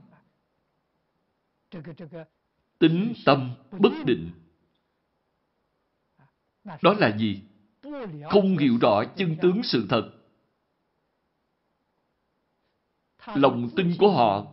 tính 2.79 3.13
tâm 3.25 3.51
bất 3.79 3.93
định 4.05 4.31
đó 6.63 6.95
là 6.99 7.17
gì? 7.17 7.41
Không 8.29 8.57
hiểu 8.57 8.77
rõ 8.81 9.03
chân 9.15 9.35
tướng 9.41 9.63
sự 9.63 9.85
thật. 9.89 10.11
Lòng 13.35 13.69
tin 13.75 13.93
của 13.99 14.11
họ 14.11 14.47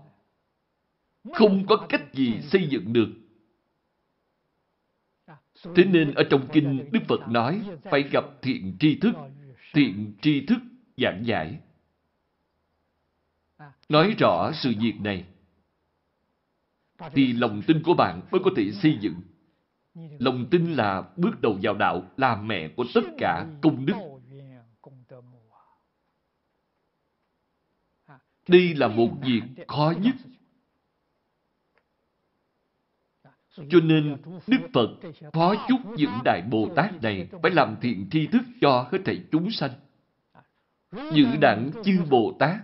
không 1.34 1.66
có 1.66 1.86
cách 1.88 2.14
gì 2.14 2.40
xây 2.42 2.68
dựng 2.68 2.92
được. 2.92 3.08
Thế 5.76 5.84
nên 5.84 6.14
ở 6.14 6.24
trong 6.30 6.48
kinh 6.52 6.90
Đức 6.92 7.00
Phật 7.08 7.28
nói 7.28 7.62
phải 7.82 8.02
gặp 8.12 8.24
thiện 8.42 8.76
tri 8.80 8.98
thức, 9.00 9.14
thiện 9.72 10.14
tri 10.22 10.46
thức 10.46 10.58
giảng 10.96 11.22
giải. 11.26 11.58
Nói 13.88 14.14
rõ 14.18 14.52
sự 14.54 14.74
việc 14.80 14.94
này 15.00 15.24
thì 17.12 17.32
lòng 17.32 17.62
tin 17.66 17.82
của 17.82 17.94
bạn 17.94 18.20
mới 18.30 18.40
có 18.44 18.50
thể 18.56 18.72
xây 18.72 18.98
dựng. 19.00 19.14
Lòng 20.18 20.46
tin 20.50 20.72
là 20.72 21.02
bước 21.16 21.40
đầu 21.40 21.58
vào 21.62 21.74
đạo, 21.74 22.02
là 22.16 22.36
mẹ 22.36 22.68
của 22.68 22.84
tất 22.94 23.00
cả 23.18 23.46
công 23.62 23.86
đức. 23.86 23.94
Đây 28.48 28.74
là 28.74 28.88
một 28.88 29.08
việc 29.22 29.42
khó 29.68 29.92
nhất. 30.00 30.14
Cho 33.56 33.80
nên, 33.82 34.16
Đức 34.46 34.68
Phật 34.72 34.88
phó 35.32 35.54
chúc 35.68 35.80
những 35.96 36.18
Đại 36.24 36.42
Bồ 36.50 36.68
Tát 36.76 37.02
này 37.02 37.28
phải 37.42 37.50
làm 37.50 37.76
thiện 37.80 38.08
tri 38.10 38.26
thức 38.26 38.42
cho 38.60 38.88
hết 38.92 38.98
thảy 39.04 39.24
chúng 39.32 39.50
sanh. 39.50 39.70
Những 40.92 41.40
đẳng 41.40 41.70
chư 41.84 42.04
Bồ 42.10 42.36
Tát 42.38 42.56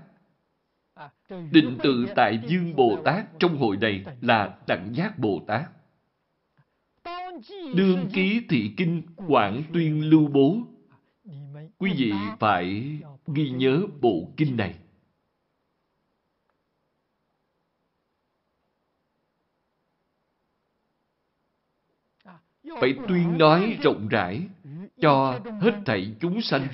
Định 1.28 1.78
tự 1.82 2.06
tại 2.16 2.40
Dương 2.48 2.76
Bồ 2.76 3.02
Tát 3.04 3.24
trong 3.38 3.56
hội 3.56 3.76
này 3.76 4.04
là 4.20 4.58
đẳng 4.66 4.94
giác 4.94 5.18
Bồ 5.18 5.42
Tát. 5.46 5.62
Đương 7.74 8.08
ký 8.14 8.46
thị 8.48 8.74
kinh 8.76 9.02
Quảng 9.16 9.62
Tuyên 9.72 10.10
Lưu 10.10 10.28
Bố. 10.28 10.56
Quý 11.78 11.92
vị 11.96 12.12
phải 12.40 12.98
ghi 13.26 13.50
nhớ 13.50 13.82
bộ 14.00 14.32
kinh 14.36 14.56
này. 14.56 14.78
Phải 22.80 22.94
tuyên 23.08 23.38
nói 23.38 23.78
rộng 23.82 24.08
rãi 24.08 24.48
cho 25.00 25.40
hết 25.60 25.82
thảy 25.86 26.16
chúng 26.20 26.42
sanh. 26.42 26.68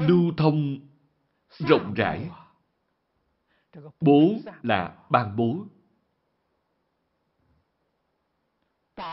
Lưu 0.00 0.32
thông 0.36 0.78
rộng 1.58 1.94
rãi. 1.94 2.30
Bố 4.00 4.32
là 4.62 5.06
ban 5.10 5.36
bố. 5.36 5.66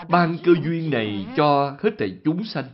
Ban 0.10 0.38
cơ 0.44 0.52
duyên 0.64 0.90
này 0.90 1.28
cho 1.38 1.78
hết 1.80 1.90
thảy 1.98 2.20
chúng 2.24 2.44
sanh. 2.44 2.70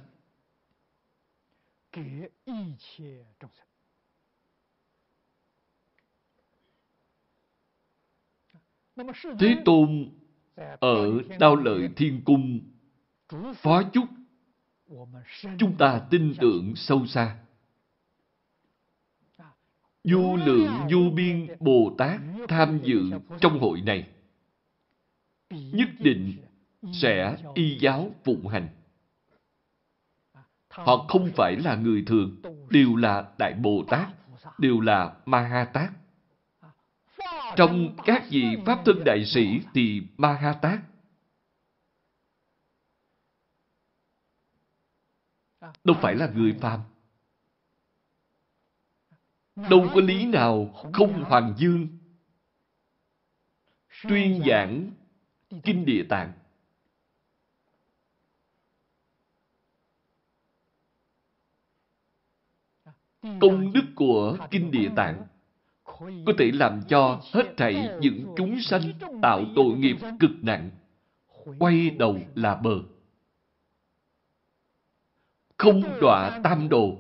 Thế 9.40 9.56
Tôn 9.66 10.12
ở 10.80 11.22
Đao 11.40 11.56
Lợi 11.56 11.90
Thiên 11.96 12.22
Cung 12.26 12.60
phó 13.56 13.84
chúc 13.94 14.06
chúng 15.60 15.78
ta 15.78 16.02
tin 16.12 16.34
tưởng 16.40 16.74
sâu 16.76 17.06
xa. 17.06 17.38
Du 20.04 20.38
lượng 20.46 20.72
du 20.92 21.10
biên 21.10 21.48
Bồ 21.60 21.96
Tát 21.98 22.22
tham 22.48 22.80
dự 22.84 23.12
trong 23.42 23.60
hội 23.60 23.82
này. 23.82 24.08
Nhất 25.50 25.90
định 26.00 26.38
sẽ 26.94 27.38
y 27.54 27.78
giáo 27.80 28.12
phụng 28.24 28.48
hành. 28.48 28.70
Họ 30.70 31.06
không 31.08 31.32
phải 31.36 31.56
là 31.56 31.76
người 31.76 32.04
thường, 32.08 32.42
đều 32.70 32.96
là 32.96 33.32
Đại 33.38 33.54
Bồ 33.54 33.84
Tát, 33.90 34.08
đều 34.58 34.80
là 34.80 35.16
Ma 35.26 35.42
Ha 35.42 35.66
Tát. 35.66 35.90
Trong 37.56 37.96
các 38.06 38.24
vị 38.30 38.44
Pháp 38.66 38.82
thân 38.86 39.04
đại 39.06 39.26
sĩ 39.26 39.62
thì 39.74 40.02
Ma 40.18 40.34
Ha 40.34 40.54
Tát. 40.54 40.80
Đâu 45.84 45.98
phải 46.02 46.16
là 46.16 46.30
người 46.36 46.58
phàm. 46.62 46.80
Đâu 49.56 49.88
có 49.94 50.02
lý 50.02 50.26
nào 50.26 50.74
không 50.94 51.24
hoàng 51.24 51.54
dương 51.58 51.88
tuyên 54.10 54.44
giảng 54.48 54.92
Kinh 55.64 55.86
Địa 55.86 56.04
Tạng. 56.10 56.34
Công 63.22 63.74
đức 63.74 63.84
của 63.96 64.38
Kinh 64.52 64.72
Địa 64.72 64.90
Tạng 64.96 65.24
có 66.26 66.34
thể 66.38 66.52
làm 66.54 66.82
cho 66.88 67.22
hết 67.34 67.54
thảy 67.58 67.90
những 68.02 68.34
chúng 68.38 68.62
sanh 68.62 68.82
tạo 69.22 69.44
tội 69.56 69.78
nghiệp 69.78 69.98
cực 70.20 70.32
nặng, 70.42 70.70
quay 71.60 71.90
đầu 71.90 72.20
là 72.36 72.56
bờ. 72.56 72.80
Không 75.58 75.82
đọa 76.02 76.40
tam 76.44 76.70
đồ, 76.70 76.98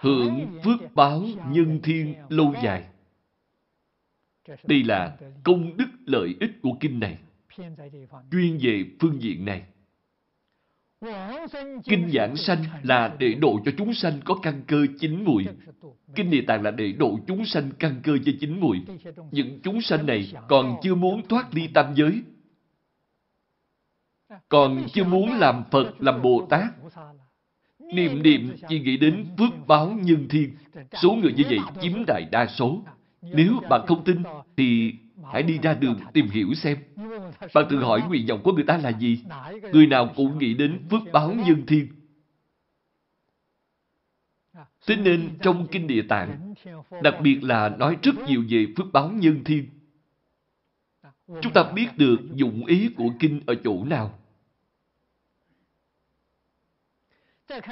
hưởng 0.00 0.60
phước 0.64 0.94
báo 0.94 1.22
nhân 1.48 1.80
thiên 1.82 2.14
lâu 2.28 2.54
dài. 2.62 2.88
Đây 4.64 4.82
là 4.82 5.16
công 5.44 5.76
đức 5.76 5.88
lợi 6.06 6.36
ích 6.40 6.50
của 6.62 6.72
kinh 6.80 7.00
này, 7.00 7.18
chuyên 8.30 8.58
về 8.62 8.84
phương 9.00 9.22
diện 9.22 9.44
này. 9.44 9.62
Kinh 11.84 12.10
giảng 12.14 12.36
sanh 12.36 12.64
là 12.82 13.16
để 13.18 13.34
độ 13.34 13.60
cho 13.64 13.72
chúng 13.78 13.94
sanh 13.94 14.20
có 14.24 14.34
căn 14.42 14.62
cơ 14.66 14.86
chín 15.00 15.24
mùi. 15.24 15.46
Kinh 16.14 16.30
Địa 16.30 16.42
Tạng 16.46 16.62
là 16.62 16.70
để 16.70 16.92
độ 16.92 17.18
chúng 17.26 17.44
sanh 17.44 17.70
căn 17.78 18.00
cơ 18.02 18.18
cho 18.24 18.32
chín 18.40 18.60
mùi. 18.60 18.78
Những 19.30 19.60
chúng 19.62 19.80
sanh 19.80 20.06
này 20.06 20.32
còn 20.48 20.76
chưa 20.82 20.94
muốn 20.94 21.28
thoát 21.28 21.54
ly 21.54 21.68
tam 21.74 21.94
giới. 21.94 22.22
Còn 24.48 24.86
chưa 24.92 25.04
muốn 25.04 25.32
làm 25.32 25.64
Phật, 25.70 25.94
làm 25.98 26.22
Bồ 26.22 26.46
Tát. 26.50 26.64
Niệm 27.78 28.22
niệm 28.22 28.56
chỉ 28.68 28.80
nghĩ 28.80 28.96
đến 28.96 29.26
phước 29.38 29.66
báo 29.66 29.98
nhân 30.02 30.26
thiên. 30.28 30.56
Số 31.02 31.12
người 31.12 31.32
như 31.32 31.44
vậy 31.50 31.58
chiếm 31.80 32.04
đại 32.06 32.24
đa 32.30 32.46
số. 32.46 32.82
Nếu 33.22 33.52
bạn 33.70 33.80
không 33.86 34.04
tin, 34.04 34.22
thì 34.56 34.92
hãy 35.32 35.42
đi 35.42 35.58
ra 35.62 35.74
đường 35.74 36.00
tìm 36.12 36.28
hiểu 36.28 36.54
xem. 36.54 36.78
Bạn 37.54 37.66
tự 37.70 37.78
hỏi 37.78 38.02
nguyện 38.08 38.26
vọng 38.26 38.40
của 38.44 38.52
người 38.52 38.64
ta 38.64 38.76
là 38.76 38.90
gì? 38.90 39.24
Người 39.72 39.86
nào 39.86 40.12
cũng 40.16 40.38
nghĩ 40.38 40.54
đến 40.54 40.86
phước 40.90 41.02
báo 41.12 41.32
nhân 41.32 41.66
thiên. 41.66 41.88
Thế 44.86 44.96
nên 44.96 45.38
trong 45.42 45.66
Kinh 45.66 45.86
Địa 45.86 46.02
Tạng, 46.08 46.54
đặc 47.02 47.14
biệt 47.22 47.44
là 47.44 47.68
nói 47.68 47.96
rất 48.02 48.14
nhiều 48.26 48.44
về 48.48 48.66
phước 48.76 48.86
báo 48.92 49.10
nhân 49.10 49.44
thiên. 49.44 49.66
Chúng 51.26 51.52
ta 51.52 51.62
biết 51.74 51.88
được 51.96 52.16
dụng 52.34 52.66
ý 52.66 52.88
của 52.96 53.10
kinh 53.18 53.40
ở 53.46 53.54
chỗ 53.64 53.84
nào. 53.84 54.18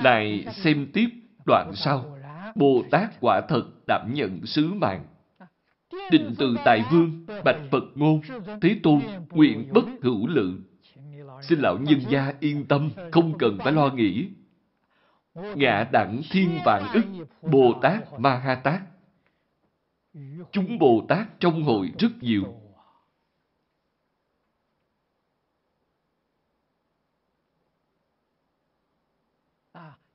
Lại 0.02 0.46
xem 0.52 0.86
tiếp 0.92 1.08
đoạn 1.46 1.72
sau. 1.74 2.18
Bồ 2.54 2.84
Tát 2.90 3.20
quả 3.20 3.40
thật 3.48 3.64
đảm 3.86 4.14
nhận 4.14 4.46
sứ 4.46 4.72
mạng. 4.74 5.04
Định 6.10 6.34
từ 6.38 6.56
Tài 6.64 6.84
Vương, 6.90 7.26
Bạch 7.44 7.60
Phật 7.70 7.84
Ngôn, 7.94 8.20
Thế 8.62 8.76
Tôn, 8.82 9.00
nguyện 9.30 9.68
bất 9.72 9.84
hữu 10.02 10.26
lự. 10.26 10.58
Xin 11.42 11.60
lão 11.60 11.78
nhân 11.78 12.00
gia 12.08 12.32
yên 12.40 12.66
tâm, 12.66 12.90
không 13.12 13.38
cần 13.38 13.58
phải 13.58 13.72
lo 13.72 13.90
nghĩ. 13.90 14.28
Ngạ 15.34 15.88
đẳng 15.92 16.22
thiên 16.30 16.58
vạn 16.64 16.82
ức, 16.92 17.04
Bồ 17.42 17.78
Tát 17.82 18.18
Ma 18.18 18.36
Ha 18.36 18.54
Tát. 18.54 18.80
Chúng 20.52 20.78
Bồ 20.78 21.06
Tát 21.08 21.40
trong 21.40 21.62
hội 21.62 21.92
rất 21.98 22.08
nhiều. 22.20 22.54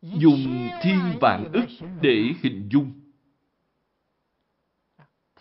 Dùng 0.02 0.70
thiên 0.82 1.00
vạn 1.22 1.52
ức 1.54 1.66
để 2.02 2.34
hình 2.42 2.70
dung. 2.72 3.01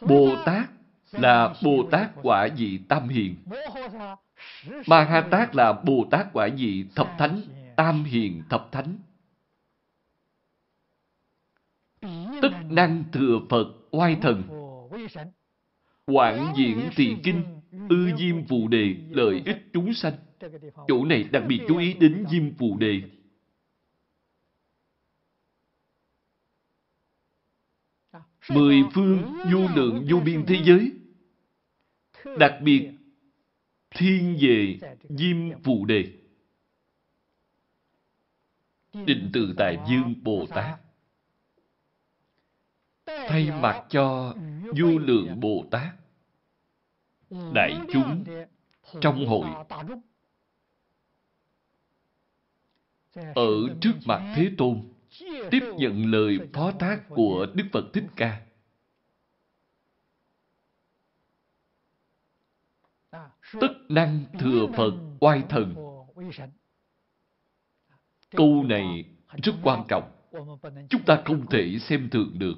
Bồ 0.09 0.36
Tát 0.44 0.70
là 1.12 1.55
Bồ 1.64 1.88
Tát 1.90 2.11
quả 2.22 2.48
vị 2.57 2.80
tam 2.88 3.09
hiền. 3.09 3.36
Ma 4.86 5.05
Ha 5.05 5.20
Tát 5.20 5.55
là 5.57 5.72
Bồ 5.72 6.07
Tát 6.11 6.26
quả 6.32 6.48
vị 6.57 6.84
thập 6.94 7.14
thánh, 7.18 7.40
tam 7.76 8.05
hiền 8.05 8.42
thập 8.51 8.68
thánh. 8.72 8.96
Tức 12.42 12.53
năng 12.70 13.05
thừa 13.12 13.40
Phật 13.48 13.66
oai 13.90 14.16
thần. 14.22 14.42
Quảng 16.07 16.53
Diễn 16.57 16.90
Tỳ 16.96 17.16
kinh, 17.22 17.42
ư 17.88 18.11
diêm 18.16 18.46
phù 18.46 18.68
đề, 18.68 18.94
lợi 19.11 19.42
ích 19.46 19.66
chúng 19.72 19.94
sanh. 19.94 20.12
Chỗ 20.88 21.05
này 21.05 21.24
đặc 21.24 21.42
biệt 21.48 21.61
chú 21.68 21.78
ý 21.78 21.94
đến 21.94 22.24
diêm 22.30 22.55
phù 22.55 22.76
đề. 22.76 23.03
Mười 28.49 28.84
phương 28.95 29.38
vô 29.53 29.68
lượng 29.74 30.07
vô 30.11 30.20
biên 30.20 30.47
thế 30.47 30.61
giới. 30.64 30.93
Đặc 32.38 32.59
biệt 32.62 32.91
thiên 33.91 34.38
về 34.41 34.78
diêm 35.09 35.62
phù 35.64 35.84
đề. 35.84 36.12
Định 38.93 39.30
từ 39.32 39.55
Tài 39.57 39.78
Dương 39.88 40.14
Bồ 40.22 40.47
Tát 40.47 40.80
thay 43.07 43.51
mặt 43.51 43.86
cho 43.91 44.34
vô 44.62 44.99
lượng 44.99 45.41
Bồ 45.41 45.64
Tát, 45.70 45.95
đại 47.55 47.80
chúng 47.93 48.24
trong 49.01 49.26
hội 49.26 49.47
ở 53.34 53.51
trước 53.80 53.93
mặt 54.05 54.32
Thế 54.36 54.51
Tôn 54.59 54.82
tiếp 55.50 55.62
nhận 55.78 56.11
lời 56.11 56.38
phó 56.52 56.72
thác 56.72 57.02
của 57.08 57.46
Đức 57.54 57.64
Phật 57.72 57.84
Thích 57.92 58.04
Ca. 58.16 58.40
Tất 63.61 63.72
năng 63.88 64.24
thừa 64.38 64.66
Phật 64.76 64.92
oai 65.20 65.42
thần. 65.48 65.74
Câu 68.30 68.64
này 68.64 69.04
rất 69.42 69.52
quan 69.62 69.84
trọng. 69.88 70.11
Chúng 70.90 71.02
ta 71.06 71.22
không 71.24 71.46
thể 71.50 71.78
xem 71.78 72.08
thường 72.11 72.38
được. 72.38 72.54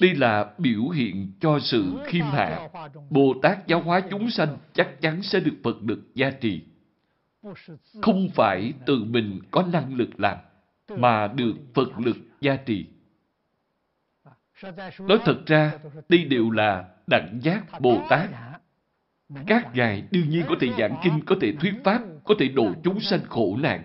Đây 0.00 0.14
là 0.14 0.54
biểu 0.58 0.88
hiện 0.88 1.32
cho 1.40 1.58
sự 1.62 1.98
khiêm 2.06 2.24
hạ. 2.24 2.68
Bồ 3.10 3.34
Tát 3.42 3.66
giáo 3.66 3.82
hóa 3.82 4.02
chúng 4.10 4.30
sanh 4.30 4.58
chắc 4.72 5.00
chắn 5.00 5.22
sẽ 5.22 5.40
được 5.40 5.54
Phật 5.64 5.76
lực 5.82 6.00
gia 6.14 6.30
trì. 6.30 6.62
Không 8.02 8.28
phải 8.34 8.72
tự 8.86 9.04
mình 9.04 9.40
có 9.50 9.62
năng 9.62 9.94
lực 9.94 10.20
làm, 10.20 10.38
mà 10.96 11.28
được 11.28 11.54
Phật 11.74 11.98
lực 11.98 12.16
gia 12.40 12.56
trì. 12.56 12.86
Nói 15.00 15.18
thật 15.24 15.42
ra, 15.46 15.78
đây 16.08 16.24
đều 16.24 16.50
là 16.50 16.88
đẳng 17.06 17.38
giác 17.42 17.80
Bồ 17.80 18.06
Tát. 18.10 18.30
Các 19.46 19.74
ngài 19.74 20.02
đương 20.10 20.28
nhiên 20.28 20.44
có 20.48 20.54
thể 20.60 20.68
giảng 20.78 21.00
kinh, 21.04 21.20
có 21.26 21.36
thể 21.40 21.52
thuyết 21.60 21.74
pháp, 21.84 22.02
có 22.24 22.34
thể 22.38 22.48
độ 22.48 22.74
chúng 22.84 23.00
sanh 23.00 23.20
khổ 23.28 23.56
nạn. 23.60 23.84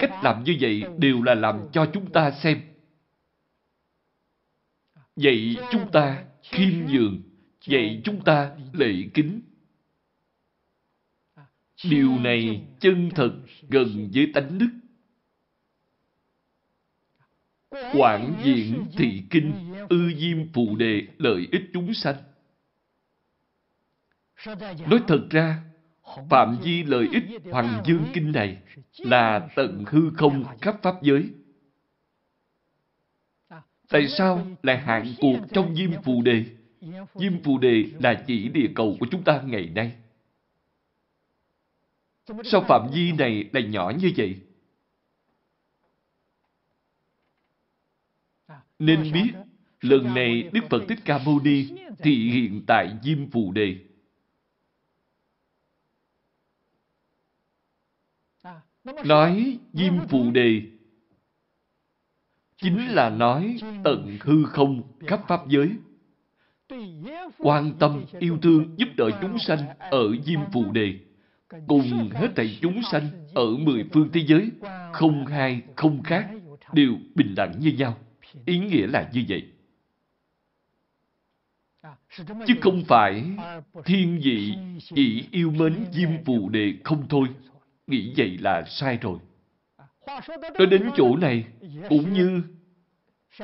Cách 0.00 0.10
làm 0.22 0.44
như 0.44 0.56
vậy 0.60 0.82
đều 0.98 1.22
là 1.22 1.34
làm 1.34 1.60
cho 1.72 1.86
chúng 1.92 2.12
ta 2.12 2.30
xem 2.30 2.60
Vậy 5.16 5.56
chúng 5.70 5.90
ta 5.92 6.24
khiêm 6.42 6.86
nhường, 6.86 7.22
vậy 7.68 8.00
chúng 8.04 8.24
ta 8.24 8.56
lệ 8.72 8.92
kính. 9.14 9.40
Điều 11.90 12.18
này 12.18 12.66
chân 12.80 13.10
thật 13.14 13.32
gần 13.68 14.10
với 14.14 14.30
tánh 14.34 14.58
đức. 14.58 14.70
Quảng 17.92 18.34
diễn 18.44 18.84
thị 18.96 19.22
kinh, 19.30 19.74
ư 19.88 20.12
diêm 20.14 20.52
phụ 20.52 20.76
đề 20.76 21.02
lợi 21.18 21.48
ích 21.52 21.62
chúng 21.72 21.94
sanh. 21.94 22.16
Nói 24.88 25.00
thật 25.08 25.26
ra, 25.30 25.62
phạm 26.30 26.58
vi 26.62 26.82
lợi 26.82 27.08
ích 27.12 27.24
Hoàng 27.50 27.82
Dương 27.86 28.04
Kinh 28.12 28.32
này 28.32 28.58
là 28.98 29.48
tận 29.54 29.84
hư 29.88 30.10
không 30.16 30.44
khắp 30.60 30.76
Pháp 30.82 31.02
giới. 31.02 31.28
Tại 33.88 34.08
sao 34.08 34.46
lại 34.62 34.78
hạn 34.78 35.14
cuộc 35.20 35.36
trong 35.52 35.74
Diêm 35.76 35.90
Phù 36.02 36.22
Đề? 36.22 36.44
Diêm 37.14 37.42
Phù 37.42 37.58
Đề 37.58 37.84
là 38.00 38.24
chỉ 38.26 38.48
địa 38.48 38.68
cầu 38.74 38.96
của 39.00 39.06
chúng 39.10 39.22
ta 39.22 39.42
ngày 39.42 39.70
nay. 39.74 39.92
Sao 42.44 42.64
phạm 42.68 42.90
vi 42.94 43.12
này 43.12 43.44
lại 43.52 43.62
nhỏ 43.62 43.92
như 44.00 44.12
vậy? 44.16 44.36
Nên 48.78 49.12
biết, 49.12 49.32
lần 49.80 50.14
này 50.14 50.50
Đức 50.52 50.60
Phật 50.70 50.82
Thích 50.88 50.98
Ca 51.04 51.18
Mâu 51.18 51.40
Ni 51.40 51.66
thị 51.98 52.30
hiện 52.30 52.62
tại 52.66 52.96
Diêm 53.02 53.30
Phù 53.30 53.52
Đề. 53.52 53.76
Nói 59.04 59.58
Diêm 59.72 59.94
Phù 60.08 60.30
Đề 60.30 60.62
chính 62.56 62.86
là 62.86 63.10
nói 63.10 63.56
tận 63.84 64.18
hư 64.20 64.44
không 64.44 64.82
khắp 65.06 65.20
Pháp 65.28 65.40
giới. 65.48 65.70
Quan 67.38 67.72
tâm, 67.78 68.04
yêu 68.18 68.38
thương, 68.42 68.74
giúp 68.76 68.88
đỡ 68.96 69.10
chúng 69.22 69.38
sanh 69.38 69.58
ở 69.78 70.16
Diêm 70.24 70.40
Phù 70.52 70.72
Đề, 70.72 70.94
cùng 71.68 72.10
hết 72.14 72.28
thảy 72.36 72.58
chúng 72.62 72.82
sanh 72.92 73.08
ở 73.34 73.56
mười 73.58 73.84
phương 73.92 74.08
thế 74.12 74.24
giới, 74.26 74.50
không 74.92 75.26
hai, 75.26 75.62
không 75.76 76.02
khác, 76.02 76.30
đều 76.72 76.94
bình 77.14 77.34
đẳng 77.34 77.60
như 77.60 77.72
nhau. 77.72 77.98
Ý 78.46 78.58
nghĩa 78.58 78.86
là 78.86 79.10
như 79.12 79.24
vậy. 79.28 79.42
Chứ 82.46 82.54
không 82.60 82.84
phải 82.88 83.24
thiên 83.84 84.20
vị 84.24 84.54
chỉ 84.94 85.24
yêu 85.30 85.50
mến 85.50 85.84
Diêm 85.92 86.08
Phù 86.24 86.48
Đề 86.48 86.72
không 86.84 87.08
thôi. 87.08 87.28
Nghĩ 87.86 88.12
vậy 88.16 88.38
là 88.40 88.64
sai 88.66 88.98
rồi. 89.00 89.18
Nói 90.58 90.66
đến 90.70 90.90
chỗ 90.96 91.16
này, 91.16 91.44
cũng 91.88 92.12
như 92.12 92.42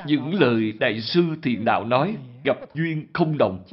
những 0.05 0.33
lời 0.33 0.73
Đại 0.79 1.01
sư 1.01 1.23
Thiện 1.43 1.65
Đạo 1.65 1.85
nói, 1.85 2.15
gặp 2.43 2.57
duyên 2.73 3.07
không 3.13 3.37
đồng. 3.37 3.63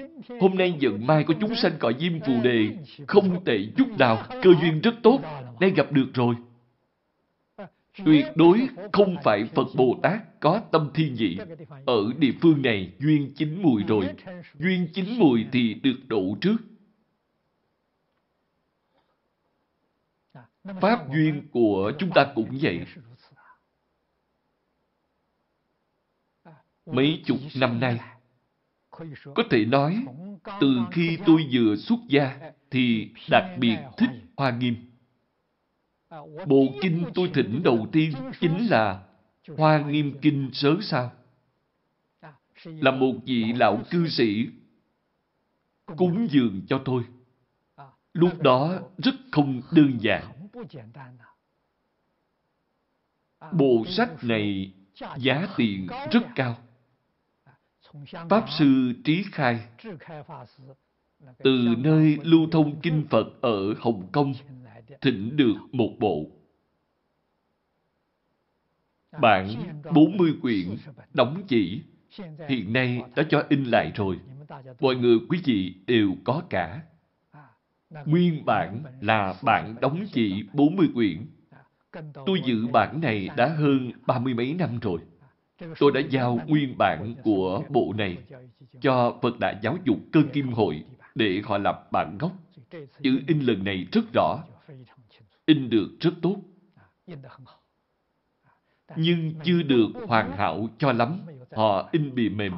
Hôm 0.41 0.55
nay 0.55 0.75
giận 0.79 1.07
mai 1.07 1.25
có 1.25 1.35
chúng 1.41 1.55
sanh 1.55 1.73
cõi 1.79 1.95
diêm 1.99 2.21
phù 2.21 2.43
đề, 2.43 2.69
không 3.07 3.45
tệ 3.45 3.59
chút 3.77 3.89
nào, 3.99 4.25
cơ 4.43 4.51
duyên 4.61 4.81
rất 4.81 4.95
tốt, 5.03 5.21
nay 5.61 5.71
gặp 5.71 5.93
được 5.93 6.09
rồi. 6.15 6.35
Tuyệt 8.05 8.27
đối 8.35 8.69
không 8.93 9.17
phải 9.25 9.45
Phật 9.55 9.67
Bồ 9.77 10.01
Tát 10.03 10.41
có 10.41 10.61
tâm 10.73 10.91
thiên 10.95 11.15
vị. 11.19 11.39
Ở 11.87 12.13
địa 12.19 12.33
phương 12.43 12.63
này, 12.63 12.93
duyên 12.99 13.33
chín 13.37 13.63
mùi 13.63 13.83
rồi. 13.83 14.15
Duyên 14.55 14.89
chín 14.95 15.19
mùi 15.19 15.47
thì 15.53 15.75
được 15.75 15.97
độ 16.07 16.37
trước. 16.41 16.57
Pháp 20.81 21.13
duyên 21.13 21.49
của 21.51 21.93
chúng 21.99 22.11
ta 22.15 22.33
cũng 22.35 22.59
vậy. 22.63 22.85
Mấy 26.87 27.23
chục 27.27 27.39
năm 27.57 27.81
nay, 27.81 28.01
có 29.35 29.43
thể 29.51 29.65
nói, 29.65 30.05
từ 30.61 30.69
khi 30.93 31.19
tôi 31.27 31.49
vừa 31.53 31.77
xuất 31.77 31.99
gia, 32.09 32.39
thì 32.71 33.11
đặc 33.31 33.57
biệt 33.59 33.77
thích 33.97 34.11
Hoa 34.37 34.51
Nghiêm. 34.51 34.88
Bộ 36.47 36.65
kinh 36.83 37.05
tôi 37.15 37.31
thỉnh 37.35 37.61
đầu 37.65 37.87
tiên 37.93 38.13
chính 38.41 38.67
là 38.71 39.05
Hoa 39.57 39.79
Nghiêm 39.79 40.19
Kinh 40.23 40.51
Sớ 40.53 40.77
Sao. 40.83 41.13
Là 42.65 42.91
một 42.91 43.13
vị 43.25 43.53
lão 43.53 43.83
cư 43.91 44.09
sĩ 44.09 44.47
cúng 45.97 46.29
dường 46.31 46.63
cho 46.69 46.83
tôi. 46.85 47.05
Lúc 48.13 48.43
đó 48.43 48.79
rất 48.99 49.15
không 49.33 49.63
đơn 49.73 49.99
giản. 50.01 50.49
Bộ 53.53 53.85
sách 53.89 54.25
này 54.25 54.73
giá 55.19 55.49
tiền 55.57 55.87
rất 56.13 56.23
cao. 56.35 56.57
Pháp 58.31 58.47
Sư 58.59 58.93
Trí 59.05 59.25
Khai 59.33 59.69
từ 61.39 61.75
nơi 61.79 62.19
lưu 62.23 62.47
thông 62.53 62.81
kinh 62.81 63.07
Phật 63.11 63.27
ở 63.41 63.75
Hồng 63.79 64.09
Kông 64.13 64.35
thỉnh 65.01 65.37
được 65.37 65.55
một 65.73 65.91
bộ. 65.99 66.27
Bản 69.21 69.49
40 69.95 70.35
quyển 70.43 70.77
đóng 71.15 71.43
chỉ 71.49 71.83
hiện 72.49 72.73
nay 72.73 73.03
đã 73.17 73.23
cho 73.31 73.45
in 73.49 73.65
lại 73.65 73.93
rồi. 73.95 74.19
Mọi 74.81 74.97
người 74.97 75.19
quý 75.29 75.41
vị 75.45 75.75
đều 75.87 76.15
có 76.25 76.43
cả. 76.51 76.83
Nguyên 78.05 78.45
bản 78.47 78.83
là 79.01 79.35
bản 79.43 79.75
đóng 79.81 80.05
chỉ 80.13 80.45
40 80.53 80.89
quyển. 80.95 81.27
Tôi 82.27 82.41
giữ 82.45 82.67
bản 82.67 83.01
này 83.01 83.29
đã 83.37 83.47
hơn 83.47 83.93
ba 84.07 84.19
mươi 84.19 84.35
mấy 84.35 84.55
năm 84.55 84.79
rồi. 84.79 85.01
Tôi 85.79 85.93
đã 85.93 86.01
giao 86.11 86.41
nguyên 86.47 86.79
bản 86.79 87.15
của 87.23 87.63
bộ 87.69 87.93
này 87.97 88.19
cho 88.81 89.19
Phật 89.23 89.39
Đại 89.39 89.57
Giáo 89.63 89.77
dục 89.85 89.99
Cơ 90.13 90.23
Kim 90.33 90.49
Hội 90.49 90.85
để 91.15 91.43
họ 91.45 91.59
lập 91.59 91.89
bản 91.93 92.19
gốc. 92.19 92.33
Chữ 93.03 93.21
in 93.27 93.41
lần 93.41 93.65
này 93.65 93.87
rất 93.93 94.05
rõ, 94.15 94.39
in 95.47 95.71
được 95.71 95.97
rất 96.01 96.15
tốt. 96.23 96.37
Nhưng 98.97 99.35
chưa 99.45 99.63
được 99.63 99.89
hoàn 100.07 100.33
hảo 100.33 100.69
cho 100.79 100.93
lắm, 100.93 101.21
họ 101.53 101.89
in 101.93 102.15
bì 102.15 102.29
mềm. 102.29 102.53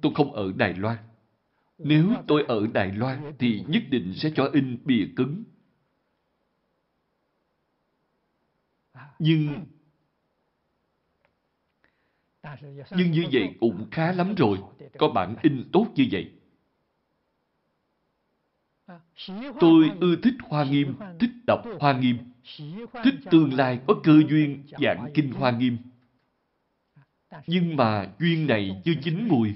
Tôi 0.00 0.12
không 0.14 0.32
ở 0.32 0.52
Đài 0.56 0.74
Loan. 0.74 0.98
Nếu 1.78 2.10
tôi 2.26 2.44
ở 2.48 2.66
Đài 2.66 2.92
Loan 2.92 3.32
thì 3.38 3.64
nhất 3.68 3.82
định 3.90 4.14
sẽ 4.16 4.30
cho 4.34 4.50
in 4.52 4.78
bìa 4.84 5.06
cứng. 5.16 5.44
Nhưng 9.18 9.66
nhưng 12.90 13.10
như 13.10 13.24
vậy 13.32 13.56
cũng 13.60 13.86
khá 13.90 14.12
lắm 14.12 14.34
rồi, 14.34 14.58
có 14.98 15.08
bản 15.08 15.36
in 15.42 15.68
tốt 15.72 15.86
như 15.94 16.08
vậy. 16.12 16.32
Tôi 19.60 19.90
ưa 20.00 20.16
thích 20.16 20.34
Hoa 20.48 20.64
Nghiêm, 20.64 20.94
thích 21.20 21.30
đọc 21.46 21.62
Hoa 21.80 21.98
Nghiêm, 21.98 22.18
thích 23.04 23.14
tương 23.30 23.54
lai 23.54 23.80
có 23.86 23.94
cơ 24.04 24.22
duyên 24.28 24.64
giảng 24.80 25.10
kinh 25.14 25.32
Hoa 25.32 25.50
Nghiêm. 25.50 25.78
Nhưng 27.46 27.76
mà 27.76 28.08
duyên 28.18 28.46
này 28.46 28.82
chưa 28.84 28.94
chín 29.02 29.28
mùi. 29.28 29.54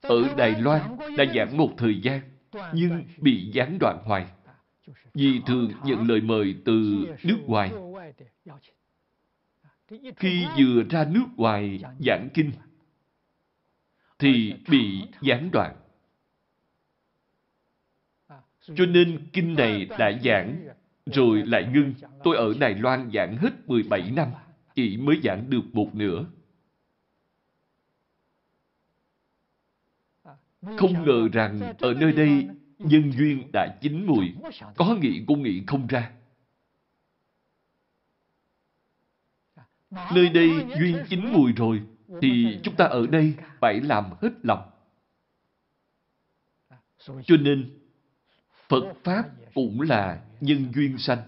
Ở 0.00 0.34
Đài 0.36 0.60
Loan 0.60 0.96
đã 1.16 1.24
giảng 1.34 1.56
một 1.56 1.70
thời 1.76 2.00
gian, 2.00 2.20
nhưng 2.72 3.04
bị 3.18 3.50
gián 3.52 3.78
đoạn 3.80 3.98
hoài. 4.04 4.26
Vì 5.14 5.40
thường 5.46 5.72
nhận 5.84 6.08
lời 6.08 6.20
mời 6.20 6.54
từ 6.64 7.06
nước 7.24 7.38
ngoài. 7.46 7.72
Khi 10.16 10.46
vừa 10.58 10.82
ra 10.90 11.04
nước 11.10 11.26
ngoài 11.36 11.80
giảng 12.06 12.28
kinh, 12.34 12.52
thì 14.18 14.54
bị 14.68 15.02
gián 15.20 15.50
đoạn. 15.52 15.76
Cho 18.60 18.86
nên 18.86 19.26
kinh 19.32 19.54
này 19.54 19.84
đã 19.98 20.12
giảng, 20.24 20.68
rồi 21.06 21.42
lại 21.46 21.68
ngưng. 21.74 21.94
Tôi 22.24 22.36
ở 22.36 22.54
Đài 22.60 22.74
Loan 22.74 23.10
giảng 23.14 23.36
hết 23.36 23.50
17 23.66 24.10
năm, 24.10 24.28
chỉ 24.74 24.96
mới 24.96 25.20
giảng 25.24 25.50
được 25.50 25.62
một 25.72 25.94
nửa. 25.94 26.24
Không 30.76 31.04
ngờ 31.06 31.28
rằng 31.32 31.74
ở 31.78 31.94
nơi 31.94 32.12
đây 32.12 32.48
nhân 32.78 33.12
duyên 33.12 33.50
đã 33.52 33.78
chín 33.80 34.06
mùi, 34.06 34.34
có 34.76 34.96
nghĩ 35.00 35.24
cũng 35.26 35.42
nghĩ 35.42 35.62
không 35.66 35.86
ra. 35.86 36.12
Nơi 39.90 40.28
đây 40.28 40.50
duyên 40.78 41.04
chín 41.08 41.32
mùi 41.32 41.52
rồi, 41.52 41.82
thì 42.22 42.60
chúng 42.62 42.76
ta 42.76 42.84
ở 42.84 43.06
đây 43.06 43.34
phải 43.60 43.80
làm 43.80 44.04
hết 44.22 44.30
lòng. 44.42 44.70
Cho 46.98 47.36
nên, 47.40 47.78
Phật 48.68 48.94
Pháp 49.04 49.24
cũng 49.54 49.80
là 49.80 50.24
nhân 50.40 50.72
duyên 50.74 50.98
sanh. 50.98 51.22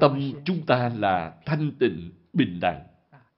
Tâm 0.00 0.32
chúng 0.44 0.66
ta 0.66 0.88
là 0.88 1.40
thanh 1.46 1.72
tịnh, 1.78 2.10
bình 2.32 2.60
đẳng. 2.60 2.86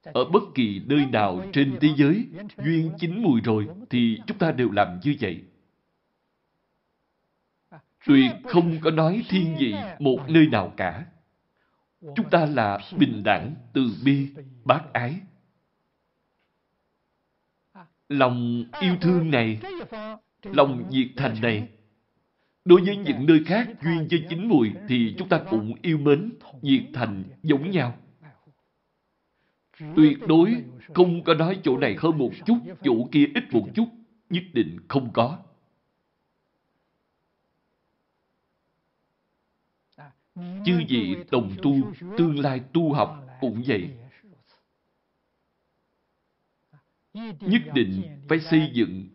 Ở 0.02 0.24
bất 0.24 0.42
kỳ 0.54 0.82
nơi 0.86 1.06
nào 1.06 1.44
trên 1.52 1.78
thế 1.80 1.88
giới, 1.96 2.26
duyên 2.64 2.92
chín 2.98 3.22
mùi 3.22 3.40
rồi, 3.40 3.68
thì 3.90 4.18
chúng 4.26 4.38
ta 4.38 4.52
đều 4.52 4.70
làm 4.70 5.00
như 5.02 5.16
vậy. 5.20 5.44
Tuyệt 8.06 8.30
không 8.44 8.78
có 8.80 8.90
nói 8.90 9.24
thiên 9.28 9.56
vị 9.58 9.74
một 9.98 10.18
nơi 10.28 10.46
nào 10.46 10.72
cả. 10.76 11.06
Chúng 12.00 12.30
ta 12.30 12.46
là 12.46 12.78
bình 12.98 13.22
đẳng, 13.24 13.54
từ 13.72 13.94
bi, 14.04 14.28
bác 14.64 14.92
ái. 14.92 15.20
Lòng 18.08 18.64
yêu 18.80 18.94
thương 19.00 19.30
này, 19.30 19.60
lòng 20.42 20.88
nhiệt 20.90 21.08
thành 21.16 21.34
này, 21.42 21.68
đối 22.64 22.80
với 22.82 22.96
những 22.96 23.26
nơi 23.26 23.44
khác 23.46 23.68
duyên 23.82 24.06
cho 24.10 24.16
chính 24.28 24.48
mùi 24.48 24.70
thì 24.88 25.14
chúng 25.18 25.28
ta 25.28 25.40
cũng 25.50 25.74
yêu 25.82 25.98
mến, 25.98 26.32
nhiệt 26.62 26.82
thành 26.94 27.24
giống 27.42 27.70
nhau. 27.70 27.94
Tuyệt 29.96 30.18
đối 30.28 30.64
không 30.94 31.24
có 31.24 31.34
nói 31.34 31.60
chỗ 31.62 31.78
này 31.78 31.96
hơn 31.98 32.18
một 32.18 32.30
chút, 32.46 32.58
chỗ 32.82 33.08
kia 33.12 33.26
ít 33.34 33.44
một 33.52 33.66
chút, 33.74 33.88
nhất 34.30 34.44
định 34.52 34.78
không 34.88 35.12
có. 35.12 35.38
Chư 40.36 40.80
vị 40.88 41.16
đồng 41.30 41.56
tu, 41.62 41.74
tương 42.18 42.38
lai 42.38 42.60
tu 42.72 42.92
học 42.92 43.26
cũng 43.40 43.62
vậy. 43.66 43.90
Nhất 47.40 47.62
định 47.74 48.02
phải 48.28 48.40
xây 48.40 48.70
dựng 48.72 49.08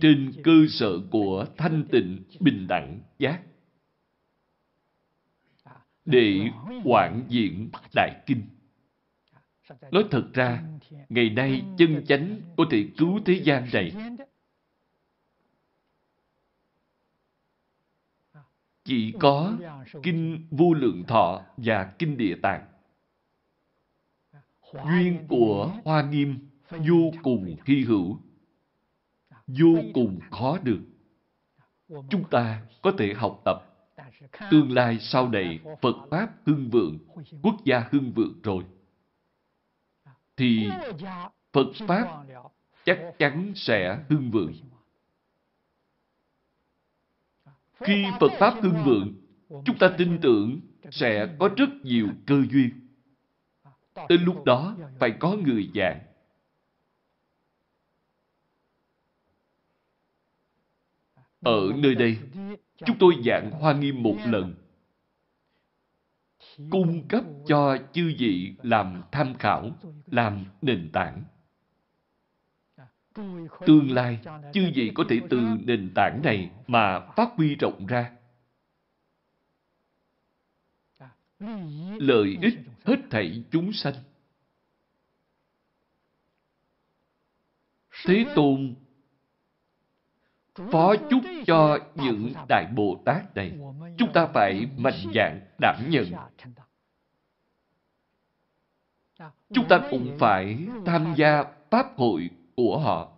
trên 0.00 0.32
cơ 0.44 0.52
sở 0.68 0.98
của 1.10 1.46
thanh 1.56 1.84
tịnh, 1.92 2.22
bình 2.40 2.66
đẳng, 2.68 3.00
giác. 3.18 3.42
Để 6.04 6.50
quảng 6.84 7.24
diện 7.28 7.70
Đại 7.94 8.22
Kinh. 8.26 8.42
Nói 9.90 10.04
thật 10.10 10.30
ra, 10.34 10.62
ngày 11.08 11.30
nay 11.30 11.62
chân 11.78 12.04
chánh 12.06 12.40
có 12.56 12.64
thể 12.70 12.86
cứu 12.96 13.20
thế 13.26 13.40
gian 13.44 13.68
này 13.72 13.92
chỉ 18.84 19.14
có 19.20 19.56
Kinh 20.02 20.46
Vô 20.50 20.74
Lượng 20.74 21.04
Thọ 21.08 21.42
và 21.56 21.92
Kinh 21.98 22.16
Địa 22.16 22.36
Tạng. 22.42 22.66
Duyên 24.72 25.26
của 25.28 25.72
Hoa 25.84 26.02
Nghiêm 26.02 26.48
vô 26.70 27.10
cùng 27.22 27.56
hy 27.64 27.84
hữu, 27.84 28.18
vô 29.46 29.76
cùng 29.94 30.20
khó 30.30 30.58
được. 30.62 30.80
Chúng 31.88 32.24
ta 32.30 32.62
có 32.82 32.92
thể 32.98 33.14
học 33.14 33.42
tập. 33.44 33.66
Tương 34.50 34.72
lai 34.72 34.98
sau 35.00 35.28
này 35.28 35.60
Phật 35.82 35.96
Pháp 36.10 36.30
hưng 36.46 36.70
vượng, 36.70 36.98
quốc 37.42 37.54
gia 37.64 37.88
hưng 37.90 38.12
vượng 38.12 38.40
rồi. 38.42 38.64
Thì 40.36 40.70
Phật 41.52 41.66
Pháp 41.86 42.24
chắc 42.84 42.98
chắn 43.18 43.52
sẽ 43.56 43.98
hưng 44.08 44.30
vượng. 44.30 44.52
Khi 47.80 48.04
Phật 48.20 48.32
Pháp 48.38 48.54
hưng 48.62 48.84
vượng, 48.84 49.14
chúng 49.64 49.78
ta 49.78 49.94
tin 49.98 50.18
tưởng 50.22 50.60
sẽ 50.90 51.36
có 51.38 51.48
rất 51.56 51.68
nhiều 51.82 52.08
cơ 52.26 52.42
duyên. 52.50 52.70
Đến 54.08 54.22
lúc 54.22 54.44
đó, 54.44 54.76
phải 55.00 55.10
có 55.20 55.36
người 55.36 55.70
giảng. 55.74 56.00
Ở 61.40 61.72
nơi 61.76 61.94
đây, 61.94 62.18
chúng 62.86 62.96
tôi 62.98 63.14
giảng 63.24 63.50
Hoa 63.50 63.72
Nghiêm 63.72 64.02
một 64.02 64.16
lần. 64.26 64.54
Cung 66.70 67.08
cấp 67.08 67.24
cho 67.46 67.78
chư 67.92 68.14
vị 68.18 68.54
làm 68.62 69.02
tham 69.12 69.34
khảo, 69.38 69.70
làm 70.06 70.44
nền 70.62 70.90
tảng. 70.92 71.24
Tương 73.66 73.90
lai, 73.90 74.18
chư 74.52 74.70
vị 74.74 74.92
có 74.94 75.04
thể 75.08 75.20
từ 75.30 75.40
nền 75.64 75.92
tảng 75.94 76.20
này 76.24 76.50
mà 76.66 77.00
phát 77.16 77.28
huy 77.36 77.54
rộng 77.54 77.86
ra. 77.86 78.10
Lợi 81.98 82.38
ích 82.42 82.58
hết 82.84 82.96
thảy 83.10 83.44
chúng 83.50 83.72
sanh. 83.72 83.94
Thế 88.06 88.26
Tôn 88.34 88.74
phó 90.54 90.94
chúc 91.10 91.22
cho 91.46 91.78
những 91.94 92.32
Đại 92.48 92.66
Bồ 92.74 93.02
Tát 93.04 93.36
này, 93.36 93.58
chúng 93.98 94.12
ta 94.12 94.26
phải 94.26 94.66
mạnh 94.76 95.02
dạn 95.14 95.40
đảm 95.60 95.76
nhận. 95.88 96.12
Chúng 99.54 99.68
ta 99.68 99.88
cũng 99.90 100.16
phải 100.18 100.66
tham 100.86 101.14
gia 101.16 101.44
Pháp 101.70 101.96
hội 101.96 102.30
của 102.60 102.78
họ 102.78 103.12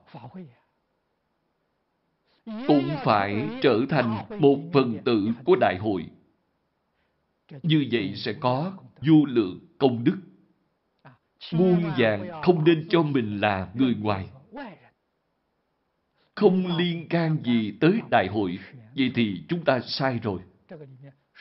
cũng 2.66 2.88
phải 3.05 3.49
trở 3.62 3.80
thành 3.88 4.40
một 4.40 4.59
phần 4.72 4.99
tử 5.05 5.28
của 5.45 5.57
đại 5.61 5.78
hội. 5.78 6.07
Như 7.62 7.86
vậy 7.93 8.12
sẽ 8.16 8.32
có 8.32 8.72
vô 9.01 9.24
lượng 9.24 9.61
công 9.78 10.05
đức. 10.05 10.16
muôn 11.53 11.84
vàng 11.99 12.43
không 12.43 12.64
nên 12.64 12.86
cho 12.90 13.03
mình 13.03 13.40
là 13.40 13.68
người 13.74 13.95
ngoài. 13.95 14.28
Không 16.34 16.76
liên 16.76 17.09
can 17.09 17.36
gì 17.45 17.72
tới 17.80 18.01
đại 18.11 18.26
hội, 18.26 18.59
vậy 18.97 19.12
thì 19.14 19.45
chúng 19.49 19.64
ta 19.64 19.80
sai 19.80 20.18
rồi. 20.22 20.40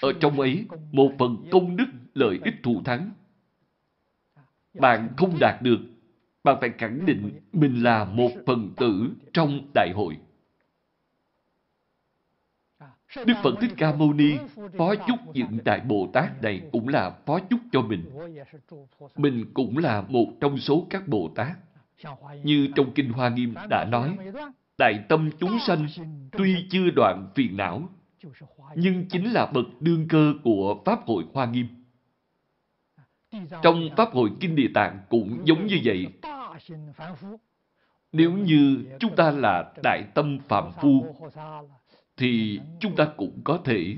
Ở 0.02 0.14
trong 0.20 0.40
ấy, 0.40 0.66
một 0.92 1.12
phần 1.20 1.38
công 1.52 1.78
đức 1.78 1.88
lợi 2.14 2.40
ích 2.44 2.56
thù 2.64 2.82
thắng. 2.86 3.12
Bạn 4.74 5.10
không 5.18 5.38
đạt 5.40 5.62
được, 5.62 5.80
bạn 6.44 6.58
phải 6.62 6.70
khẳng 6.78 7.06
định 7.06 7.40
mình 7.54 7.84
là 7.84 8.06
một 8.06 8.30
phần 8.46 8.74
tử 8.78 9.12
trong 9.34 9.60
đại 9.74 9.92
hội. 9.96 10.18
Đức 13.26 13.34
Phật 13.44 13.56
Thích 13.62 13.72
Ca 13.78 13.96
Mâu 13.96 14.14
Ni 14.14 14.38
phó 14.78 14.96
chúc 14.96 15.20
những 15.34 15.58
Đại 15.66 15.80
Bồ 15.80 16.10
Tát 16.14 16.42
này 16.42 16.62
cũng 16.72 16.88
là 16.88 17.10
phó 17.26 17.40
chúc 17.40 17.60
cho 17.72 17.82
mình. 17.82 18.06
Mình 19.18 19.46
cũng 19.54 19.78
là 19.78 20.02
một 20.02 20.26
trong 20.42 20.58
số 20.58 20.88
các 20.90 21.08
Bồ 21.08 21.32
Tát. 21.36 21.58
Như 22.44 22.68
trong 22.76 22.92
Kinh 22.94 23.12
Hoa 23.12 23.30
Nghiêm 23.30 23.54
đã 23.70 23.86
nói, 23.86 24.18
Đại 24.78 25.04
tâm 25.10 25.30
chúng 25.40 25.60
sanh 25.60 25.88
tuy 26.32 26.68
chưa 26.70 26.90
đoạn 26.96 27.28
phiền 27.36 27.58
não, 27.58 27.90
nhưng 28.76 29.06
chính 29.10 29.32
là 29.32 29.46
bậc 29.46 29.66
đương 29.80 30.08
cơ 30.10 30.34
của 30.44 30.82
Pháp 30.86 31.00
hội 31.06 31.24
Hoa 31.34 31.46
Nghiêm. 31.46 31.68
Trong 33.64 33.90
Pháp 33.98 34.12
hội 34.14 34.30
Kinh 34.40 34.56
Địa 34.56 34.70
Tạng 34.74 35.00
cũng 35.10 35.42
giống 35.46 35.68
như 35.68 35.80
vậy. 35.84 36.08
Nếu 38.12 38.34
như 38.34 38.86
chúng 39.00 39.16
ta 39.16 39.32
là 39.32 39.74
đại 39.84 40.04
tâm 40.16 40.40
phạm 40.40 40.72
phu, 40.82 41.16
thì 42.18 42.60
chúng 42.80 42.96
ta 42.96 43.08
cũng 43.18 43.42
có 43.44 43.60
thể 43.66 43.98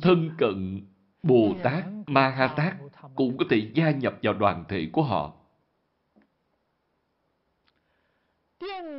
thân 0.00 0.30
cận 0.38 0.80
Bồ 1.22 1.54
Tát, 1.62 1.84
Ma 2.06 2.28
Ha 2.28 2.46
Tát, 2.46 2.74
cũng 3.14 3.36
có 3.36 3.44
thể 3.50 3.70
gia 3.74 3.90
nhập 3.90 4.18
vào 4.22 4.34
đoàn 4.34 4.64
thể 4.68 4.88
của 4.92 5.02
họ. 5.02 5.32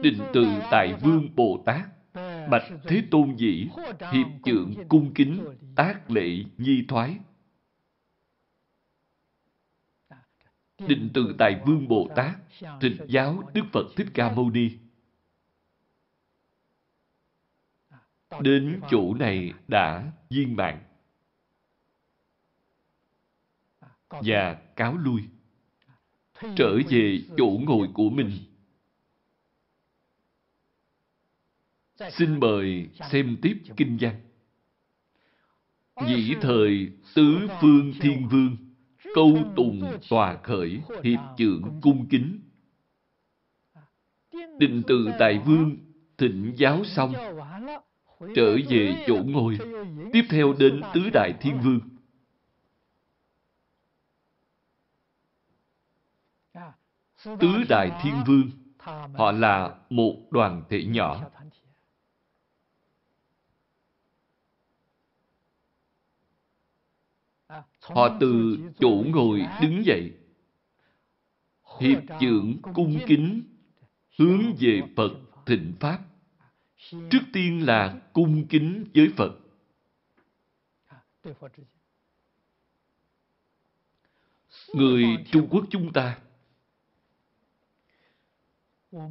Định 0.02 0.20
từ 0.34 0.46
tài 0.72 0.94
Vương 0.94 1.36
Bồ 1.36 1.64
Tát, 1.66 1.82
Bạch 2.50 2.64
Thế 2.84 3.04
Tôn 3.12 3.36
Dĩ, 3.36 3.68
Hiệp 4.12 4.28
Trượng 4.44 4.74
Cung 4.90 5.14
Kính, 5.14 5.46
Tác 5.76 6.12
Lệ 6.12 6.44
Nhi 6.58 6.86
Thoái. 6.88 7.18
Định 10.88 11.10
từ 11.14 11.36
tài 11.38 11.62
Vương 11.66 11.88
Bồ 11.88 12.10
Tát, 12.16 12.36
Thịnh 12.82 12.98
giáo 13.08 13.44
Đức 13.54 13.64
Phật 13.72 13.86
Thích 13.96 14.08
Ca 14.14 14.32
Mâu 14.32 14.50
Ni. 14.50 14.70
Đến 18.42 18.82
chỗ 18.90 19.14
này 19.14 19.54
đã 19.68 20.12
viên 20.30 20.56
mạng 20.56 20.80
và 24.10 24.54
cáo 24.76 24.98
lui 24.98 25.22
trở 26.56 26.78
về 26.90 27.20
chỗ 27.38 27.60
ngồi 27.66 27.88
của 27.94 28.10
mình 28.10 28.32
Xin 32.10 32.40
mời 32.40 32.90
xem 33.12 33.38
tiếp 33.42 33.58
kinh 33.78 33.98
văn. 34.02 34.16
Dĩ 36.08 36.36
thời 36.42 36.92
tứ 37.16 37.48
phương 37.62 37.94
thiên 38.02 38.28
vương, 38.28 38.58
câu 39.14 39.38
tùng 39.56 39.98
tòa 40.10 40.38
khởi, 40.44 40.82
hiệp 41.04 41.20
trưởng 41.38 41.80
cung 41.82 42.06
kính. 42.10 42.40
Định 44.58 44.82
từ 44.88 45.10
đại 45.20 45.40
vương, 45.46 45.78
thịnh 46.18 46.54
giáo 46.58 46.84
xong, 46.84 47.14
trở 48.36 48.58
về 48.70 49.04
chỗ 49.08 49.16
ngồi, 49.26 49.58
tiếp 50.14 50.24
theo 50.30 50.54
đến 50.60 50.82
tứ 50.94 51.02
đại 51.14 51.34
thiên 51.42 51.60
vương. 51.62 51.80
Tứ 57.40 57.64
đại 57.70 57.92
thiên 58.04 58.14
vương, 58.28 58.50
họ 59.14 59.32
là 59.32 59.76
một 59.90 60.16
đoàn 60.32 60.64
thể 60.70 60.84
nhỏ. 60.84 61.22
Họ 67.82 68.18
từ 68.20 68.58
chỗ 68.80 69.04
ngồi 69.08 69.42
đứng 69.62 69.86
dậy. 69.86 70.14
Hiệp 71.80 72.04
trưởng 72.20 72.62
cung 72.62 73.00
kính, 73.08 73.44
hướng 74.20 74.56
về 74.60 74.82
Phật 74.96 75.12
thịnh 75.46 75.74
Pháp. 75.80 76.00
Trước 76.92 77.22
tiên 77.34 77.66
là 77.66 78.02
cung 78.14 78.48
kính 78.48 78.86
với 78.94 79.12
Phật. 79.18 79.32
Người 84.74 85.06
Trung 85.32 85.48
Quốc 85.52 85.66
chúng 85.70 85.94
ta 85.94 86.20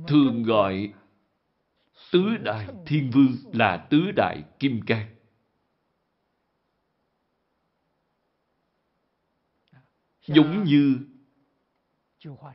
thường 0.08 0.42
gọi 0.42 0.92
tứ 2.12 2.36
đại 2.36 2.68
thiên 2.86 3.10
vương 3.10 3.36
là 3.52 3.86
tứ 3.90 4.10
đại 4.16 4.42
kim 4.58 4.80
cang. 4.86 5.19
Giống 10.34 10.64
như 10.64 10.98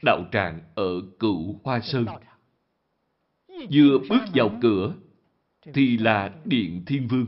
đạo 0.03 0.26
tràng 0.32 0.61
ở 0.76 1.01
cựu 1.19 1.59
Hoa 1.63 1.80
Sơn. 1.80 2.05
Vừa 3.71 3.99
bước 4.09 4.21
vào 4.34 4.59
cửa 4.61 4.95
thì 5.73 5.97
là 5.97 6.36
Điện 6.45 6.84
Thiên 6.86 7.07
Vương. 7.07 7.26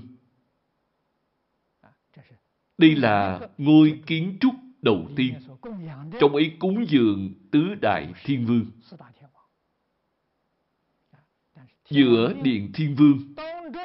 Đây 2.78 2.96
là 2.96 3.50
ngôi 3.58 4.02
kiến 4.06 4.38
trúc 4.40 4.54
đầu 4.82 5.08
tiên. 5.16 5.34
Trong 6.20 6.34
ấy 6.34 6.56
cúng 6.60 6.86
dường 6.88 7.34
tứ 7.52 7.76
đại 7.82 8.14
thiên 8.24 8.46
vương. 8.46 8.66
Giữa 11.90 12.34
Điện 12.44 12.72
Thiên 12.74 12.96
Vương 12.96 13.36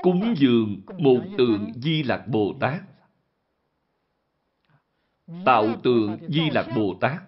cúng 0.02 0.34
dường 0.36 0.80
một 0.98 1.20
tượng 1.38 1.72
Di 1.74 2.02
Lạc 2.02 2.28
Bồ 2.28 2.54
Tát 2.60 2.82
tạo 5.44 5.80
tượng 5.82 6.18
Di 6.28 6.50
Lạc 6.50 6.68
Bồ 6.76 6.94
Tát. 7.00 7.22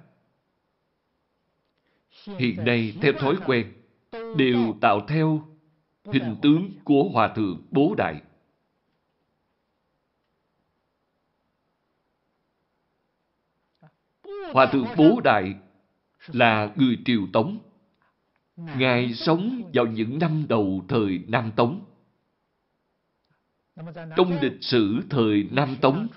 Hiện 2.26 2.64
nay, 2.64 2.94
theo 3.00 3.12
thói 3.12 3.36
quen, 3.46 3.72
đều 4.36 4.76
tạo 4.80 5.06
theo 5.08 5.42
hình 6.04 6.36
tướng 6.42 6.70
của 6.84 7.08
Hòa 7.12 7.32
Thượng 7.36 7.62
Bố 7.70 7.94
Đại. 7.98 8.22
Hòa 14.52 14.66
Thượng 14.72 14.86
Bố 14.96 15.20
Đại 15.24 15.54
là 16.26 16.72
người 16.76 16.98
Triều 17.04 17.20
Tống. 17.32 17.58
Ngài 18.56 19.14
sống 19.14 19.70
vào 19.74 19.86
những 19.86 20.18
năm 20.18 20.44
đầu 20.48 20.84
thời 20.88 21.24
Nam 21.28 21.52
Tống. 21.56 21.80
Trong 24.16 24.38
lịch 24.42 24.58
sử 24.60 25.00
thời 25.10 25.48
Nam 25.50 25.76
Tống 25.80 26.08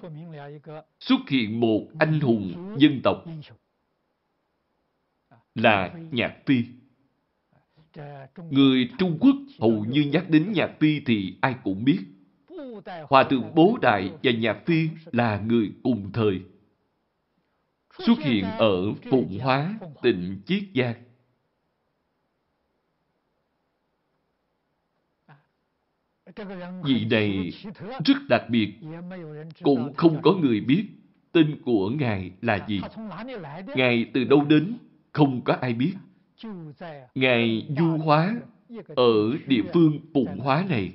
xuất 0.99 1.19
hiện 1.29 1.59
một 1.59 1.87
anh 1.99 2.19
hùng 2.19 2.75
dân 2.77 3.01
tộc 3.03 3.25
là 5.55 5.93
Nhạc 6.11 6.35
Phi. 6.45 6.63
Người 8.49 8.89
Trung 8.97 9.17
Quốc 9.21 9.35
hầu 9.59 9.85
như 9.85 10.01
nhắc 10.01 10.29
đến 10.29 10.51
Nhạc 10.51 10.71
Phi 10.79 10.99
thì 11.05 11.37
ai 11.41 11.55
cũng 11.63 11.83
biết. 11.83 11.99
Hòa 13.09 13.23
thượng 13.23 13.55
Bố 13.55 13.77
Đại 13.81 14.11
và 14.23 14.31
Nhạc 14.31 14.65
Phi 14.65 14.89
là 15.11 15.39
người 15.39 15.71
cùng 15.83 16.11
thời. 16.13 16.41
Xuất 18.05 18.19
hiện 18.19 18.43
ở 18.43 18.93
Phụng 19.09 19.39
Hóa, 19.39 19.79
tỉnh 20.01 20.41
Chiết 20.45 20.63
Giang. 20.75 21.06
Vị 26.83 27.05
này 27.05 27.51
rất 28.05 28.17
đặc 28.29 28.43
biệt, 28.49 28.73
cũng 29.63 29.93
không 29.97 30.21
có 30.21 30.33
người 30.33 30.61
biết 30.61 30.85
tên 31.31 31.61
của 31.65 31.89
Ngài 31.89 32.31
là 32.41 32.65
gì. 32.67 32.81
Ngài 33.75 34.11
từ 34.13 34.23
đâu 34.23 34.45
đến, 34.45 34.77
không 35.11 35.41
có 35.41 35.53
ai 35.53 35.73
biết. 35.73 35.93
Ngài 37.15 37.67
du 37.77 37.97
hóa 37.97 38.35
ở 38.95 39.37
địa 39.47 39.61
phương 39.73 39.99
Phụng 40.13 40.39
Hóa 40.39 40.65
này. 40.69 40.93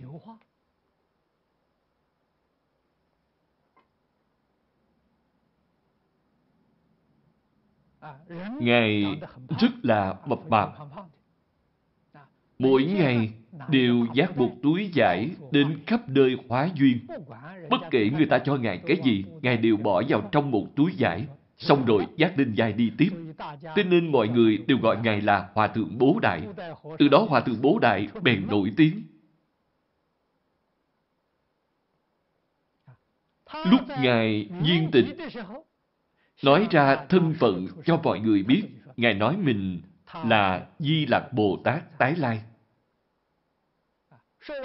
Ngài 8.61 9.21
rất 9.61 9.71
là 9.83 10.15
mập 10.27 10.49
mạp. 10.49 10.69
Mỗi 12.63 12.85
ngày 12.85 13.33
đều 13.69 14.07
dắt 14.15 14.37
một 14.37 14.51
túi 14.63 14.91
giải 14.95 15.31
đến 15.51 15.79
khắp 15.87 16.09
nơi 16.09 16.37
hóa 16.49 16.69
duyên. 16.75 16.99
Bất 17.71 17.81
kể 17.91 18.11
người 18.17 18.27
ta 18.27 18.39
cho 18.39 18.57
Ngài 18.57 18.79
cái 18.87 18.97
gì, 19.05 19.25
Ngài 19.43 19.57
đều 19.57 19.77
bỏ 19.77 20.03
vào 20.09 20.29
trong 20.33 20.51
một 20.51 20.67
túi 20.77 20.93
giải, 20.97 21.27
xong 21.59 21.85
rồi 21.85 22.07
dắt 22.17 22.39
lên 22.39 22.55
dài 22.55 22.73
đi 22.73 22.93
tiếp. 22.99 23.11
Thế 23.77 23.85
nên 23.85 24.13
mọi 24.13 24.29
người 24.29 24.57
đều 24.57 24.79
gọi 24.79 24.97
Ngài 25.05 25.21
là 25.21 25.49
Hòa 25.55 25.67
Thượng 25.67 25.99
Bố 25.99 26.19
Đại. 26.23 26.43
Từ 26.99 27.09
đó 27.09 27.27
Hòa 27.29 27.41
Thượng 27.41 27.63
Bố 27.63 27.79
Đại 27.79 28.09
bèn 28.23 28.47
nổi 28.47 28.73
tiếng. 28.77 29.03
Lúc 33.71 33.81
Ngài 34.03 34.49
nhiên 34.63 34.89
tịch, 34.93 35.07
nói 36.43 36.67
ra 36.71 36.97
thân 37.09 37.35
phận 37.39 37.67
cho 37.85 38.01
mọi 38.03 38.21
người 38.21 38.43
biết, 38.43 38.63
Ngài 38.97 39.15
nói 39.15 39.37
mình 39.37 39.81
là 40.25 40.67
Di 40.79 41.07
Lạc 41.07 41.33
Bồ 41.33 41.61
Tát 41.65 41.99
tái 41.99 42.17
lai. 42.17 42.43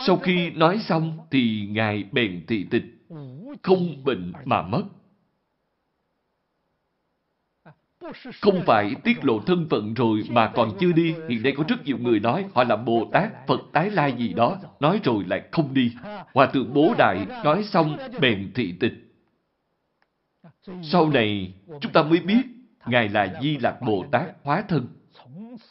Sau 0.08 0.18
khi 0.18 0.50
nói 0.50 0.80
xong 0.80 1.18
thì 1.32 1.68
Ngài 1.72 2.04
bèn 2.12 2.46
thị 2.48 2.66
tịch, 2.72 2.84
không 3.64 4.04
bệnh 4.04 4.34
mà 4.46 4.62
mất. 4.62 4.84
Không 8.42 8.62
phải 8.66 8.96
tiết 9.04 9.26
lộ 9.26 9.40
thân 9.40 9.68
phận 9.70 9.94
rồi 9.94 10.24
mà 10.30 10.52
còn 10.56 10.78
chưa 10.80 10.92
đi. 10.92 11.16
Hiện 11.30 11.44
nay 11.44 11.54
có 11.58 11.64
rất 11.68 11.86
nhiều 11.86 11.98
người 11.98 12.20
nói 12.20 12.46
họ 12.54 12.64
là 12.64 12.76
Bồ 12.76 13.10
Tát, 13.14 13.48
Phật 13.48 13.62
tái 13.74 13.90
lai 13.90 14.14
gì 14.18 14.34
đó. 14.34 14.58
Nói 14.80 15.00
rồi 15.04 15.24
lại 15.28 15.42
không 15.52 15.74
đi. 15.74 15.92
Hòa 16.34 16.46
thượng 16.46 16.74
Bố 16.74 16.96
Đại 16.98 17.26
nói 17.44 17.64
xong 17.64 17.98
bèn 18.22 18.52
thị 18.56 18.74
tịch. 18.80 18.94
Sau 20.84 21.10
này 21.10 21.54
chúng 21.82 21.92
ta 21.92 22.04
mới 22.04 22.20
biết 22.20 22.42
Ngài 22.86 23.10
là 23.10 23.40
Di 23.42 23.58
Lạc 23.58 23.82
Bồ 23.82 24.06
Tát 24.12 24.24
hóa 24.44 24.62
thân. 24.68 24.88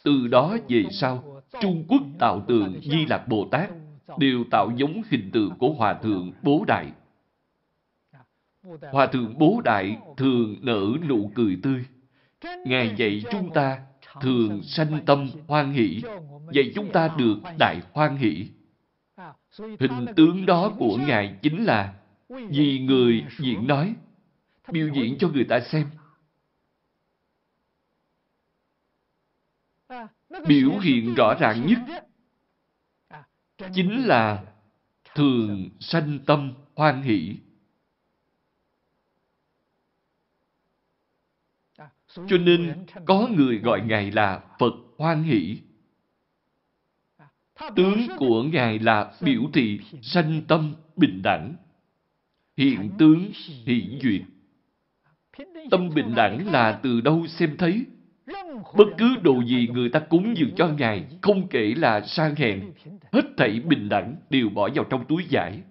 Từ 0.03 0.27
đó 0.27 0.57
về 0.69 0.83
sau, 0.91 1.41
Trung 1.61 1.85
Quốc 1.87 2.01
tạo 2.19 2.45
tượng 2.47 2.79
Di 2.81 3.05
Lạc 3.05 3.27
Bồ 3.27 3.47
Tát 3.51 3.69
đều 4.19 4.43
tạo 4.51 4.71
giống 4.75 5.01
hình 5.09 5.31
tượng 5.33 5.57
của 5.59 5.73
Hòa 5.73 5.93
Thượng 5.93 6.31
Bố 6.43 6.65
Đại. 6.67 6.91
Hòa 8.91 9.07
Thượng 9.07 9.37
Bố 9.37 9.61
Đại 9.65 9.97
thường 10.17 10.55
nở 10.61 10.87
nụ 11.07 11.31
cười 11.35 11.59
tươi. 11.63 11.85
Ngài 12.65 12.95
dạy 12.97 13.23
chúng 13.31 13.53
ta 13.53 13.81
thường 14.21 14.63
sanh 14.63 15.05
tâm 15.05 15.29
hoan 15.47 15.73
hỷ, 15.73 16.01
dạy 16.51 16.71
chúng 16.75 16.91
ta 16.91 17.09
được 17.17 17.37
đại 17.59 17.81
hoan 17.93 18.17
hỷ. 18.17 18.47
Hình 19.59 20.05
tướng 20.15 20.45
đó 20.45 20.73
của 20.79 20.97
Ngài 20.97 21.39
chính 21.41 21.63
là 21.63 21.93
vì 22.29 22.79
người 22.79 23.25
diễn 23.39 23.67
nói, 23.67 23.95
biểu 24.71 24.89
diễn 24.93 25.17
cho 25.19 25.29
người 25.29 25.45
ta 25.45 25.59
xem. 25.59 25.87
Biểu 30.47 30.79
hiện 30.79 31.13
rõ 31.15 31.33
ràng 31.39 31.67
nhất 31.67 32.03
chính 33.73 34.07
là 34.07 34.45
thường 35.15 35.69
sanh 35.79 36.19
tâm 36.25 36.53
hoan 36.75 37.01
hỷ. 37.01 37.35
Cho 42.15 42.37
nên 42.37 42.85
có 43.05 43.27
người 43.27 43.59
gọi 43.59 43.81
Ngài 43.81 44.11
là 44.11 44.43
Phật 44.59 44.73
hoan 44.97 45.23
hỷ. 45.23 45.59
Tướng 47.75 48.07
của 48.17 48.43
Ngài 48.43 48.79
là 48.79 49.13
biểu 49.21 49.41
thị 49.53 49.79
sanh 50.01 50.41
tâm 50.47 50.75
bình 50.95 51.21
đẳng. 51.21 51.55
Hiện 52.57 52.91
tướng 52.99 53.31
hiển 53.65 53.99
duyệt. 54.01 54.21
Tâm 55.71 55.89
bình 55.95 56.15
đẳng 56.15 56.51
là 56.51 56.79
từ 56.83 57.01
đâu 57.01 57.27
xem 57.27 57.55
thấy? 57.57 57.85
Bất 58.75 58.87
cứ 58.97 59.15
đồ 59.21 59.43
gì 59.43 59.67
người 59.73 59.89
ta 59.89 59.99
cúng 59.99 60.33
dường 60.37 60.55
cho 60.55 60.67
Ngài, 60.67 61.05
không 61.21 61.47
kể 61.47 61.73
là 61.77 62.01
sang 62.01 62.35
hèn, 62.35 62.73
hết 63.11 63.23
thảy 63.37 63.59
bình 63.59 63.89
đẳng 63.89 64.15
đều 64.29 64.49
bỏ 64.49 64.69
vào 64.75 64.85
trong 64.89 65.05
túi 65.07 65.25
giải. 65.29 65.63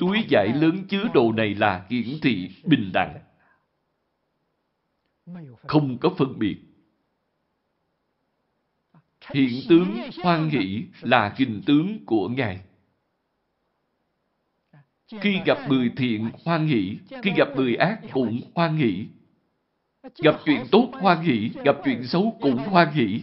Túi 0.00 0.24
giải 0.28 0.48
lớn 0.54 0.84
chứa 0.88 1.04
đồ 1.14 1.32
này 1.32 1.54
là 1.54 1.86
hiển 1.90 2.20
thị 2.22 2.50
bình 2.64 2.90
đẳng. 2.94 3.18
Không 5.56 5.98
có 5.98 6.14
phân 6.18 6.38
biệt. 6.38 6.56
Hiện 9.32 9.60
tướng 9.68 9.98
hoan 10.22 10.48
hỷ 10.48 10.84
là 11.00 11.34
hình 11.36 11.62
tướng 11.66 12.04
của 12.06 12.28
Ngài. 12.28 12.60
Khi 15.08 15.40
gặp 15.46 15.58
người 15.68 15.92
thiện 15.96 16.30
hoan 16.44 16.66
hỷ, 16.66 16.98
khi 17.22 17.32
gặp 17.36 17.48
người 17.56 17.76
ác 17.76 18.00
cũng 18.12 18.40
hoan 18.54 18.76
hỷ. 18.76 19.06
Gặp 20.22 20.40
chuyện 20.44 20.64
tốt 20.70 20.90
hoan 20.92 21.22
hỷ, 21.22 21.50
gặp 21.64 21.76
chuyện 21.84 22.06
xấu 22.06 22.38
cũng 22.40 22.56
hoan 22.56 22.92
hỷ. 22.92 23.22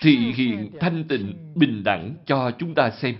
Thị 0.00 0.16
hiện 0.16 0.70
thanh 0.80 1.04
tịnh, 1.08 1.52
bình 1.54 1.82
đẳng 1.84 2.14
cho 2.26 2.50
chúng 2.58 2.74
ta 2.74 2.90
xem. 2.90 3.16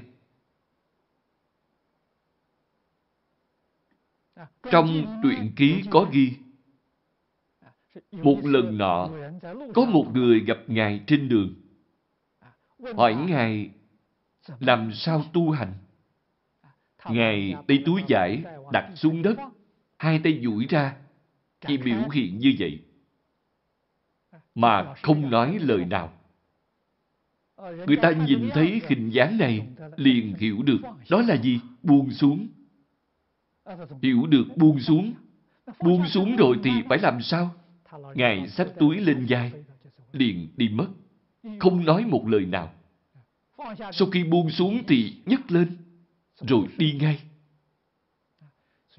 Trong 4.70 5.20
truyện 5.22 5.52
ký 5.56 5.82
có 5.90 6.08
ghi, 6.12 6.32
một 8.12 8.38
lần 8.42 8.78
nọ, 8.78 9.08
có 9.74 9.84
một 9.84 10.06
người 10.14 10.40
gặp 10.40 10.58
Ngài 10.66 11.00
trên 11.06 11.28
đường. 11.28 11.54
Hỏi 12.96 13.14
Ngài 13.14 13.70
làm 14.60 14.92
sao 14.92 15.24
tu 15.32 15.50
hành? 15.50 15.74
Ngài 17.08 17.54
tay 17.68 17.82
túi 17.86 18.02
giải 18.06 18.42
đặt 18.72 18.90
xuống 18.94 19.22
đất, 19.22 19.36
hai 19.98 20.20
tay 20.24 20.40
duỗi 20.42 20.66
ra, 20.68 20.96
chỉ 21.66 21.76
biểu 21.76 22.08
hiện 22.08 22.38
như 22.38 22.54
vậy. 22.58 22.80
Mà 24.54 24.94
không 25.02 25.30
nói 25.30 25.58
lời 25.60 25.84
nào. 25.84 26.12
Người 27.86 27.96
ta 28.02 28.10
nhìn 28.10 28.50
thấy 28.54 28.80
hình 28.88 29.10
dáng 29.10 29.38
này, 29.38 29.66
liền 29.96 30.34
hiểu 30.34 30.62
được 30.62 30.80
đó 31.10 31.22
là 31.22 31.36
gì? 31.36 31.60
Buông 31.82 32.10
xuống. 32.10 32.48
Hiểu 34.02 34.26
được 34.26 34.44
buông 34.56 34.80
xuống. 34.80 35.12
Buông 35.80 36.08
xuống 36.08 36.36
rồi 36.36 36.56
thì 36.64 36.70
phải 36.88 36.98
làm 36.98 37.22
sao? 37.22 37.50
Ngài 38.14 38.48
xách 38.48 38.68
túi 38.78 38.96
lên 38.96 39.26
vai, 39.28 39.52
liền 40.12 40.48
đi 40.56 40.68
mất. 40.68 40.86
Không 41.58 41.84
nói 41.84 42.04
một 42.04 42.28
lời 42.28 42.46
nào. 42.46 42.72
Sau 43.92 44.08
khi 44.12 44.24
buông 44.24 44.50
xuống 44.50 44.82
thì 44.88 45.16
nhấc 45.26 45.50
lên, 45.50 45.76
rồi 46.40 46.66
đi 46.76 46.92
ngay. 47.00 47.20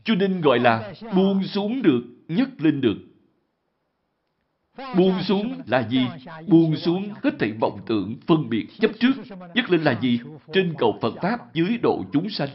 Cho 0.04 0.16
nên 0.16 0.42
gọi 0.42 0.60
là 0.60 0.94
buông 1.16 1.44
xuống 1.44 1.82
được, 1.82 2.04
nhấc 2.28 2.62
lên 2.62 2.82
được. 2.82 2.98
Buông 4.78 5.24
xuống 5.24 5.62
là 5.66 5.90
gì? 5.90 6.06
Buông 6.48 6.76
xuống 6.76 7.14
hết 7.24 7.32
thảy 7.40 7.52
vọng 7.52 7.82
tưởng, 7.86 8.16
phân 8.28 8.50
biệt, 8.50 8.68
chấp 8.80 8.92
trước. 9.00 9.14
Nhấc 9.56 9.70
lên 9.70 9.82
là 9.82 10.00
gì? 10.02 10.20
Trên 10.54 10.74
cầu 10.78 11.00
Phật 11.02 11.14
Pháp 11.22 11.54
dưới 11.54 11.78
độ 11.78 12.04
chúng 12.14 12.30
sanh. 12.30 12.50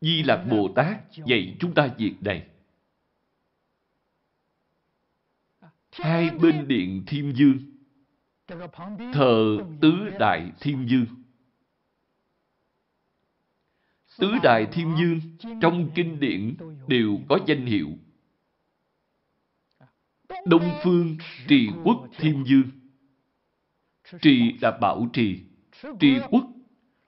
Di 0.00 0.22
Lạc 0.22 0.44
Bồ 0.50 0.68
Tát 0.76 0.96
dạy 1.26 1.56
chúng 1.60 1.74
ta 1.74 1.88
việc 1.98 2.14
này. 2.20 2.46
Hai 6.00 6.30
bên 6.30 6.68
điện 6.68 7.02
Thiên 7.06 7.32
Dương 7.36 7.58
thờ 9.12 9.58
Tứ 9.80 9.92
Đại 10.18 10.52
Thiên 10.60 10.88
Dương. 10.88 11.06
Tứ 14.18 14.32
Đại 14.42 14.66
Thiên 14.72 14.96
Dương 14.98 15.20
trong 15.60 15.90
kinh 15.94 16.20
điển 16.20 16.56
đều 16.86 17.18
có 17.28 17.38
danh 17.46 17.66
hiệu. 17.66 17.88
Đông 20.46 20.70
Phương 20.82 21.16
Trì 21.48 21.68
Quốc 21.84 22.08
Thiên 22.18 22.44
Dương. 22.46 22.70
Trì 24.20 24.58
là 24.60 24.70
bảo 24.80 25.06
trì. 25.12 25.40
Trì 26.00 26.18
quốc 26.30 26.44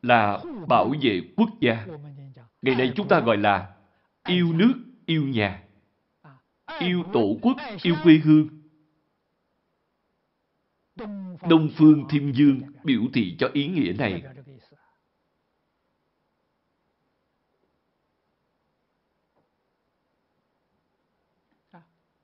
là 0.02 0.40
bảo 0.68 0.92
vệ 1.02 1.20
quốc 1.36 1.50
gia. 1.60 1.86
Ngày 2.62 2.74
nay 2.74 2.92
chúng 2.96 3.08
ta 3.08 3.20
gọi 3.20 3.36
là 3.36 3.74
yêu 4.26 4.52
nước, 4.52 4.72
yêu 5.06 5.24
nhà, 5.24 5.62
yêu 6.78 7.02
tổ 7.12 7.36
quốc, 7.42 7.56
yêu 7.82 7.96
quê 8.04 8.14
hương. 8.24 8.59
Đông 11.48 11.68
Phương 11.76 12.04
Thiên 12.10 12.32
Dương 12.34 12.60
biểu 12.84 13.02
thị 13.14 13.36
cho 13.38 13.50
ý 13.52 13.66
nghĩa 13.66 13.92
này. 13.98 14.22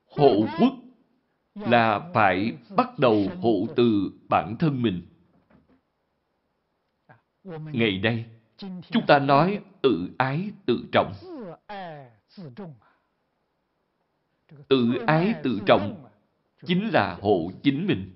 Hộ 0.07 0.47
quốc 0.61 0.73
là 1.55 2.11
phải 2.15 2.59
bắt 2.77 2.99
đầu 2.99 3.29
hộ 3.43 3.67
từ 3.77 4.11
bản 4.29 4.57
thân 4.59 4.83
mình. 4.83 5.03
Ngày 7.73 7.99
nay, 8.03 8.25
chúng 8.91 9.07
ta 9.07 9.19
nói 9.19 9.61
tự 9.83 10.09
ái 10.19 10.51
tự 10.67 10.87
trọng. 10.93 11.13
Tự 14.69 15.05
ái 15.07 15.35
tự 15.43 15.61
trọng 15.67 16.07
chính 16.67 16.89
là 16.89 17.19
hộ 17.23 17.51
chính 17.63 17.87
mình. 17.87 18.16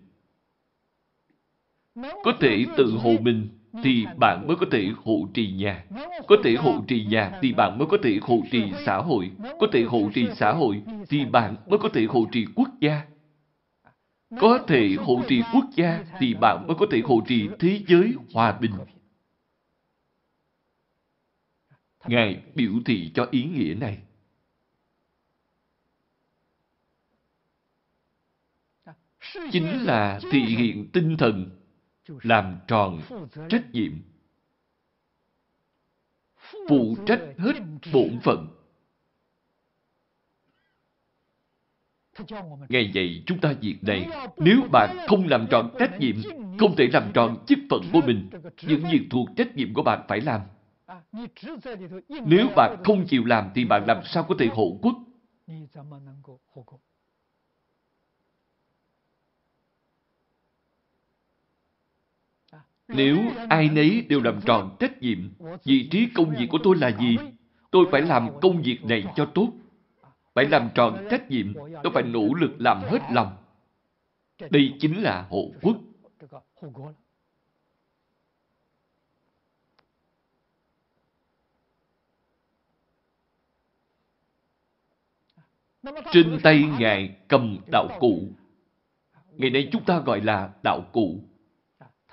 Có 1.94 2.32
thể 2.40 2.64
tự 2.76 2.90
hộ 2.90 3.16
mình 3.20 3.48
thì 3.82 4.06
bạn 4.16 4.46
mới 4.46 4.56
có 4.56 4.66
thể 4.70 4.88
hộ 5.04 5.26
trì 5.34 5.50
nhà. 5.50 5.84
Có 6.26 6.36
thể 6.44 6.54
hộ 6.54 6.80
trì 6.88 7.04
nhà 7.04 7.38
thì 7.42 7.52
bạn 7.52 7.78
mới 7.78 7.86
có 7.86 7.96
thể 8.02 8.18
hộ 8.22 8.42
trì 8.50 8.72
xã 8.86 8.96
hội. 8.96 9.30
Có 9.58 9.66
thể 9.72 9.82
hộ 9.82 10.10
trì 10.14 10.26
xã 10.36 10.52
hội 10.52 10.82
thì 11.08 11.24
bạn 11.24 11.56
mới 11.66 11.78
có 11.78 11.88
thể 11.92 12.04
hộ 12.04 12.26
trì 12.32 12.44
quốc 12.54 12.68
gia. 12.80 13.02
Có 14.40 14.58
thể 14.66 14.96
hộ 14.98 15.22
trì 15.28 15.42
quốc 15.52 15.64
gia 15.76 16.04
thì 16.18 16.34
bạn 16.34 16.66
mới 16.66 16.74
có 16.74 16.86
thể 16.90 17.00
hộ 17.04 17.20
trì 17.26 17.48
thế 17.58 17.80
giới 17.86 18.14
hòa 18.34 18.52
bình. 18.52 18.72
Ngài 22.06 22.40
biểu 22.54 22.72
thị 22.84 23.10
cho 23.14 23.26
ý 23.30 23.44
nghĩa 23.44 23.74
này. 23.74 24.02
Chính 29.52 29.84
là 29.84 30.20
thị 30.30 30.40
hiện 30.40 30.86
tinh 30.92 31.16
thần 31.16 31.59
làm 32.22 32.56
tròn 32.68 33.00
trách 33.48 33.72
nhiệm. 33.72 33.92
phụ 36.68 36.96
trách 37.06 37.20
hết 37.38 37.54
bổn 37.92 38.18
phận. 38.22 38.48
Ngày 42.68 42.90
vậy 42.94 43.22
chúng 43.26 43.38
ta 43.38 43.52
việc 43.60 43.78
này, 43.82 44.08
nếu 44.36 44.60
bạn 44.72 44.96
không 45.06 45.28
làm 45.28 45.46
tròn 45.50 45.70
trách 45.78 46.00
nhiệm, 46.00 46.16
không 46.58 46.76
thể 46.76 46.88
làm 46.92 47.12
tròn 47.14 47.44
chức 47.46 47.58
phận 47.70 47.80
của 47.92 48.00
mình, 48.06 48.30
những 48.66 48.82
việc 48.92 49.06
thuộc 49.10 49.28
trách 49.36 49.56
nhiệm 49.56 49.74
của 49.74 49.82
bạn 49.82 50.04
phải 50.08 50.20
làm. 50.20 50.40
Nếu 52.08 52.48
bạn 52.56 52.82
không 52.84 53.06
chịu 53.06 53.24
làm 53.24 53.50
thì 53.54 53.64
bạn 53.64 53.84
làm 53.86 54.04
sao 54.04 54.24
có 54.28 54.34
thể 54.38 54.46
hộ 54.46 54.78
quốc? 54.82 54.96
Nếu 62.94 63.18
ai 63.48 63.68
nấy 63.68 64.06
đều 64.08 64.20
làm 64.20 64.40
tròn 64.40 64.76
trách 64.80 65.02
nhiệm, 65.02 65.18
vị 65.64 65.88
trí 65.90 66.08
công 66.14 66.30
việc 66.38 66.46
của 66.50 66.58
tôi 66.62 66.76
là 66.76 66.88
gì? 66.88 67.16
Tôi 67.70 67.86
phải 67.92 68.02
làm 68.02 68.40
công 68.40 68.62
việc 68.62 68.84
này 68.84 69.04
cho 69.16 69.26
tốt. 69.34 69.48
Phải 70.34 70.48
làm 70.48 70.70
tròn 70.74 71.06
trách 71.10 71.30
nhiệm, 71.30 71.54
tôi 71.54 71.92
phải 71.94 72.02
nỗ 72.02 72.34
lực 72.34 72.50
làm 72.58 72.80
hết 72.80 72.98
lòng. 73.12 73.36
Đây 74.50 74.74
chính 74.80 75.02
là 75.02 75.26
hộ 75.30 75.50
quốc. 75.62 75.76
Trên 86.12 86.38
tay 86.42 86.64
Ngài 86.78 87.16
cầm 87.28 87.58
đạo 87.72 87.88
cụ. 88.00 88.22
Ngày 89.32 89.50
nay 89.50 89.68
chúng 89.72 89.84
ta 89.84 89.98
gọi 89.98 90.20
là 90.20 90.50
đạo 90.62 90.80
cụ. 90.92 91.20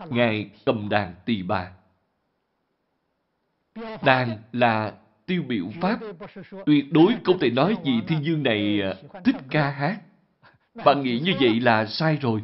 Ngài 0.10 0.50
cầm 0.66 0.90
đàn 0.90 1.16
tỳ 1.26 1.44
bà. 1.44 1.72
Đàn 4.04 4.38
là 4.52 4.94
tiêu 5.26 5.44
biểu 5.48 5.66
Pháp. 5.82 6.00
Tuyệt 6.66 6.86
đối 6.92 7.14
không 7.24 7.40
thể 7.40 7.50
nói 7.50 7.78
gì 7.86 8.02
thiên 8.08 8.24
dương 8.24 8.44
này 8.44 8.82
à, 8.82 8.94
thích 9.24 9.36
ca 9.52 9.70
hát. 9.70 10.02
Bạn 10.86 11.04
nghĩ 11.04 11.20
như 11.20 11.34
vậy 11.40 11.60
là 11.60 11.86
sai 11.86 12.18
rồi. 12.22 12.42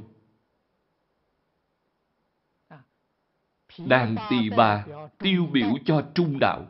Đàn 3.77 4.15
tỳ 4.29 4.49
bà 4.49 4.85
tiêu 5.19 5.45
biểu 5.51 5.69
cho 5.85 6.05
trung 6.15 6.39
đạo. 6.39 6.65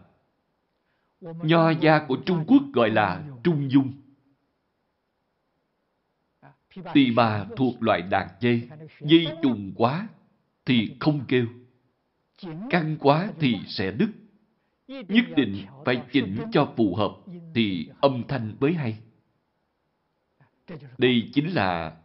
Nho 1.22 1.70
gia 1.70 2.06
của 2.08 2.18
Trung 2.26 2.46
Quốc 2.48 2.64
gọi 2.74 2.90
là 2.90 3.24
trung 3.44 3.72
dung. 3.72 3.94
Tỳ 6.94 7.12
bà 7.12 7.46
thuộc 7.58 7.84
loại 7.84 8.02
đàn 8.02 8.28
dây, 8.40 8.70
dây 9.00 9.28
trùng 9.44 9.74
quá 9.76 10.08
thì 10.66 10.96
không 11.00 11.26
kêu. 11.28 11.46
Căng 12.70 12.98
quá 13.00 13.32
thì 13.40 13.56
sẽ 13.68 13.92
đứt. 13.92 14.10
Nhất 14.88 15.26
định 15.36 15.66
phải 15.86 16.02
chỉnh 16.12 16.38
cho 16.52 16.74
phù 16.78 16.96
hợp 16.96 17.16
thì 17.56 17.90
âm 18.02 18.24
thanh 18.28 18.56
mới 18.60 18.74
hay. 18.74 18.98
Đây 20.98 21.30
chính 21.34 21.54
là 21.54 21.98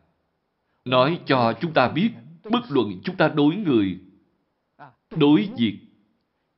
nói 0.84 1.20
cho 1.26 1.52
chúng 1.60 1.72
ta 1.72 1.88
biết 1.88 2.10
bất 2.50 2.60
luận 2.68 3.00
chúng 3.04 3.16
ta 3.16 3.28
đối 3.28 3.56
người, 3.56 3.98
đối 5.16 5.48
việc, 5.58 5.78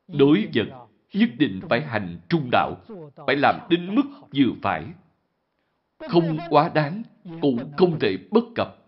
đối 0.08 0.48
vật, 0.54 0.88
nhất 1.12 1.30
định 1.38 1.60
phải 1.68 1.86
hành 1.86 2.20
trung 2.28 2.48
đạo, 2.52 2.76
phải 3.26 3.36
làm 3.36 3.54
đến 3.70 3.94
mức 3.94 4.02
vừa 4.34 4.52
phải. 4.62 4.86
Không 6.08 6.38
quá 6.48 6.70
đáng, 6.74 7.02
cũng 7.40 7.72
không 7.76 7.98
thể 8.00 8.16
bất 8.30 8.44
cập. 8.54 8.79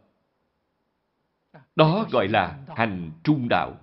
Đó 1.76 2.06
gọi 2.10 2.28
là 2.28 2.58
hành 2.76 3.10
trung 3.24 3.48
đạo. 3.48 3.76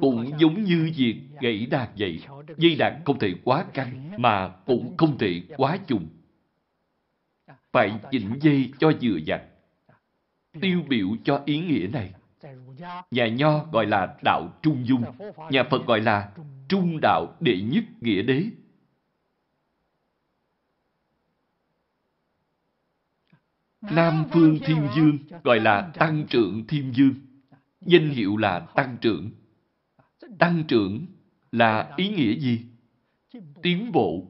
Cũng 0.00 0.30
giống 0.38 0.64
như 0.64 0.92
việc 0.96 1.20
gãy 1.40 1.66
đàn 1.70 1.88
vậy. 1.98 2.20
Dây 2.56 2.76
đàn 2.76 3.02
không 3.04 3.18
thể 3.18 3.34
quá 3.44 3.64
căng, 3.74 4.10
mà 4.16 4.48
cũng 4.48 4.96
không 4.96 5.18
thể 5.18 5.42
quá 5.56 5.78
trùng. 5.86 6.08
Phải 7.72 8.00
chỉnh 8.10 8.38
dây 8.40 8.72
cho 8.78 8.92
vừa 9.02 9.18
vặn. 9.26 9.40
Tiêu 10.60 10.82
biểu 10.88 11.08
cho 11.24 11.42
ý 11.44 11.58
nghĩa 11.58 11.86
này. 11.86 12.12
Nhà 13.10 13.26
Nho 13.26 13.64
gọi 13.72 13.86
là 13.86 14.16
đạo 14.24 14.48
trung 14.62 14.86
dung. 14.86 15.04
Nhà 15.50 15.62
Phật 15.70 15.86
gọi 15.86 16.00
là 16.00 16.32
trung 16.68 16.98
đạo 17.02 17.36
đệ 17.40 17.60
nhất 17.60 17.84
nghĩa 18.00 18.22
đế. 18.22 18.44
Nam 23.80 24.24
Phương 24.32 24.58
Thiên 24.64 24.88
Dương 24.96 25.18
gọi 25.44 25.60
là 25.60 25.90
Tăng 25.94 26.26
trưởng 26.30 26.66
Thiên 26.66 26.92
Dương. 26.94 27.14
Danh 27.80 28.10
hiệu 28.10 28.36
là 28.36 28.60
Tăng 28.60 28.96
trưởng. 29.00 29.30
Tăng 30.38 30.64
trưởng 30.68 31.06
là 31.52 31.94
ý 31.96 32.08
nghĩa 32.08 32.38
gì? 32.38 32.64
Tiến 33.62 33.92
bộ. 33.92 34.24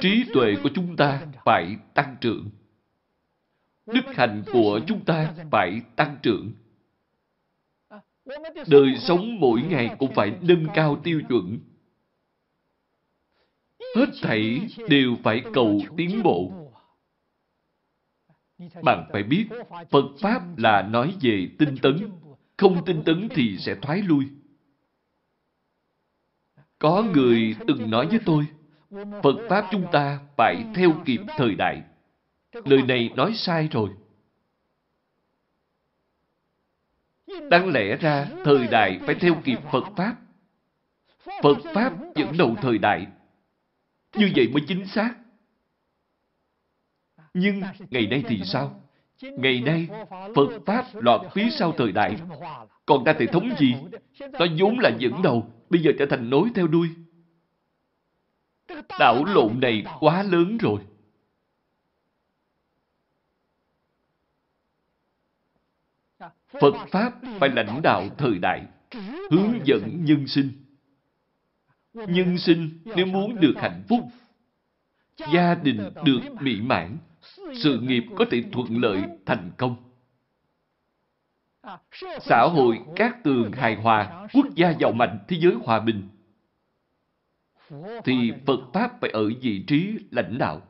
Trí 0.00 0.24
tuệ 0.34 0.54
của 0.62 0.70
chúng 0.74 0.96
ta 0.96 1.26
phải 1.44 1.76
tăng 1.94 2.16
trưởng. 2.20 2.50
Đức 3.86 4.04
hạnh 4.14 4.42
của 4.52 4.80
chúng 4.86 5.04
ta 5.04 5.34
phải 5.50 5.82
tăng 5.96 6.16
trưởng. 6.22 6.52
Đời 8.66 8.96
sống 8.98 9.40
mỗi 9.40 9.62
ngày 9.62 9.90
cũng 9.98 10.14
phải 10.14 10.32
nâng 10.40 10.66
cao 10.74 11.00
tiêu 11.04 11.22
chuẩn. 11.28 11.58
Hết 13.96 14.06
thảy 14.22 14.60
đều 14.88 15.16
phải 15.22 15.42
cầu 15.52 15.80
tiến 15.96 16.22
bộ. 16.22 16.52
Bạn 18.82 19.08
phải 19.12 19.22
biết, 19.22 19.46
Phật 19.90 20.04
Pháp 20.20 20.58
là 20.58 20.82
nói 20.82 21.14
về 21.20 21.48
tinh 21.58 21.76
tấn. 21.82 22.10
Không 22.56 22.84
tinh 22.84 23.02
tấn 23.06 23.28
thì 23.34 23.58
sẽ 23.58 23.74
thoái 23.82 24.02
lui. 24.02 24.24
Có 26.78 27.02
người 27.14 27.56
từng 27.66 27.90
nói 27.90 28.06
với 28.06 28.20
tôi, 28.26 28.46
Phật 29.22 29.36
Pháp 29.48 29.68
chúng 29.70 29.86
ta 29.92 30.20
phải 30.36 30.64
theo 30.74 30.92
kịp 31.04 31.20
thời 31.36 31.54
đại. 31.54 31.82
Lời 32.64 32.82
này 32.82 33.10
nói 33.16 33.34
sai 33.34 33.68
rồi. 33.72 33.90
Đáng 37.50 37.68
lẽ 37.72 37.96
ra, 37.96 38.26
thời 38.44 38.66
đại 38.66 38.98
phải 39.06 39.14
theo 39.14 39.34
kịp 39.44 39.58
Phật 39.72 39.84
Pháp. 39.96 40.16
Phật 41.42 41.58
Pháp 41.74 41.92
dẫn 42.14 42.36
đầu 42.38 42.56
thời 42.62 42.78
đại. 42.78 43.06
Như 44.14 44.30
vậy 44.36 44.48
mới 44.52 44.62
chính 44.68 44.86
xác. 44.86 45.14
Nhưng 47.34 47.62
ngày 47.90 48.06
nay 48.06 48.24
thì 48.28 48.40
sao? 48.44 48.82
Ngày 49.22 49.60
nay, 49.60 49.88
Phật 50.10 50.48
Pháp 50.66 50.84
lọt 50.94 51.20
phía 51.34 51.48
sau 51.50 51.72
thời 51.72 51.92
đại. 51.92 52.16
Còn 52.86 53.04
đa 53.04 53.12
thể 53.12 53.26
thống 53.26 53.50
gì? 53.58 53.74
Nó 54.20 54.46
vốn 54.58 54.78
là 54.78 54.90
dẫn 54.98 55.22
đầu, 55.22 55.52
bây 55.70 55.82
giờ 55.82 55.92
trở 55.98 56.06
thành 56.06 56.30
nối 56.30 56.48
theo 56.54 56.66
đuôi. 56.66 56.88
Đảo 58.98 59.24
lộn 59.24 59.60
này 59.60 59.84
quá 60.00 60.22
lớn 60.22 60.58
rồi. 60.58 60.80
Phật 66.48 66.74
Pháp 66.90 67.12
phải 67.40 67.48
lãnh 67.48 67.82
đạo 67.82 68.08
thời 68.18 68.38
đại, 68.38 68.66
hướng 69.30 69.60
dẫn 69.64 70.04
nhân 70.04 70.26
sinh. 70.26 70.50
Nhân 71.94 72.38
sinh 72.38 72.70
nếu 72.84 73.06
muốn 73.06 73.40
được 73.40 73.54
hạnh 73.56 73.82
phúc, 73.88 74.00
gia 75.32 75.54
đình 75.54 75.80
được 76.04 76.20
mỹ 76.40 76.60
mãn, 76.60 76.98
sự 77.54 77.80
nghiệp 77.80 78.04
có 78.16 78.24
thể 78.30 78.44
thuận 78.52 78.80
lợi, 78.80 79.02
thành 79.26 79.50
công. 79.56 79.76
Xã 82.20 82.42
hội 82.42 82.80
các 82.96 83.24
tường 83.24 83.52
hài 83.52 83.74
hòa, 83.74 84.26
quốc 84.32 84.46
gia 84.54 84.70
giàu 84.70 84.92
mạnh, 84.92 85.18
thế 85.28 85.36
giới 85.40 85.54
hòa 85.64 85.80
bình, 85.80 86.08
thì 88.04 88.32
Phật 88.46 88.60
Pháp 88.72 89.00
phải 89.00 89.10
ở 89.10 89.30
vị 89.40 89.64
trí 89.66 89.98
lãnh 90.10 90.38
đạo. 90.38 90.62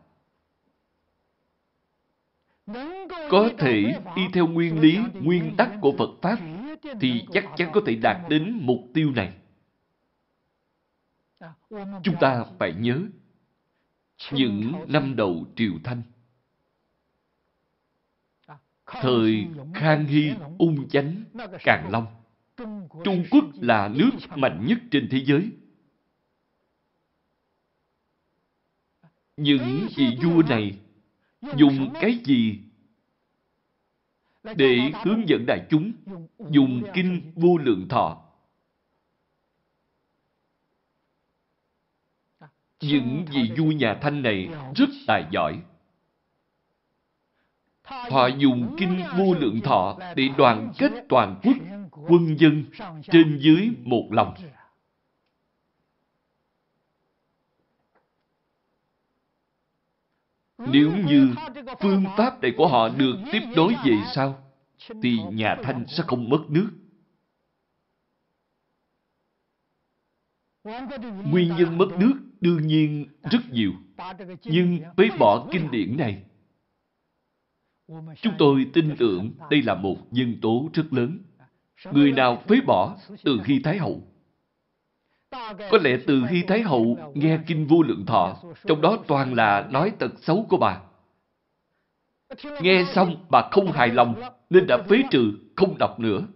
Có 3.30 3.50
thể 3.58 4.00
y 4.16 4.22
theo 4.32 4.46
nguyên 4.46 4.80
lý, 4.80 4.98
nguyên 5.14 5.54
tắc 5.58 5.70
của 5.80 5.94
Phật 5.98 6.10
Pháp 6.22 6.38
thì 7.00 7.24
chắc 7.32 7.44
chắn 7.56 7.70
có 7.72 7.80
thể 7.86 7.96
đạt 7.96 8.16
đến 8.28 8.58
mục 8.62 8.80
tiêu 8.94 9.12
này. 9.16 9.32
Chúng 12.02 12.16
ta 12.20 12.44
phải 12.58 12.74
nhớ 12.78 13.02
những 14.32 14.72
năm 14.88 15.16
đầu 15.16 15.46
Triều 15.56 15.72
Thanh. 15.84 16.02
Thời 18.86 19.46
Khang 19.74 20.04
Hy, 20.04 20.30
Ung 20.58 20.88
Chánh, 20.88 21.24
Càn 21.64 21.88
Long. 21.90 22.06
Trung 23.04 23.24
Quốc 23.30 23.44
là 23.60 23.88
nước 23.88 24.10
mạnh 24.36 24.66
nhất 24.66 24.78
trên 24.90 25.08
thế 25.10 25.24
giới. 25.24 25.50
Những 29.36 29.86
vị 29.96 30.18
vua 30.22 30.42
này 30.48 30.78
dùng 31.56 31.92
cái 32.00 32.18
gì 32.24 32.58
để 34.56 34.78
hướng 35.04 35.28
dẫn 35.28 35.44
đại 35.46 35.66
chúng 35.70 35.92
dùng 36.50 36.82
kinh 36.94 37.32
vô 37.34 37.58
lượng 37.58 37.88
thọ 37.88 38.22
những 42.80 43.24
vị 43.32 43.50
vua 43.58 43.70
nhà 43.72 43.98
thanh 44.02 44.22
này 44.22 44.48
rất 44.74 44.88
tài 45.06 45.24
giỏi 45.30 45.62
Họ 47.86 48.26
dùng 48.26 48.76
kinh 48.78 49.02
vô 49.18 49.34
lượng 49.34 49.60
thọ 49.60 49.98
để 50.16 50.28
đoàn 50.38 50.72
kết 50.78 50.92
toàn 51.08 51.40
quốc, 51.42 51.56
quân 52.08 52.36
dân 52.38 52.64
trên 53.12 53.38
dưới 53.38 53.70
một 53.84 54.08
lòng. 54.10 54.34
Nếu 60.58 60.92
như 60.96 61.34
phương 61.80 62.04
pháp 62.16 62.42
này 62.42 62.52
của 62.56 62.68
họ 62.68 62.88
được 62.88 63.16
tiếp 63.32 63.40
nối 63.56 63.74
về 63.84 63.96
sau, 64.14 64.52
thì 65.02 65.18
nhà 65.32 65.56
Thanh 65.62 65.84
sẽ 65.88 66.02
không 66.06 66.28
mất 66.28 66.44
nước. 66.48 66.70
Nguyên 71.30 71.56
nhân 71.56 71.78
mất 71.78 71.88
nước 71.98 72.14
đương 72.40 72.66
nhiên 72.66 73.06
rất 73.30 73.38
nhiều. 73.52 73.72
Nhưng 74.44 74.80
phế 74.96 75.08
bỏ 75.18 75.48
kinh 75.52 75.70
điển 75.70 75.96
này, 75.96 76.24
chúng 78.22 78.34
tôi 78.38 78.70
tin 78.72 78.96
tưởng 78.98 79.32
đây 79.50 79.62
là 79.62 79.74
một 79.74 79.96
nhân 80.10 80.38
tố 80.42 80.68
rất 80.72 80.92
lớn. 80.92 81.22
Người 81.92 82.12
nào 82.12 82.42
phế 82.48 82.60
bỏ 82.66 82.96
từ 83.24 83.40
khi 83.44 83.60
Thái 83.64 83.78
Hậu. 83.78 84.15
Có 85.30 85.78
lẽ 85.80 85.98
từ 86.06 86.22
khi 86.30 86.44
Thái 86.48 86.62
Hậu 86.62 87.12
nghe 87.14 87.38
Kinh 87.46 87.66
Vô 87.66 87.82
Lượng 87.82 88.04
Thọ, 88.06 88.42
trong 88.66 88.80
đó 88.80 89.04
toàn 89.06 89.34
là 89.34 89.68
nói 89.70 89.92
tật 89.98 90.10
xấu 90.22 90.46
của 90.48 90.56
bà. 90.56 90.82
Nghe 92.62 92.84
xong 92.94 93.26
bà 93.30 93.48
không 93.52 93.72
hài 93.72 93.88
lòng 93.88 94.22
nên 94.50 94.66
đã 94.66 94.82
phế 94.88 95.02
trừ, 95.10 95.32
không 95.56 95.78
đọc 95.78 96.00
nữa. 96.00 96.26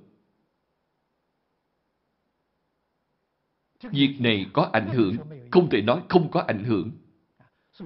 Việc 3.82 4.16
này 4.20 4.46
có 4.52 4.70
ảnh 4.72 4.88
hưởng, 4.88 5.16
không 5.50 5.70
thể 5.70 5.82
nói 5.82 6.02
không 6.08 6.30
có 6.30 6.40
ảnh 6.40 6.64
hưởng. 6.64 6.90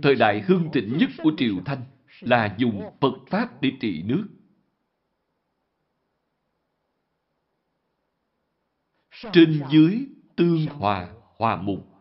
Thời 0.02 0.14
đại 0.14 0.40
hương 0.40 0.72
thịnh 0.72 0.98
nhất 0.98 1.10
của 1.22 1.32
Triều 1.36 1.54
Thanh 1.64 1.82
là 2.20 2.54
dùng 2.58 2.82
Phật 3.00 3.14
Pháp 3.30 3.62
để 3.62 3.72
trị 3.80 4.02
nước. 4.02 4.28
Trên 9.32 9.62
dưới 9.70 10.06
tương 10.36 10.66
hòa, 10.66 11.08
hòa 11.36 11.56
mục. 11.56 11.94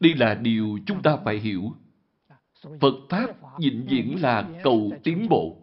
Đây 0.00 0.14
là 0.14 0.34
điều 0.34 0.78
chúng 0.86 1.02
ta 1.02 1.16
phải 1.24 1.38
hiểu. 1.38 1.72
Phật 2.62 2.94
Pháp 3.10 3.26
vĩnh 3.58 3.86
viễn 3.90 4.22
là 4.22 4.60
cầu 4.62 4.92
tiến 5.04 5.26
bộ. 5.30 5.56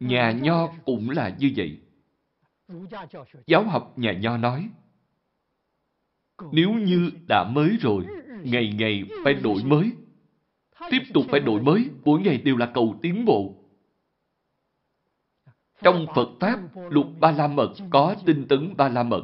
Nhà 0.00 0.32
Nho 0.32 0.68
cũng 0.84 1.10
là 1.10 1.36
như 1.38 1.52
vậy. 1.56 1.80
Giáo 3.46 3.64
học 3.64 3.98
nhà 3.98 4.12
Nho 4.12 4.36
nói, 4.36 4.70
nếu 6.52 6.72
như 6.72 7.10
đã 7.28 7.44
mới 7.44 7.76
rồi, 7.80 8.06
ngày 8.44 8.72
ngày 8.78 9.04
phải 9.24 9.34
đổi 9.34 9.64
mới. 9.64 9.92
Tiếp 10.90 11.02
tục 11.14 11.24
phải 11.30 11.40
đổi 11.40 11.62
mới, 11.62 11.90
mỗi 12.04 12.20
ngày 12.20 12.38
đều 12.38 12.56
là 12.56 12.70
cầu 12.74 12.98
tiến 13.02 13.24
bộ. 13.24 13.59
Trong 15.82 16.06
Phật 16.14 16.28
Pháp, 16.40 16.60
lục 16.90 17.06
ba 17.20 17.30
la 17.30 17.48
mật 17.48 17.74
có 17.90 18.16
tinh 18.26 18.46
tấn 18.48 18.76
ba 18.76 18.88
la 18.88 19.02
mật. 19.02 19.22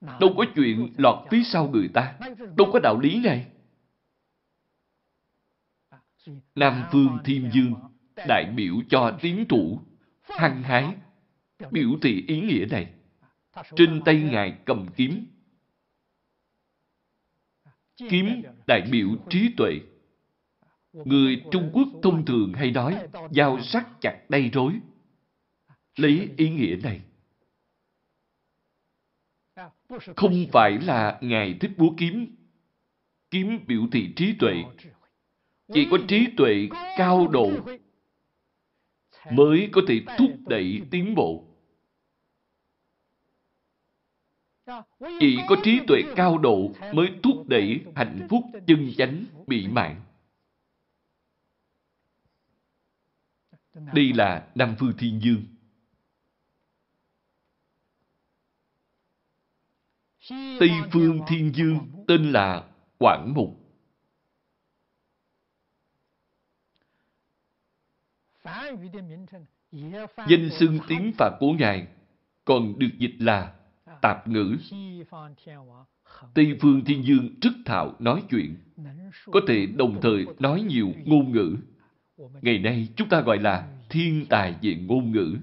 Đâu 0.00 0.34
có 0.36 0.44
chuyện 0.56 0.94
lọt 0.98 1.30
phía 1.30 1.42
sau 1.44 1.68
người 1.68 1.88
ta. 1.94 2.14
Đâu 2.56 2.70
có 2.72 2.78
đạo 2.82 2.98
lý 3.02 3.22
này. 3.24 3.46
Nam 6.54 6.82
Phương 6.92 7.18
Thiên 7.24 7.50
Dương 7.52 7.74
đại 8.28 8.52
biểu 8.56 8.74
cho 8.88 9.18
tiến 9.20 9.44
thủ, 9.48 9.80
hăng 10.22 10.62
hái, 10.62 10.94
biểu 11.70 11.88
thị 12.02 12.24
ý 12.28 12.40
nghĩa 12.40 12.66
này. 12.70 12.92
Trên 13.76 14.02
tay 14.04 14.22
Ngài 14.32 14.58
cầm 14.64 14.86
kiếm. 14.96 15.26
Kiếm 18.10 18.42
đại 18.66 18.82
biểu 18.90 19.08
trí 19.30 19.54
tuệ. 19.56 19.80
Người 20.92 21.42
Trung 21.52 21.70
Quốc 21.72 21.88
thông 22.02 22.24
thường 22.24 22.52
hay 22.52 22.70
nói, 22.70 22.98
dao 23.30 23.60
sắc 23.60 24.00
chặt 24.00 24.20
đầy 24.28 24.50
rối. 24.50 24.72
Lấy 25.98 26.30
ý 26.36 26.50
nghĩa 26.50 26.76
này. 26.82 27.00
Không 30.16 30.46
phải 30.52 30.78
là 30.78 31.18
Ngài 31.20 31.56
thích 31.60 31.70
búa 31.76 31.90
kiếm. 31.96 32.36
Kiếm 33.30 33.60
biểu 33.66 33.82
thị 33.92 34.12
trí 34.16 34.34
tuệ. 34.38 34.54
Chỉ 35.74 35.88
có 35.90 35.98
trí 36.08 36.26
tuệ 36.36 36.68
cao 36.96 37.28
độ 37.28 37.50
mới 39.32 39.68
có 39.72 39.80
thể 39.88 40.00
thúc 40.18 40.30
đẩy 40.46 40.82
tiến 40.90 41.14
bộ. 41.14 41.44
Chỉ 45.20 45.38
có 45.48 45.56
trí 45.64 45.80
tuệ 45.86 46.02
cao 46.16 46.38
độ 46.38 46.74
mới 46.92 47.08
thúc 47.22 47.48
đẩy 47.48 47.80
hạnh 47.94 48.26
phúc 48.30 48.44
chân 48.66 48.92
chánh 48.98 49.24
bị 49.46 49.68
mạng. 49.68 50.02
Đây 53.74 54.12
là 54.12 54.48
Nam 54.54 54.74
Phương 54.78 54.92
Thiên 54.98 55.20
Dương. 55.22 55.57
Tây 60.30 60.70
Phương 60.92 61.20
Thiên 61.28 61.54
Dương 61.54 61.78
tên 62.06 62.32
là 62.32 62.64
Quảng 62.98 63.34
Mục. 63.34 63.50
Danh 70.28 70.50
xưng 70.50 70.78
tiếng 70.88 71.12
Phạn 71.18 71.32
của 71.40 71.52
Ngài 71.52 71.86
còn 72.44 72.78
được 72.78 72.90
dịch 72.98 73.14
là 73.18 73.54
tạp 74.02 74.28
ngữ. 74.28 74.56
Tây 76.34 76.58
Phương 76.60 76.84
Thiên 76.84 77.04
Dương 77.04 77.28
rất 77.42 77.52
thạo 77.64 77.96
nói 77.98 78.22
chuyện, 78.30 78.56
có 79.24 79.40
thể 79.48 79.66
đồng 79.66 80.00
thời 80.00 80.26
nói 80.38 80.62
nhiều 80.62 80.92
ngôn 81.04 81.32
ngữ. 81.32 81.56
Ngày 82.42 82.58
nay 82.58 82.88
chúng 82.96 83.08
ta 83.08 83.20
gọi 83.20 83.38
là 83.38 83.68
thiên 83.88 84.26
tài 84.28 84.54
về 84.62 84.74
ngôn 84.74 85.12
ngữ. 85.12 85.36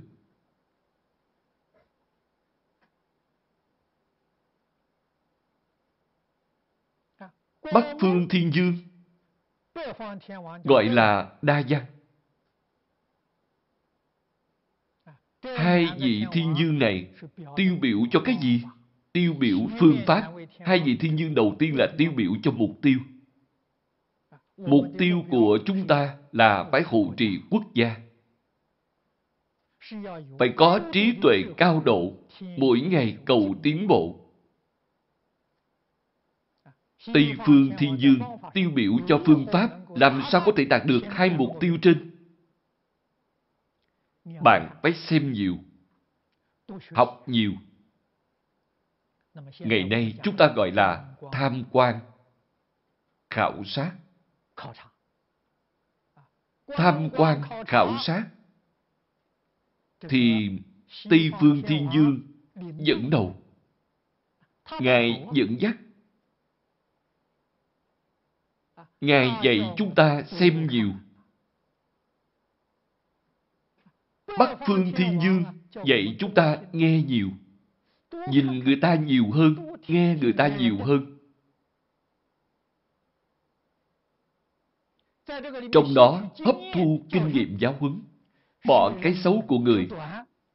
Bắc 7.73 7.95
Phương 7.99 8.27
Thiên 8.29 8.51
Dương 8.53 8.73
gọi 10.63 10.85
là 10.85 11.31
đa 11.41 11.63
văn. 11.69 11.85
Hai 15.57 15.87
vị 15.99 16.25
thiên 16.31 16.55
dương 16.59 16.79
này 16.79 17.13
tiêu 17.55 17.77
biểu 17.81 17.99
cho 18.11 18.19
cái 18.25 18.37
gì? 18.41 18.61
Tiêu 19.11 19.33
biểu 19.33 19.57
phương 19.79 19.97
pháp. 20.07 20.31
Hai 20.59 20.79
vị 20.79 20.97
thiên 20.99 21.19
dương 21.19 21.35
đầu 21.35 21.55
tiên 21.59 21.77
là 21.77 21.87
tiêu 21.97 22.11
biểu 22.15 22.31
cho 22.43 22.51
mục 22.51 22.69
tiêu. 22.81 22.99
Mục 24.57 24.85
tiêu 24.97 25.25
của 25.31 25.59
chúng 25.65 25.87
ta 25.87 26.17
là 26.31 26.69
phải 26.71 26.81
hộ 26.81 27.13
trì 27.17 27.39
quốc 27.49 27.63
gia. 27.73 27.95
Phải 30.39 30.53
có 30.55 30.79
trí 30.93 31.13
tuệ 31.21 31.43
cao 31.57 31.81
độ, 31.85 32.13
mỗi 32.57 32.79
ngày 32.81 33.17
cầu 33.25 33.55
tiến 33.63 33.87
bộ. 33.87 34.24
Tây 37.13 37.33
phương 37.45 37.69
thiên 37.77 37.97
dương 37.97 38.19
tiêu 38.53 38.71
biểu 38.75 38.93
cho 39.07 39.21
phương 39.25 39.45
pháp 39.51 39.69
làm 39.95 40.21
sao 40.31 40.41
có 40.45 40.51
thể 40.57 40.65
đạt 40.65 40.81
được 40.85 41.01
hai 41.09 41.29
mục 41.29 41.49
tiêu 41.59 41.77
trên. 41.81 42.11
Bạn 44.43 44.79
phải 44.83 44.93
xem 44.93 45.33
nhiều, 45.33 45.57
học 46.91 47.23
nhiều. 47.27 47.51
Ngày 49.59 49.83
nay 49.83 50.19
chúng 50.23 50.37
ta 50.37 50.53
gọi 50.55 50.71
là 50.71 51.15
tham 51.31 51.63
quan, 51.71 51.99
khảo 53.29 53.63
sát. 53.65 53.91
Tham 56.67 57.09
quan, 57.09 57.41
khảo 57.67 57.97
sát. 57.99 58.27
Thì 59.99 60.49
Tây 61.09 61.31
Phương 61.39 61.61
Thiên 61.67 61.89
Dương 61.93 62.21
dẫn 62.77 63.09
đầu. 63.09 63.41
Ngài 64.79 65.25
dẫn 65.33 65.61
dắt. 65.61 65.75
Ngài 69.05 69.31
dạy 69.43 69.73
chúng 69.77 69.95
ta 69.95 70.23
xem 70.23 70.67
nhiều. 70.67 70.91
Bắc 74.39 74.57
Phương 74.67 74.91
Thiên 74.95 75.19
Dương 75.21 75.43
dạy 75.85 76.15
chúng 76.19 76.33
ta 76.33 76.57
nghe 76.71 77.03
nhiều. 77.03 77.29
Nhìn 78.31 78.59
người 78.59 78.77
ta 78.81 78.95
nhiều 78.95 79.31
hơn, 79.31 79.55
nghe 79.87 80.17
người 80.21 80.33
ta 80.33 80.47
nhiều 80.47 80.77
hơn. 80.77 81.17
Trong 85.71 85.93
đó 85.95 86.21
hấp 86.45 86.55
thu 86.73 87.05
kinh 87.11 87.27
nghiệm 87.27 87.57
giáo 87.59 87.75
huấn, 87.79 88.01
bỏ 88.67 88.93
cái 89.01 89.15
xấu 89.15 89.43
của 89.47 89.59
người, 89.59 89.87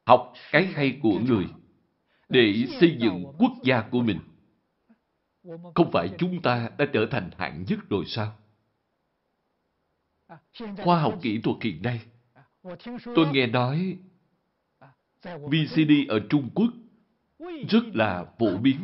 học 0.05 0.33
cái 0.51 0.65
hay 0.65 0.99
của 1.03 1.19
người, 1.19 1.45
để 2.29 2.65
xây 2.79 2.97
dựng 2.99 3.25
quốc 3.37 3.51
gia 3.63 3.81
của 3.81 4.01
mình. 4.01 4.19
Không 5.75 5.91
phải 5.93 6.09
chúng 6.17 6.41
ta 6.41 6.69
đã 6.77 6.85
trở 6.93 7.05
thành 7.11 7.29
hạng 7.37 7.65
nhất 7.67 7.79
rồi 7.89 8.05
sao? 8.07 8.40
Khoa 10.83 11.01
học 11.01 11.19
kỹ 11.21 11.41
thuật 11.43 11.63
hiện 11.63 11.81
nay 11.81 12.01
Tôi 13.15 13.27
nghe 13.31 13.47
nói 13.47 13.97
VCD 15.23 15.91
ở 16.09 16.19
Trung 16.29 16.49
Quốc 16.55 16.69
rất 17.69 17.83
là 17.93 18.25
phổ 18.39 18.57
biến. 18.57 18.77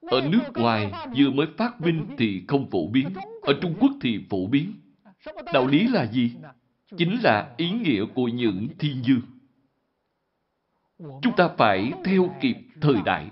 Ở 0.00 0.28
nước 0.28 0.42
ngoài 0.54 0.92
vừa 1.16 1.30
mới 1.30 1.46
phát 1.56 1.80
minh 1.80 2.06
thì 2.18 2.44
không 2.48 2.70
phổ 2.70 2.88
biến. 2.88 3.08
Ở 3.42 3.54
Trung 3.62 3.74
Quốc 3.80 3.90
thì 4.00 4.26
phổ 4.30 4.46
biến. 4.46 4.72
Đạo 5.52 5.66
lý 5.66 5.88
là 5.88 6.06
gì? 6.06 6.32
Chính 6.96 7.22
là 7.22 7.54
ý 7.56 7.70
nghĩa 7.70 8.04
của 8.14 8.28
những 8.28 8.68
thiên 8.78 9.02
dương. 9.04 9.20
Chúng 10.98 11.36
ta 11.36 11.48
phải 11.58 11.92
theo 12.04 12.34
kịp 12.40 12.56
thời 12.80 12.96
đại. 13.04 13.30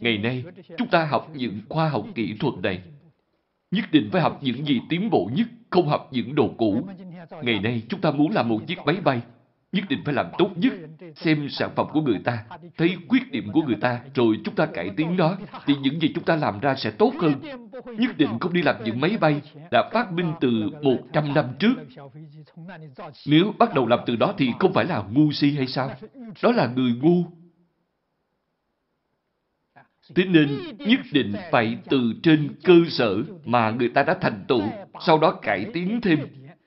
Ngày 0.00 0.18
nay, 0.18 0.44
chúng 0.78 0.88
ta 0.88 1.04
học 1.04 1.30
những 1.34 1.60
khoa 1.68 1.88
học 1.88 2.06
kỹ 2.14 2.36
thuật 2.40 2.54
này. 2.62 2.82
Nhất 3.72 3.84
định 3.92 4.08
phải 4.12 4.22
học 4.22 4.38
những 4.42 4.66
gì 4.66 4.80
tiến 4.88 5.10
bộ 5.10 5.30
nhất, 5.34 5.46
không 5.70 5.88
học 5.88 6.08
những 6.10 6.34
đồ 6.34 6.54
cũ. 6.58 6.88
Ngày 7.42 7.60
nay, 7.60 7.82
chúng 7.88 8.00
ta 8.00 8.10
muốn 8.10 8.32
làm 8.32 8.48
một 8.48 8.58
chiếc 8.66 8.78
máy 8.86 8.96
bay, 9.04 9.20
nhất 9.72 9.84
định 9.88 10.02
phải 10.04 10.14
làm 10.14 10.26
tốt 10.38 10.50
nhất. 10.56 10.72
Xem 11.16 11.48
sản 11.50 11.70
phẩm 11.76 11.86
của 11.92 12.00
người 12.00 12.18
ta, 12.24 12.44
thấy 12.78 12.96
khuyết 13.08 13.30
điểm 13.30 13.52
của 13.52 13.62
người 13.62 13.76
ta, 13.80 14.00
rồi 14.14 14.36
chúng 14.44 14.54
ta 14.54 14.66
cải 14.66 14.90
tiến 14.96 15.16
nó, 15.16 15.36
thì 15.66 15.74
những 15.82 16.00
gì 16.00 16.12
chúng 16.14 16.24
ta 16.24 16.36
làm 16.36 16.60
ra 16.60 16.74
sẽ 16.74 16.90
tốt 16.90 17.12
hơn. 17.20 17.34
Nhất 17.98 18.18
định 18.18 18.38
không 18.40 18.52
đi 18.52 18.62
làm 18.62 18.76
những 18.84 19.00
máy 19.00 19.16
bay 19.20 19.40
đã 19.70 19.90
phát 19.92 20.12
minh 20.12 20.32
từ 20.40 20.70
100 20.82 21.34
năm 21.34 21.44
trước. 21.58 21.74
Nếu 23.26 23.52
bắt 23.58 23.74
đầu 23.74 23.86
làm 23.86 23.98
từ 24.06 24.16
đó 24.16 24.34
thì 24.38 24.50
không 24.58 24.72
phải 24.72 24.84
là 24.84 25.02
ngu 25.12 25.32
si 25.32 25.50
hay 25.50 25.66
sao? 25.66 25.90
Đó 26.42 26.52
là 26.52 26.66
người 26.66 26.92
ngu. 27.02 27.24
Thế 30.14 30.24
nên 30.24 30.58
nhất 30.78 31.00
định 31.12 31.32
phải 31.50 31.78
từ 31.90 32.12
trên 32.22 32.54
cơ 32.64 32.74
sở 32.88 33.22
mà 33.44 33.70
người 33.70 33.88
ta 33.88 34.02
đã 34.02 34.18
thành 34.20 34.44
tựu, 34.48 34.62
sau 35.00 35.18
đó 35.18 35.38
cải 35.42 35.66
tiến 35.72 36.00
thêm, 36.00 36.18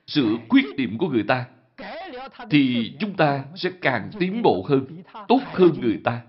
sửa 0.06 0.36
khuyết 0.48 0.64
điểm 0.76 0.98
của 0.98 1.08
người 1.08 1.24
ta, 1.28 1.46
thì 2.50 2.92
chúng 3.00 3.14
ta 3.16 3.44
sẽ 3.56 3.70
càng 3.80 4.10
tiến 4.18 4.42
bộ 4.42 4.66
hơn, 4.68 5.02
tốt 5.28 5.40
hơn 5.44 5.80
người 5.80 6.00
ta. 6.04 6.22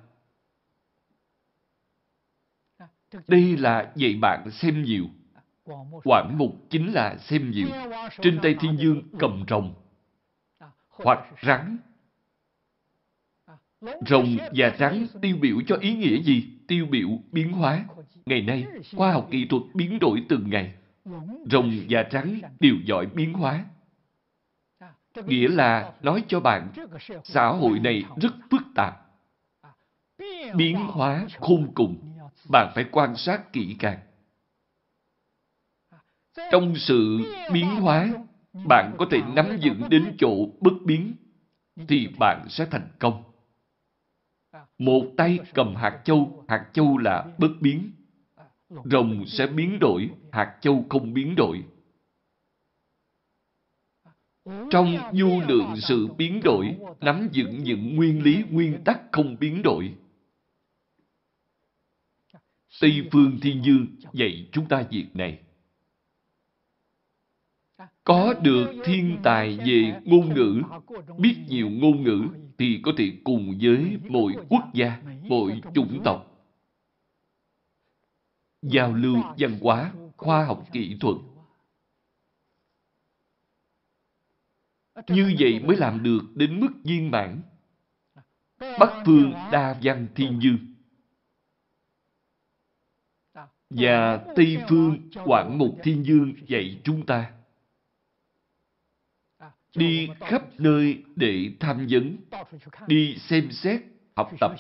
Đây 3.27 3.57
là 3.57 3.91
dạy 3.95 4.15
bạn 4.21 4.51
xem 4.51 4.83
nhiều. 4.83 5.05
Quảng 6.03 6.37
mục 6.37 6.55
chính 6.69 6.93
là 6.93 7.17
xem 7.17 7.51
nhiều. 7.51 7.67
Trên 8.21 8.39
tay 8.43 8.55
thiên 8.59 8.77
dương 8.79 9.01
cầm 9.19 9.43
rồng, 9.49 9.73
hoặc 10.89 11.19
rắn. 11.41 11.77
Rồng 13.81 14.37
và 14.55 14.75
rắn 14.79 15.07
tiêu 15.21 15.37
biểu 15.41 15.57
cho 15.67 15.75
ý 15.75 15.93
nghĩa 15.93 16.21
gì? 16.21 16.56
Tiêu 16.67 16.85
biểu 16.85 17.09
biến 17.31 17.51
hóa. 17.51 17.85
Ngày 18.25 18.41
nay, 18.41 18.65
khoa 18.95 19.11
học 19.11 19.27
kỹ 19.31 19.45
thuật 19.49 19.63
biến 19.73 19.99
đổi 19.99 20.25
từng 20.29 20.49
ngày. 20.49 20.73
Rồng 21.51 21.71
và 21.89 22.03
trắng 22.03 22.39
đều 22.59 22.75
giỏi 22.85 23.05
biến 23.05 23.33
hóa. 23.33 23.65
Nghĩa 25.25 25.47
là 25.47 25.93
nói 26.01 26.23
cho 26.27 26.39
bạn, 26.39 26.71
xã 27.23 27.47
hội 27.47 27.79
này 27.79 28.03
rất 28.21 28.33
phức 28.51 28.61
tạp. 28.75 28.97
Biến 30.55 30.75
hóa 30.75 31.25
khôn 31.39 31.71
cùng. 31.75 32.17
Bạn 32.51 32.71
phải 32.75 32.85
quan 32.91 33.15
sát 33.15 33.53
kỹ 33.53 33.75
càng. 33.79 33.99
Trong 36.51 36.75
sự 36.75 37.19
biến 37.53 37.65
hóa, 37.65 38.09
bạn 38.53 38.95
có 38.97 39.05
thể 39.11 39.21
nắm 39.35 39.57
vững 39.63 39.89
đến 39.89 40.15
chỗ 40.19 40.35
bất 40.61 40.73
biến, 40.85 41.13
thì 41.87 42.07
bạn 42.19 42.45
sẽ 42.49 42.65
thành 42.71 42.87
công. 42.99 43.23
Một 44.77 45.03
tay 45.17 45.39
cầm 45.53 45.75
hạt 45.75 46.01
châu, 46.05 46.45
hạt 46.47 46.69
châu 46.73 46.97
là 46.97 47.35
bất 47.37 47.51
biến. 47.61 47.91
Rồng 48.69 49.25
sẽ 49.27 49.47
biến 49.47 49.79
đổi, 49.79 50.09
hạt 50.31 50.57
châu 50.61 50.85
không 50.89 51.13
biến 51.13 51.35
đổi. 51.35 51.63
Trong 54.71 54.97
du 55.13 55.41
lượng 55.47 55.73
sự 55.77 56.07
biến 56.17 56.41
đổi, 56.43 56.77
nắm 57.01 57.29
giữ 57.31 57.47
những 57.63 57.95
nguyên 57.95 58.23
lý, 58.23 58.43
nguyên 58.49 58.83
tắc 58.83 59.01
không 59.11 59.35
biến 59.39 59.61
đổi. 59.61 59.93
Tây 62.81 63.09
Phương 63.11 63.37
Thiên 63.41 63.63
Dương 63.63 63.87
dạy 64.13 64.49
chúng 64.51 64.67
ta 64.67 64.83
việc 64.91 65.07
này. 65.13 65.39
Có 68.03 68.33
được 68.41 68.73
thiên 68.85 69.17
tài 69.23 69.57
về 69.57 70.01
ngôn 70.05 70.33
ngữ, 70.33 70.61
biết 71.17 71.35
nhiều 71.47 71.69
ngôn 71.69 72.03
ngữ, 72.03 72.27
thì 72.57 72.79
có 72.83 72.91
thể 72.97 73.11
cùng 73.23 73.57
với 73.61 73.97
mỗi 74.09 74.33
quốc 74.49 74.63
gia, 74.73 75.01
mỗi 75.21 75.61
chủng 75.73 76.01
tộc. 76.03 76.33
giao 78.61 78.93
lưu 78.93 79.23
văn 79.37 79.59
hóa, 79.61 79.93
khoa 80.17 80.45
học 80.45 80.63
kỹ 80.71 80.97
thuật. 80.99 81.15
Như 85.07 85.35
vậy 85.39 85.59
mới 85.59 85.77
làm 85.77 86.03
được 86.03 86.21
đến 86.35 86.59
mức 86.59 86.69
viên 86.83 87.11
mãn. 87.11 87.41
Bắc 88.59 89.03
phương 89.05 89.31
đa 89.51 89.79
văn 89.83 90.07
thiên 90.15 90.39
dương 90.41 90.57
và 93.69 94.17
Tây 94.35 94.57
phương 94.69 95.09
Quảng 95.25 95.57
Mục 95.57 95.77
Thiên 95.83 96.05
Dương 96.05 96.33
dạy 96.47 96.81
chúng 96.83 97.05
ta 97.05 97.36
đi 99.75 100.09
khắp 100.19 100.59
nơi 100.59 101.03
để 101.15 101.51
tham 101.59 101.87
vấn, 101.89 102.17
đi 102.87 103.15
xem 103.17 103.51
xét, 103.51 103.81
học 104.15 104.31
tập. 104.39 104.51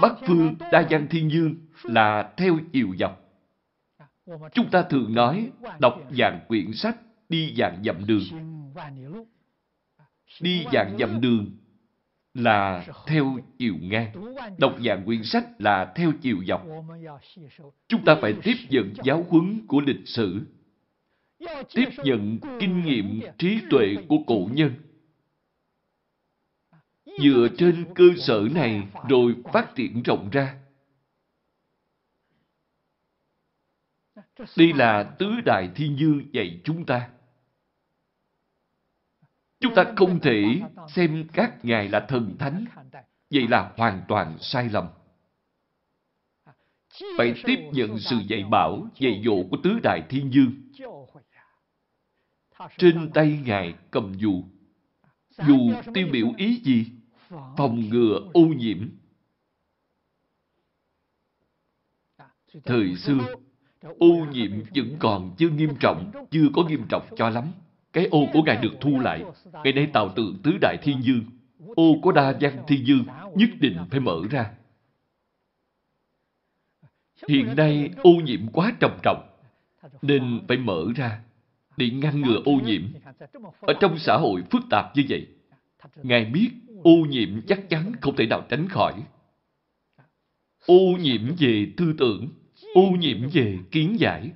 Bắc 0.00 0.14
phương 0.26 0.54
Đa 0.72 0.86
Văn 0.90 1.06
Thiên 1.10 1.30
Dương 1.30 1.54
là 1.82 2.32
theo 2.36 2.58
chiều 2.72 2.88
dọc. 2.98 3.20
Chúng 4.52 4.70
ta 4.70 4.82
thường 4.82 5.14
nói 5.14 5.50
đọc 5.78 6.00
dạng 6.18 6.40
quyển 6.48 6.72
sách 6.72 6.96
đi 7.28 7.54
dạng 7.56 7.82
dặm 7.84 8.06
đường. 8.06 8.22
Đi 10.40 10.64
dạng 10.72 10.96
dặm 10.98 11.20
đường 11.20 11.50
là 12.34 12.86
theo 13.06 13.38
chiều 13.58 13.74
ngang. 13.80 14.12
Đọc 14.58 14.76
dạng 14.84 15.04
quyển 15.04 15.24
sách 15.24 15.46
là 15.58 15.92
theo 15.96 16.12
chiều 16.22 16.44
dọc. 16.48 16.66
Chúng 17.88 18.04
ta 18.04 18.16
phải 18.20 18.34
tiếp 18.42 18.56
nhận 18.70 18.92
giáo 19.04 19.24
huấn 19.28 19.66
của 19.66 19.80
lịch 19.80 20.08
sử 20.08 20.40
tiếp 21.74 21.88
nhận 22.04 22.38
kinh 22.60 22.84
nghiệm 22.84 23.20
trí 23.38 23.58
tuệ 23.70 23.94
của 24.08 24.18
cổ 24.26 24.48
nhân. 24.52 24.74
Dựa 27.06 27.48
trên 27.58 27.86
cơ 27.94 28.04
sở 28.16 28.48
này 28.54 28.82
rồi 29.08 29.34
phát 29.52 29.74
triển 29.74 30.02
rộng 30.02 30.30
ra. 30.30 30.58
Đây 34.56 34.72
là 34.72 35.14
tứ 35.18 35.26
đại 35.44 35.70
thiên 35.74 35.96
dương 35.98 36.22
dạy 36.32 36.60
chúng 36.64 36.86
ta. 36.86 37.10
Chúng 39.60 39.74
ta 39.74 39.92
không 39.96 40.20
thể 40.20 40.42
xem 40.88 41.26
các 41.32 41.64
ngài 41.64 41.88
là 41.88 42.06
thần 42.08 42.36
thánh. 42.38 42.64
Vậy 43.30 43.48
là 43.48 43.72
hoàn 43.76 44.02
toàn 44.08 44.38
sai 44.40 44.68
lầm. 44.68 44.88
Phải 47.18 47.34
tiếp 47.44 47.58
nhận 47.72 47.98
sự 47.98 48.16
dạy 48.28 48.44
bảo, 48.50 48.88
dạy 49.00 49.22
dỗ 49.24 49.36
của 49.50 49.56
tứ 49.64 49.78
đại 49.82 50.02
thiên 50.08 50.30
dương 50.32 50.52
trên 52.78 53.10
tay 53.14 53.40
Ngài 53.44 53.74
cầm 53.90 54.12
dù. 54.16 54.42
Dù 55.46 55.72
tiêu 55.94 56.08
biểu 56.12 56.32
ý 56.36 56.60
gì? 56.64 56.86
Phòng 57.56 57.88
ngừa 57.88 58.30
ô 58.32 58.40
nhiễm. 58.40 58.88
Thời 62.64 62.96
xưa, 62.96 63.34
ô 63.98 64.26
nhiễm 64.32 64.50
vẫn 64.74 64.96
còn 64.98 65.34
chưa 65.38 65.48
nghiêm 65.48 65.76
trọng, 65.80 66.10
chưa 66.30 66.48
có 66.54 66.62
nghiêm 66.62 66.86
trọng 66.88 67.06
cho 67.16 67.30
lắm. 67.30 67.52
Cái 67.92 68.06
ô 68.06 68.26
của 68.32 68.42
Ngài 68.42 68.56
được 68.56 68.72
thu 68.80 68.98
lại. 69.00 69.24
Ngày 69.64 69.72
nay 69.72 69.90
tạo 69.92 70.12
tượng 70.16 70.38
tứ 70.42 70.58
đại 70.60 70.76
thiên 70.82 71.02
dương. 71.02 71.24
Ô 71.76 71.94
của 72.02 72.12
đa 72.12 72.34
văn 72.40 72.64
thiên 72.66 72.86
dương 72.86 73.04
nhất 73.34 73.50
định 73.60 73.78
phải 73.90 74.00
mở 74.00 74.20
ra. 74.30 74.50
Hiện 77.28 77.56
nay 77.56 77.90
ô 78.02 78.10
nhiễm 78.10 78.48
quá 78.52 78.72
trầm 78.80 78.98
trọng, 79.02 79.28
nên 80.02 80.40
phải 80.48 80.56
mở 80.56 80.84
ra 80.96 81.20
để 81.76 81.90
ngăn 81.90 82.20
ngừa 82.20 82.42
ô 82.44 82.52
nhiễm. 82.52 82.82
Ở 83.60 83.74
trong 83.80 83.98
xã 83.98 84.16
hội 84.16 84.42
phức 84.50 84.62
tạp 84.70 84.96
như 84.96 85.02
vậy, 85.08 85.26
Ngài 86.02 86.24
biết 86.24 86.50
ô 86.82 86.96
nhiễm 87.08 87.40
chắc 87.48 87.68
chắn 87.68 87.92
không 88.00 88.16
thể 88.16 88.26
nào 88.26 88.46
tránh 88.48 88.68
khỏi. 88.68 89.02
Ô 90.66 90.96
nhiễm 91.00 91.34
về 91.38 91.66
tư 91.76 91.94
tưởng, 91.98 92.28
ô 92.74 92.82
nhiễm 92.82 93.28
về 93.32 93.58
kiến 93.70 93.96
giải, 93.98 94.32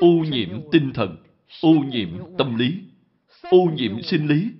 ô 0.00 0.08
nhiễm 0.08 0.48
tinh 0.72 0.92
thần, 0.94 1.16
ô 1.62 1.72
nhiễm 1.72 2.08
tâm 2.38 2.56
lý, 2.56 2.78
ô 3.42 3.64
nhiễm 3.76 4.02
sinh 4.02 4.26
lý, 4.26 4.50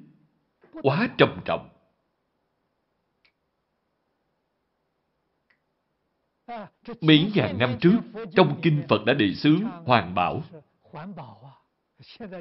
quá 0.83 1.09
trầm 1.19 1.41
trọng. 1.45 1.69
Mấy 7.01 7.31
ngàn 7.35 7.59
năm 7.59 7.75
trước, 7.81 7.99
trong 8.37 8.61
kinh 8.63 8.83
Phật 8.89 9.05
đã 9.05 9.15
đề 9.15 9.35
xướng 9.35 9.63
Hoàng 9.85 10.15
Bảo. 10.15 10.43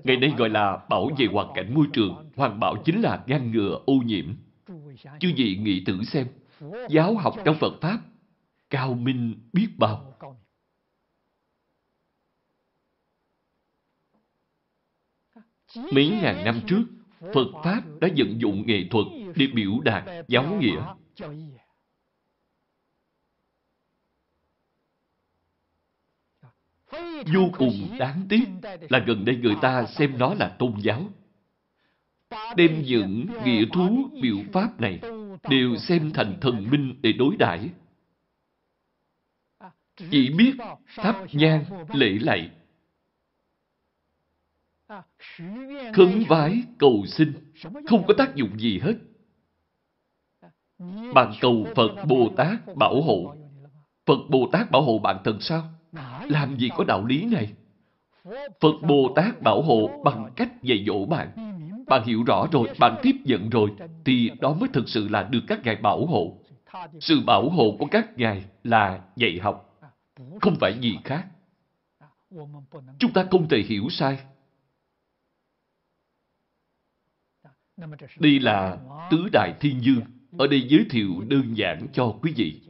Ngày 0.03 0.17
nay 0.17 0.33
gọi 0.37 0.49
là 0.49 0.85
bảo 0.89 1.09
vệ 1.17 1.25
hoàn 1.25 1.47
cảnh 1.55 1.73
môi 1.73 1.85
trường. 1.93 2.31
Hoàn 2.35 2.59
bảo 2.59 2.75
chính 2.85 3.01
là 3.01 3.23
ngăn 3.27 3.51
ngừa 3.51 3.79
ô 3.85 3.93
nhiễm. 3.93 4.25
Chư 5.19 5.33
vị 5.37 5.57
nghĩ 5.57 5.83
thử 5.85 6.03
xem, 6.03 6.27
giáo 6.89 7.15
học 7.15 7.35
trong 7.45 7.55
Phật 7.59 7.73
Pháp 7.81 7.99
cao 8.69 8.93
minh 8.93 9.49
biết 9.53 9.67
bao. 9.77 10.13
Mấy 15.91 16.09
ngàn 16.09 16.45
năm 16.45 16.59
trước, 16.67 16.83
Phật 17.33 17.47
Pháp 17.63 17.81
đã 18.01 18.07
vận 18.17 18.41
dụng 18.41 18.63
nghệ 18.67 18.87
thuật 18.91 19.05
để 19.35 19.47
biểu 19.53 19.71
đạt 19.83 20.03
giáo 20.27 20.55
nghĩa. 20.59 20.85
Vô 27.33 27.49
cùng 27.57 27.97
đáng 27.99 28.25
tiếc 28.29 28.43
là 28.89 28.99
gần 28.99 29.25
đây 29.25 29.35
người 29.35 29.55
ta 29.61 29.85
xem 29.85 30.17
nó 30.17 30.33
là 30.33 30.49
tôn 30.59 30.73
giáo. 30.81 31.03
Đem 32.55 32.81
những 32.81 33.25
nghĩa 33.45 33.65
thú 33.73 34.09
biểu 34.21 34.37
pháp 34.53 34.81
này 34.81 34.99
đều 35.49 35.75
xem 35.77 36.11
thành 36.13 36.37
thần 36.41 36.69
minh 36.71 36.95
để 37.01 37.13
đối 37.13 37.35
đãi 37.35 37.69
Chỉ 39.95 40.29
biết 40.29 40.53
thắp 40.95 41.15
nhang, 41.31 41.65
lễ 41.93 42.17
lạy, 42.21 42.51
khấn 45.93 46.23
vái, 46.29 46.63
cầu 46.79 47.05
xin, 47.07 47.33
không 47.87 48.03
có 48.07 48.13
tác 48.17 48.35
dụng 48.35 48.59
gì 48.59 48.79
hết. 48.79 48.95
Bạn 51.13 51.33
cầu 51.41 51.67
Phật 51.75 52.05
Bồ 52.07 52.29
Tát 52.37 52.75
bảo 52.75 53.01
hộ. 53.01 53.35
Phật 54.05 54.19
Bồ 54.29 54.49
Tát 54.51 54.71
bảo 54.71 54.81
hộ 54.81 54.99
bạn 54.99 55.17
thần 55.23 55.41
sao? 55.41 55.80
Làm 56.31 56.57
gì 56.57 56.69
có 56.77 56.83
đạo 56.83 57.05
lý 57.05 57.25
này? 57.25 57.53
Phật 58.59 58.81
Bồ 58.87 59.13
Tát 59.15 59.41
bảo 59.41 59.61
hộ 59.61 60.01
bằng 60.03 60.31
cách 60.35 60.63
dạy 60.63 60.83
dỗ 60.87 61.05
bạn. 61.05 61.31
Bạn 61.87 62.03
hiểu 62.03 62.23
rõ 62.23 62.47
rồi, 62.51 62.67
bạn 62.79 62.99
tiếp 63.03 63.15
nhận 63.23 63.49
rồi, 63.49 63.69
thì 64.05 64.31
đó 64.39 64.53
mới 64.53 64.69
thực 64.73 64.89
sự 64.89 65.07
là 65.07 65.23
được 65.23 65.39
các 65.47 65.59
ngài 65.63 65.75
bảo 65.75 66.05
hộ. 66.05 66.37
Sự 66.99 67.21
bảo 67.25 67.49
hộ 67.49 67.75
của 67.79 67.85
các 67.91 68.17
ngài 68.17 68.45
là 68.63 69.01
dạy 69.15 69.39
học, 69.41 69.79
không 70.41 70.55
phải 70.59 70.79
gì 70.79 70.97
khác. 71.03 71.27
Chúng 72.99 73.13
ta 73.13 73.27
không 73.31 73.47
thể 73.49 73.57
hiểu 73.57 73.89
sai. 73.89 74.19
Đây 78.19 78.39
là 78.39 78.77
tứ 79.11 79.29
đại 79.33 79.53
thiên 79.59 79.83
dương. 79.83 80.01
Ở 80.37 80.47
đây 80.47 80.67
giới 80.69 80.85
thiệu 80.89 81.09
đơn 81.27 81.57
giản 81.57 81.87
cho 81.93 82.15
quý 82.21 82.33
vị. 82.35 82.61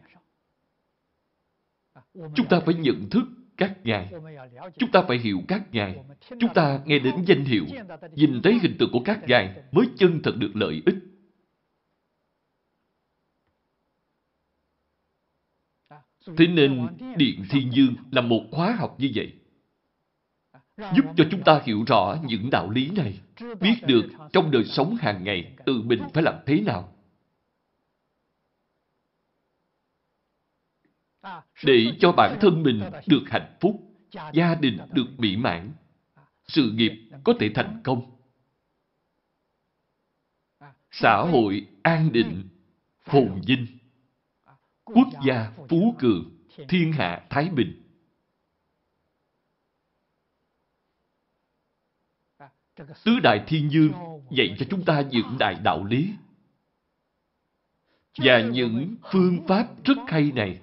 Chúng 2.14 2.48
ta 2.50 2.60
phải 2.66 2.74
nhận 2.74 3.10
thức 3.10 3.24
các 3.62 3.78
ngài. 3.84 4.14
Chúng 4.78 4.92
ta 4.92 5.02
phải 5.08 5.18
hiểu 5.18 5.42
các 5.48 5.62
ngài. 5.72 5.96
Chúng 6.40 6.54
ta 6.54 6.80
nghe 6.86 7.00
đến 7.00 7.16
danh 7.26 7.46
hiệu, 7.46 7.66
nhìn 8.16 8.42
thấy 8.44 8.60
hình 8.62 8.76
tượng 8.80 8.90
của 8.92 9.02
các 9.06 9.20
ngài 9.28 9.56
mới 9.72 9.86
chân 9.98 10.20
thật 10.24 10.34
được 10.38 10.52
lợi 10.54 10.82
ích. 10.86 10.96
Thế 16.38 16.48
nên 16.48 16.88
Điện 17.18 17.44
Thiên 17.50 17.74
Dương 17.74 17.96
là 18.12 18.22
một 18.22 18.44
khóa 18.52 18.72
học 18.72 18.96
như 19.00 19.12
vậy. 19.16 19.34
Giúp 20.78 21.06
cho 21.18 21.24
chúng 21.32 21.44
ta 21.44 21.62
hiểu 21.66 21.84
rõ 21.88 22.18
những 22.26 22.50
đạo 22.50 22.70
lý 22.70 22.90
này, 22.90 23.20
biết 23.60 23.76
được 23.88 24.06
trong 24.34 24.52
đời 24.52 24.64
sống 24.64 24.96
hàng 24.96 25.24
ngày 25.24 25.56
tự 25.66 25.82
mình 25.82 26.02
phải 26.14 26.24
làm 26.24 26.36
thế 26.46 26.62
nào. 26.62 26.94
Để 31.66 31.98
cho 32.00 32.12
bản 32.12 32.38
thân 32.42 32.64
mình 32.64 32.82
được 33.08 33.24
hạnh 33.28 33.58
phúc, 33.62 33.82
gia 34.34 34.56
đình 34.56 34.78
được 34.92 35.08
mỹ 35.18 35.38
mãn, 35.38 35.72
sự 36.48 36.72
nghiệp 36.72 37.10
có 37.24 37.34
thể 37.40 37.52
thành 37.56 37.82
công, 37.84 38.12
xã 40.92 41.18
hội 41.32 41.68
an 41.84 42.12
định, 42.12 42.48
phồn 43.04 43.42
vinh, 43.48 43.68
quốc 44.84 45.08
gia 45.26 45.52
phú 45.70 45.96
cường, 46.00 46.46
thiên 46.70 46.92
hạ 46.92 47.26
thái 47.30 47.50
bình. 47.50 47.78
Tứ 53.04 53.20
Đại 53.24 53.44
Thiên 53.48 53.72
Dương 53.72 53.92
dạy 54.32 54.56
cho 54.60 54.66
chúng 54.70 54.86
ta 54.86 55.02
những 55.02 55.38
đại 55.40 55.56
đạo 55.64 55.84
lý. 55.84 56.14
Và 58.18 58.42
những 58.42 58.96
phương 59.12 59.48
pháp 59.48 59.68
rất 59.84 59.98
hay 60.08 60.32
này 60.36 60.62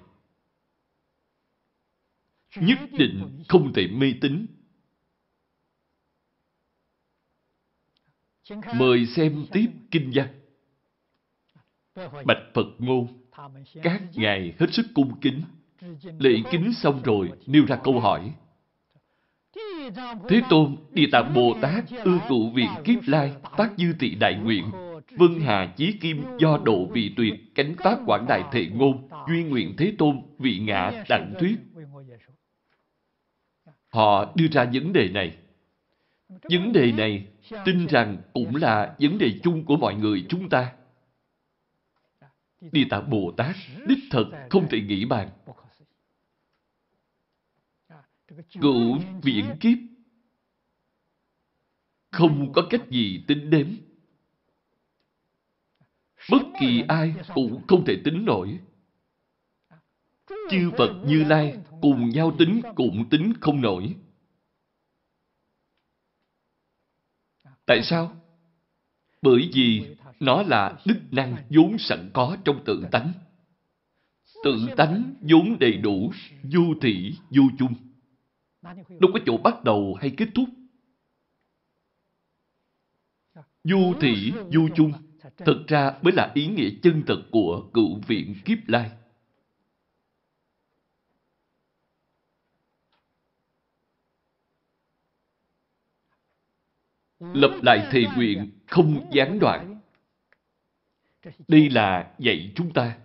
nhất 2.55 2.79
định 2.91 3.43
không 3.47 3.73
thể 3.73 3.87
mê 3.87 4.13
tín. 4.21 4.45
Mời 8.75 9.05
xem 9.05 9.45
tiếp 9.51 9.67
kinh 9.91 10.11
văn. 10.13 10.27
Bạch 12.25 12.43
Phật 12.53 12.67
ngôn, 12.77 13.07
các 13.83 14.01
ngài 14.13 14.53
hết 14.59 14.67
sức 14.73 14.85
cung 14.93 15.19
kính. 15.21 15.41
Lễ 16.19 16.41
kính 16.51 16.73
xong 16.73 17.01
rồi, 17.03 17.31
nêu 17.45 17.65
ra 17.65 17.75
câu 17.83 17.99
hỏi. 17.99 18.33
Thế 20.29 20.41
Tôn, 20.49 20.77
Địa 20.93 21.07
Tạng 21.11 21.33
Bồ 21.33 21.57
Tát, 21.61 21.83
ưa 22.03 22.19
cụ 22.29 22.51
viện 22.55 22.69
kiếp 22.83 23.07
lai, 23.07 23.33
phát 23.57 23.71
dư 23.77 23.93
tị 23.99 24.15
đại 24.15 24.35
nguyện, 24.35 24.71
vân 25.17 25.39
hà 25.39 25.73
chí 25.77 25.93
kim 26.01 26.23
do 26.39 26.59
độ 26.63 26.85
vị 26.85 27.13
tuyệt, 27.17 27.33
cánh 27.55 27.75
pháp 27.77 27.99
quảng 28.05 28.25
đại 28.27 28.43
thệ 28.51 28.65
ngôn, 28.65 29.09
duyên 29.27 29.49
nguyện 29.49 29.73
Thế 29.77 29.93
Tôn, 29.97 30.21
vị 30.37 30.59
ngã 30.59 31.03
đặng 31.09 31.33
thuyết. 31.39 31.55
Họ 33.89 34.33
đưa 34.35 34.47
ra 34.51 34.69
vấn 34.73 34.93
đề 34.93 35.09
này. 35.09 35.37
Vấn 36.27 36.73
đề 36.73 36.91
này 36.91 37.27
tin 37.65 37.87
rằng 37.87 38.17
cũng 38.33 38.55
là 38.55 38.95
vấn 38.99 39.17
đề 39.17 39.39
chung 39.43 39.65
của 39.65 39.77
mọi 39.77 39.95
người 39.95 40.25
chúng 40.29 40.49
ta. 40.49 40.73
Địa 42.61 42.85
Tạng 42.89 43.09
Bồ 43.09 43.33
Tát 43.37 43.55
đích 43.87 43.99
thật 44.11 44.25
không 44.49 44.67
thể 44.69 44.81
nghĩ 44.81 45.05
bàn. 45.05 45.29
Cửu 48.61 48.97
viện 49.21 49.45
kiếp 49.59 49.77
không 52.11 52.53
có 52.53 52.67
cách 52.69 52.81
gì 52.89 53.23
tính 53.27 53.49
đếm. 53.49 53.67
Bất 56.31 56.41
kỳ 56.59 56.83
ai 56.87 57.15
cũng 57.33 57.61
không 57.67 57.85
thể 57.85 58.01
tính 58.03 58.25
nổi. 58.25 58.59
Chư 60.49 60.71
Phật 60.77 61.03
Như 61.05 61.23
Lai 61.23 61.57
cùng 61.81 62.09
nhau 62.09 62.35
tính 62.39 62.61
cũng 62.75 63.09
tính 63.09 63.33
không 63.41 63.61
nổi. 63.61 63.95
Tại 67.65 67.83
sao? 67.83 68.15
Bởi 69.21 69.49
vì 69.53 69.95
nó 70.19 70.43
là 70.43 70.79
đức 70.85 70.99
năng 71.11 71.35
vốn 71.49 71.77
sẵn 71.77 72.09
có 72.13 72.37
trong 72.45 72.63
tự 72.65 72.85
tánh. 72.91 73.13
Tự 74.43 74.67
tánh 74.77 75.13
vốn 75.21 75.59
đầy 75.59 75.77
đủ, 75.77 76.11
vô 76.43 76.61
thị, 76.81 77.13
vô 77.29 77.43
chung. 77.59 77.73
Đâu 78.89 79.11
có 79.13 79.19
chỗ 79.25 79.37
bắt 79.37 79.63
đầu 79.63 79.97
hay 80.01 80.13
kết 80.17 80.27
thúc. 80.35 80.49
Vô 83.63 83.93
thị, 84.01 84.33
vô 84.53 84.67
chung, 84.75 84.91
thật 85.37 85.63
ra 85.67 85.93
mới 86.01 86.13
là 86.13 86.31
ý 86.33 86.47
nghĩa 86.47 86.69
chân 86.81 87.03
thật 87.07 87.21
của 87.31 87.69
cựu 87.73 87.99
viện 88.07 88.35
kiếp 88.45 88.57
lai. 88.67 88.91
Lập 97.19 97.59
lại 97.61 97.87
thề 97.91 98.03
nguyện 98.15 98.51
không 98.67 99.09
gián 99.11 99.39
đoạn. 99.39 99.79
Đây 101.47 101.69
là 101.69 102.13
dạy 102.19 102.51
chúng 102.55 102.73
ta. 102.73 102.97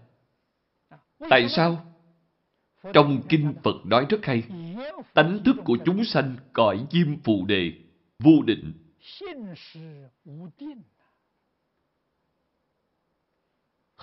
Tại 1.30 1.48
sao? 1.48 1.94
Trong 2.92 3.22
Kinh 3.28 3.54
Phật 3.64 3.86
nói 3.86 4.06
rất 4.08 4.24
hay, 4.24 4.42
tánh 5.14 5.44
thức 5.44 5.56
của 5.64 5.78
chúng 5.84 6.04
sanh 6.04 6.36
cõi 6.52 6.86
diêm 6.90 7.22
phù 7.22 7.46
đề, 7.46 7.72
vô 8.18 8.42
định. 8.46 8.72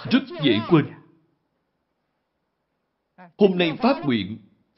Rất 0.10 0.24
dễ 0.44 0.60
quên. 0.70 0.86
Hôm 3.38 3.58
nay 3.58 3.78
phát 3.82 4.06
nguyện, 4.06 4.38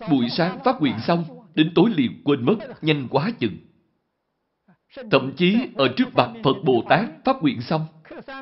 buổi 0.09 0.29
sáng 0.29 0.59
phát 0.65 0.75
nguyện 0.79 0.95
xong, 1.07 1.25
đến 1.55 1.71
tối 1.75 1.89
liền 1.95 2.21
quên 2.25 2.45
mất, 2.45 2.57
nhanh 2.81 3.07
quá 3.09 3.31
chừng. 3.39 3.57
Thậm 5.11 5.33
chí 5.37 5.57
ở 5.75 5.93
trước 5.97 6.13
mặt 6.13 6.33
Phật 6.43 6.53
Bồ 6.63 6.83
Tát 6.89 7.09
phát 7.25 7.35
nguyện 7.41 7.61
xong, 7.61 7.85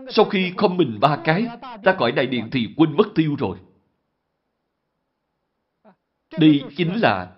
sau 0.10 0.26
khi 0.26 0.54
không 0.58 0.78
mình 0.78 0.98
ba 1.02 1.22
cái, 1.24 1.48
ta 1.84 1.96
khỏi 2.00 2.12
đại 2.12 2.26
điện 2.28 2.50
thì 2.52 2.68
quên 2.78 2.98
mất 2.98 3.08
tiêu 3.16 3.36
rồi. 3.40 3.58
Đây 6.40 6.64
chính 6.78 7.02
là 7.02 7.36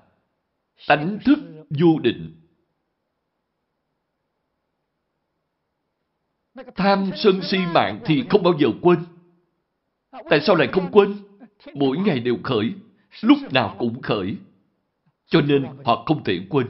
tánh 0.88 1.20
thức 1.26 1.40
vô 1.70 2.00
định. 2.04 2.36
Tham 6.76 7.12
sân 7.16 7.42
si 7.42 7.58
mạng 7.74 8.00
thì 8.06 8.24
không 8.30 8.44
bao 8.44 8.54
giờ 8.60 8.68
quên. 8.82 9.00
Tại 10.30 10.42
sao 10.42 10.56
lại 10.56 10.68
không 10.72 10.92
quên? 10.92 11.18
Mỗi 11.74 11.98
ngày 11.98 12.20
đều 12.20 12.38
khởi, 12.44 12.74
lúc 13.22 13.38
nào 13.52 13.76
cũng 13.80 14.02
khởi. 14.02 14.36
Cho 15.26 15.42
nên 15.42 15.66
họ 15.86 16.04
không 16.06 16.24
thể 16.24 16.40
quên. 16.50 16.68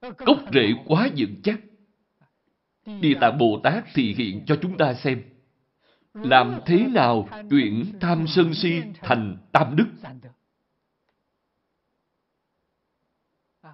Gốc 0.00 0.38
rễ 0.52 0.74
quá 0.86 1.08
vững 1.16 1.42
chắc. 1.42 1.60
Địa 3.00 3.14
Tạng 3.20 3.38
Bồ 3.38 3.60
Tát 3.64 3.84
thì 3.94 4.14
hiện 4.14 4.44
cho 4.46 4.56
chúng 4.62 4.76
ta 4.76 4.94
xem. 4.94 5.22
Làm 6.14 6.60
thế 6.66 6.86
nào 6.86 7.28
chuyển 7.50 7.98
tham 8.00 8.26
sân 8.28 8.54
si 8.54 8.82
thành 9.00 9.36
tam 9.52 9.76
đức? 9.76 9.86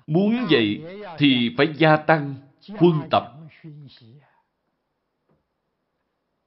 Muốn 0.07 0.47
vậy 0.51 0.82
thì 1.19 1.55
phải 1.57 1.74
gia 1.78 1.97
tăng 1.97 2.35
quân 2.78 2.93
tập. 3.11 3.32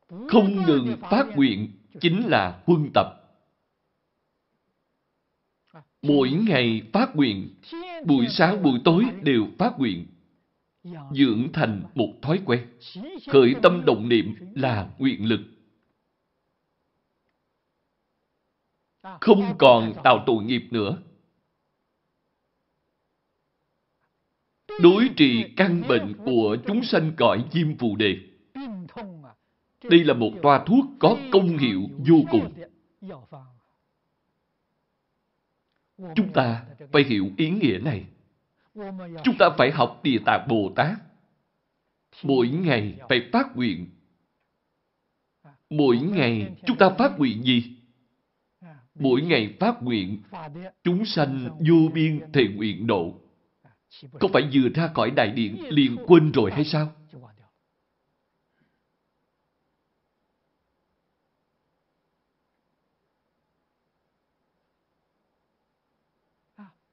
Không 0.08 0.66
ngừng 0.66 0.98
phát 1.02 1.26
nguyện 1.36 1.72
chính 2.02 2.28
là 2.28 2.62
quân 2.66 2.90
tập. 2.94 3.19
Mỗi 6.02 6.32
ngày 6.32 6.82
phát 6.94 7.16
nguyện, 7.16 7.50
buổi 8.06 8.28
sáng 8.30 8.64
buổi 8.64 8.80
tối 8.84 9.06
đều 9.24 9.48
phát 9.58 9.80
nguyện, 9.80 10.08
dưỡng 11.12 11.50
thành 11.54 11.84
một 11.96 12.14
thói 12.22 12.42
quen. 12.46 12.68
Khởi 13.28 13.56
tâm 13.62 13.86
động 13.86 14.10
niệm 14.10 14.36
là 14.56 14.90
nguyện 14.98 15.26
lực. 15.26 15.40
Không 19.22 19.56
còn 19.58 19.94
tạo 20.04 20.24
tội 20.26 20.44
nghiệp 20.44 20.64
nữa. 20.72 20.98
Đối 24.82 25.10
trị 25.18 25.46
căn 25.58 25.84
bệnh 25.88 26.14
của 26.26 26.58
chúng 26.68 26.84
sanh 26.84 27.12
cõi 27.18 27.46
diêm 27.52 27.78
phù 27.78 27.96
đề. 27.96 28.18
Đây 29.84 30.04
là 30.04 30.14
một 30.14 30.32
toa 30.42 30.64
thuốc 30.66 30.86
có 31.00 31.18
công 31.32 31.58
hiệu 31.58 31.82
vô 31.98 32.16
cùng. 32.32 32.54
Chúng 36.16 36.34
ta 36.34 36.66
phải 36.92 37.04
hiểu 37.04 37.30
ý 37.38 37.50
nghĩa 37.50 37.80
này. 37.84 38.06
Chúng 39.24 39.38
ta 39.40 39.50
phải 39.58 39.72
học 39.72 40.00
Địa 40.04 40.20
Tạng 40.26 40.48
Bồ 40.48 40.72
Tát. 40.76 40.98
Mỗi 42.24 42.50
ngày 42.50 42.96
phải 43.10 43.30
phát 43.34 43.56
nguyện. 43.56 43.88
Mỗi 45.70 45.98
ngày 45.98 46.56
chúng 46.66 46.78
ta 46.78 46.90
phát 46.90 47.20
nguyện 47.20 47.44
gì? 47.44 47.76
Mỗi 48.96 49.22
ngày 49.22 49.56
phát 49.60 49.84
nguyện, 49.84 50.22
chúng 50.84 51.06
sanh 51.06 51.50
vô 51.60 51.90
biên 51.94 52.32
thề 52.34 52.48
nguyện 52.56 52.88
độ. 52.88 53.22
Có 54.20 54.28
phải 54.34 54.50
vừa 54.54 54.70
ra 54.70 54.88
khỏi 54.88 55.12
đại 55.12 55.32
điện 55.32 55.70
liền 55.70 55.98
quên 56.08 56.32
rồi 56.32 56.52
hay 56.52 56.66
sao? 56.66 56.92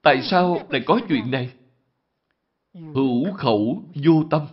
Tại 0.07 0.21
sao 0.21 0.67
lại 0.69 0.83
có 0.85 0.99
chuyện 1.09 1.31
này? 1.31 1.53
Hữu 2.73 3.33
khẩu 3.33 3.83
vô 3.95 4.23
tâm. 4.31 4.47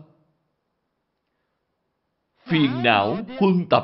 Phiền 2.45 2.71
não 2.85 3.19
quân 3.39 3.67
tập 3.71 3.83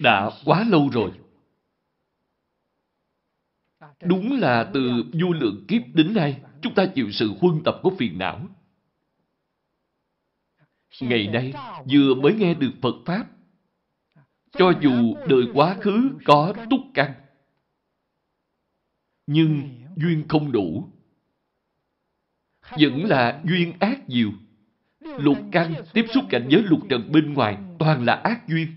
đã 0.00 0.30
quá 0.44 0.64
lâu 0.68 0.88
rồi. 0.92 1.12
Đúng 4.02 4.38
là 4.40 4.70
từ 4.74 4.80
vô 5.12 5.32
lượng 5.32 5.64
kiếp 5.68 5.82
đến 5.94 6.14
nay, 6.14 6.42
chúng 6.62 6.74
ta 6.74 6.86
chịu 6.94 7.10
sự 7.12 7.34
huân 7.40 7.62
tập 7.64 7.80
của 7.82 7.90
phiền 7.98 8.18
não. 8.18 8.40
Ngày 11.00 11.26
nay, 11.26 11.52
vừa 11.90 12.14
mới 12.14 12.34
nghe 12.34 12.54
được 12.54 12.72
Phật 12.82 12.94
Pháp, 13.06 13.26
cho 14.52 14.72
dù 14.80 15.14
đời 15.28 15.42
quá 15.54 15.76
khứ 15.80 16.10
có 16.24 16.54
túc 16.70 16.80
căn, 16.94 17.12
nhưng 19.26 19.85
duyên 19.96 20.24
không 20.28 20.52
đủ. 20.52 20.88
Vẫn 22.70 23.04
là 23.04 23.42
duyên 23.44 23.72
ác 23.80 24.08
nhiều. 24.08 24.32
Lục 25.00 25.38
căn 25.52 25.74
tiếp 25.92 26.04
xúc 26.14 26.24
cảnh 26.30 26.46
giới 26.50 26.62
lục 26.62 26.80
trần 26.90 27.12
bên 27.12 27.34
ngoài 27.34 27.58
toàn 27.78 28.04
là 28.04 28.14
ác 28.14 28.48
duyên. 28.48 28.68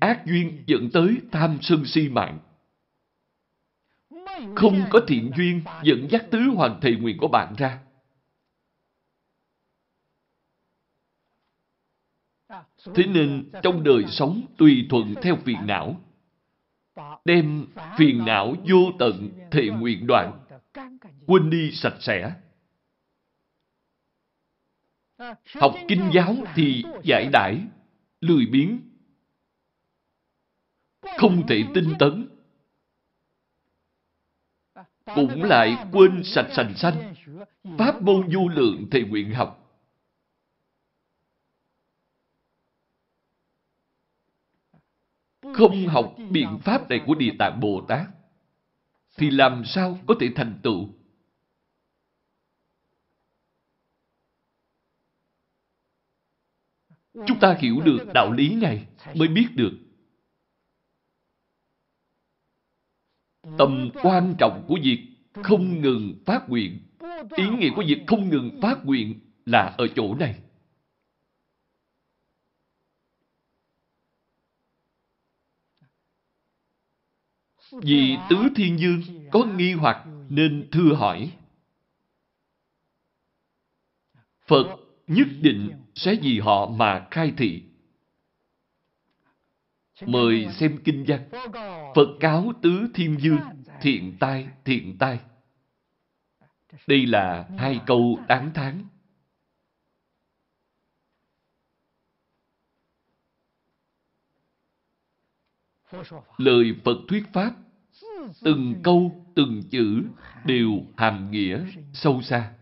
Ác 0.00 0.22
duyên 0.26 0.64
dẫn 0.66 0.90
tới 0.92 1.16
tham 1.32 1.58
sân 1.62 1.84
si 1.84 2.08
mạng. 2.08 2.38
Không 4.54 4.84
có 4.90 5.00
thiện 5.08 5.30
duyên 5.36 5.60
dẫn 5.82 6.10
dắt 6.10 6.24
tứ 6.30 6.38
hoàn 6.38 6.80
thầy 6.80 6.96
nguyện 6.96 7.16
của 7.18 7.28
bạn 7.28 7.54
ra. 7.58 7.78
Thế 12.94 13.06
nên 13.06 13.50
trong 13.62 13.84
đời 13.84 14.04
sống 14.08 14.42
tùy 14.58 14.86
thuận 14.90 15.14
theo 15.22 15.36
phiền 15.36 15.66
não, 15.66 16.00
đem 17.24 17.66
phiền 17.96 18.24
não 18.24 18.54
vô 18.68 18.78
tận 18.98 19.30
thệ 19.50 19.68
nguyện 19.68 20.06
đoạn, 20.06 20.40
quên 21.26 21.50
đi 21.50 21.70
sạch 21.72 21.96
sẽ. 22.00 22.32
Học 25.54 25.74
kinh 25.88 26.10
giáo 26.14 26.36
thì 26.54 26.84
giải 27.04 27.28
đãi, 27.32 27.60
lười 28.20 28.46
biếng, 28.46 28.80
không 31.18 31.46
thể 31.48 31.64
tinh 31.74 31.94
tấn, 31.98 32.28
cũng 35.14 35.42
lại 35.42 35.76
quên 35.92 36.22
sạch 36.24 36.48
sành 36.56 36.74
xanh, 36.76 37.14
pháp 37.78 38.02
môn 38.02 38.30
du 38.32 38.48
lượng 38.48 38.86
thệ 38.90 39.00
nguyện 39.00 39.34
học. 39.34 39.67
Không 45.54 45.86
học 45.88 46.16
biện 46.30 46.58
pháp 46.62 46.88
này 46.90 47.00
của 47.06 47.14
Địa 47.14 47.32
Tạng 47.38 47.60
Bồ 47.60 47.84
Tát, 47.88 48.06
thì 49.16 49.30
làm 49.30 49.64
sao 49.64 49.98
có 50.06 50.14
thể 50.20 50.28
thành 50.34 50.60
tựu? 50.62 50.88
Chúng 57.14 57.38
ta 57.40 57.56
hiểu 57.60 57.80
được 57.80 57.98
đạo 58.14 58.32
lý 58.32 58.54
này 58.54 58.86
mới 59.14 59.28
biết 59.28 59.46
được 59.54 59.72
tầm 63.58 63.90
quan 64.02 64.34
trọng 64.38 64.64
của 64.68 64.78
việc 64.82 65.08
không 65.32 65.80
ngừng 65.80 66.14
phát 66.26 66.48
nguyện. 66.48 66.80
Ý 67.36 67.44
nghĩa 67.58 67.70
của 67.76 67.82
việc 67.86 68.04
không 68.06 68.28
ngừng 68.28 68.58
phát 68.62 68.84
nguyện 68.84 69.20
là 69.46 69.74
ở 69.78 69.86
chỗ 69.96 70.14
này. 70.14 70.34
Vì 77.72 78.16
Tứ 78.30 78.36
Thiên 78.56 78.78
Dương 78.78 79.02
có 79.30 79.44
nghi 79.44 79.72
hoặc 79.72 80.04
nên 80.28 80.68
thưa 80.72 80.94
hỏi. 80.94 81.32
Phật 84.46 84.76
nhất 85.06 85.28
định 85.40 85.70
sẽ 85.94 86.14
vì 86.22 86.40
họ 86.40 86.66
mà 86.66 87.06
khai 87.10 87.32
thị. 87.36 87.62
Mời 90.06 90.46
xem 90.50 90.78
kinh 90.84 91.04
văn. 91.08 91.28
Phật 91.94 92.08
cáo 92.20 92.52
tứ 92.62 92.86
thiên 92.94 93.16
dương, 93.20 93.40
thiện 93.80 94.16
tai, 94.20 94.48
thiện 94.64 94.98
tai. 94.98 95.20
Đây 96.86 97.06
là 97.06 97.48
hai 97.58 97.80
câu 97.86 98.18
đáng 98.28 98.50
thán. 98.54 98.84
Lời 106.36 106.80
Phật 106.84 106.96
thuyết 107.08 107.24
Pháp, 107.32 107.54
từng 108.42 108.80
câu, 108.84 109.26
từng 109.34 109.62
chữ 109.70 110.02
đều 110.44 110.70
hàm 110.96 111.30
nghĩa 111.30 111.66
sâu 111.92 112.22
xa. 112.22 112.54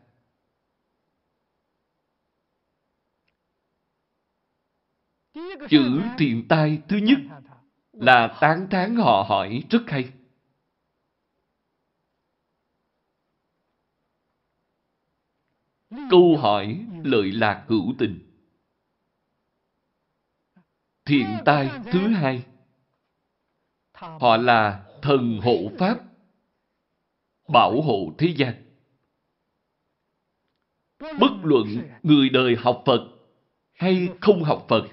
Chữ 5.69 6.01
thiện 6.19 6.49
tai 6.49 6.83
thứ 6.89 6.97
nhất 6.97 7.19
là 7.93 8.39
tán 8.41 8.67
thán 8.71 8.97
họ 8.97 9.27
hỏi 9.29 9.65
rất 9.71 9.83
hay. 9.87 10.13
Câu 16.11 16.37
hỏi 16.37 16.87
lợi 17.05 17.33
lạc 17.33 17.65
hữu 17.69 17.95
tình. 17.99 18.21
Thiện 21.05 21.27
tai 21.45 21.71
thứ 21.93 22.09
hai. 22.09 22.45
Họ 23.97 24.37
là 24.37 24.85
thần 25.03 25.41
hộ 25.43 25.71
Pháp, 25.79 25.99
bảo 27.49 27.83
hộ 27.83 28.15
thế 28.19 28.35
gian. 28.37 28.55
Bất 30.99 31.33
luận 31.43 31.67
người 32.03 32.29
đời 32.29 32.57
học 32.59 32.83
Phật 32.87 33.01
hay 33.73 34.09
không 34.21 34.45
học 34.45 34.67
Phật, 34.69 34.89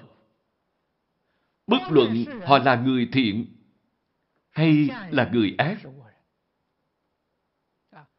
Bất 1.66 1.82
luận 1.90 2.24
họ 2.44 2.58
là 2.58 2.76
người 2.76 3.08
thiện 3.12 3.46
hay 4.50 4.88
là 5.10 5.30
người 5.32 5.54
ác. 5.58 5.78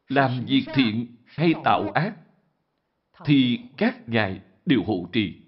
Làm 0.08 0.44
việc 0.46 0.64
thiện 0.74 1.16
hay 1.26 1.54
tạo 1.64 1.90
ác 1.90 2.16
thì 3.24 3.60
các 3.76 4.08
ngài 4.08 4.40
đều 4.66 4.82
hộ 4.82 5.08
trì. 5.12 5.45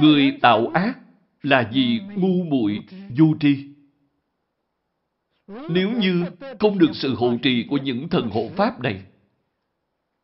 Người 0.00 0.38
tạo 0.42 0.66
ác 0.66 0.98
là 1.42 1.70
vì 1.72 2.00
ngu 2.16 2.44
muội 2.44 2.78
vô 3.18 3.26
tri. 3.40 3.68
Nếu 5.46 5.90
như 5.90 6.24
không 6.60 6.78
được 6.78 6.90
sự 6.92 7.14
hộ 7.14 7.36
trì 7.42 7.66
của 7.70 7.76
những 7.76 8.08
thần 8.08 8.30
hộ 8.30 8.48
pháp 8.56 8.80
này, 8.80 9.04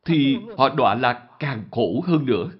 thì 0.05 0.37
họ 0.57 0.69
đọa 0.69 0.95
lạc 0.95 1.27
càng 1.39 1.63
khổ 1.71 2.01
hơn 2.05 2.25
nữa. 2.25 2.51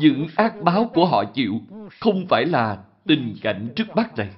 Những 0.00 0.26
ác 0.36 0.54
báo 0.62 0.90
của 0.94 1.06
họ 1.06 1.24
chịu 1.34 1.60
không 2.00 2.26
phải 2.28 2.46
là 2.46 2.84
tình 3.06 3.36
cảnh 3.42 3.72
trước 3.76 3.96
mắt 3.96 4.16
này. 4.16 4.30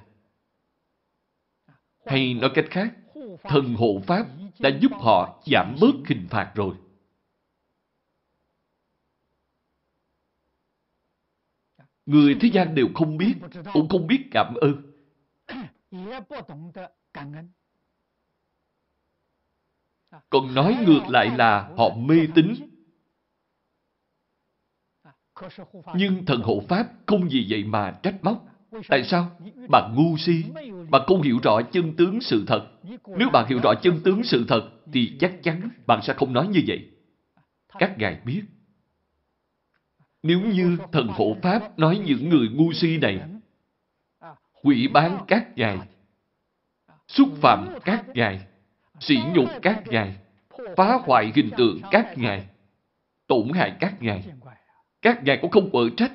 Hay 2.05 2.33
nói 2.33 2.51
cách 2.55 2.65
khác, 2.69 2.93
thần 3.43 3.73
hộ 3.73 4.01
Pháp 4.07 4.27
đã 4.59 4.69
giúp 4.81 4.91
họ 4.99 5.43
giảm 5.45 5.75
bớt 5.81 5.95
hình 6.07 6.27
phạt 6.29 6.51
rồi. 6.55 6.75
Người 12.05 12.35
thế 12.41 12.49
gian 12.53 12.75
đều 12.75 12.87
không 12.95 13.17
biết, 13.17 13.35
cũng 13.73 13.89
không 13.89 14.07
biết 14.07 14.23
cảm 14.31 14.53
ơn. 14.55 14.93
Còn 20.29 20.55
nói 20.55 20.77
ngược 20.85 21.03
lại 21.09 21.37
là 21.37 21.73
họ 21.77 21.89
mê 21.95 22.27
tín. 22.35 22.53
Nhưng 25.95 26.25
thần 26.25 26.41
hộ 26.41 26.63
Pháp 26.69 26.87
không 27.05 27.27
vì 27.31 27.45
vậy 27.49 27.63
mà 27.63 27.99
trách 28.03 28.15
móc. 28.23 28.45
Tại 28.87 29.03
sao? 29.03 29.31
Bạn 29.69 29.95
ngu 29.95 30.17
si, 30.17 30.43
bạn 30.89 31.01
không 31.07 31.21
hiểu 31.21 31.39
rõ 31.43 31.61
chân 31.71 31.95
tướng 31.97 32.21
sự 32.21 32.43
thật. 32.47 32.71
Nếu 33.17 33.29
bạn 33.29 33.47
hiểu 33.49 33.59
rõ 33.63 33.73
chân 33.81 33.99
tướng 34.03 34.23
sự 34.23 34.45
thật, 34.47 34.71
thì 34.93 35.17
chắc 35.19 35.43
chắn 35.43 35.69
bạn 35.87 35.99
sẽ 36.03 36.13
không 36.13 36.33
nói 36.33 36.47
như 36.47 36.61
vậy. 36.67 36.89
Các 37.79 37.97
ngài 37.97 38.21
biết. 38.25 38.43
Nếu 40.23 40.41
như 40.41 40.77
thần 40.91 41.07
hộ 41.07 41.35
Pháp 41.41 41.79
nói 41.79 42.01
những 42.05 42.29
người 42.29 42.49
ngu 42.49 42.73
si 42.73 42.97
này, 42.97 43.21
quỷ 44.61 44.87
bán 44.87 45.25
các 45.27 45.47
ngài, 45.55 45.79
xúc 47.07 47.29
phạm 47.41 47.67
các 47.85 48.05
ngài, 48.13 48.47
sỉ 48.99 49.17
nhục 49.35 49.49
các 49.61 49.83
ngài, 49.85 50.17
phá 50.77 50.99
hoại 51.03 51.31
hình 51.35 51.49
tượng 51.57 51.81
các 51.91 52.13
ngài, 52.17 52.47
tổn 53.27 53.49
hại 53.53 53.77
các 53.79 54.01
ngài. 54.01 54.23
Các 55.01 55.23
ngài 55.23 55.39
cũng 55.41 55.51
không 55.51 55.69
quở 55.71 55.89
trách. 55.97 56.11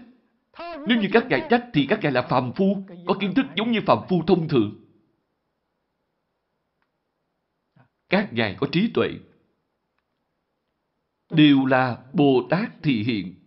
Nếu 0.58 0.98
như 1.00 1.08
các 1.12 1.26
ngài 1.28 1.46
trách 1.50 1.66
thì 1.72 1.86
các 1.88 1.98
ngài 2.02 2.12
là 2.12 2.22
phàm 2.22 2.52
phu, 2.52 2.82
có 3.06 3.14
kiến 3.20 3.34
thức 3.34 3.46
giống 3.56 3.72
như 3.72 3.80
phàm 3.86 3.98
phu 4.08 4.22
thông 4.26 4.48
thường. 4.48 4.84
Các 8.08 8.32
ngài 8.32 8.56
có 8.58 8.66
trí 8.72 8.90
tuệ. 8.94 9.08
Đều 11.30 11.66
là 11.66 11.98
Bồ 12.12 12.46
Tát 12.50 12.82
thị 12.82 13.02
hiện. 13.02 13.37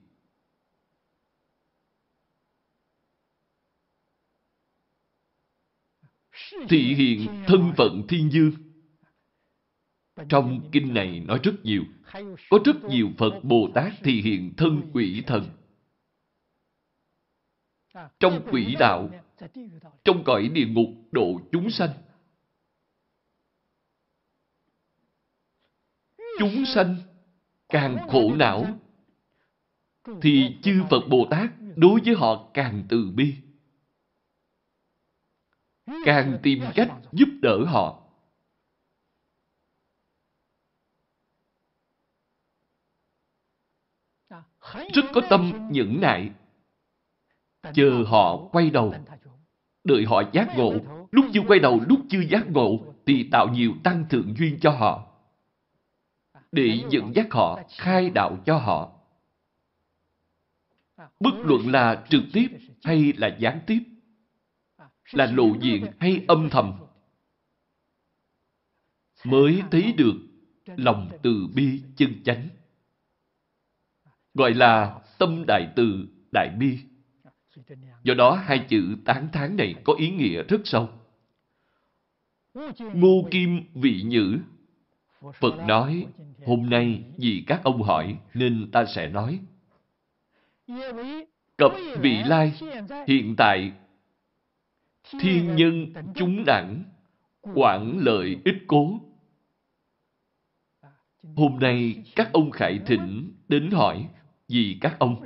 Thị 6.69 6.95
hiện 6.95 7.43
thân 7.47 7.73
phận 7.77 8.07
thiên 8.07 8.31
dương. 8.31 8.51
Trong 10.29 10.69
kinh 10.71 10.93
này 10.93 11.19
nói 11.19 11.39
rất 11.43 11.53
nhiều. 11.63 11.83
Có 12.49 12.59
rất 12.65 12.83
nhiều 12.83 13.09
Phật 13.17 13.39
Bồ 13.43 13.69
Tát 13.73 13.93
thị 14.03 14.21
hiện 14.21 14.53
thân 14.57 14.81
quỷ 14.93 15.23
thần. 15.27 15.45
Trong 18.19 18.47
quỷ 18.51 18.75
đạo, 18.79 19.09
trong 20.03 20.23
cõi 20.23 20.47
địa 20.53 20.65
ngục 20.65 20.89
độ 21.11 21.41
chúng 21.51 21.69
sanh. 21.69 21.89
Chúng 26.39 26.65
sanh 26.65 26.95
càng 27.69 28.07
khổ 28.09 28.35
não, 28.35 28.79
thì 30.21 30.55
chư 30.61 30.83
Phật 30.89 31.01
Bồ 31.09 31.27
Tát 31.31 31.49
đối 31.75 32.01
với 32.05 32.15
họ 32.15 32.49
càng 32.53 32.83
từ 32.89 33.11
bi. 33.15 33.35
Càng 36.05 36.39
tìm 36.43 36.63
cách 36.75 36.89
giúp 37.11 37.29
đỡ 37.41 37.65
họ. 37.65 38.01
rất 44.93 45.05
có 45.13 45.21
tâm 45.29 45.69
nhẫn 45.71 46.01
nại. 46.01 46.31
Chờ 47.73 48.03
họ 48.07 48.37
quay 48.51 48.69
đầu, 48.69 48.93
đợi 49.83 50.05
họ 50.05 50.23
giác 50.33 50.47
ngộ. 50.57 50.73
Lúc 51.11 51.25
chưa 51.33 51.41
quay 51.47 51.59
đầu, 51.59 51.81
lúc 51.87 51.99
chưa 52.09 52.21
giác 52.21 52.47
ngộ, 52.47 52.79
thì 53.05 53.29
tạo 53.31 53.47
nhiều 53.49 53.73
tăng 53.83 54.05
thượng 54.09 54.33
duyên 54.37 54.59
cho 54.61 54.71
họ. 54.71 55.07
Để 56.51 56.83
dẫn 56.89 57.15
dắt 57.15 57.27
họ, 57.31 57.59
khai 57.77 58.09
đạo 58.09 58.37
cho 58.45 58.57
họ. 58.57 58.91
Bất 61.19 61.33
luận 61.43 61.71
là 61.71 62.05
trực 62.09 62.23
tiếp 62.33 62.47
hay 62.83 63.13
là 63.17 63.37
gián 63.39 63.59
tiếp, 63.67 63.79
là 65.11 65.25
lộ 65.25 65.47
diện 65.61 65.85
hay 65.99 66.25
âm 66.27 66.49
thầm, 66.49 66.73
mới 69.25 69.63
thấy 69.71 69.93
được 69.97 70.15
lòng 70.65 71.09
từ 71.23 71.47
bi 71.55 71.81
chân 71.97 72.23
chánh 72.23 72.47
gọi 74.33 74.53
là 74.53 74.99
tâm 75.17 75.43
đại 75.47 75.67
từ, 75.75 76.07
đại 76.33 76.49
bi. 76.59 76.79
Do 78.03 78.13
đó 78.13 78.35
hai 78.43 78.65
chữ 78.69 78.95
tán 79.05 79.27
thán 79.33 79.57
này 79.57 79.75
có 79.83 79.93
ý 79.93 80.09
nghĩa 80.09 80.43
rất 80.43 80.61
sâu. 80.63 80.89
Ngô 82.93 83.27
Kim 83.31 83.63
Vị 83.73 84.01
Nhữ 84.05 84.39
Phật 85.39 85.55
nói, 85.67 86.07
hôm 86.45 86.69
nay 86.69 87.03
vì 87.17 87.43
các 87.47 87.61
ông 87.63 87.81
hỏi 87.81 88.17
nên 88.33 88.71
ta 88.71 88.85
sẽ 88.85 89.09
nói. 89.09 89.39
Cập 91.57 91.71
vị 92.01 92.17
lai, 92.25 92.53
hiện 93.07 93.35
tại, 93.37 93.71
thiên 95.19 95.55
nhân 95.55 95.93
chúng 96.15 96.43
đẳng, 96.45 96.83
quản 97.55 97.97
lợi 97.97 98.37
ích 98.45 98.57
cố. 98.67 98.99
Hôm 101.35 101.59
nay 101.59 102.03
các 102.15 102.33
ông 102.33 102.51
khải 102.51 102.79
thỉnh 102.85 103.31
đến 103.47 103.71
hỏi 103.71 104.07
vì 104.47 104.77
các 104.81 104.95
ông. 104.99 105.25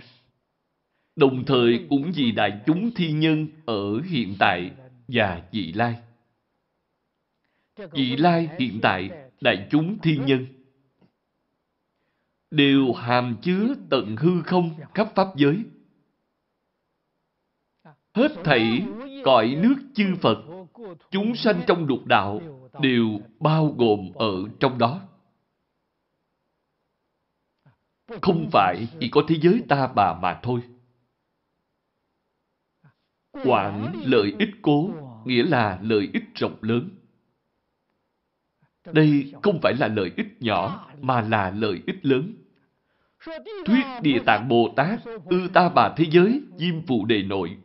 Đồng 1.15 1.45
thời 1.45 1.85
cũng 1.89 2.11
vì 2.15 2.31
đại 2.31 2.61
chúng 2.65 2.91
thiên 2.95 3.19
nhân 3.19 3.47
ở 3.65 4.01
hiện 4.01 4.35
tại 4.39 4.71
và 5.07 5.43
vị 5.51 5.73
lai. 5.73 5.95
Vị 7.91 8.15
lai 8.15 8.49
hiện 8.59 8.79
tại, 8.81 9.09
đại 9.41 9.67
chúng 9.71 9.99
thiên 9.99 10.25
nhân 10.25 10.45
đều 12.51 12.93
hàm 12.93 13.35
chứa 13.41 13.75
tận 13.89 14.15
hư 14.15 14.41
không 14.41 14.69
khắp 14.93 15.11
pháp 15.15 15.27
giới. 15.35 15.63
Hết 18.13 18.31
thảy 18.43 18.83
cõi 19.25 19.57
nước 19.61 19.75
chư 19.93 20.15
Phật, 20.21 20.37
chúng 21.11 21.35
sanh 21.35 21.61
trong 21.67 21.85
lục 21.85 22.05
đạo 22.05 22.41
đều 22.81 23.19
bao 23.39 23.75
gồm 23.77 24.11
ở 24.15 24.33
trong 24.59 24.77
đó. 24.77 25.01
Không 28.21 28.49
phải 28.51 28.87
chỉ 28.99 29.09
có 29.09 29.21
thế 29.27 29.35
giới 29.41 29.63
ta 29.69 29.87
bà 29.95 30.13
mà 30.21 30.39
thôi. 30.43 30.61
Quảng 33.43 33.93
lợi 34.05 34.33
ích 34.39 34.49
cố 34.61 34.89
nghĩa 35.25 35.43
là 35.43 35.79
lợi 35.81 36.09
ích 36.13 36.23
rộng 36.35 36.57
lớn. 36.61 36.89
Đây 38.91 39.33
không 39.43 39.59
phải 39.61 39.73
là 39.79 39.87
lợi 39.87 40.11
ích 40.17 40.27
nhỏ 40.39 40.87
mà 41.01 41.21
là 41.21 41.51
lợi 41.51 41.81
ích 41.87 42.05
lớn. 42.05 42.33
Thuyết 43.65 43.85
Địa 44.01 44.19
Tạng 44.25 44.47
Bồ 44.47 44.73
Tát 44.75 44.99
ư 45.25 45.49
ta 45.53 45.69
bà 45.69 45.93
thế 45.97 46.05
giới 46.11 46.41
diêm 46.57 46.85
phụ 46.87 47.05
đề 47.05 47.23
nội 47.23 47.57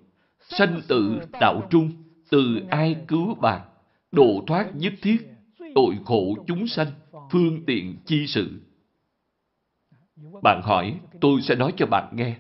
sanh 0.51 0.81
tự 0.89 1.21
đạo 1.41 1.69
trung 1.71 1.91
từ 2.31 2.61
ai 2.71 2.97
cứu 3.09 3.35
bạn 3.35 3.69
độ 4.13 4.45
thoát 4.47 4.71
nhất 4.75 4.93
thiết 5.03 5.29
tội 5.75 5.95
khổ 6.05 6.37
chúng 6.47 6.67
sanh 6.67 6.89
phương 7.31 7.65
tiện 7.67 7.97
chi 8.07 8.27
sự 8.27 8.61
bạn 10.43 10.61
hỏi, 10.63 11.01
tôi 11.21 11.41
sẽ 11.43 11.55
nói 11.55 11.75
cho 11.77 11.87
bạn 11.87 12.17
nghe. 12.17 12.39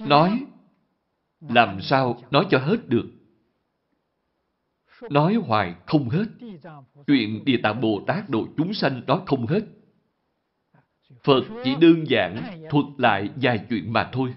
Nói, 0.00 0.46
làm 1.40 1.80
sao 1.82 2.20
nói 2.30 2.46
cho 2.50 2.58
hết 2.58 2.88
được? 2.88 3.10
Nói 5.10 5.34
hoài 5.34 5.74
không 5.86 6.08
hết. 6.08 6.24
Chuyện 7.06 7.44
Địa 7.44 7.58
Tạng 7.62 7.80
Bồ 7.80 8.04
Tát 8.06 8.28
độ 8.28 8.46
chúng 8.56 8.74
sanh 8.74 9.02
nói 9.06 9.20
không 9.26 9.46
hết. 9.46 9.60
Phật 11.24 11.44
chỉ 11.64 11.74
đơn 11.80 12.04
giản 12.08 12.60
thuật 12.70 12.84
lại 12.98 13.30
vài 13.36 13.66
chuyện 13.70 13.92
mà 13.92 14.10
thôi. 14.12 14.34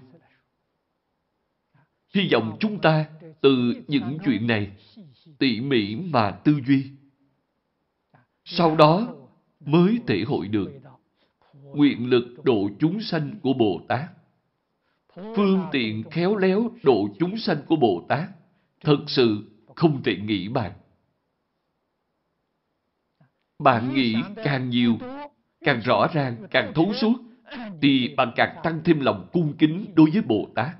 Hy 2.14 2.28
vọng 2.32 2.56
chúng 2.60 2.80
ta 2.80 3.04
từ 3.40 3.82
những 3.88 4.18
chuyện 4.24 4.46
này 4.46 4.70
tỉ 5.38 5.60
mỉ 5.60 5.96
mà 5.96 6.30
tư 6.30 6.60
duy 6.66 6.90
sau 8.50 8.76
đó 8.76 9.14
mới 9.60 10.00
thể 10.06 10.24
hội 10.26 10.48
được 10.48 10.70
nguyện 11.62 12.10
lực 12.10 12.44
độ 12.44 12.68
chúng 12.78 13.00
sanh 13.00 13.30
của 13.42 13.52
Bồ 13.52 13.80
Tát. 13.88 14.10
Phương 15.14 15.64
tiện 15.72 16.02
khéo 16.10 16.36
léo 16.36 16.70
độ 16.82 17.08
chúng 17.18 17.38
sanh 17.38 17.56
của 17.66 17.76
Bồ 17.76 18.06
Tát 18.08 18.28
thật 18.80 18.98
sự 19.06 19.44
không 19.76 20.02
thể 20.02 20.16
nghĩ 20.16 20.48
bàn. 20.48 20.72
Bạn 23.58 23.94
nghĩ 23.94 24.14
càng 24.44 24.70
nhiều, 24.70 24.98
càng 25.68 25.80
rõ 25.80 26.06
ràng, 26.12 26.36
càng 26.50 26.72
thấu 26.74 26.92
suốt, 26.94 27.14
thì 27.82 28.14
bạn 28.16 28.32
càng 28.36 28.60
tăng 28.62 28.80
thêm 28.84 29.00
lòng 29.00 29.28
cung 29.32 29.54
kính 29.58 29.86
đối 29.94 30.10
với 30.10 30.22
Bồ 30.22 30.48
Tát. 30.54 30.76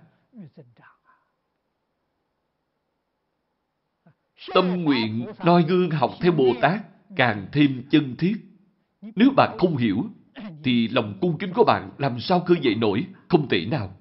Tâm 4.54 4.84
nguyện 4.84 5.26
noi 5.44 5.64
gương 5.68 5.90
học 5.90 6.10
theo 6.20 6.32
Bồ 6.32 6.54
Tát 6.60 6.80
càng 7.16 7.46
thêm 7.52 7.82
chân 7.90 8.16
thiết. 8.16 8.36
Nếu 9.00 9.30
bạn 9.36 9.56
không 9.58 9.76
hiểu, 9.76 10.04
thì 10.64 10.88
lòng 10.88 11.18
cung 11.20 11.38
kính 11.38 11.52
của 11.54 11.64
bạn 11.64 11.90
làm 11.98 12.20
sao 12.20 12.40
khơi 12.40 12.58
dậy 12.62 12.74
nổi, 12.74 13.06
không 13.28 13.48
thể 13.48 13.66
nào. 13.66 13.96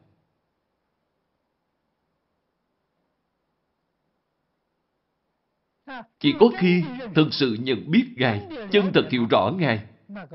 Chỉ 6.19 6.33
có 6.39 6.49
khi 6.57 6.83
thực 7.15 7.33
sự 7.33 7.57
nhận 7.61 7.91
biết 7.91 8.05
Ngài, 8.15 8.47
chân 8.71 8.91
thật 8.93 9.07
hiểu 9.11 9.27
rõ 9.29 9.51
Ngài, 9.57 9.79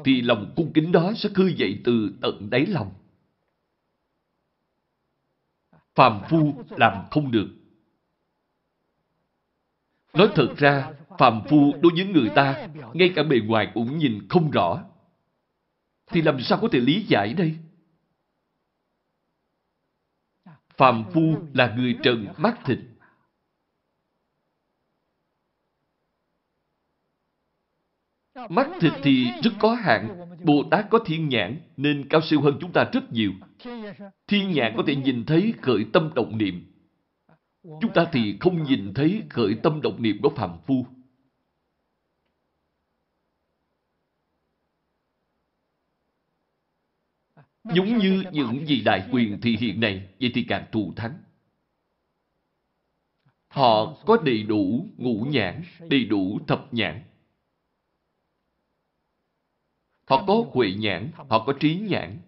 thì 0.04 0.20
lòng 0.20 0.52
cung 0.56 0.72
kính 0.72 0.92
đó 0.92 1.12
sẽ 1.16 1.28
khơi 1.34 1.54
dậy 1.54 1.80
từ 1.84 2.12
tận 2.22 2.50
đáy 2.50 2.66
lòng. 2.66 2.92
Phàm 5.94 6.22
phu 6.28 6.64
làm 6.70 7.06
không 7.10 7.30
được. 7.30 7.48
Nói 10.14 10.28
thật 10.34 10.54
ra, 10.56 10.90
phàm 11.18 11.42
phu 11.48 11.72
đối 11.82 11.92
với 11.96 12.04
người 12.04 12.30
ta, 12.34 12.68
ngay 12.92 13.12
cả 13.16 13.22
bề 13.22 13.36
ngoài 13.44 13.70
cũng 13.74 13.98
nhìn 13.98 14.26
không 14.28 14.50
rõ. 14.50 14.84
Thì 16.06 16.22
làm 16.22 16.40
sao 16.40 16.58
có 16.62 16.68
thể 16.72 16.80
lý 16.80 17.02
giải 17.08 17.34
đây? 17.34 17.56
Phàm 20.76 21.04
phu 21.12 21.36
là 21.54 21.74
người 21.76 21.98
trần 22.02 22.26
mắt 22.36 22.58
thịt. 22.64 22.78
Mắt 28.48 28.68
thịt 28.80 28.92
thì 29.02 29.26
rất 29.42 29.50
có 29.58 29.74
hạn. 29.74 30.28
Bồ 30.44 30.62
Tát 30.70 30.86
có 30.90 30.98
thiên 31.06 31.28
nhãn 31.28 31.60
nên 31.76 32.08
cao 32.08 32.20
siêu 32.20 32.40
hơn 32.40 32.58
chúng 32.60 32.72
ta 32.72 32.90
rất 32.92 33.12
nhiều. 33.12 33.32
Thiên 34.26 34.50
nhãn 34.50 34.74
có 34.76 34.82
thể 34.86 34.96
nhìn 34.96 35.24
thấy 35.24 35.54
khởi 35.62 35.86
tâm 35.92 36.10
động 36.14 36.38
niệm. 36.38 36.72
Chúng 37.62 37.92
ta 37.94 38.06
thì 38.12 38.36
không 38.40 38.62
nhìn 38.62 38.94
thấy 38.94 39.22
khởi 39.30 39.54
tâm 39.62 39.80
động 39.82 40.02
niệm 40.02 40.18
của 40.22 40.30
phàm 40.36 40.50
phu. 40.66 40.86
Giống 47.64 47.98
như 47.98 48.24
những 48.32 48.64
vị 48.66 48.82
đại 48.84 49.08
quyền 49.12 49.40
thì 49.40 49.56
hiện 49.56 49.80
nay, 49.80 50.08
vậy 50.20 50.30
thì 50.34 50.44
càng 50.48 50.66
thù 50.72 50.92
thắng. 50.96 51.18
Họ 53.48 53.94
có 54.06 54.18
đầy 54.24 54.42
đủ 54.42 54.86
ngũ 54.96 55.26
nhãn, 55.30 55.62
đầy 55.90 56.04
đủ 56.04 56.38
thập 56.46 56.74
nhãn. 56.74 57.02
Họ 60.12 60.24
có 60.26 60.44
huệ 60.52 60.72
nhãn, 60.78 61.10
họ 61.14 61.44
có 61.46 61.54
trí 61.60 61.78
nhãn. 61.78 62.20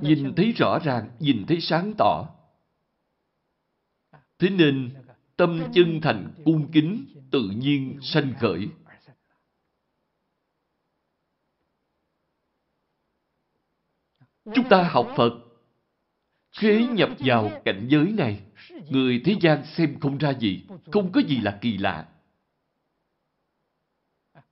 Nhìn 0.00 0.32
thấy 0.36 0.52
rõ 0.52 0.78
ràng, 0.84 1.10
nhìn 1.18 1.44
thấy 1.48 1.60
sáng 1.60 1.94
tỏ. 1.98 2.34
Thế 4.38 4.50
nên, 4.50 4.94
tâm 5.36 5.62
chân 5.74 6.00
thành 6.02 6.34
cung 6.44 6.72
kính 6.72 7.06
tự 7.30 7.50
nhiên 7.56 7.98
sanh 8.02 8.34
khởi. 8.40 8.68
Chúng 14.44 14.68
ta 14.70 14.88
học 14.88 15.12
Phật, 15.16 15.53
khế 16.54 16.86
nhập 16.86 17.10
vào 17.18 17.50
cảnh 17.64 17.86
giới 17.88 18.12
này, 18.12 18.40
người 18.90 19.22
thế 19.24 19.36
gian 19.40 19.64
xem 19.64 20.00
không 20.00 20.18
ra 20.18 20.30
gì, 20.30 20.62
không 20.92 21.12
có 21.12 21.20
gì 21.20 21.36
là 21.36 21.58
kỳ 21.60 21.78
lạ. 21.78 22.08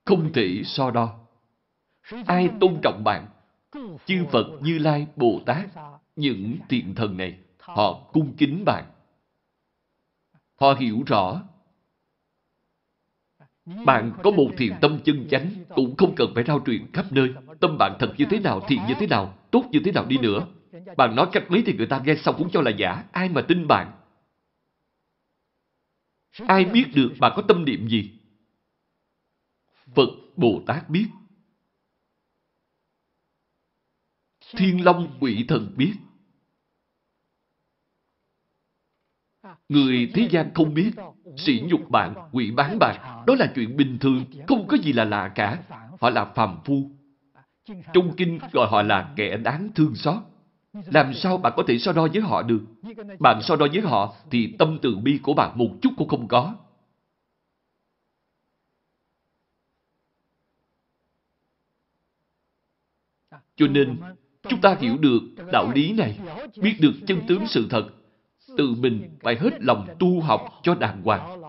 Không 0.05 0.33
thể 0.33 0.61
so 0.65 0.91
đo. 0.91 1.19
Ai 2.25 2.49
tôn 2.59 2.79
trọng 2.83 3.03
bạn? 3.03 3.27
Chư 4.05 4.25
Phật, 4.31 4.45
Như 4.61 4.77
Lai, 4.77 5.07
Bồ 5.15 5.41
Tát, 5.45 5.69
những 6.15 6.57
thiện 6.69 6.95
thần 6.95 7.17
này, 7.17 7.37
họ 7.59 7.93
cung 8.13 8.33
kính 8.37 8.65
bạn. 8.65 8.85
Họ 10.55 10.73
hiểu 10.73 11.03
rõ. 11.07 11.43
Bạn 13.85 14.11
có 14.23 14.31
một 14.31 14.47
thiện 14.57 14.73
tâm 14.81 14.99
chân 15.05 15.27
chánh, 15.29 15.51
cũng 15.75 15.95
không 15.95 16.15
cần 16.15 16.31
phải 16.35 16.43
rao 16.43 16.63
truyền 16.65 16.91
khắp 16.93 17.05
nơi. 17.11 17.33
Tâm 17.59 17.77
bạn 17.77 17.95
thật 17.99 18.13
như 18.17 18.25
thế 18.29 18.39
nào, 18.39 18.61
thiện 18.67 18.79
như 18.87 18.93
thế 18.99 19.07
nào, 19.07 19.37
tốt 19.51 19.63
như 19.71 19.79
thế 19.85 19.91
nào 19.91 20.05
đi 20.05 20.17
nữa. 20.17 20.47
Bạn 20.97 21.15
nói 21.15 21.29
cách 21.31 21.43
mấy 21.49 21.63
thì 21.65 21.73
người 21.73 21.87
ta 21.87 22.01
nghe 22.05 22.15
xong 22.15 22.35
cũng 22.37 22.49
cho 22.49 22.61
là 22.61 22.71
giả. 22.71 23.03
Ai 23.11 23.29
mà 23.29 23.41
tin 23.47 23.67
bạn? 23.67 23.91
Ai 26.47 26.65
biết 26.65 26.85
được 26.95 27.13
bạn 27.19 27.33
có 27.35 27.41
tâm 27.47 27.65
niệm 27.65 27.87
gì? 27.87 28.19
Phật 29.95 30.09
Bồ 30.35 30.61
Tát 30.67 30.89
biết. 30.89 31.07
Thiên 34.51 34.85
Long 34.85 35.17
quỷ 35.19 35.45
thần 35.47 35.73
biết. 35.77 35.93
Người 39.69 40.11
thế 40.13 40.27
gian 40.31 40.53
không 40.53 40.73
biết, 40.73 40.91
sỉ 41.37 41.61
nhục 41.65 41.89
bạn, 41.89 42.13
quỷ 42.31 42.51
bán 42.51 42.79
bạn, 42.79 43.23
đó 43.27 43.35
là 43.35 43.51
chuyện 43.55 43.77
bình 43.77 43.97
thường, 44.01 44.25
không 44.47 44.67
có 44.67 44.77
gì 44.77 44.93
là 44.93 45.03
lạ 45.03 45.31
cả. 45.35 45.63
Họ 46.01 46.09
là 46.09 46.25
phàm 46.25 46.59
phu. 46.65 46.91
Trong 47.93 48.15
kinh 48.17 48.39
gọi 48.51 48.67
họ 48.69 48.81
là 48.81 49.13
kẻ 49.15 49.37
đáng 49.37 49.69
thương 49.75 49.95
xót. 49.95 50.32
Làm 50.73 51.13
sao 51.13 51.37
bạn 51.37 51.53
có 51.55 51.63
thể 51.67 51.77
so 51.77 51.91
đo 51.91 52.07
với 52.13 52.21
họ 52.21 52.41
được? 52.41 52.61
Bạn 53.19 53.41
so 53.41 53.55
đo 53.55 53.67
với 53.73 53.81
họ 53.81 54.15
thì 54.31 54.55
tâm 54.59 54.79
từ 54.81 54.95
bi 54.95 55.19
của 55.23 55.33
bạn 55.33 55.57
một 55.57 55.69
chút 55.81 55.89
cũng 55.97 56.07
không 56.07 56.27
có. 56.27 56.55
Cho 63.55 63.67
nên, 63.67 63.97
chúng 64.49 64.61
ta 64.61 64.75
hiểu 64.79 64.97
được 64.97 65.19
đạo 65.51 65.71
lý 65.75 65.93
này, 65.93 66.19
biết 66.61 66.75
được 66.79 66.93
chân 67.07 67.21
tướng 67.27 67.47
sự 67.47 67.67
thật, 67.69 67.89
tự 68.57 68.73
mình 68.77 69.17
phải 69.21 69.35
hết 69.35 69.61
lòng 69.61 69.87
tu 69.99 70.21
học 70.21 70.41
cho 70.63 70.75
đàng 70.75 71.01
hoàng. 71.01 71.41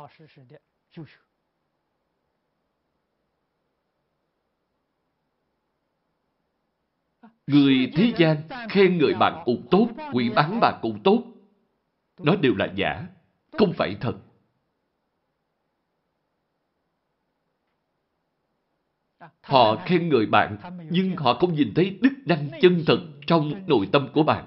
Người 7.47 7.93
thế 7.95 8.13
gian 8.17 8.37
khen 8.69 8.99
người 8.99 9.15
bạn 9.15 9.43
cũng 9.45 9.67
tốt, 9.71 9.89
quỷ 10.13 10.31
bán 10.37 10.61
bạn 10.61 10.79
cũng 10.83 11.03
tốt. 11.03 11.23
Nó 12.19 12.37
đều 12.37 12.55
là 12.55 12.69
giả, 12.75 13.07
không 13.53 13.73
phải 13.73 13.97
thật. 14.01 14.15
Họ 19.43 19.77
khen 19.77 20.09
người 20.09 20.27
bạn, 20.27 20.57
nhưng 20.91 21.17
họ 21.17 21.35
không 21.35 21.55
nhìn 21.55 21.73
thấy 21.75 21.99
đức 22.01 22.13
năng 22.27 22.51
chân 22.61 22.83
thật 22.87 22.99
trong 23.27 23.53
nội 23.67 23.89
tâm 23.93 24.09
của 24.13 24.23
bạn. 24.23 24.47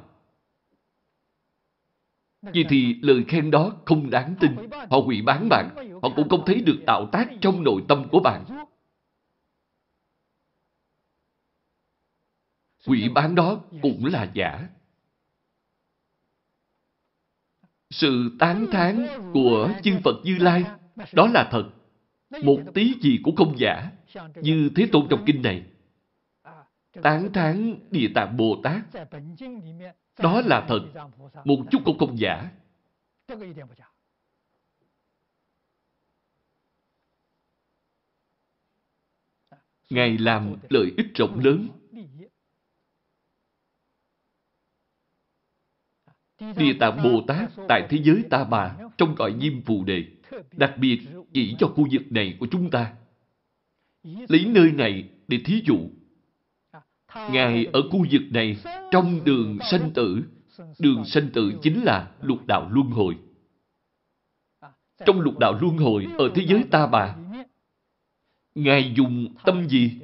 Vì 2.41 2.65
thì 2.69 2.95
lời 3.01 3.23
khen 3.27 3.51
đó 3.51 3.71
không 3.85 4.09
đáng 4.09 4.35
tin. 4.39 4.51
Họ 4.71 4.99
hủy 4.99 5.21
bán 5.21 5.49
bạn, 5.49 5.69
họ 6.01 6.09
cũng 6.15 6.29
không 6.29 6.43
thấy 6.45 6.61
được 6.61 6.77
tạo 6.85 7.09
tác 7.11 7.29
trong 7.41 7.63
nội 7.63 7.81
tâm 7.87 8.09
của 8.11 8.19
bạn. 8.19 8.43
Quỷ 12.88 13.09
bán 13.09 13.35
đó 13.35 13.61
cũng 13.81 14.05
là 14.05 14.31
giả. 14.34 14.68
Sự 17.89 18.35
tán 18.39 18.65
thán 18.72 19.07
của 19.34 19.73
chư 19.84 19.97
Phật 20.03 20.15
Như 20.23 20.38
Lai, 20.38 20.64
đó 21.14 21.27
là 21.27 21.49
thật. 21.51 21.69
Một 22.43 22.59
tí 22.73 22.93
gì 23.01 23.19
cũng 23.23 23.35
không 23.35 23.59
giả. 23.59 23.91
Như 24.35 24.69
Thế 24.76 24.88
Tôn 24.91 25.07
trong 25.09 25.23
kinh 25.26 25.41
này. 25.41 25.65
Tán 27.01 27.34
thán 27.34 27.76
Địa 27.91 28.07
Tạng 28.15 28.38
Bồ 28.38 28.61
Tát. 28.64 28.81
Đó 30.19 30.41
là 30.45 30.65
thật. 30.68 30.80
Một 31.45 31.57
chút 31.72 31.81
cũng 31.85 31.97
không 31.97 32.19
giả. 32.19 32.49
Ngài 39.89 40.18
làm 40.18 40.55
lợi 40.69 40.91
ích 40.97 41.07
rộng 41.15 41.39
lớn 41.39 41.69
Địa 46.39 46.73
Tạng 46.80 47.03
Bồ 47.03 47.22
Tát 47.27 47.51
tại 47.68 47.88
thế 47.89 47.97
giới 48.03 48.23
Ta 48.30 48.43
Bà, 48.43 48.76
trong 48.97 49.15
gọi 49.15 49.35
Diêm 49.41 49.61
Phù 49.61 49.84
Đề, 49.84 50.05
đặc 50.51 50.73
biệt 50.77 50.99
chỉ 51.34 51.55
cho 51.59 51.68
khu 51.68 51.88
vực 51.91 52.11
này 52.11 52.38
của 52.39 52.47
chúng 52.51 52.69
ta. 52.69 52.93
Lấy 54.03 54.45
nơi 54.45 54.72
này 54.72 55.09
để 55.27 55.39
thí 55.45 55.61
dụ. 55.65 55.77
Ngài 57.31 57.65
ở 57.65 57.81
khu 57.91 58.05
vực 58.11 58.22
này, 58.31 58.57
trong 58.91 59.23
đường 59.23 59.57
sanh 59.72 59.91
tử. 59.93 60.22
Đường 60.80 61.05
sanh 61.05 61.30
tử 61.34 61.53
chính 61.61 61.84
là 61.84 62.11
lục 62.22 62.45
đạo 62.45 62.69
luân 62.72 62.88
hồi. 62.88 63.18
Trong 65.05 65.19
lục 65.19 65.39
đạo 65.39 65.57
luân 65.61 65.77
hồi 65.77 66.07
ở 66.18 66.31
thế 66.35 66.45
giới 66.45 66.64
Ta 66.72 66.88
Bà, 66.88 67.15
Ngài 68.55 68.93
dùng 68.95 69.35
tâm 69.45 69.68
gì? 69.69 69.99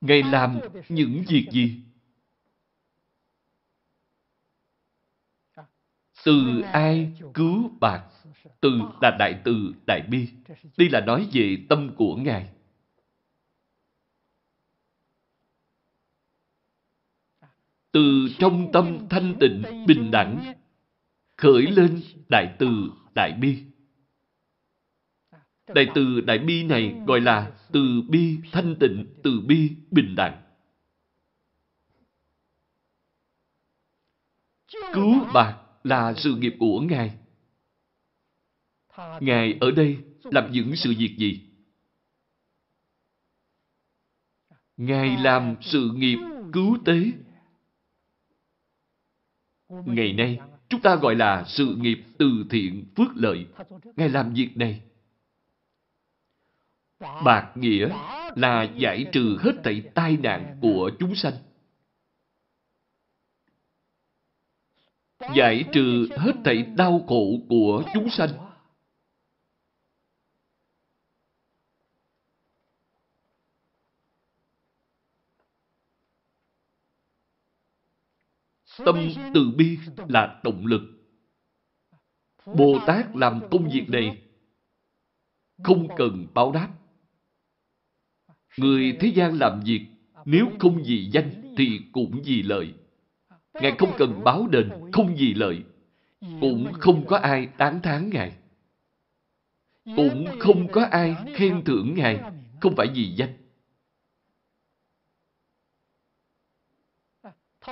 Ngài 0.00 0.22
làm 0.22 0.58
những 0.88 1.24
việc 1.28 1.46
gì? 1.50 1.85
Từ 6.26 6.60
ai 6.72 7.12
cứu 7.34 7.70
bạc? 7.80 8.04
Từ 8.60 8.80
là 9.00 9.16
đại 9.18 9.40
từ, 9.44 9.72
đại 9.86 10.02
bi. 10.10 10.28
Đây 10.76 10.88
là 10.88 11.00
nói 11.00 11.28
về 11.32 11.56
tâm 11.68 11.94
của 11.96 12.16
Ngài. 12.16 12.48
Từ 17.92 18.28
trong 18.38 18.72
tâm 18.72 19.06
thanh 19.10 19.34
tịnh, 19.40 19.62
bình 19.86 20.10
đẳng, 20.10 20.54
khởi 21.36 21.62
lên 21.62 22.02
đại 22.28 22.56
từ, 22.58 22.90
đại 23.14 23.32
bi. 23.32 23.62
Đại 25.66 25.86
từ, 25.94 26.20
đại 26.20 26.38
bi 26.38 26.62
này 26.62 26.94
gọi 27.06 27.20
là 27.20 27.52
từ 27.72 28.02
bi, 28.08 28.38
thanh 28.52 28.76
tịnh, 28.80 29.06
từ 29.24 29.40
bi, 29.46 29.70
bình 29.90 30.14
đẳng. 30.16 30.42
Cứu 34.92 35.24
bạc 35.34 35.65
là 35.86 36.14
sự 36.16 36.34
nghiệp 36.34 36.56
của 36.58 36.80
Ngài. 36.80 37.18
Ngài 39.20 39.58
ở 39.60 39.70
đây 39.70 39.98
làm 40.22 40.52
những 40.52 40.76
sự 40.76 40.94
việc 40.98 41.16
gì? 41.18 41.40
Ngài 44.76 45.16
làm 45.16 45.56
sự 45.60 45.90
nghiệp 45.94 46.18
cứu 46.52 46.78
tế. 46.84 46.98
Ngày 49.68 50.12
nay, 50.12 50.38
chúng 50.68 50.80
ta 50.80 50.96
gọi 50.96 51.14
là 51.14 51.44
sự 51.46 51.76
nghiệp 51.78 52.04
từ 52.18 52.26
thiện 52.50 52.84
phước 52.96 53.08
lợi. 53.14 53.46
Ngài 53.96 54.08
làm 54.08 54.34
việc 54.34 54.56
này. 54.56 54.82
Bạc 57.00 57.52
nghĩa 57.54 57.88
là 58.36 58.62
giải 58.62 59.06
trừ 59.12 59.38
hết 59.40 59.52
thảy 59.64 59.82
tai 59.94 60.16
nạn 60.16 60.58
của 60.62 60.90
chúng 60.98 61.14
sanh. 61.14 61.34
Giải 65.20 65.64
trừ 65.72 66.08
hết 66.16 66.32
thảy 66.44 66.62
đau 66.62 67.04
khổ 67.08 67.38
của 67.48 67.82
chúng 67.94 68.10
sanh. 68.10 68.30
Tâm 78.84 79.08
từ 79.34 79.50
bi 79.56 79.78
là 80.08 80.40
động 80.44 80.66
lực. 80.66 80.80
Bồ 82.46 82.78
Tát 82.86 83.16
làm 83.16 83.40
công 83.50 83.68
việc 83.70 83.86
này 83.88 84.22
không 85.62 85.88
cần 85.96 86.26
báo 86.34 86.52
đáp. 86.52 86.74
Người 88.56 88.96
thế 89.00 89.08
gian 89.08 89.38
làm 89.38 89.60
việc, 89.64 89.86
nếu 90.24 90.46
không 90.58 90.82
vì 90.86 91.10
danh 91.12 91.54
thì 91.56 91.80
cũng 91.92 92.22
vì 92.24 92.42
lợi. 92.42 92.74
Ngài 93.60 93.72
không 93.78 93.92
cần 93.98 94.24
báo 94.24 94.46
đền, 94.46 94.70
không 94.92 95.16
gì 95.16 95.34
lợi. 95.34 95.62
Cũng 96.40 96.72
không 96.72 97.06
có 97.06 97.16
ai 97.16 97.46
tán 97.46 97.82
thán 97.82 98.10
Ngài. 98.10 98.32
Cũng 99.96 100.26
không 100.38 100.68
có 100.68 100.86
ai 100.90 101.16
khen 101.34 101.64
thưởng 101.64 101.94
Ngài, 101.94 102.20
không 102.60 102.76
phải 102.76 102.86
vì 102.94 103.14
danh. 103.16 103.30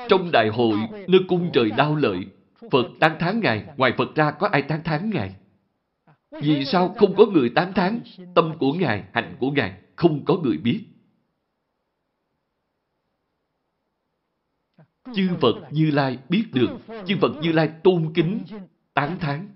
Trong 0.09 0.31
đại 0.33 0.49
hội, 0.49 0.79
nơi 1.09 1.21
cung 1.29 1.51
trời 1.53 1.71
đau 1.71 1.97
lợi, 1.97 2.19
Phật 2.71 2.87
tán 3.01 3.17
thán 3.21 3.41
Ngài, 3.41 3.65
ngoài 3.77 3.93
Phật 3.99 4.15
ra 4.15 4.31
có 4.31 4.49
ai 4.49 4.63
tán 4.63 4.83
thán 4.85 5.11
Ngài? 5.11 5.35
Vì 6.31 6.65
sao 6.65 6.95
không 6.99 7.15
có 7.17 7.27
người 7.27 7.51
tán 7.55 7.73
thán 7.73 8.01
tâm 8.35 8.59
của 8.59 8.73
Ngài, 8.73 9.05
hạnh 9.13 9.37
của 9.41 9.51
Ngài, 9.51 9.73
không 9.97 10.25
có 10.25 10.37
người 10.37 10.57
biết? 10.57 10.85
Chư 15.13 15.29
Phật 15.41 15.55
Như 15.71 15.91
Lai 15.91 16.19
biết 16.29 16.45
được, 16.53 16.69
chư 17.07 17.17
Phật 17.21 17.33
Như 17.43 17.53
Lai 17.53 17.71
tôn 17.85 18.13
kính, 18.15 18.45
tán 18.95 19.19
thán. 19.21 19.55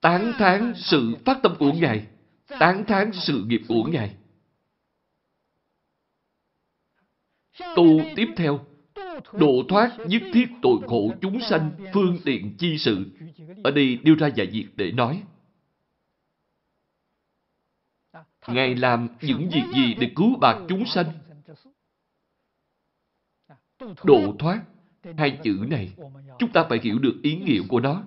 Tán 0.00 0.32
thán 0.38 0.72
sự 0.76 1.16
phát 1.24 1.38
tâm 1.42 1.54
của 1.58 1.72
Ngài, 1.72 2.06
tán 2.46 2.84
thán 2.86 3.10
sự 3.12 3.44
nghiệp 3.46 3.60
của 3.68 3.84
Ngài. 3.84 4.16
Tu 7.76 8.00
tiếp 8.16 8.26
theo, 8.36 8.66
độ 9.32 9.62
thoát 9.68 9.96
nhất 10.06 10.22
thiết 10.32 10.46
tội 10.62 10.78
khổ 10.88 11.14
chúng 11.20 11.40
sanh 11.40 11.70
phương 11.94 12.18
tiện 12.24 12.56
chi 12.58 12.78
sự. 12.78 13.06
Ở 13.64 13.70
đây 13.70 13.96
đưa 13.96 14.14
ra 14.14 14.28
vài 14.36 14.46
việc 14.46 14.66
để 14.76 14.92
nói. 14.92 15.22
Ngài 18.46 18.74
làm 18.74 19.08
những 19.20 19.48
việc 19.48 19.64
gì 19.74 19.94
để 19.94 20.12
cứu 20.16 20.36
bạc 20.40 20.58
chúng 20.68 20.86
sanh? 20.86 21.06
Độ 24.04 24.36
thoát, 24.38 24.62
hai 25.16 25.38
chữ 25.44 25.66
này, 25.68 25.92
chúng 26.38 26.52
ta 26.52 26.66
phải 26.68 26.78
hiểu 26.82 26.98
được 26.98 27.20
ý 27.22 27.36
nghĩa 27.36 27.60
của 27.68 27.80
nó. 27.80 28.02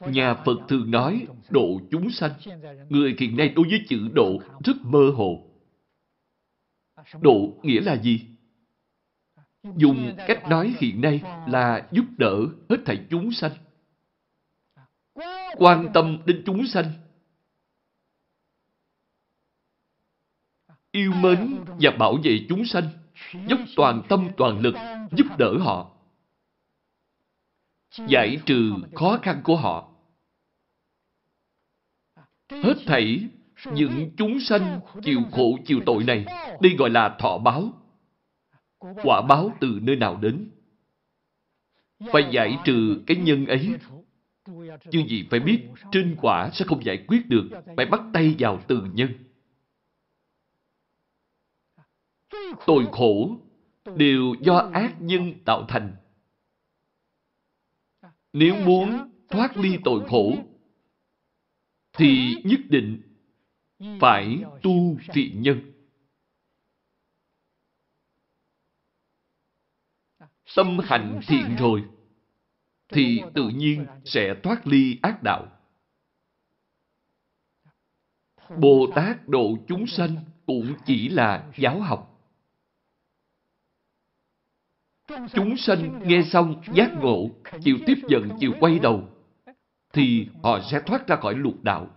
Nhà 0.00 0.34
Phật 0.34 0.58
thường 0.68 0.90
nói 0.90 1.26
độ 1.50 1.80
chúng 1.90 2.10
sanh. 2.10 2.32
Người 2.88 3.16
hiện 3.18 3.36
nay 3.36 3.48
đối 3.48 3.68
với 3.68 3.84
chữ 3.88 4.08
độ 4.12 4.38
rất 4.64 4.76
mơ 4.82 5.10
hồ. 5.16 5.50
Độ 7.20 7.58
nghĩa 7.62 7.80
là 7.80 7.96
gì? 8.02 8.26
Dùng 9.76 10.16
cách 10.26 10.48
nói 10.48 10.74
hiện 10.78 11.00
nay 11.00 11.22
là 11.48 11.88
giúp 11.92 12.04
đỡ 12.18 12.36
hết 12.68 12.76
thảy 12.86 13.06
chúng 13.10 13.32
sanh. 13.32 13.52
Quan 15.56 15.88
tâm 15.94 16.18
đến 16.26 16.42
chúng 16.46 16.66
sanh. 16.66 16.92
Yêu 20.94 21.12
mến 21.12 21.64
và 21.80 21.90
bảo 21.98 22.18
vệ 22.22 22.46
chúng 22.48 22.64
sanh. 22.64 22.88
Dốc 23.46 23.60
toàn 23.76 24.02
tâm 24.08 24.28
toàn 24.36 24.60
lực 24.60 24.74
giúp 25.12 25.26
đỡ 25.38 25.58
họ. 25.60 25.90
Giải 28.06 28.38
trừ 28.46 28.72
khó 28.94 29.18
khăn 29.22 29.40
của 29.44 29.56
họ. 29.56 29.90
Hết 32.50 32.74
thảy 32.86 33.28
những 33.72 34.10
chúng 34.16 34.40
sanh 34.40 34.80
chịu 35.02 35.20
khổ 35.32 35.58
chịu 35.66 35.80
tội 35.86 36.04
này, 36.04 36.24
đây 36.60 36.76
gọi 36.78 36.90
là 36.90 37.16
thọ 37.18 37.38
báo. 37.38 37.72
Quả 38.78 39.22
báo 39.28 39.56
từ 39.60 39.78
nơi 39.82 39.96
nào 39.96 40.16
đến? 40.16 40.50
Phải 42.12 42.28
giải 42.30 42.58
trừ 42.64 43.02
cái 43.06 43.16
nhân 43.16 43.46
ấy. 43.46 43.74
Chứ 44.90 45.02
gì 45.08 45.26
phải 45.30 45.40
biết, 45.40 45.60
trên 45.92 46.16
quả 46.20 46.50
sẽ 46.52 46.64
không 46.64 46.84
giải 46.84 47.04
quyết 47.08 47.28
được, 47.28 47.48
phải 47.76 47.86
bắt 47.86 48.00
tay 48.12 48.34
vào 48.38 48.60
từ 48.68 48.86
nhân. 48.94 49.33
Tội 52.66 52.86
khổ 52.92 53.36
đều 53.96 54.34
do 54.40 54.70
ác 54.72 54.96
nhân 55.00 55.32
tạo 55.44 55.64
thành. 55.68 55.96
Nếu 58.32 58.54
muốn 58.56 59.10
thoát 59.28 59.56
ly 59.56 59.78
tội 59.84 60.08
khổ, 60.08 60.32
thì 61.92 62.36
nhất 62.44 62.60
định 62.68 63.02
phải 64.00 64.42
tu 64.62 64.96
thiện 65.12 65.42
nhân. 65.42 65.72
Tâm 70.56 70.78
hành 70.84 71.20
thiện 71.28 71.56
rồi, 71.58 71.84
thì 72.88 73.22
tự 73.34 73.48
nhiên 73.48 73.86
sẽ 74.04 74.34
thoát 74.42 74.66
ly 74.66 74.98
ác 75.02 75.22
đạo. 75.22 75.46
Bồ 78.58 78.86
Tát 78.94 79.28
độ 79.28 79.56
chúng 79.68 79.86
sanh 79.86 80.16
cũng 80.46 80.74
chỉ 80.86 81.08
là 81.08 81.52
giáo 81.56 81.80
học. 81.80 82.13
Chúng 85.32 85.56
sanh 85.56 86.00
nghe 86.04 86.22
xong 86.22 86.62
giác 86.72 86.90
ngộ, 87.00 87.30
chịu 87.62 87.78
tiếp 87.86 87.98
nhận, 88.02 88.28
chịu 88.40 88.52
quay 88.60 88.78
đầu, 88.78 89.08
thì 89.92 90.26
họ 90.42 90.60
sẽ 90.70 90.80
thoát 90.86 91.08
ra 91.08 91.16
khỏi 91.16 91.34
lục 91.34 91.62
đạo. 91.62 91.90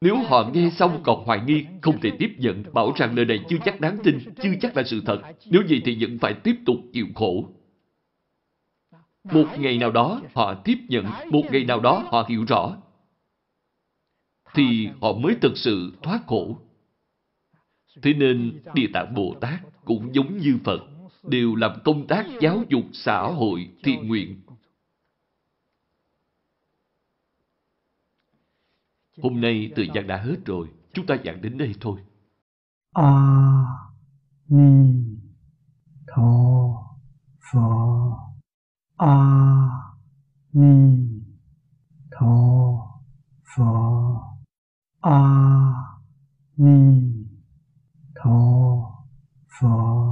Nếu 0.00 0.16
họ 0.16 0.50
nghe 0.52 0.70
xong 0.70 1.00
còn 1.04 1.24
hoài 1.24 1.40
nghi, 1.46 1.64
không 1.82 2.00
thể 2.00 2.10
tiếp 2.18 2.34
nhận, 2.38 2.62
bảo 2.72 2.92
rằng 2.96 3.16
lời 3.16 3.24
này 3.24 3.38
chưa 3.48 3.56
chắc 3.64 3.80
đáng 3.80 3.98
tin, 4.04 4.18
chưa 4.42 4.54
chắc 4.60 4.76
là 4.76 4.82
sự 4.82 5.02
thật. 5.06 5.22
Nếu 5.46 5.62
vậy 5.68 5.82
thì 5.84 5.96
vẫn 6.00 6.18
phải 6.18 6.34
tiếp 6.34 6.56
tục 6.66 6.76
chịu 6.92 7.06
khổ. 7.14 7.48
Một 9.24 9.46
ngày 9.58 9.78
nào 9.78 9.90
đó 9.90 10.20
họ 10.34 10.54
tiếp 10.64 10.78
nhận, 10.88 11.06
một 11.30 11.42
ngày 11.50 11.64
nào 11.64 11.80
đó 11.80 12.04
họ 12.06 12.24
hiểu 12.28 12.44
rõ, 12.48 12.76
thì 14.54 14.88
họ 15.00 15.12
mới 15.12 15.34
thực 15.40 15.56
sự 15.56 15.92
thoát 16.02 16.20
khổ. 16.26 16.58
Thế 18.02 18.14
nên 18.14 18.62
Địa 18.74 18.86
Tạng 18.92 19.14
Bồ 19.14 19.34
Tát 19.40 19.60
cũng 19.84 20.14
giống 20.14 20.38
như 20.38 20.58
Phật, 20.64 20.80
đều 21.22 21.54
làm 21.54 21.80
công 21.84 22.06
tác 22.06 22.26
giáo 22.40 22.62
dục 22.68 22.84
xã 22.92 23.20
hội 23.22 23.70
thiện 23.84 24.08
nguyện. 24.08 24.40
Hôm 29.22 29.40
nay 29.40 29.72
thời 29.76 29.90
gian 29.94 30.06
đã 30.06 30.16
hết 30.16 30.36
rồi, 30.44 30.68
chúng 30.92 31.06
ta 31.06 31.16
giảng 31.24 31.42
đến 31.42 31.58
đây 31.58 31.74
thôi. 31.80 32.00
A 32.92 33.64
Ni 34.48 35.04
Tho 36.06 36.72
pho, 37.52 38.16
A 38.96 39.16
Ni 40.52 40.98
Tho 42.10 42.36
pho, 43.56 44.20
A 45.00 45.22
Ni 46.56 47.02
Tho 48.14 48.40
pho. 49.60 50.10